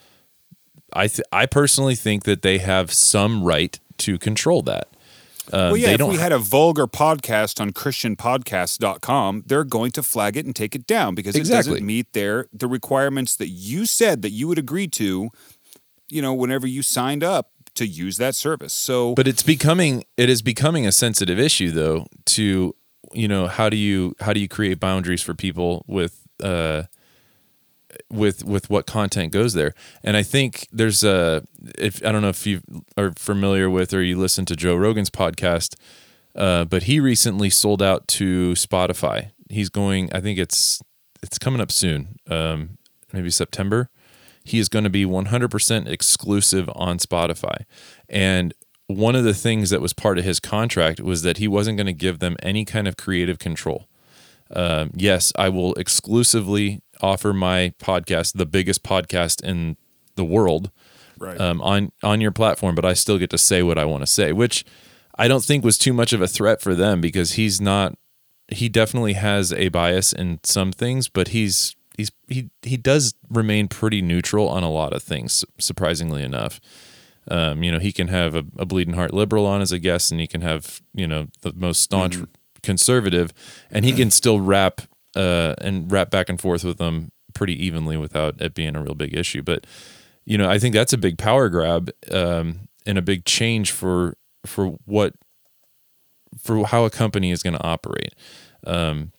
I 0.93 1.09
th- 1.09 1.27
I 1.33 1.47
personally 1.47 1.95
think 1.95 2.25
that 2.25 2.43
they 2.43 2.59
have 2.59 2.93
some 2.93 3.43
right 3.43 3.79
to 3.99 4.19
control 4.19 4.63
that. 4.63 4.89
Uh, 5.47 5.73
well, 5.73 5.77
yeah. 5.77 5.91
If 5.91 6.03
we 6.03 6.17
had 6.17 6.33
a 6.33 6.39
vulgar 6.39 6.87
podcast 6.87 7.61
on 7.61 7.73
ChristianPodcast.com, 7.73 9.45
they're 9.47 9.65
going 9.65 9.91
to 9.93 10.03
flag 10.03 10.37
it 10.37 10.47
and 10.47 10.55
take 10.55 10.75
it 10.75 10.87
down 10.87 11.15
because 11.15 11.35
it 11.35 11.45
doesn't 11.45 11.85
meet 11.85 12.13
their 12.13 12.47
the 12.53 12.69
requirements 12.69 13.37
that 13.37 13.49
you 13.49 13.87
said 13.87 14.23
that 14.23 14.31
you 14.31 14.47
would 14.49 14.59
agree 14.59 14.89
to. 14.89 15.31
You 16.09 16.23
know, 16.23 16.35
whenever 16.35 16.67
you 16.67 16.83
signed 16.83 17.23
up 17.23 17.51
to 17.75 17.87
use 17.87 18.17
that 18.19 18.35
service. 18.35 18.73
So, 18.73 19.15
but 19.15 19.27
it's 19.27 19.43
becoming 19.43 20.05
it 20.17 20.29
is 20.29 20.43
becoming 20.43 20.87
a 20.87 20.93
sensitive 20.93 21.39
issue 21.39 21.71
though 21.71 22.07
to 22.27 22.75
you 23.13 23.29
know 23.29 23.47
how 23.47 23.69
do 23.69 23.77
you 23.77 24.15
how 24.21 24.33
do 24.33 24.41
you 24.41 24.49
create 24.49 24.81
boundaries 24.81 25.23
for 25.23 25.35
people 25.35 25.85
with 25.87 26.27
uh 26.43 26.85
with 28.09 28.45
with 28.45 28.71
what 28.71 28.87
content 28.87 29.33
goes 29.33 29.55
there? 29.55 29.75
And 30.05 30.17
i 30.17 30.23
think 30.23 30.69
there's 30.73 31.03
a 31.05 31.43
if 31.79 32.05
i 32.05 32.13
don't 32.13 32.23
know 32.23 32.29
if 32.29 32.47
you 32.47 32.61
are 32.97 33.13
familiar 33.17 33.69
with 33.69 33.93
or 33.93 34.03
you 34.03 34.17
listen 34.19 34.45
to 34.47 34.57
joe 34.57 34.77
rogan's 34.77 35.11
podcast 35.11 35.75
uh 36.35 36.65
but 36.65 36.85
he 36.85 37.01
recently 37.01 37.51
sold 37.51 37.83
out 37.83 38.07
to 38.09 38.53
spotify. 38.53 39.31
He's 39.49 39.69
going 39.69 40.13
i 40.13 40.21
think 40.21 40.39
it's 40.39 40.81
it's 41.23 41.39
coming 41.39 41.61
up 41.61 41.73
soon 41.73 42.17
um 42.29 42.79
maybe 43.13 43.31
september. 43.31 43.91
He 44.43 44.59
is 44.59 44.69
going 44.69 44.85
to 44.85 44.91
be 44.91 45.05
100% 45.05 45.87
exclusive 45.87 46.71
on 46.75 46.99
Spotify. 46.99 47.65
And 48.09 48.55
one 48.91 49.15
of 49.17 49.25
the 49.25 49.35
things 49.35 49.71
that 49.71 49.81
was 49.81 49.93
part 49.93 50.19
of 50.19 50.25
his 50.25 50.41
contract 50.41 51.01
was 51.01 51.23
that 51.23 51.39
he 51.39 51.49
wasn't 51.49 51.77
going 51.77 51.87
to 51.87 51.93
give 51.93 52.19
them 52.19 52.37
any 52.43 52.65
kind 52.65 52.87
of 52.89 52.97
creative 52.97 53.39
control. 53.39 53.87
Um, 54.55 54.91
yes, 54.95 55.33
I 55.37 55.49
will 55.49 55.75
exclusively 55.75 56.83
offer 57.01 57.33
my 57.33 57.73
podcast, 57.79 58.35
the 58.35 58.47
biggest 58.47 58.83
podcast 58.83 59.43
in 59.43 59.77
the 60.17 60.25
world, 60.25 60.71
Right. 61.19 61.41
um, 61.41 61.61
on 61.63 61.93
on 62.03 62.21
your 62.21 62.31
platform, 62.33 62.75
but 62.75 62.85
I 62.85 62.95
still 62.95 63.19
get 63.19 63.31
to 63.31 63.39
say 63.39 63.63
what 63.63 63.79
I 63.79 63.85
want 63.85 64.03
to 64.03 64.07
say, 64.07 64.33
which 64.33 64.65
I 65.17 65.29
don't 65.29 65.45
think 65.45 65.65
was 65.65 65.77
too 65.79 65.93
much 65.93 66.13
of 66.13 66.23
a 66.23 66.27
threat 66.27 66.61
for 66.63 66.75
them 66.75 67.01
because 67.01 67.33
he's 67.33 67.61
not. 67.61 67.97
He 68.49 68.69
definitely 68.69 69.13
has 69.13 69.53
a 69.53 69.69
bias 69.69 70.13
in 70.13 70.41
some 70.43 70.73
things, 70.73 71.09
but 71.09 71.29
he's 71.29 71.77
he's 71.97 72.11
he 72.27 72.51
he 72.63 72.77
does 72.77 73.15
remain 73.29 73.69
pretty 73.69 74.01
neutral 74.03 74.49
on 74.49 74.63
a 74.63 74.71
lot 74.71 74.93
of 74.95 75.03
things. 75.03 75.45
Surprisingly 75.59 76.23
enough, 76.23 76.59
um, 77.31 77.63
you 77.63 77.71
know, 77.71 77.79
he 77.79 77.93
can 77.93 78.09
have 78.09 78.35
a, 78.35 78.45
a 78.59 78.67
bleeding 78.67 78.95
heart 78.95 79.15
liberal 79.15 79.47
on 79.47 79.61
as 79.61 79.73
a 79.73 79.79
guest, 79.79 80.11
and 80.11 80.21
he 80.21 80.27
can 80.27 80.41
have 80.41 80.83
you 80.93 81.07
know 81.07 81.29
the 81.43 81.53
most 81.55 81.81
staunch 81.81 82.17
conservative, 82.63 83.33
and 83.71 83.85
he 83.85 83.93
can 83.97 84.11
still 84.11 84.41
rap 84.41 84.83
uh, 85.15 85.55
and 85.61 85.91
rap 85.91 86.11
back 86.11 86.29
and 86.29 86.41
forth 86.41 86.65
with 86.65 86.79
them 86.79 87.13
pretty 87.33 87.65
evenly 87.65 87.97
without 87.97 88.41
it 88.41 88.55
being 88.55 88.77
a 88.77 88.83
real 88.83 88.95
big 88.95 89.17
issue. 89.17 89.43
But 89.43 89.67
you 90.25 90.37
know, 90.37 90.51
I 90.51 90.59
think 90.59 90.75
that's 90.75 90.93
a 90.93 90.99
big 90.99 91.19
power 91.19 91.49
grab 91.49 91.91
um, 92.11 92.69
and 92.87 92.99
a 92.99 93.03
big 93.03 93.25
change 93.25 93.71
for 93.71 94.17
for 94.45 94.79
what 94.85 95.15
for 96.39 96.67
how 96.67 96.85
a 96.85 96.91
company 96.91 97.31
is 97.31 97.43
going 97.43 97.55
to 97.55 97.65
operate. 97.65 98.15
Um, 98.67 99.13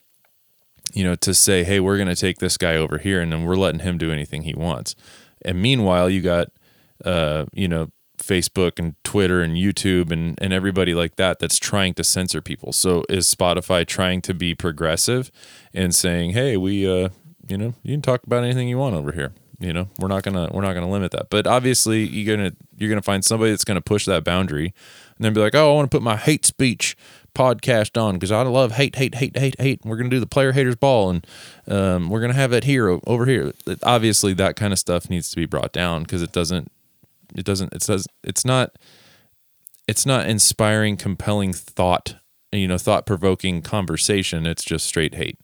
you 0.92 1.04
know, 1.04 1.14
to 1.16 1.32
say, 1.32 1.64
hey, 1.64 1.80
we're 1.80 1.96
going 1.96 2.08
to 2.08 2.16
take 2.16 2.38
this 2.38 2.58
guy 2.58 2.76
over 2.76 2.98
here, 2.98 3.20
and 3.20 3.32
then 3.32 3.44
we're 3.44 3.56
letting 3.56 3.80
him 3.80 3.96
do 3.96 4.12
anything 4.12 4.42
he 4.42 4.54
wants. 4.54 4.94
And 5.42 5.60
meanwhile, 5.60 6.10
you 6.10 6.20
got, 6.20 6.48
uh, 7.04 7.46
you 7.52 7.66
know, 7.66 7.88
Facebook 8.22 8.78
and 8.78 8.94
Twitter 9.04 9.42
and 9.42 9.56
YouTube 9.56 10.10
and 10.10 10.38
and 10.40 10.52
everybody 10.52 10.94
like 10.94 11.16
that 11.16 11.38
that's 11.38 11.58
trying 11.58 11.94
to 11.94 12.04
censor 12.04 12.40
people. 12.40 12.72
So 12.72 13.04
is 13.08 13.32
Spotify 13.32 13.86
trying 13.86 14.22
to 14.22 14.34
be 14.34 14.54
progressive 14.54 15.30
and 15.74 15.94
saying, 15.94 16.30
hey, 16.30 16.56
we, 16.56 16.86
uh, 16.88 17.10
you 17.48 17.58
know, 17.58 17.74
you 17.82 17.94
can 17.94 18.02
talk 18.02 18.24
about 18.24 18.44
anything 18.44 18.68
you 18.68 18.78
want 18.78 18.94
over 18.94 19.12
here. 19.12 19.32
You 19.62 19.72
know, 19.72 19.88
we're 19.98 20.08
not 20.08 20.24
gonna 20.24 20.50
we're 20.52 20.62
not 20.62 20.74
gonna 20.74 20.90
limit 20.90 21.12
that. 21.12 21.30
But 21.30 21.46
obviously, 21.46 22.04
you're 22.04 22.36
gonna 22.36 22.52
you're 22.76 22.88
gonna 22.88 23.00
find 23.00 23.24
somebody 23.24 23.52
that's 23.52 23.64
gonna 23.64 23.80
push 23.80 24.06
that 24.06 24.24
boundary, 24.24 24.74
and 25.16 25.24
then 25.24 25.32
be 25.32 25.40
like, 25.40 25.54
oh, 25.54 25.70
I 25.70 25.74
want 25.74 25.88
to 25.88 25.96
put 25.96 26.02
my 26.02 26.16
hate 26.16 26.44
speech 26.44 26.96
podcast 27.32 28.00
on 28.00 28.14
because 28.14 28.32
I 28.32 28.42
love 28.42 28.72
hate, 28.72 28.96
hate, 28.96 29.14
hate, 29.14 29.38
hate, 29.38 29.60
hate. 29.60 29.80
We're 29.84 29.96
gonna 29.96 30.08
do 30.08 30.18
the 30.18 30.26
player 30.26 30.50
haters 30.50 30.74
ball, 30.74 31.10
and 31.10 31.26
um, 31.68 32.10
we're 32.10 32.20
gonna 32.20 32.32
have 32.32 32.52
it 32.52 32.64
here 32.64 32.98
over 33.06 33.24
here. 33.24 33.52
Obviously, 33.84 34.32
that 34.34 34.56
kind 34.56 34.72
of 34.72 34.80
stuff 34.80 35.08
needs 35.08 35.30
to 35.30 35.36
be 35.36 35.46
brought 35.46 35.72
down 35.72 36.02
because 36.02 36.22
it 36.22 36.32
doesn't 36.32 36.71
it 37.34 37.44
doesn't 37.44 37.72
it 37.72 37.82
says 37.82 38.06
it's 38.22 38.44
not 38.44 38.76
it's 39.88 40.06
not 40.06 40.28
inspiring, 40.28 40.96
compelling 40.96 41.52
thought. 41.52 42.16
You 42.50 42.68
know, 42.68 42.76
thought 42.78 43.06
provoking 43.06 43.62
conversation. 43.62 44.46
It's 44.46 44.62
just 44.62 44.86
straight 44.86 45.14
hate. 45.14 45.38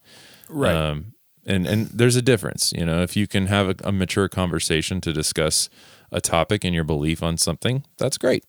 right. 0.49 0.75
Um, 0.75 1.15
and 1.47 1.67
and 1.67 1.87
there's 1.87 2.17
a 2.17 2.23
difference, 2.23 2.73
you 2.77 2.85
know. 2.85 3.03
If 3.03 3.17
you 3.17 3.27
can 3.27 3.47
have 3.47 3.71
a, 3.71 3.75
a 3.85 3.93
mature 3.93 4.29
conversation 4.29 5.01
to 5.01 5.13
discuss 5.15 5.71
a 6.13 6.21
topic 6.21 6.65
and 6.65 6.75
your 6.75 6.85
belief 6.85 7.23
on 7.23 7.39
something, 7.39 7.85
that's 7.97 8.19
great. 8.19 8.45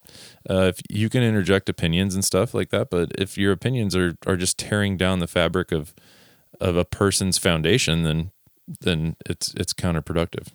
Uh, 0.50 0.64
if 0.64 0.82
you 0.90 1.08
can 1.10 1.24
interject 1.24 1.70
opinions 1.70 2.16
and 2.16 2.26
stuff 2.26 2.54
like 2.54 2.70
that, 2.70 2.90
but 2.90 3.12
if 3.18 3.38
your 3.38 3.54
opinions 3.54 3.96
are 3.96 4.18
are 4.28 4.36
just 4.36 4.58
tearing 4.58 4.98
down 4.98 5.20
the 5.20 5.28
fabric 5.28 5.72
of 5.72 5.94
of 6.60 6.76
a 6.76 6.84
person's 6.84 7.38
foundation, 7.38 8.04
then 8.04 8.32
then 8.82 9.16
it's 9.26 9.54
it's 9.54 9.74
counterproductive. 9.74 10.48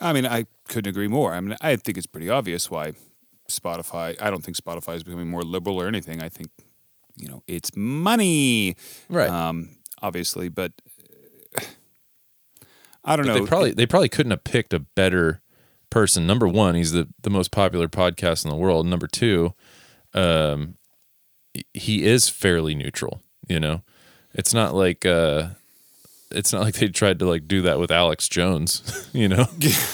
I 0.00 0.12
mean, 0.12 0.26
I 0.26 0.46
couldn't 0.68 0.88
agree 0.90 1.08
more. 1.08 1.32
I 1.32 1.40
mean, 1.40 1.56
I 1.60 1.76
think 1.76 1.96
it's 1.98 2.06
pretty 2.06 2.28
obvious 2.28 2.70
why 2.70 2.92
Spotify. 3.50 4.20
I 4.20 4.30
don't 4.30 4.44
think 4.44 4.56
Spotify 4.56 4.96
is 4.96 5.02
becoming 5.04 5.28
more 5.30 5.42
liberal 5.42 5.80
or 5.80 5.86
anything. 5.88 6.22
I 6.22 6.28
think, 6.28 6.50
you 7.16 7.28
know, 7.28 7.42
it's 7.46 7.74
money, 7.76 8.76
Right. 9.08 9.30
um, 9.30 9.76
obviously, 10.02 10.48
but 10.48 10.72
uh, 11.58 11.62
I 13.04 13.16
don't 13.16 13.26
But 13.26 13.34
know. 13.34 13.40
they 13.40 13.46
probably 13.46 13.70
they 13.72 13.86
probably 13.86 14.08
couldn't 14.08 14.30
have 14.32 14.44
picked 14.44 14.74
a 14.74 14.80
better 14.80 15.40
person. 15.90 16.26
Number 16.26 16.48
one, 16.48 16.74
he's 16.74 16.92
the 16.92 17.08
the 17.22 17.30
most 17.30 17.50
popular 17.50 17.88
podcast 17.88 18.44
in 18.44 18.50
the 18.50 18.56
world. 18.56 18.86
Number 18.86 19.06
two, 19.06 19.54
um, 20.12 20.76
he 21.72 22.04
is 22.04 22.28
fairly 22.28 22.74
neutral. 22.74 23.22
You 23.48 23.60
know, 23.60 23.82
it's 24.34 24.52
not 24.52 24.74
like 24.74 25.06
uh, 25.06 25.50
it's 26.30 26.52
not 26.52 26.62
like 26.62 26.74
they 26.74 26.88
tried 26.88 27.18
to 27.20 27.26
like 27.28 27.46
do 27.48 27.62
that 27.62 27.78
with 27.78 27.90
Alex 27.90 28.28
Jones. 28.28 28.82
You 29.16 29.28
know, 29.28 29.46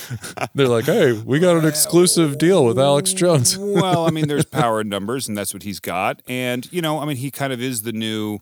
they're 0.56 0.66
like, 0.66 0.86
hey, 0.86 1.12
we 1.12 1.38
got 1.38 1.56
an 1.56 1.64
exclusive 1.64 2.38
deal 2.38 2.64
with 2.64 2.76
Alex 2.76 3.12
Jones. 3.12 3.56
well, 3.60 4.04
I 4.04 4.10
mean, 4.10 4.26
there's 4.26 4.44
power 4.44 4.80
in 4.80 4.88
numbers, 4.88 5.28
and 5.28 5.38
that's 5.38 5.54
what 5.54 5.62
he's 5.62 5.78
got. 5.78 6.22
And 6.26 6.68
you 6.72 6.82
know, 6.82 6.98
I 6.98 7.04
mean, 7.04 7.18
he 7.18 7.30
kind 7.30 7.52
of 7.52 7.62
is 7.62 7.82
the 7.82 7.92
new. 7.92 8.40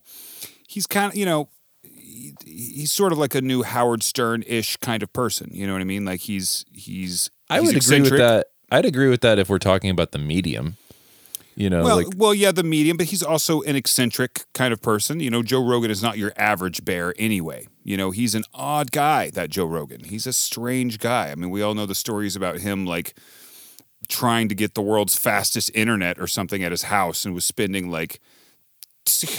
He's 0.67 0.87
kind 0.87 1.13
of, 1.13 1.19
you 1.19 1.27
know, 1.27 1.51
he- 1.83 2.35
he's 2.47 2.93
sort 2.93 3.13
of 3.13 3.19
like 3.19 3.35
a 3.35 3.43
new 3.43 3.63
Howard 3.63 4.03
Stern 4.03 4.43
ish 4.47 4.79
kind 4.79 5.03
of 5.03 5.13
person. 5.13 5.51
You 5.53 5.67
know 5.67 5.75
what 5.75 5.83
I 5.83 5.85
mean? 5.85 6.07
Like 6.07 6.21
he's 6.21 6.65
he's. 6.73 7.31
I 7.51 7.61
he's 7.61 7.75
would 7.75 7.85
agree 7.85 8.01
with 8.01 8.19
that. 8.19 8.47
I'd 8.73 8.87
agree 8.87 9.11
with 9.11 9.21
that 9.21 9.39
if 9.39 9.51
we're 9.51 9.59
talking 9.59 9.91
about 9.91 10.13
the 10.13 10.19
medium. 10.19 10.79
You 11.57 11.69
know, 11.69 11.85
Well, 11.85 11.97
like 11.97 12.07
well, 12.17 12.33
yeah, 12.33 12.53
the 12.53 12.63
medium, 12.63 12.97
but 12.97 13.07
he's 13.07 13.23
also 13.23 13.61
an 13.63 13.77
eccentric 13.77 14.45
kind 14.55 14.73
of 14.73 14.81
person. 14.81 15.21
You 15.21 15.31
know, 15.31 15.43
Joe 15.43 15.67
Rogan 15.67 15.91
is 15.91 16.03
not 16.03 16.17
your 16.17 16.33
average 16.37 16.85
bear 16.85 17.15
anyway. 17.19 17.67
You 17.83 17.97
know, 17.97 18.11
he's 18.13 18.35
an 18.35 18.45
odd 18.55 18.93
guy, 18.93 19.31
that 19.31 19.51
Joe 19.51 19.65
Rogan. 19.65 20.05
He's 20.05 20.27
a 20.27 20.33
strange 20.33 20.99
guy. 20.99 21.31
I 21.31 21.35
mean, 21.35 21.51
we 21.51 21.61
all 21.63 21.75
know 21.75 21.87
the 21.87 21.95
stories 21.95 22.37
about 22.37 22.59
him 22.59 22.87
like 22.87 23.15
trying 24.09 24.49
to 24.49 24.55
get 24.55 24.75
the 24.75 24.83
world's 24.83 25.19
fastest 25.19 25.71
internet 25.75 26.19
or 26.19 26.27
something 26.27 26.63
at 26.63 26.73
his 26.73 26.85
house 26.85 27.25
and 27.25 27.35
was 27.35 27.45
spending 27.45 27.91
like 27.91 28.21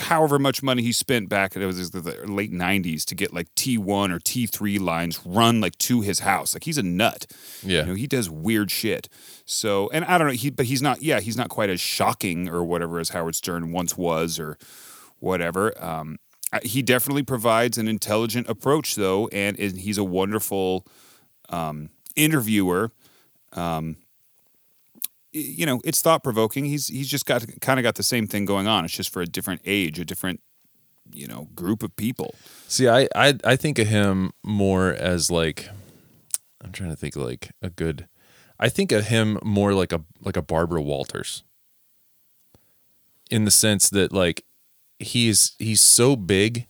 however 0.08 0.40
much 0.40 0.62
money 0.64 0.82
he 0.82 0.92
spent 0.92 1.30
back 1.30 1.56
it 1.56 1.66
was 1.66 1.92
the 1.92 2.02
late 2.26 2.52
90s 2.52 3.04
to 3.06 3.16
get 3.16 3.34
like 3.34 3.54
T1 3.56 4.12
or 4.12 4.20
T3 4.20 4.80
lines 4.80 5.20
run 5.26 5.62
like 5.62 5.78
to 5.80 6.02
his 6.02 6.20
house. 6.20 6.54
Like 6.54 6.64
he's 6.64 6.78
a 6.78 6.84
nut. 6.84 7.26
yeah, 7.64 7.82
You 7.82 7.88
know, 7.88 7.94
he 7.96 8.08
does 8.08 8.30
weird 8.30 8.72
shit. 8.72 9.10
So, 9.46 9.90
and 9.92 10.06
I 10.06 10.18
don't 10.18 10.28
know, 10.28 10.34
he 10.34 10.50
but 10.50 10.66
he's 10.68 10.82
not. 10.82 11.02
Yeah, 11.02 11.20
he's 11.20 11.38
not 11.38 11.50
quite 11.50 11.70
as 11.70 11.80
shocking 11.80 12.50
or 12.50 12.64
whatever 12.64 13.00
as 13.00 13.10
Howard 13.10 13.36
Stern 13.36 13.72
once 13.72 13.98
was, 13.98 14.40
or 14.40 14.58
whatever. 15.20 15.74
Um, 15.84 16.18
he 16.64 16.82
definitely 16.82 17.24
provides 17.24 17.78
an 17.78 17.88
intelligent 17.88 18.50
approach, 18.50 18.96
though, 18.96 19.28
and 19.30 19.58
is, 19.58 19.76
he's 19.78 19.98
a 19.98 20.04
wonderful 20.04 20.86
um, 21.50 21.90
interviewer. 22.16 22.92
Um, 23.54 23.98
you 25.34 25.66
know, 25.66 25.82
it's 25.86 26.02
thought 26.02 26.24
provoking. 26.24 26.66
He's 26.66 26.88
he's 26.88 27.08
just 27.08 27.26
got 27.26 27.46
kind 27.62 27.80
of 27.80 27.84
got 27.84 27.96
the 27.96 28.04
same 28.04 28.28
thing 28.28 28.46
going 28.46 28.68
on. 28.68 28.86
It's 28.86 28.94
just 28.94 29.12
for 29.12 29.22
a 29.22 29.26
different 29.26 29.62
age, 29.66 30.00
a 30.00 30.06
different 30.06 30.42
you 31.12 31.28
know 31.28 31.48
group 31.56 31.84
of 31.84 31.96
people. 31.96 32.36
See, 32.68 32.88
I, 32.88 33.08
I 33.16 33.38
I 33.44 33.56
think 33.56 33.80
of 33.80 33.88
him 33.88 34.32
more 34.44 34.90
as 34.90 35.32
like 35.32 35.70
I'm 36.64 36.72
trying 36.72 36.90
to 36.90 36.96
think 36.96 37.16
like 37.16 37.52
a 37.62 37.70
good 37.70 38.08
I 38.60 38.70
think 38.70 38.92
of 38.92 39.08
him 39.08 39.40
more 39.44 39.74
like 39.74 39.92
a 39.92 40.04
like 40.22 40.38
a 40.38 40.42
Barbara 40.42 40.82
Walters. 40.82 41.44
In 43.30 43.46
the 43.46 43.52
sense 43.52 43.90
that 43.90 44.12
like 44.12 44.44
he's 45.00 45.56
he's 45.58 45.82
so 45.82 46.16
big 46.16 46.68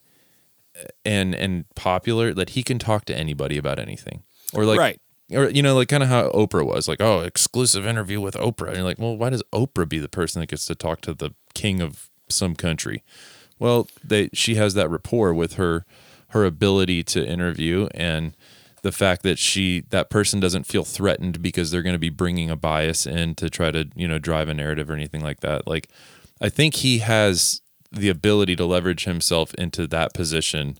uh, 0.80 0.86
and 1.04 1.36
and 1.36 1.66
popular 1.76 2.34
that 2.34 2.52
he 2.52 2.64
can 2.64 2.80
talk 2.80 3.06
to 3.06 3.16
anybody 3.16 3.58
about 3.58 3.80
anything. 3.80 4.24
Or 4.54 4.66
like 4.66 4.80
Right. 4.80 5.02
Or 5.32 5.49
you 5.49 5.62
know 5.62 5.76
like 5.76 5.90
kind 5.90 6.03
of 6.03 6.10
how 6.10 6.30
Oprah 6.32 6.66
was 6.66 6.88
like 6.88 7.02
oh 7.02 7.22
exclusive 7.22 7.86
interview 7.86 8.20
with 8.20 8.36
Oprah. 8.36 8.68
And 8.68 8.78
you're 8.78 8.86
like 8.86 8.99
well 8.99 9.18
why 9.18 9.30
does 9.30 9.44
Oprah 9.53 9.88
be 9.88 9.99
the 9.99 10.10
person 10.10 10.40
that 10.40 10.48
gets 10.48 10.66
to 10.66 10.76
talk 10.76 11.02
to 11.02 11.14
the 11.14 11.32
king 11.53 11.82
of 11.82 12.10
some 12.30 12.56
country? 12.56 13.03
Well 13.60 13.88
they 14.03 14.30
she 14.34 14.56
has 14.56 14.74
that 14.76 14.90
rapport 14.90 15.34
with 15.34 15.53
her 15.53 15.86
her 16.30 16.45
ability 16.45 17.03
to 17.03 17.26
interview 17.26 17.88
and 17.94 18.36
the 18.82 18.91
fact 18.91 19.24
that 19.24 19.38
she 19.38 19.82
that 19.90 20.10
person 20.10 20.40
doesn't 20.40 20.66
feel 20.66 20.84
threatened 20.84 21.41
because 21.41 21.72
they're 21.72 21.84
going 21.84 21.94
to 21.94 21.99
be 21.99 22.10
bringing 22.10 22.49
a 22.49 22.56
bias 22.56 23.06
in 23.06 23.36
to 23.36 23.49
try 23.49 23.72
to 23.72 23.90
you 23.95 24.08
know 24.08 24.20
drive 24.20 24.49
a 24.49 24.53
narrative 24.53 24.90
or 24.90 24.94
anything 24.94 25.22
like 25.22 25.41
that. 25.41 25.68
Like 25.68 25.88
I 26.41 26.49
think 26.49 26.76
he 26.76 26.99
has 26.99 27.62
the 27.91 28.10
ability 28.10 28.56
to 28.56 28.66
leverage 28.66 29.06
himself 29.06 29.53
into 29.56 29.86
that 29.88 30.14
position 30.14 30.78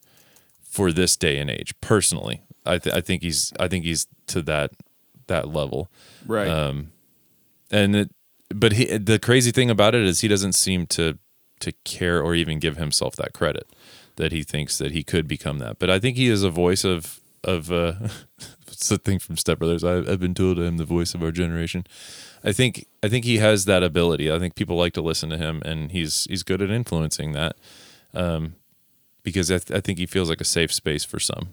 for 0.64 0.92
this 0.92 1.16
day 1.18 1.38
and 1.38 1.50
age 1.50 1.74
personally 1.82 2.42
I, 2.66 2.78
th- 2.78 2.96
I 2.96 3.02
think 3.02 3.24
he's 3.24 3.52
I 3.60 3.68
think 3.68 3.86
he's 3.86 4.08
to 4.28 4.42
that 4.44 4.72
that 5.28 5.50
level. 5.50 5.90
Right. 6.26 6.48
um 6.48 6.92
and 7.72 7.96
it 7.96 8.12
but 8.54 8.74
he 8.74 8.86
the 8.98 9.20
crazy 9.20 9.52
thing 9.52 9.70
about 9.70 9.96
it 9.96 10.02
is 10.04 10.22
he 10.22 10.28
doesn't 10.28 10.54
seem 10.54 10.86
to 10.88 11.18
to 11.62 11.72
care 11.84 12.22
or 12.22 12.36
even 12.36 12.60
give 12.60 12.78
himself 12.78 13.16
that 13.16 13.34
credit 13.34 13.68
that 14.18 14.32
he 14.32 14.44
thinks 14.44 14.78
that 14.78 14.92
he 14.92 15.04
could 15.04 15.28
become 15.28 15.60
that. 15.60 15.80
But 15.80 15.90
I 15.90 16.00
think 16.00 16.18
he 16.18 16.28
is 16.28 16.44
a 16.44 16.50
voice 16.50 16.84
of 16.84 17.20
of 17.44 17.72
uh 17.72 17.94
it's 18.68 18.90
the 18.90 18.98
thing 18.98 19.20
from 19.20 19.38
Step 19.38 19.60
Brothers. 19.60 19.84
I, 19.84 19.98
I've 19.98 20.20
been 20.20 20.34
told 20.34 20.60
I'm 20.60 20.78
the 20.78 20.86
voice 20.86 21.14
of 21.14 21.24
our 21.24 21.32
generation. 21.32 21.86
I 22.44 22.52
think 22.52 22.88
I 23.04 23.10
think 23.10 23.26
he 23.26 23.38
has 23.38 23.66
that 23.66 23.84
ability. 23.84 24.32
I 24.32 24.40
think 24.40 24.56
people 24.56 24.76
like 24.78 24.94
to 24.94 25.02
listen 25.02 25.30
to 25.30 25.38
him 25.38 25.62
and 25.66 25.92
he's 25.92 26.26
he's 26.30 26.44
good 26.44 26.62
at 26.62 26.70
influencing 26.70 27.32
that 27.34 27.56
um 28.14 28.56
because 29.24 29.52
I, 29.52 29.60
th- 29.60 29.78
I 29.78 29.82
think 29.82 30.00
he 30.00 30.08
feels 30.08 30.30
like 30.30 30.42
a 30.42 30.46
safe 30.46 30.74
space 30.74 31.06
for 31.06 31.20
some 31.20 31.50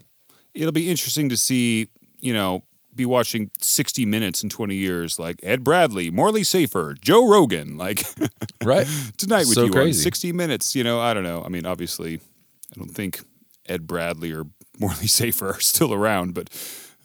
it'll 0.53 0.71
be 0.71 0.89
interesting 0.89 1.29
to 1.29 1.37
see, 1.37 1.89
you 2.19 2.33
know, 2.33 2.63
be 2.95 3.05
watching 3.05 3.49
60 3.61 4.05
Minutes 4.05 4.43
in 4.43 4.49
20 4.49 4.75
years, 4.75 5.19
like 5.19 5.39
Ed 5.43 5.63
Bradley, 5.63 6.09
Morley 6.11 6.43
Safer, 6.43 6.95
Joe 6.99 7.27
Rogan, 7.27 7.77
like 7.77 8.03
right 8.63 8.87
tonight 9.17 9.45
with 9.47 9.55
So 9.55 9.65
you 9.65 9.73
on 9.73 9.93
60 9.93 10.31
Minutes. 10.33 10.75
You 10.75 10.83
know, 10.83 10.99
I 10.99 11.13
don't 11.13 11.23
know. 11.23 11.43
I 11.43 11.49
mean, 11.49 11.65
obviously, 11.65 12.15
I 12.15 12.79
don't 12.79 12.89
think 12.91 13.21
Ed 13.67 13.87
Bradley 13.87 14.33
or 14.33 14.45
Morley 14.79 15.07
Safer 15.07 15.49
are 15.51 15.61
still 15.61 15.93
around, 15.93 16.33
but 16.33 16.49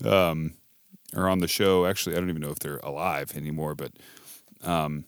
um, 0.04 0.54
are 1.14 1.28
on 1.28 1.38
the 1.38 1.48
show. 1.48 1.86
Actually, 1.86 2.16
I 2.16 2.20
don't 2.20 2.30
even 2.30 2.42
know 2.42 2.50
if 2.50 2.58
they're 2.58 2.78
alive 2.78 3.36
anymore. 3.36 3.74
But 3.74 3.92
um, 4.62 5.04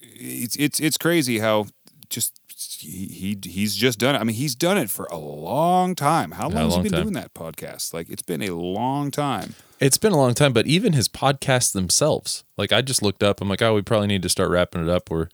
it's 0.00 0.56
it's 0.56 0.80
it's 0.80 0.98
crazy 0.98 1.38
how 1.38 1.66
just 2.10 2.38
he, 2.82 3.06
he 3.06 3.50
he's 3.50 3.74
just 3.76 3.98
done 3.98 4.14
it. 4.14 4.18
I 4.18 4.24
mean, 4.24 4.36
he's 4.36 4.54
done 4.54 4.76
it 4.78 4.90
for 4.90 5.06
a 5.06 5.16
long 5.18 5.94
time. 5.94 6.32
How 6.32 6.48
long 6.48 6.56
a 6.56 6.64
has 6.66 6.76
he 6.76 6.82
been 6.82 6.92
time. 6.92 7.02
doing 7.02 7.14
that 7.14 7.34
podcast? 7.34 7.94
Like 7.94 8.08
it's 8.10 8.22
been 8.22 8.42
a 8.42 8.50
long 8.54 9.10
time. 9.10 9.54
It's 9.80 9.98
been 9.98 10.12
a 10.12 10.16
long 10.16 10.34
time, 10.34 10.52
but 10.52 10.66
even 10.66 10.92
his 10.92 11.08
podcasts 11.08 11.72
themselves, 11.72 12.44
like 12.56 12.72
I 12.72 12.82
just 12.82 13.02
looked 13.02 13.22
up, 13.22 13.40
I'm 13.40 13.48
like, 13.48 13.62
oh, 13.62 13.74
we 13.74 13.82
probably 13.82 14.06
need 14.06 14.22
to 14.22 14.28
start 14.28 14.50
wrapping 14.50 14.82
it 14.82 14.88
up. 14.88 15.10
We're 15.10 15.28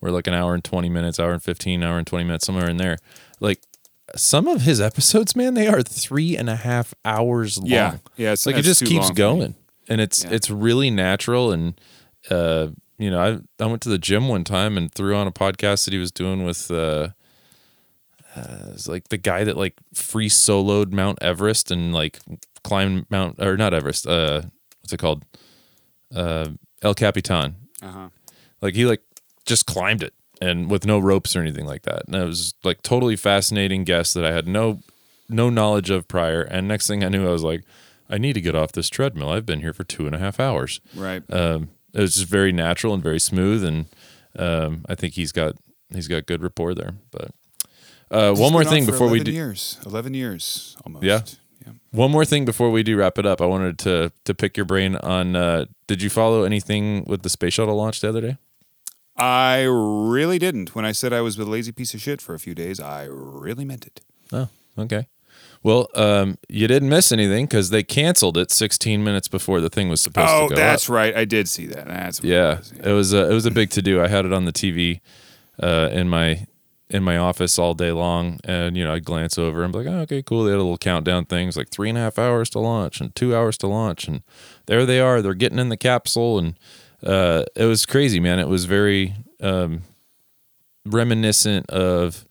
we're 0.00 0.10
like 0.10 0.26
an 0.28 0.34
hour 0.34 0.54
and 0.54 0.62
twenty 0.62 0.88
minutes, 0.88 1.18
hour 1.18 1.32
and 1.32 1.42
fifteen, 1.42 1.82
hour 1.82 1.98
and 1.98 2.06
twenty 2.06 2.24
minutes, 2.24 2.46
somewhere 2.46 2.68
in 2.70 2.76
there. 2.76 2.98
Like 3.40 3.60
some 4.16 4.46
of 4.46 4.62
his 4.62 4.80
episodes, 4.80 5.34
man, 5.36 5.54
they 5.54 5.66
are 5.68 5.82
three 5.82 6.36
and 6.36 6.48
a 6.48 6.56
half 6.56 6.94
hours 7.04 7.58
long. 7.58 7.66
Yeah, 7.68 7.96
yeah. 8.16 8.32
It's 8.32 8.46
like 8.46 8.56
it 8.56 8.62
just 8.62 8.80
keeps 8.84 8.92
long 8.92 9.02
for 9.08 9.12
me. 9.12 9.16
going, 9.16 9.54
and 9.88 10.00
it's 10.00 10.24
Yeah. 10.24 10.30
it's 10.32 10.50
really 10.50 10.90
natural. 10.90 11.50
And 11.52 11.80
uh, 12.30 12.68
you 12.98 13.10
know, 13.10 13.20
I 13.20 13.62
I 13.62 13.66
went 13.66 13.82
to 13.82 13.88
the 13.88 13.98
gym 13.98 14.28
one 14.28 14.44
time 14.44 14.76
and 14.76 14.92
threw 14.92 15.14
on 15.14 15.26
a 15.26 15.32
podcast 15.32 15.84
that 15.84 15.92
he 15.92 15.98
was 15.98 16.12
doing 16.12 16.44
with. 16.44 16.70
Uh, 16.70 17.08
uh, 18.36 18.70
it's 18.72 18.88
like 18.88 19.08
the 19.08 19.16
guy 19.16 19.44
that 19.44 19.56
like 19.56 19.74
free 19.94 20.28
soloed 20.28 20.92
Mount 20.92 21.18
Everest 21.22 21.70
and 21.70 21.94
like 21.94 22.18
climbed 22.62 23.06
Mount 23.10 23.40
or 23.40 23.56
not 23.56 23.72
Everest. 23.72 24.06
Uh, 24.06 24.42
what's 24.80 24.92
it 24.92 24.98
called? 24.98 25.24
Uh, 26.14 26.50
El 26.82 26.94
Capitan. 26.94 27.56
Uh-huh. 27.82 28.08
Like 28.60 28.74
he 28.74 28.84
like 28.84 29.02
just 29.46 29.66
climbed 29.66 30.02
it 30.02 30.14
and 30.40 30.70
with 30.70 30.86
no 30.86 30.98
ropes 30.98 31.34
or 31.34 31.40
anything 31.40 31.66
like 31.66 31.82
that. 31.82 32.02
And 32.06 32.16
it 32.16 32.24
was 32.24 32.54
like 32.64 32.82
totally 32.82 33.16
fascinating 33.16 33.84
guest 33.84 34.14
that 34.14 34.24
I 34.24 34.32
had 34.32 34.46
no 34.46 34.80
no 35.28 35.50
knowledge 35.50 35.90
of 35.90 36.08
prior. 36.08 36.42
And 36.42 36.66
next 36.66 36.86
thing 36.86 37.04
I 37.04 37.08
knew, 37.08 37.26
I 37.26 37.32
was 37.32 37.42
like, 37.42 37.64
I 38.08 38.18
need 38.18 38.32
to 38.34 38.40
get 38.40 38.54
off 38.54 38.72
this 38.72 38.88
treadmill. 38.88 39.28
I've 39.28 39.46
been 39.46 39.60
here 39.60 39.72
for 39.72 39.84
two 39.84 40.06
and 40.06 40.14
a 40.14 40.18
half 40.18 40.40
hours. 40.40 40.80
Right. 40.94 41.22
Um, 41.30 41.70
it 41.94 42.00
was 42.00 42.14
just 42.14 42.26
very 42.26 42.52
natural 42.52 42.94
and 42.94 43.02
very 43.02 43.20
smooth, 43.20 43.64
and 43.64 43.86
um, 44.38 44.84
I 44.88 44.94
think 44.94 45.14
he's 45.14 45.32
got 45.32 45.56
he's 45.92 46.08
got 46.08 46.26
good 46.26 46.42
rapport 46.42 46.74
there. 46.74 46.94
But 47.10 47.30
uh, 48.10 48.34
one 48.34 48.52
more 48.52 48.64
thing 48.64 48.84
for 48.84 48.92
before 48.92 49.08
we 49.08 49.20
do 49.20 49.32
years. 49.32 49.78
Eleven 49.86 50.14
years 50.14 50.76
almost. 50.84 51.04
Yeah. 51.04 51.20
yeah. 51.66 51.72
one 51.90 52.10
more 52.10 52.24
thing 52.24 52.44
before 52.44 52.70
we 52.70 52.82
do 52.82 52.96
wrap 52.96 53.18
it 53.18 53.26
up. 53.26 53.40
I 53.40 53.46
wanted 53.46 53.78
to 53.80 54.12
to 54.24 54.34
pick 54.34 54.56
your 54.56 54.66
brain 54.66 54.96
on. 54.96 55.36
Uh, 55.36 55.66
did 55.86 56.02
you 56.02 56.10
follow 56.10 56.44
anything 56.44 57.04
with 57.06 57.22
the 57.22 57.28
space 57.28 57.54
shuttle 57.54 57.76
launch 57.76 58.00
the 58.00 58.08
other 58.08 58.20
day? 58.20 58.36
I 59.16 59.62
really 59.62 60.38
didn't. 60.38 60.76
When 60.76 60.84
I 60.84 60.92
said 60.92 61.12
I 61.12 61.22
was 61.22 61.36
a 61.38 61.44
lazy 61.44 61.72
piece 61.72 61.92
of 61.92 62.00
shit 62.00 62.22
for 62.22 62.34
a 62.34 62.38
few 62.38 62.54
days, 62.54 62.78
I 62.78 63.06
really 63.10 63.64
meant 63.64 63.84
it. 63.84 64.00
Oh, 64.32 64.48
okay. 64.78 65.08
Well, 65.62 65.88
um, 65.94 66.38
you 66.48 66.68
didn't 66.68 66.88
miss 66.88 67.10
anything 67.12 67.46
because 67.46 67.70
they 67.70 67.82
canceled 67.82 68.38
it 68.38 68.50
16 68.50 69.02
minutes 69.02 69.26
before 69.28 69.60
the 69.60 69.68
thing 69.68 69.88
was 69.88 70.00
supposed 70.00 70.30
Oh, 70.30 70.48
to 70.48 70.54
go 70.54 70.60
Oh, 70.60 70.64
that's 70.64 70.88
up. 70.88 70.94
right. 70.94 71.16
I 71.16 71.24
did 71.24 71.48
see 71.48 71.66
that. 71.66 71.86
That's 71.86 72.22
Yeah, 72.22 72.52
It 72.52 72.58
was. 72.58 72.72
it 72.72 72.92
was 72.92 73.12
a, 73.14 73.30
it 73.30 73.34
was 73.34 73.46
a 73.46 73.50
big 73.50 73.70
to 73.70 73.82
do. 73.82 74.00
I 74.02 74.08
had 74.08 74.24
it 74.24 74.32
on 74.32 74.44
the 74.44 74.52
TV 74.52 75.00
uh, 75.62 75.88
in 75.92 76.08
my 76.08 76.46
in 76.90 77.02
my 77.02 77.18
office 77.18 77.58
all 77.58 77.74
day 77.74 77.92
long, 77.92 78.40
and 78.44 78.74
you 78.74 78.82
know 78.82 78.94
I'd 78.94 79.04
glance 79.04 79.36
over 79.36 79.62
and 79.62 79.70
be 79.72 79.80
like, 79.80 79.88
oh, 79.88 79.98
okay, 80.00 80.22
cool. 80.22 80.44
They 80.44 80.52
had 80.52 80.56
a 80.56 80.62
little 80.62 80.78
countdown 80.78 81.26
things 81.26 81.54
like 81.54 81.68
three 81.68 81.90
and 81.90 81.98
a 81.98 82.00
half 82.00 82.18
hours 82.18 82.48
to 82.50 82.60
launch 82.60 83.00
and 83.02 83.14
two 83.14 83.36
hours 83.36 83.58
to 83.58 83.66
launch, 83.66 84.08
and 84.08 84.22
there 84.66 84.86
they 84.86 84.98
are. 85.00 85.20
They're 85.20 85.34
getting 85.34 85.58
in 85.58 85.68
the 85.68 85.76
capsule, 85.76 86.38
and 86.38 86.58
uh, 87.04 87.44
it 87.54 87.66
was 87.66 87.84
crazy, 87.84 88.20
man. 88.20 88.38
It 88.38 88.48
was 88.48 88.64
very 88.64 89.16
um, 89.42 89.82
reminiscent 90.86 91.68
of 91.70 92.24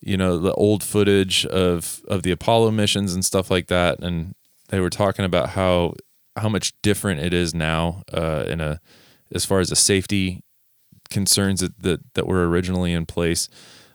you 0.00 0.16
know 0.16 0.38
the 0.38 0.54
old 0.54 0.82
footage 0.82 1.46
of 1.46 2.00
of 2.08 2.22
the 2.22 2.30
Apollo 2.30 2.70
missions 2.72 3.14
and 3.14 3.24
stuff 3.24 3.50
like 3.50 3.68
that, 3.68 4.00
and 4.00 4.34
they 4.68 4.80
were 4.80 4.90
talking 4.90 5.24
about 5.24 5.50
how 5.50 5.94
how 6.36 6.48
much 6.48 6.72
different 6.82 7.20
it 7.20 7.34
is 7.34 7.54
now 7.54 8.02
uh, 8.12 8.44
in 8.46 8.60
a 8.60 8.80
as 9.32 9.44
far 9.44 9.60
as 9.60 9.68
the 9.68 9.76
safety 9.76 10.42
concerns 11.10 11.60
that, 11.60 11.82
that 11.82 12.14
that 12.14 12.26
were 12.26 12.48
originally 12.48 12.92
in 12.92 13.06
place. 13.06 13.48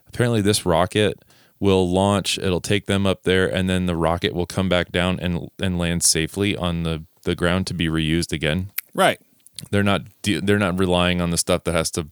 Apparently, 0.07 0.41
this 0.41 0.65
rocket 0.65 1.23
will 1.59 1.89
launch. 1.89 2.37
It'll 2.37 2.61
take 2.61 2.85
them 2.85 3.05
up 3.05 3.23
there, 3.23 3.47
and 3.47 3.69
then 3.69 3.85
the 3.85 3.95
rocket 3.95 4.33
will 4.33 4.45
come 4.45 4.69
back 4.69 4.91
down 4.91 5.19
and 5.19 5.49
and 5.59 5.79
land 5.79 6.03
safely 6.03 6.55
on 6.55 6.83
the 6.83 7.05
the 7.23 7.35
ground 7.35 7.67
to 7.67 7.73
be 7.73 7.87
reused 7.87 8.31
again. 8.31 8.71
Right. 8.93 9.19
They're 9.71 9.83
not 9.83 10.03
they're 10.23 10.59
not 10.59 10.79
relying 10.79 11.21
on 11.21 11.31
the 11.31 11.37
stuff 11.37 11.63
that 11.63 11.73
has 11.73 11.89
to 11.91 12.07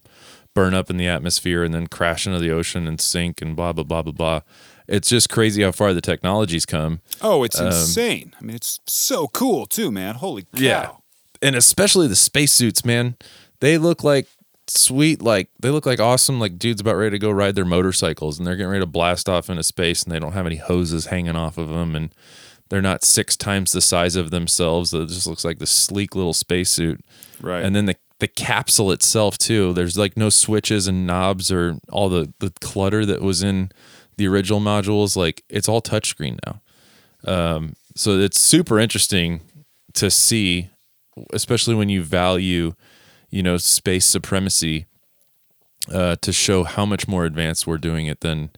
burn 0.54 0.72
up 0.74 0.88
in 0.90 0.96
the 0.96 1.06
atmosphere 1.06 1.62
and 1.64 1.74
then 1.74 1.86
crash 1.88 2.26
into 2.26 2.38
the 2.38 2.50
ocean 2.50 2.86
and 2.86 3.00
sink 3.00 3.42
and 3.42 3.54
blah 3.56 3.72
blah 3.72 3.84
blah 3.84 4.02
blah 4.02 4.12
blah. 4.12 4.40
It's 4.86 5.08
just 5.08 5.30
crazy 5.30 5.62
how 5.62 5.72
far 5.72 5.94
the 5.94 6.00
technology's 6.00 6.66
come. 6.66 7.00
Oh, 7.22 7.38
Um, 7.40 7.44
it's 7.46 7.58
insane. 7.60 8.34
I 8.38 8.44
mean, 8.44 8.54
it's 8.56 8.80
so 8.86 9.28
cool 9.28 9.66
too, 9.66 9.90
man. 9.90 10.16
Holy 10.16 10.42
cow. 10.42 10.48
Yeah. 10.60 10.90
and 11.42 11.56
especially 11.56 12.06
the 12.06 12.16
spacesuits, 12.16 12.84
man. 12.84 13.16
They 13.60 13.78
look 13.78 14.04
like 14.04 14.26
sweet, 14.66 15.22
like 15.22 15.48
they 15.60 15.70
look 15.70 15.86
like 15.86 16.00
awesome, 16.00 16.38
like 16.40 16.58
dudes 16.58 16.80
about 16.80 16.96
ready 16.96 17.12
to 17.12 17.18
go 17.18 17.30
ride 17.30 17.54
their 17.54 17.64
motorcycles, 17.64 18.38
and 18.38 18.46
they're 18.46 18.56
getting 18.56 18.70
ready 18.70 18.82
to 18.82 18.86
blast 18.86 19.28
off 19.28 19.48
into 19.50 19.62
space, 19.62 20.02
and 20.02 20.12
they 20.12 20.18
don't 20.18 20.32
have 20.32 20.46
any 20.46 20.56
hoses 20.56 21.06
hanging 21.06 21.36
off 21.36 21.56
of 21.58 21.68
them, 21.68 21.94
and 21.96 22.14
they're 22.68 22.82
not 22.82 23.04
six 23.04 23.36
times 23.36 23.72
the 23.72 23.80
size 23.80 24.16
of 24.16 24.30
themselves. 24.30 24.92
It 24.94 25.08
just 25.08 25.26
looks 25.26 25.44
like 25.44 25.58
this 25.58 25.70
sleek 25.70 26.14
little 26.14 26.32
spacesuit. 26.34 27.00
Right. 27.40 27.62
And 27.62 27.74
then 27.76 27.86
the 27.86 27.96
the 28.20 28.28
capsule 28.28 28.92
itself 28.92 29.38
too. 29.38 29.72
There's 29.72 29.98
like 29.98 30.16
no 30.16 30.30
switches 30.30 30.86
and 30.86 31.06
knobs 31.06 31.50
or 31.50 31.78
all 31.90 32.08
the 32.08 32.32
the 32.38 32.50
clutter 32.60 33.04
that 33.06 33.22
was 33.22 33.42
in 33.42 33.70
the 34.16 34.28
original 34.28 34.60
modules. 34.60 35.16
Like 35.16 35.42
it's 35.48 35.68
all 35.68 35.82
touchscreen 35.82 36.38
now. 36.46 36.60
Um, 37.26 37.74
so 37.96 38.18
it's 38.18 38.40
super 38.40 38.78
interesting 38.78 39.40
to 39.94 40.10
see, 40.10 40.70
especially 41.32 41.74
when 41.74 41.88
you 41.88 42.02
value, 42.02 42.74
you 43.30 43.42
know, 43.42 43.56
space 43.56 44.06
supremacy. 44.06 44.86
Uh, 45.92 46.16
to 46.22 46.32
show 46.32 46.64
how 46.64 46.86
much 46.86 47.06
more 47.06 47.26
advanced 47.26 47.66
we're 47.66 47.76
doing 47.76 48.06
it 48.06 48.20
than 48.20 48.48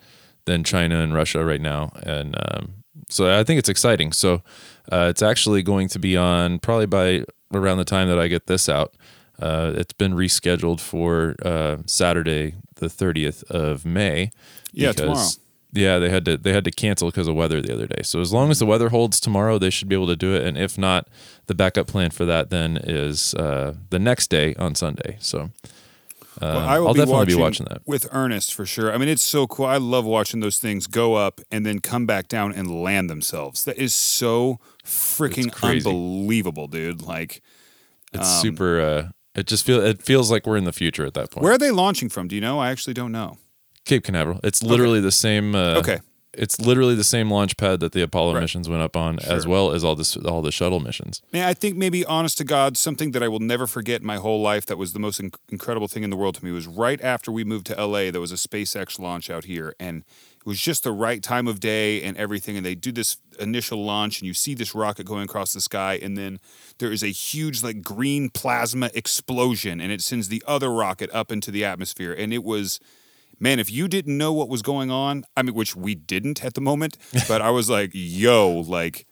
than 0.45 0.62
China 0.62 1.01
and 1.01 1.12
Russia 1.12 1.45
right 1.45 1.61
now, 1.61 1.91
and 2.05 2.37
um, 2.39 2.85
so 3.09 3.37
I 3.37 3.45
think 3.45 3.59
it's 3.59 3.69
exciting. 3.69 4.12
So 4.12 4.43
uh, 4.93 5.09
it's 5.11 5.23
actually 5.23 5.65
going 5.65 5.89
to 5.89 5.99
be 5.99 6.16
on 6.16 6.61
probably 6.61 6.87
by 6.87 7.24
around 7.53 7.78
the 7.78 7.85
time 7.85 8.09
that 8.09 8.19
I 8.19 8.28
get 8.28 8.47
this 8.47 8.69
out. 8.69 8.95
Uh, 9.41 9.73
it's 9.77 9.93
been 9.93 10.13
rescheduled 10.15 10.81
for 10.81 11.37
uh, 11.45 11.79
Saturday, 11.87 12.55
the 12.77 12.89
thirtieth 12.89 13.43
of 13.51 13.85
May. 13.85 14.31
Yeah, 14.73 14.93
tomorrow. 14.93 15.27
Yeah, 15.73 15.99
they 15.99 16.09
had 16.09 16.25
to 16.25 16.37
they 16.39 16.53
had 16.53 16.65
to 16.65 16.71
cancel 16.71 17.11
because 17.11 17.29
of 17.29 17.35
weather 17.35 17.61
the 17.61 17.73
other 17.75 17.87
day. 17.87 18.03
So 18.03 18.21
as 18.21 18.33
long 18.33 18.51
as 18.51 18.59
the 18.59 18.67
weather 18.67 18.89
holds 18.89 19.21
tomorrow, 19.21 19.59
they 19.59 19.69
should 19.69 19.89
be 19.89 19.95
able 19.95 20.07
to 20.07 20.17
do 20.17 20.35
it. 20.35 20.47
And 20.47 20.57
if 20.57 20.79
not, 20.79 21.09
the 21.47 21.55
backup 21.55 21.87
plan 21.87 22.11
for 22.11 22.25
that 22.25 22.49
then 22.49 22.79
is 22.79 23.35
uh, 23.35 23.75
the 23.91 23.99
next 23.99 24.29
day 24.29 24.55
on 24.55 24.75
Sunday. 24.75 25.19
So 25.21 25.51
Well, 26.41 26.57
um, 26.59 26.65
I 26.65 26.79
will 26.79 26.89
I'll 26.89 26.95
be 26.95 27.01
definitely 27.01 27.19
watching 27.19 27.37
be 27.37 27.43
watching 27.43 27.67
that. 27.69 27.83
with 27.85 28.09
Ernest 28.11 28.55
for 28.55 28.65
sure. 28.65 28.91
I 28.93 28.97
mean, 28.97 29.09
it's 29.09 29.23
so 29.23 29.47
cool. 29.47 29.67
I 29.67 29.77
love 29.77 30.07
watching 30.07 30.41
those 30.41 30.59
things 30.59 30.87
go 30.87 31.15
up 31.15 31.41
and 31.51 31.67
then 31.67 31.81
come 31.81 32.07
back 32.07 32.29
down 32.29 32.53
and 32.53 32.83
land 32.83 33.11
themselves. 33.11 33.65
That 33.65 33.77
is 33.77 33.93
so 33.93 34.61
freaking 34.83 35.53
unbelievable, 35.63 36.69
dude. 36.69 37.03
Like, 37.03 37.43
It's 38.15 38.37
um, 38.37 38.43
super. 38.43 38.81
Uh, 38.81 39.09
it 39.37 39.47
just 39.47 39.65
feel 39.67 39.81
it 39.85 40.03
feels 40.03 40.31
like 40.31 40.47
we're 40.47 40.57
in 40.57 40.65
the 40.65 40.73
future 40.73 41.05
at 41.07 41.15
that 41.15 41.31
point. 41.31 41.45
where 41.45 41.53
are 41.53 41.59
they 41.59 41.71
launching 41.71 42.09
from? 42.09 42.29
Do 42.29 42.35
you 42.35 42.41
know? 42.41 42.59
I 42.59 42.71
actually 42.71 42.95
don't 42.95 43.13
know. 43.13 43.39
Cape 43.85 44.03
Canaveral. 44.05 44.41
It's 44.43 44.63
literally 44.63 45.01
the 45.01 45.13
same. 45.13 45.55
Uh, 45.55 45.77
Okay. 45.79 45.99
It's 46.37 46.61
literally 46.61 46.95
the 46.95 47.05
same 47.05 47.31
launch 47.31 47.57
pad 47.57 47.81
that 47.81 47.93
the 47.93 48.03
Apollo 48.03 48.35
Right. 48.35 48.43
missions 48.43 48.69
went 48.69 48.83
up 48.83 48.95
on, 48.97 49.19
as 49.21 49.47
well 49.47 49.73
as 49.73 49.83
all 49.83 49.97
this 49.97 50.17
all 50.17 50.43
the 50.43 50.53
shuttle 50.53 50.81
missions. 50.81 51.23
Man, 51.33 51.49
I 51.49 51.55
think 51.55 51.77
maybe, 51.77 52.05
honest 52.05 52.37
to 52.39 52.45
God, 52.45 52.77
something 52.77 53.13
that 53.13 53.23
I 53.23 53.29
will 53.29 53.41
never 53.41 53.67
forget 53.67 54.03
in 54.03 54.07
my 54.07 54.17
whole 54.17 54.43
life 54.43 54.67
that 54.67 54.77
was 54.77 54.93
the 54.93 54.99
most 54.99 55.21
inc- 55.21 55.37
incredible 55.49 55.89
thing 55.89 56.03
in 56.03 56.11
the 56.11 56.17
world 56.17 56.35
to 56.37 56.45
me 56.45 56.53
was 56.53 56.67
right 56.67 57.01
after 57.03 57.33
we 57.33 57.43
moved 57.43 57.67
to 57.69 57.75
LA, 57.75 58.11
there 58.11 58.21
was 58.21 58.33
a 58.33 58.37
SpaceX 58.37 58.99
launch 58.99 59.31
out 59.31 59.45
here. 59.47 59.75
And 59.81 60.05
it 60.39 60.47
was 60.47 60.61
just 60.61 60.85
the 60.85 60.93
right 60.93 61.23
time 61.23 61.49
of 61.49 61.59
day 61.59 62.03
and 62.03 62.17
everything. 62.19 62.57
And 62.57 62.65
they 62.67 62.75
do 62.75 62.93
this 62.93 63.17
initial 63.41 63.83
launch, 63.85 64.21
and 64.21 64.27
you 64.29 64.35
see 64.35 64.55
this 64.55 64.75
rocket 64.75 65.05
going 65.07 65.25
across 65.25 65.53
the 65.55 65.61
sky. 65.61 65.99
And 66.03 66.17
then 66.17 66.39
there 66.79 66.93
is 66.93 67.03
a 67.03 67.09
huge, 67.09 67.63
like, 67.63 67.83
green 67.83 68.29
plasma 68.31 68.91
explosion, 68.95 69.81
and 69.81 69.91
it 69.91 70.03
sends 70.03 70.29
the 70.29 70.43
other 70.47 70.71
rocket 70.71 71.11
up 71.13 71.33
into 71.33 71.51
the 71.51 71.65
atmosphere. 71.65 72.13
And 72.13 72.33
it 72.35 72.45
was. 72.45 72.79
Man, 73.39 73.59
if 73.59 73.71
you 73.71 73.87
didn't 73.89 74.17
know 74.17 74.33
what 74.33 74.49
was 74.49 74.63
going 74.63 74.91
on, 74.91 75.25
I 75.37 75.43
mean, 75.43 75.55
which 75.55 75.77
we 75.77 75.95
didn't 75.95 76.45
at 76.45 76.55
the 76.55 76.61
moment, 76.61 76.97
but 77.29 77.43
I 77.43 77.51
was 77.51 77.69
like, 77.69 77.91
yo, 77.93 78.51
like, 78.67 79.07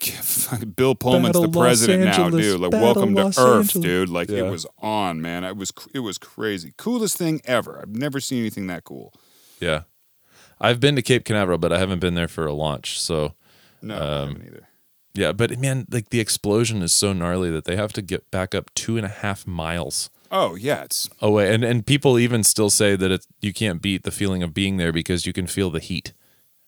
Bill 0.76 0.94
Pullman's 0.94 1.32
Battle 1.32 1.50
the 1.50 1.58
president 1.58 2.04
Los 2.04 2.16
now, 2.18 2.24
Angeles, 2.26 2.44
dude. 2.46 2.60
Like, 2.60 2.70
Battle 2.70 2.86
welcome 2.94 3.14
to 3.16 3.24
Los 3.24 3.38
Earth, 3.38 3.56
Angeles. 3.76 3.84
dude. 3.84 4.08
Like, 4.10 4.28
Yeah. 4.28 4.44
it 4.44 4.50
was 4.50 4.66
on, 4.80 5.20
man. 5.20 5.42
It 5.44 5.56
was 5.56 5.72
it 5.94 6.00
was 6.00 6.18
crazy, 6.18 6.72
coolest 6.76 7.16
thing 7.16 7.40
ever. 7.44 7.80
I've 7.80 7.96
never 7.96 8.20
seen 8.20 8.40
anything 8.40 8.66
that 8.68 8.84
cool. 8.84 9.12
Yeah, 9.60 9.82
I've 10.60 10.80
been 10.80 10.96
to 10.96 11.02
Cape 11.02 11.24
Canaveral, 11.24 11.58
but 11.58 11.72
I 11.72 11.78
haven't 11.78 12.00
been 12.00 12.14
there 12.14 12.28
for 12.28 12.46
a 12.46 12.52
launch. 12.52 13.00
So 13.00 13.34
No, 13.82 13.94
I 13.94 13.98
Um, 13.98 14.28
haven't 14.28 14.46
either. 14.46 14.68
yeah, 15.14 15.32
but 15.32 15.58
man, 15.58 15.86
like 15.90 16.10
the 16.10 16.20
explosion 16.20 16.82
is 16.82 16.92
so 16.94 17.12
gnarly 17.14 17.50
that 17.50 17.64
they 17.64 17.76
have 17.76 17.92
to 17.94 18.02
get 18.02 18.30
back 18.30 18.54
up 18.54 18.72
two 18.74 18.96
and 18.98 19.06
a 19.06 19.10
half 19.10 19.46
miles 19.46 20.10
Oh 20.30 20.54
yeah, 20.54 20.82
it's 20.84 21.08
away, 21.20 21.52
and 21.54 21.62
and 21.64 21.86
people 21.86 22.18
even 22.18 22.42
still 22.42 22.70
say 22.70 22.96
that 22.96 23.10
it's 23.10 23.26
you 23.40 23.52
can't 23.52 23.80
beat 23.80 24.02
the 24.02 24.10
feeling 24.10 24.42
of 24.42 24.52
being 24.54 24.76
there 24.76 24.92
because 24.92 25.26
you 25.26 25.32
can 25.32 25.46
feel 25.46 25.70
the 25.70 25.80
heat 25.80 26.12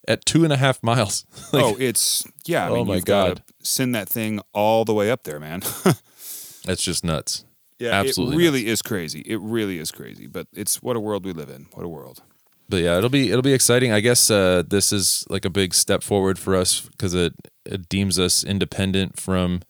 at 0.06 0.24
two 0.24 0.44
and 0.44 0.52
a 0.52 0.56
half 0.56 0.82
miles. 0.82 1.24
Like, 1.52 1.64
oh, 1.64 1.76
it's 1.78 2.24
yeah. 2.46 2.66
I 2.66 2.70
Oh 2.70 2.74
mean, 2.76 2.86
my 2.88 2.94
you've 2.96 3.04
gotta 3.04 3.34
God. 3.36 3.42
send 3.62 3.94
that 3.94 4.08
thing 4.08 4.40
all 4.52 4.84
the 4.84 4.94
way 4.94 5.10
up 5.10 5.24
there, 5.24 5.40
man. 5.40 5.60
that's 6.64 6.82
just 6.82 7.04
nuts. 7.04 7.44
yeah, 7.78 7.90
Absolutely 8.00 8.34
It 8.36 8.38
really 8.38 8.66
is 8.66 8.82
crazy. 8.82 9.20
It 9.20 9.40
really 9.40 9.78
is 9.78 9.90
crazy. 9.90 10.26
But 10.26 10.46
it's 10.52 10.82
what 10.82 10.96
a 10.96 11.00
world 11.00 11.24
we 11.24 11.32
live 11.32 11.48
in. 11.50 11.66
What 11.72 11.84
a 11.84 11.88
world. 11.88 12.22
But 12.68 12.82
yeah, 12.82 12.98
it'll 12.98 13.08
be 13.10 13.30
it'll 13.30 13.42
be 13.42 13.54
exciting. 13.54 13.92
I 13.92 14.00
guess 14.00 14.30
uh, 14.30 14.62
this 14.66 14.92
is 14.92 15.24
like 15.30 15.44
a 15.46 15.50
big 15.50 15.72
step 15.74 16.02
forward 16.02 16.38
for 16.38 16.54
us 16.54 16.80
because 16.82 17.14
it, 17.14 17.32
it 17.64 17.88
deems 17.88 18.18
us 18.18 18.44
independent 18.44 19.18
from 19.18 19.62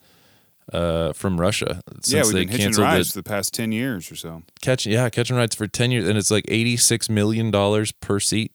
uh, 0.73 1.13
from 1.13 1.41
Russia. 1.41 1.83
Since 2.03 2.13
yeah, 2.13 2.23
we've 2.23 2.33
they 2.33 2.41
been 2.41 2.49
hitching 2.49 2.65
canceled 2.67 2.87
rides 2.87 3.13
for 3.13 3.19
the 3.19 3.23
past 3.23 3.55
ten 3.55 3.73
years 3.73 4.11
or 4.11 4.17
so. 4.17 4.43
Catching 4.61 4.93
yeah 4.93 5.09
catching 5.11 5.37
rides 5.37 5.55
for 5.55 5.67
ten 5.67 5.91
years, 5.91 6.09
and 6.09 6.19
it's 6.19 6.31
like 6.31 6.45
eighty 6.49 6.77
six 6.77 7.09
million 7.09 7.51
dollars 7.51 7.93
per 7.93 8.21
seat 8.21 8.53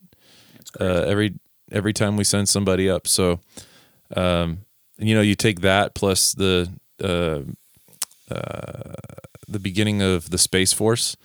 uh, 0.80 1.04
every 1.08 1.36
every 1.72 1.94
time 1.94 2.18
we 2.18 2.24
send 2.24 2.50
somebody 2.50 2.90
up. 2.90 3.08
So, 3.08 3.40
um, 4.16 4.60
you 4.98 5.16
know, 5.16 5.22
you 5.22 5.36
take 5.36 5.62
that 5.62 5.96
plus 5.96 6.34
the 6.34 6.72
uh, 7.04 7.42
uh, 8.34 8.94
the 9.48 9.60
beginning 9.60 10.02
of 10.02 10.30
the 10.30 10.38
Space 10.38 10.74
Force 10.74 11.18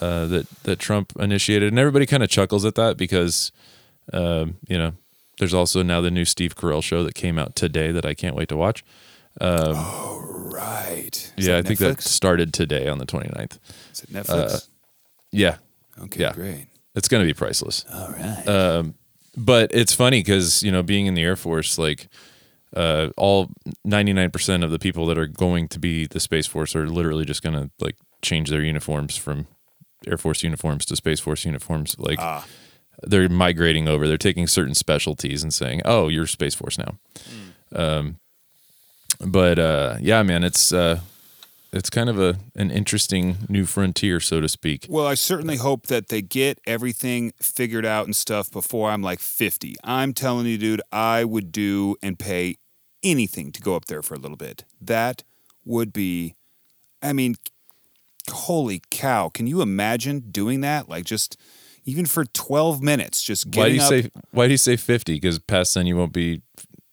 uh, 0.00 0.26
that 0.26 0.48
that 0.64 0.78
Trump 0.78 1.12
initiated, 1.18 1.68
and 1.68 1.78
everybody 1.78 2.06
kind 2.06 2.22
of 2.22 2.28
chuckles 2.28 2.64
at 2.64 2.74
that 2.76 2.96
because, 2.96 3.52
um, 4.12 4.56
you 4.68 4.78
know, 4.78 4.92
there's 5.38 5.54
also 5.54 5.82
now 5.82 6.00
the 6.00 6.10
new 6.10 6.24
Steve 6.24 6.54
Carell 6.56 6.82
show 6.82 7.04
that 7.04 7.14
came 7.14 7.38
out 7.38 7.54
today 7.54 7.92
that 7.92 8.06
I 8.06 8.14
can't 8.14 8.36
wait 8.36 8.48
to 8.48 8.56
watch. 8.56 8.84
Right. 9.40 11.32
Is 11.36 11.46
yeah, 11.46 11.58
I 11.58 11.62
think 11.62 11.78
that 11.80 12.00
started 12.02 12.52
today 12.52 12.88
on 12.88 12.98
the 12.98 13.06
29th. 13.06 13.58
Is 13.92 14.02
it 14.04 14.10
Netflix? 14.12 14.68
Yeah, 15.32 15.56
okay, 16.00 16.20
yeah. 16.20 16.32
great. 16.32 16.66
it's 16.94 17.08
going 17.08 17.22
to 17.22 17.26
be 17.26 17.34
priceless. 17.34 17.84
All 17.92 18.10
right. 18.10 18.48
Um, 18.48 18.94
but 19.36 19.70
it's 19.74 19.92
funny 19.92 20.20
because 20.20 20.62
you 20.62 20.70
know 20.70 20.82
being 20.84 21.06
in 21.06 21.14
the 21.14 21.22
air 21.22 21.34
force 21.36 21.76
like 21.76 22.06
uh, 22.76 23.08
all 23.16 23.50
99% 23.86 24.64
of 24.64 24.70
the 24.70 24.78
people 24.78 25.06
that 25.06 25.18
are 25.18 25.26
going 25.26 25.66
to 25.68 25.78
be 25.80 26.06
the 26.06 26.20
space 26.20 26.46
force 26.46 26.76
are 26.76 26.88
literally 26.88 27.24
just 27.24 27.42
going 27.42 27.54
to 27.54 27.70
like 27.80 27.96
change 28.22 28.48
their 28.50 28.62
uniforms 28.62 29.16
from 29.16 29.48
air 30.06 30.16
force 30.16 30.42
uniforms 30.44 30.84
to 30.86 30.94
space 30.96 31.18
force 31.20 31.44
uniforms 31.44 31.96
like 31.98 32.18
Ah. 32.20 32.46
they're 33.02 33.28
migrating 33.28 33.88
over 33.88 34.06
they're 34.06 34.16
taking 34.16 34.46
certain 34.46 34.74
specialties 34.74 35.42
and 35.42 35.52
saying 35.52 35.80
oh 35.84 36.06
you're 36.08 36.26
space 36.26 36.54
force 36.54 36.78
now 36.78 36.96
um, 37.74 38.18
but 39.20 39.58
uh, 39.58 39.96
yeah 40.00 40.22
man 40.22 40.44
it's 40.44 40.72
uh, 40.72 41.00
it's 41.74 41.90
kind 41.90 42.08
of 42.08 42.18
a 42.20 42.38
an 42.54 42.70
interesting 42.70 43.36
new 43.48 43.66
frontier 43.66 44.20
so 44.20 44.40
to 44.40 44.48
speak 44.48 44.86
Well, 44.88 45.06
I 45.06 45.14
certainly 45.14 45.56
hope 45.56 45.88
that 45.88 46.08
they 46.08 46.22
get 46.22 46.60
everything 46.66 47.32
figured 47.40 47.84
out 47.84 48.06
and 48.06 48.14
stuff 48.14 48.50
before 48.50 48.90
I'm 48.90 49.02
like 49.02 49.20
50. 49.20 49.76
I'm 49.82 50.14
telling 50.14 50.46
you, 50.46 50.56
dude, 50.56 50.82
I 50.92 51.24
would 51.24 51.50
do 51.50 51.96
and 52.02 52.18
pay 52.18 52.56
anything 53.02 53.52
to 53.52 53.60
go 53.60 53.74
up 53.74 53.86
there 53.86 54.02
for 54.02 54.14
a 54.14 54.18
little 54.18 54.36
bit. 54.36 54.64
That 54.80 55.24
would 55.64 55.92
be, 55.92 56.36
I 57.02 57.12
mean, 57.12 57.34
holy 58.30 58.80
cow. 58.90 59.28
Can 59.28 59.46
you 59.46 59.60
imagine 59.60 60.20
doing 60.30 60.60
that? 60.60 60.88
Like 60.88 61.04
just 61.04 61.36
even 61.84 62.06
for 62.06 62.24
12 62.24 62.82
minutes, 62.82 63.22
just 63.22 63.54
why 63.54 63.68
do 63.68 63.74
you 63.74 63.82
up. 63.82 63.88
say 63.88 64.10
why 64.30 64.46
do 64.46 64.52
you 64.52 64.58
say 64.58 64.76
50 64.76 65.14
because 65.14 65.38
past 65.38 65.74
then 65.74 65.86
you 65.86 65.96
won't 65.96 66.12
be 66.12 66.42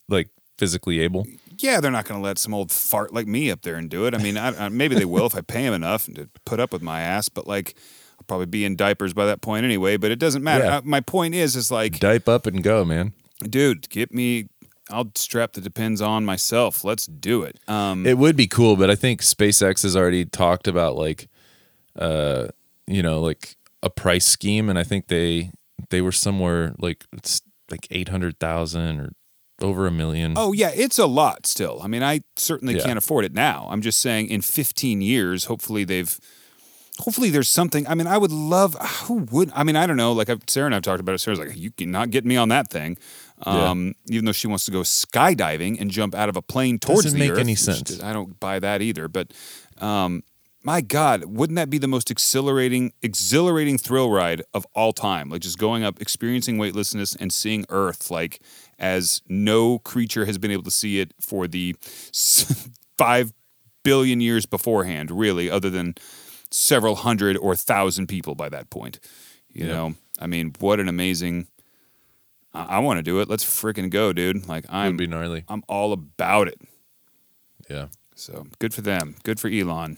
like 0.10 0.28
physically 0.58 1.00
able 1.00 1.26
yeah, 1.62 1.80
they're 1.80 1.92
not 1.92 2.06
going 2.06 2.20
to 2.20 2.24
let 2.24 2.38
some 2.38 2.54
old 2.54 2.72
fart 2.72 3.14
like 3.14 3.28
me 3.28 3.52
up 3.52 3.62
there 3.62 3.76
and 3.76 3.90
do 3.90 4.06
it. 4.06 4.14
I 4.14 4.18
mean, 4.18 4.38
I, 4.38 4.66
I, 4.66 4.70
maybe 4.70 4.96
they 4.96 5.06
will 5.06 5.26
if 5.26 5.36
I 5.36 5.42
pay 5.42 5.64
them 5.64 5.74
enough 5.74 6.06
to 6.06 6.30
put 6.46 6.60
up 6.60 6.72
with 6.72 6.82
my 6.82 7.02
ass, 7.02 7.30
but 7.30 7.48
like, 7.48 7.76
I'll 8.20 8.26
probably 8.28 8.46
be 8.46 8.66
in 8.66 8.76
diapers 8.76 9.14
by 9.14 9.26
that 9.26 9.42
point 9.42 9.66
anyway. 9.66 9.98
But 9.98 10.12
it 10.12 10.20
doesn't 10.20 10.44
matter. 10.44 10.66
Yeah. 10.66 10.78
Uh, 10.78 10.82
my 10.84 11.02
point 11.02 11.36
is, 11.36 11.56
is 11.56 11.72
like, 11.72 12.00
dipe 12.00 12.30
up 12.30 12.46
and 12.46 12.64
go 12.64 12.86
man 12.86 13.14
dude, 13.50 13.90
get 13.90 14.14
me. 14.14 14.48
I'll 14.90 15.12
strap 15.16 15.54
the 15.54 15.62
depends 15.62 16.02
on 16.02 16.26
myself. 16.26 16.84
Let's 16.84 17.06
do 17.06 17.44
it. 17.44 17.60
Um, 17.68 18.06
it 18.06 18.18
would 18.18 18.36
be 18.36 18.48
cool 18.48 18.76
but 18.76 18.90
i 18.90 18.96
think 18.96 19.22
spacex 19.22 19.84
has 19.84 19.96
already 19.96 20.26
talked 20.26 20.68
about 20.68 20.96
like 20.96 21.30
uh 21.98 22.48
you 22.88 23.02
know 23.02 23.22
like 23.22 23.56
a 23.84 23.90
price 23.90 24.26
scheme 24.26 24.70
and 24.70 24.78
i 24.78 24.84
think 24.84 25.08
they 25.08 25.52
they 25.90 26.02
were 26.02 26.12
somewhere 26.12 26.74
like 26.78 27.06
it's 27.14 27.42
like 27.70 27.88
800,000 27.90 29.00
or 29.00 29.12
over 29.64 29.88
a 29.88 29.92
million 29.92 30.34
oh 30.38 30.54
yeah, 30.54 30.72
it's 30.74 30.98
a 31.00 31.06
lot 31.08 31.46
still. 31.46 31.80
I 31.84 31.88
mean, 31.88 32.04
I 32.04 32.22
certainly 32.36 32.76
Yeah. 32.76 32.84
can't 32.84 32.98
afford 32.98 33.26
it 33.26 33.34
now. 33.34 33.68
I'm 33.70 33.82
just 33.82 34.00
saying, 34.00 34.28
in 34.30 34.42
15 34.42 35.02
years, 35.02 35.46
hopefully 35.46 35.84
they've. 35.84 36.20
Hopefully 37.00 37.30
there's 37.32 37.50
something. 37.50 37.88
I 37.88 37.96
mean, 37.96 38.06
I 38.06 38.18
would 38.18 38.32
love. 38.34 38.76
Who 39.06 39.26
would? 39.32 39.52
I 39.56 39.64
mean, 39.64 39.76
I 39.76 39.88
don't 39.88 39.98
know. 39.98 40.12
Like 40.12 40.30
I've, 40.30 40.42
Sarah 40.48 40.68
and 40.68 40.76
I've 40.76 40.84
talked 40.84 41.00
about 41.00 41.16
it. 41.16 41.20
Sarah's 41.20 41.40
like, 41.40 41.56
you 41.56 41.72
cannot 41.72 42.12
get 42.12 42.26
me 42.26 42.36
on 42.38 42.50
that 42.50 42.70
thing. 42.70 42.98
Um, 43.44 43.96
Even 44.08 44.26
though 44.26 44.34
she 44.34 44.46
wants 44.48 44.66
to 44.66 44.72
go 44.72 44.82
skydiving 44.82 45.80
and 45.82 45.90
jump 45.90 46.14
out 46.14 46.30
of 46.30 46.36
a 46.38 46.44
plane 46.44 46.78
towards 46.78 47.06
Doesn't 47.06 47.18
the 47.18 47.26
make 47.26 47.32
earth, 47.34 47.40
any 47.40 47.56
sense. 47.56 48.04
I 48.04 48.14
don't 48.14 48.40
buy 48.40 48.60
that 48.60 48.82
either. 48.84 49.08
But 49.08 49.32
um, 49.80 50.22
my 50.64 50.82
God, 50.82 51.26
wouldn't 51.26 51.56
that 51.58 51.70
be 51.70 51.78
the 51.78 51.88
most 51.88 52.12
exhilarating, 52.12 52.94
exhilarating 53.02 53.78
thrill 53.78 54.12
ride 54.12 54.44
of 54.54 54.66
all 54.76 54.94
time? 54.94 55.30
Like 55.30 55.42
just 55.42 55.58
going 55.58 55.84
up, 55.84 56.00
experiencing 56.02 56.58
weightlessness, 56.58 57.16
and 57.16 57.34
seeing 57.34 57.66
Earth 57.70 58.12
like 58.12 58.42
as 58.78 59.22
no 59.28 59.80
creature 59.80 60.26
has 60.26 60.38
been 60.38 60.52
able 60.52 60.64
to 60.64 60.72
see 60.72 61.00
it 61.00 61.14
for 61.20 61.48
the 61.48 61.76
five 62.98 63.34
billion 63.84 64.22
years 64.22 64.46
beforehand, 64.46 65.10
really, 65.12 65.50
other 65.50 65.70
than 65.70 65.96
several 66.52 66.96
hundred 66.98 67.38
or 67.38 67.56
thousand 67.56 68.08
people 68.08 68.36
by 68.36 68.50
that 68.50 68.70
point. 68.70 69.00
You 69.52 69.66
Yeah. 69.66 69.74
know, 69.74 69.96
I 70.20 70.28
mean, 70.28 70.54
what 70.60 70.80
an 70.80 70.88
amazing. 70.88 71.48
I, 72.54 72.64
I 72.76 72.80
want 72.80 72.98
to 73.00 73.04
do 73.04 73.20
it. 73.20 73.28
Let's 73.30 73.44
freaking 73.44 73.90
go, 73.90 74.14
dude! 74.14 74.48
Like 74.48 74.66
I'm, 74.70 74.96
be 74.98 75.08
gnarly 75.08 75.44
I'm 75.50 75.64
all 75.68 75.92
about 75.94 76.48
it. 76.48 76.60
yeah 77.70 77.88
So 78.16 78.46
good 78.60 78.74
for 78.74 78.82
them. 78.82 79.16
Good 79.24 79.40
for 79.40 79.48
Elon. 79.50 79.98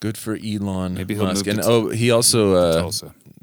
Good 0.00 0.16
for 0.18 0.36
elon 0.36 0.94
Maybe 0.94 1.14
he'll 1.14 1.24
musk 1.24 1.46
move 1.46 1.54
and 1.56 1.62
to- 1.64 1.68
oh 1.70 1.88
he 1.90 2.10
also 2.10 2.54
uh 2.54 2.90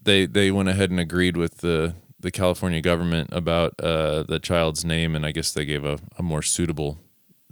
they 0.02 0.26
they 0.26 0.52
went 0.52 0.69
ahead 0.69 0.90
and 0.91 0.99
agreed 0.99 1.36
with 1.38 1.57
the 1.60 1.95
the 2.19 2.32
California 2.32 2.82
government 2.82 3.30
about 3.32 3.73
uh, 3.80 4.23
the 4.23 4.40
child's 4.40 4.84
name, 4.84 5.15
and 5.15 5.23
I 5.27 5.32
guess 5.32 5.52
they 5.52 5.64
gave 5.64 5.86
a, 5.86 5.99
a 6.18 6.23
more 6.23 6.41
suitable 6.41 6.98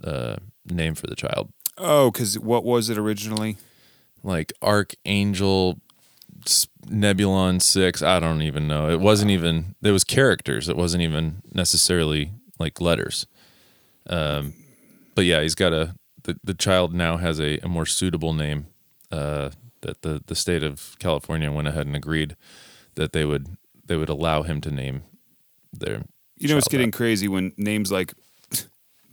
uh, 0.02 0.36
name 0.68 0.96
for 0.96 1.06
the 1.06 1.14
child, 1.14 1.52
Oh, 1.78 2.10
because 2.10 2.36
what 2.40 2.64
was 2.64 2.88
it 2.90 2.98
originally? 2.98 3.56
like 4.24 4.52
Archangel 4.62 5.78
Nebulon 6.86 7.62
Six. 7.62 8.02
I 8.02 8.18
don't 8.20 8.42
even 8.42 8.66
know. 8.66 8.90
It 8.90 8.98
wasn't 9.00 9.30
even. 9.30 9.74
There 9.80 9.92
was 9.92 10.02
characters. 10.04 10.68
It 10.68 10.76
wasn't 10.76 11.02
even 11.02 11.42
necessarily 11.52 12.32
like 12.58 12.80
letters. 12.80 13.26
Um, 14.08 14.54
but 15.14 15.24
yeah, 15.24 15.40
he's 15.42 15.54
got 15.54 15.72
a. 15.72 15.94
The, 16.24 16.36
the 16.42 16.54
child 16.54 16.94
now 16.94 17.16
has 17.18 17.38
a, 17.38 17.58
a 17.58 17.68
more 17.68 17.86
suitable 17.86 18.32
name. 18.32 18.66
Uh, 19.14 19.50
that 19.82 20.02
the 20.02 20.22
the 20.26 20.34
state 20.34 20.62
of 20.62 20.96
California 20.98 21.52
went 21.52 21.68
ahead 21.68 21.86
and 21.86 21.94
agreed 21.94 22.36
that 22.94 23.12
they 23.12 23.24
would 23.24 23.56
they 23.86 23.96
would 23.96 24.08
allow 24.08 24.42
him 24.42 24.60
to 24.62 24.70
name 24.70 25.02
their. 25.72 26.04
You 26.36 26.48
know, 26.48 26.56
it's 26.56 26.66
child 26.66 26.72
getting 26.72 26.90
crazy 26.90 27.28
when 27.28 27.52
names 27.56 27.92
like 27.92 28.12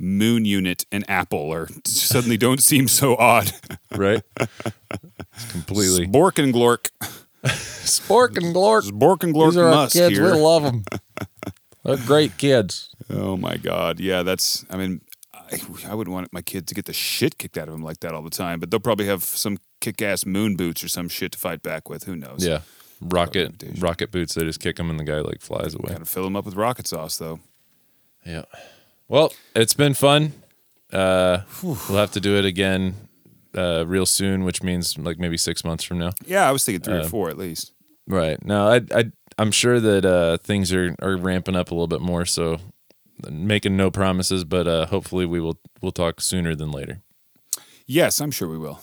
Moon 0.02 0.46
Unit 0.46 0.86
and 0.92 1.08
Apple 1.08 1.54
are 1.54 1.68
suddenly 1.86 2.38
don't 2.38 2.62
seem 2.64 2.88
so 2.88 3.16
odd. 3.16 3.52
right. 3.96 4.24
It's 4.40 5.46
completely 5.52 6.08
Spork 6.08 6.44
and 6.44 6.54
Glork. 6.54 6.90
Spork 7.44 8.38
and 8.38 8.56
Glork. 8.56 8.90
Spork 8.90 9.24
and 9.24 9.34
Glork 9.36 9.56
Musk 9.56 9.96
here. 9.96 10.34
love 10.34 10.64
them. 10.64 10.84
They're 11.84 11.98
great 11.98 12.38
kids. 12.38 12.90
Oh 13.10 13.38
my 13.38 13.58
God. 13.58 14.00
Yeah, 14.00 14.24
that's, 14.24 14.66
I 14.70 14.78
mean, 14.78 15.02
I, 15.34 15.60
I 15.88 15.96
wouldn't 15.96 16.14
want 16.14 16.32
my 16.34 16.42
kid 16.42 16.68
to 16.68 16.76
get 16.76 16.86
the 16.86 16.94
shit 16.94 17.38
kicked 17.38 17.58
out 17.58 17.68
of 17.68 17.74
him 17.74 17.84
like 17.84 18.00
that 18.02 18.14
all 18.14 18.22
the 18.22 18.30
time, 18.30 18.60
but 18.60 18.72
they'll 18.72 18.80
probably 18.80 19.08
have 19.08 19.24
some 19.24 19.58
kick 19.82 20.02
ass 20.02 20.26
moon 20.26 20.56
boots 20.56 20.84
or 20.84 20.88
some 20.88 21.10
shit 21.10 21.34
to 21.34 21.38
fight 21.38 21.62
back 21.62 21.90
with. 21.90 22.06
Who 22.06 22.16
knows? 22.16 22.46
Yeah, 22.46 22.62
rocket 23.02 23.62
rocket 23.80 24.12
boots. 24.12 24.36
They 24.36 24.44
just 24.44 24.62
kick 24.62 24.80
him 24.80 24.90
and 24.90 24.98
the 25.00 25.04
guy 25.04 25.20
like 25.20 25.42
flies 25.42 25.76
away. 25.76 25.90
Gotta 25.90 26.06
fill 26.06 26.24
them 26.24 26.36
up 26.38 26.46
with 26.46 26.56
rocket 26.56 26.88
sauce, 26.88 27.18
though. 27.18 27.40
Yeah. 28.26 28.44
Well, 29.10 29.34
it's 29.56 29.74
been 29.74 29.94
fun. 29.94 30.32
Uh, 30.94 31.40
we'll 31.64 31.76
have 31.76 32.12
to 32.12 32.20
do 32.20 32.38
it 32.38 32.46
again 32.46 32.96
uh, 33.56 33.84
real 33.88 34.06
soon, 34.06 34.44
which 34.44 34.64
means 34.64 34.98
like 34.98 35.20
maybe 35.20 35.38
six 35.38 35.64
months 35.66 35.84
from 35.84 35.98
now. 35.98 36.12
Yeah, 36.26 36.48
I 36.48 36.52
was 36.52 36.64
thinking 36.64 36.82
three 36.84 36.96
or 36.98 37.02
Um, 37.02 37.10
four 37.10 37.30
at 37.30 37.38
least. 37.38 37.74
Right. 38.08 38.44
No, 38.46 38.68
I, 38.70 38.82
I, 38.94 39.12
I'm 39.38 39.52
sure 39.52 39.80
that 39.80 40.06
uh, 40.06 40.38
things 40.38 40.72
are, 40.74 40.96
are 41.02 41.16
ramping 41.18 41.56
up 41.56 41.72
a 41.72 41.74
little 41.74 41.88
bit 41.88 42.02
more. 42.02 42.26
So, 42.26 42.58
making 43.30 43.78
no 43.78 43.90
promises, 43.92 44.44
but 44.44 44.68
uh, 44.68 44.86
hopefully 44.88 45.26
we 45.26 45.40
will 45.40 45.58
we'll 45.82 45.92
talk 45.92 46.20
sooner 46.22 46.56
than 46.56 46.72
later. 46.72 47.02
Yes, 47.86 48.20
I'm 48.22 48.32
sure 48.32 48.48
we 48.48 48.58
will. 48.58 48.80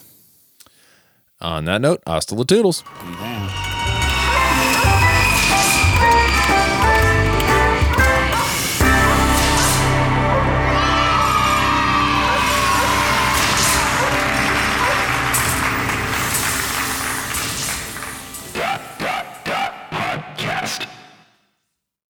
On 1.41 1.63
that 1.65 1.79
note, 1.79 2.01
hasta 2.05 2.35
la 2.35 2.43
toodles. 2.43 2.83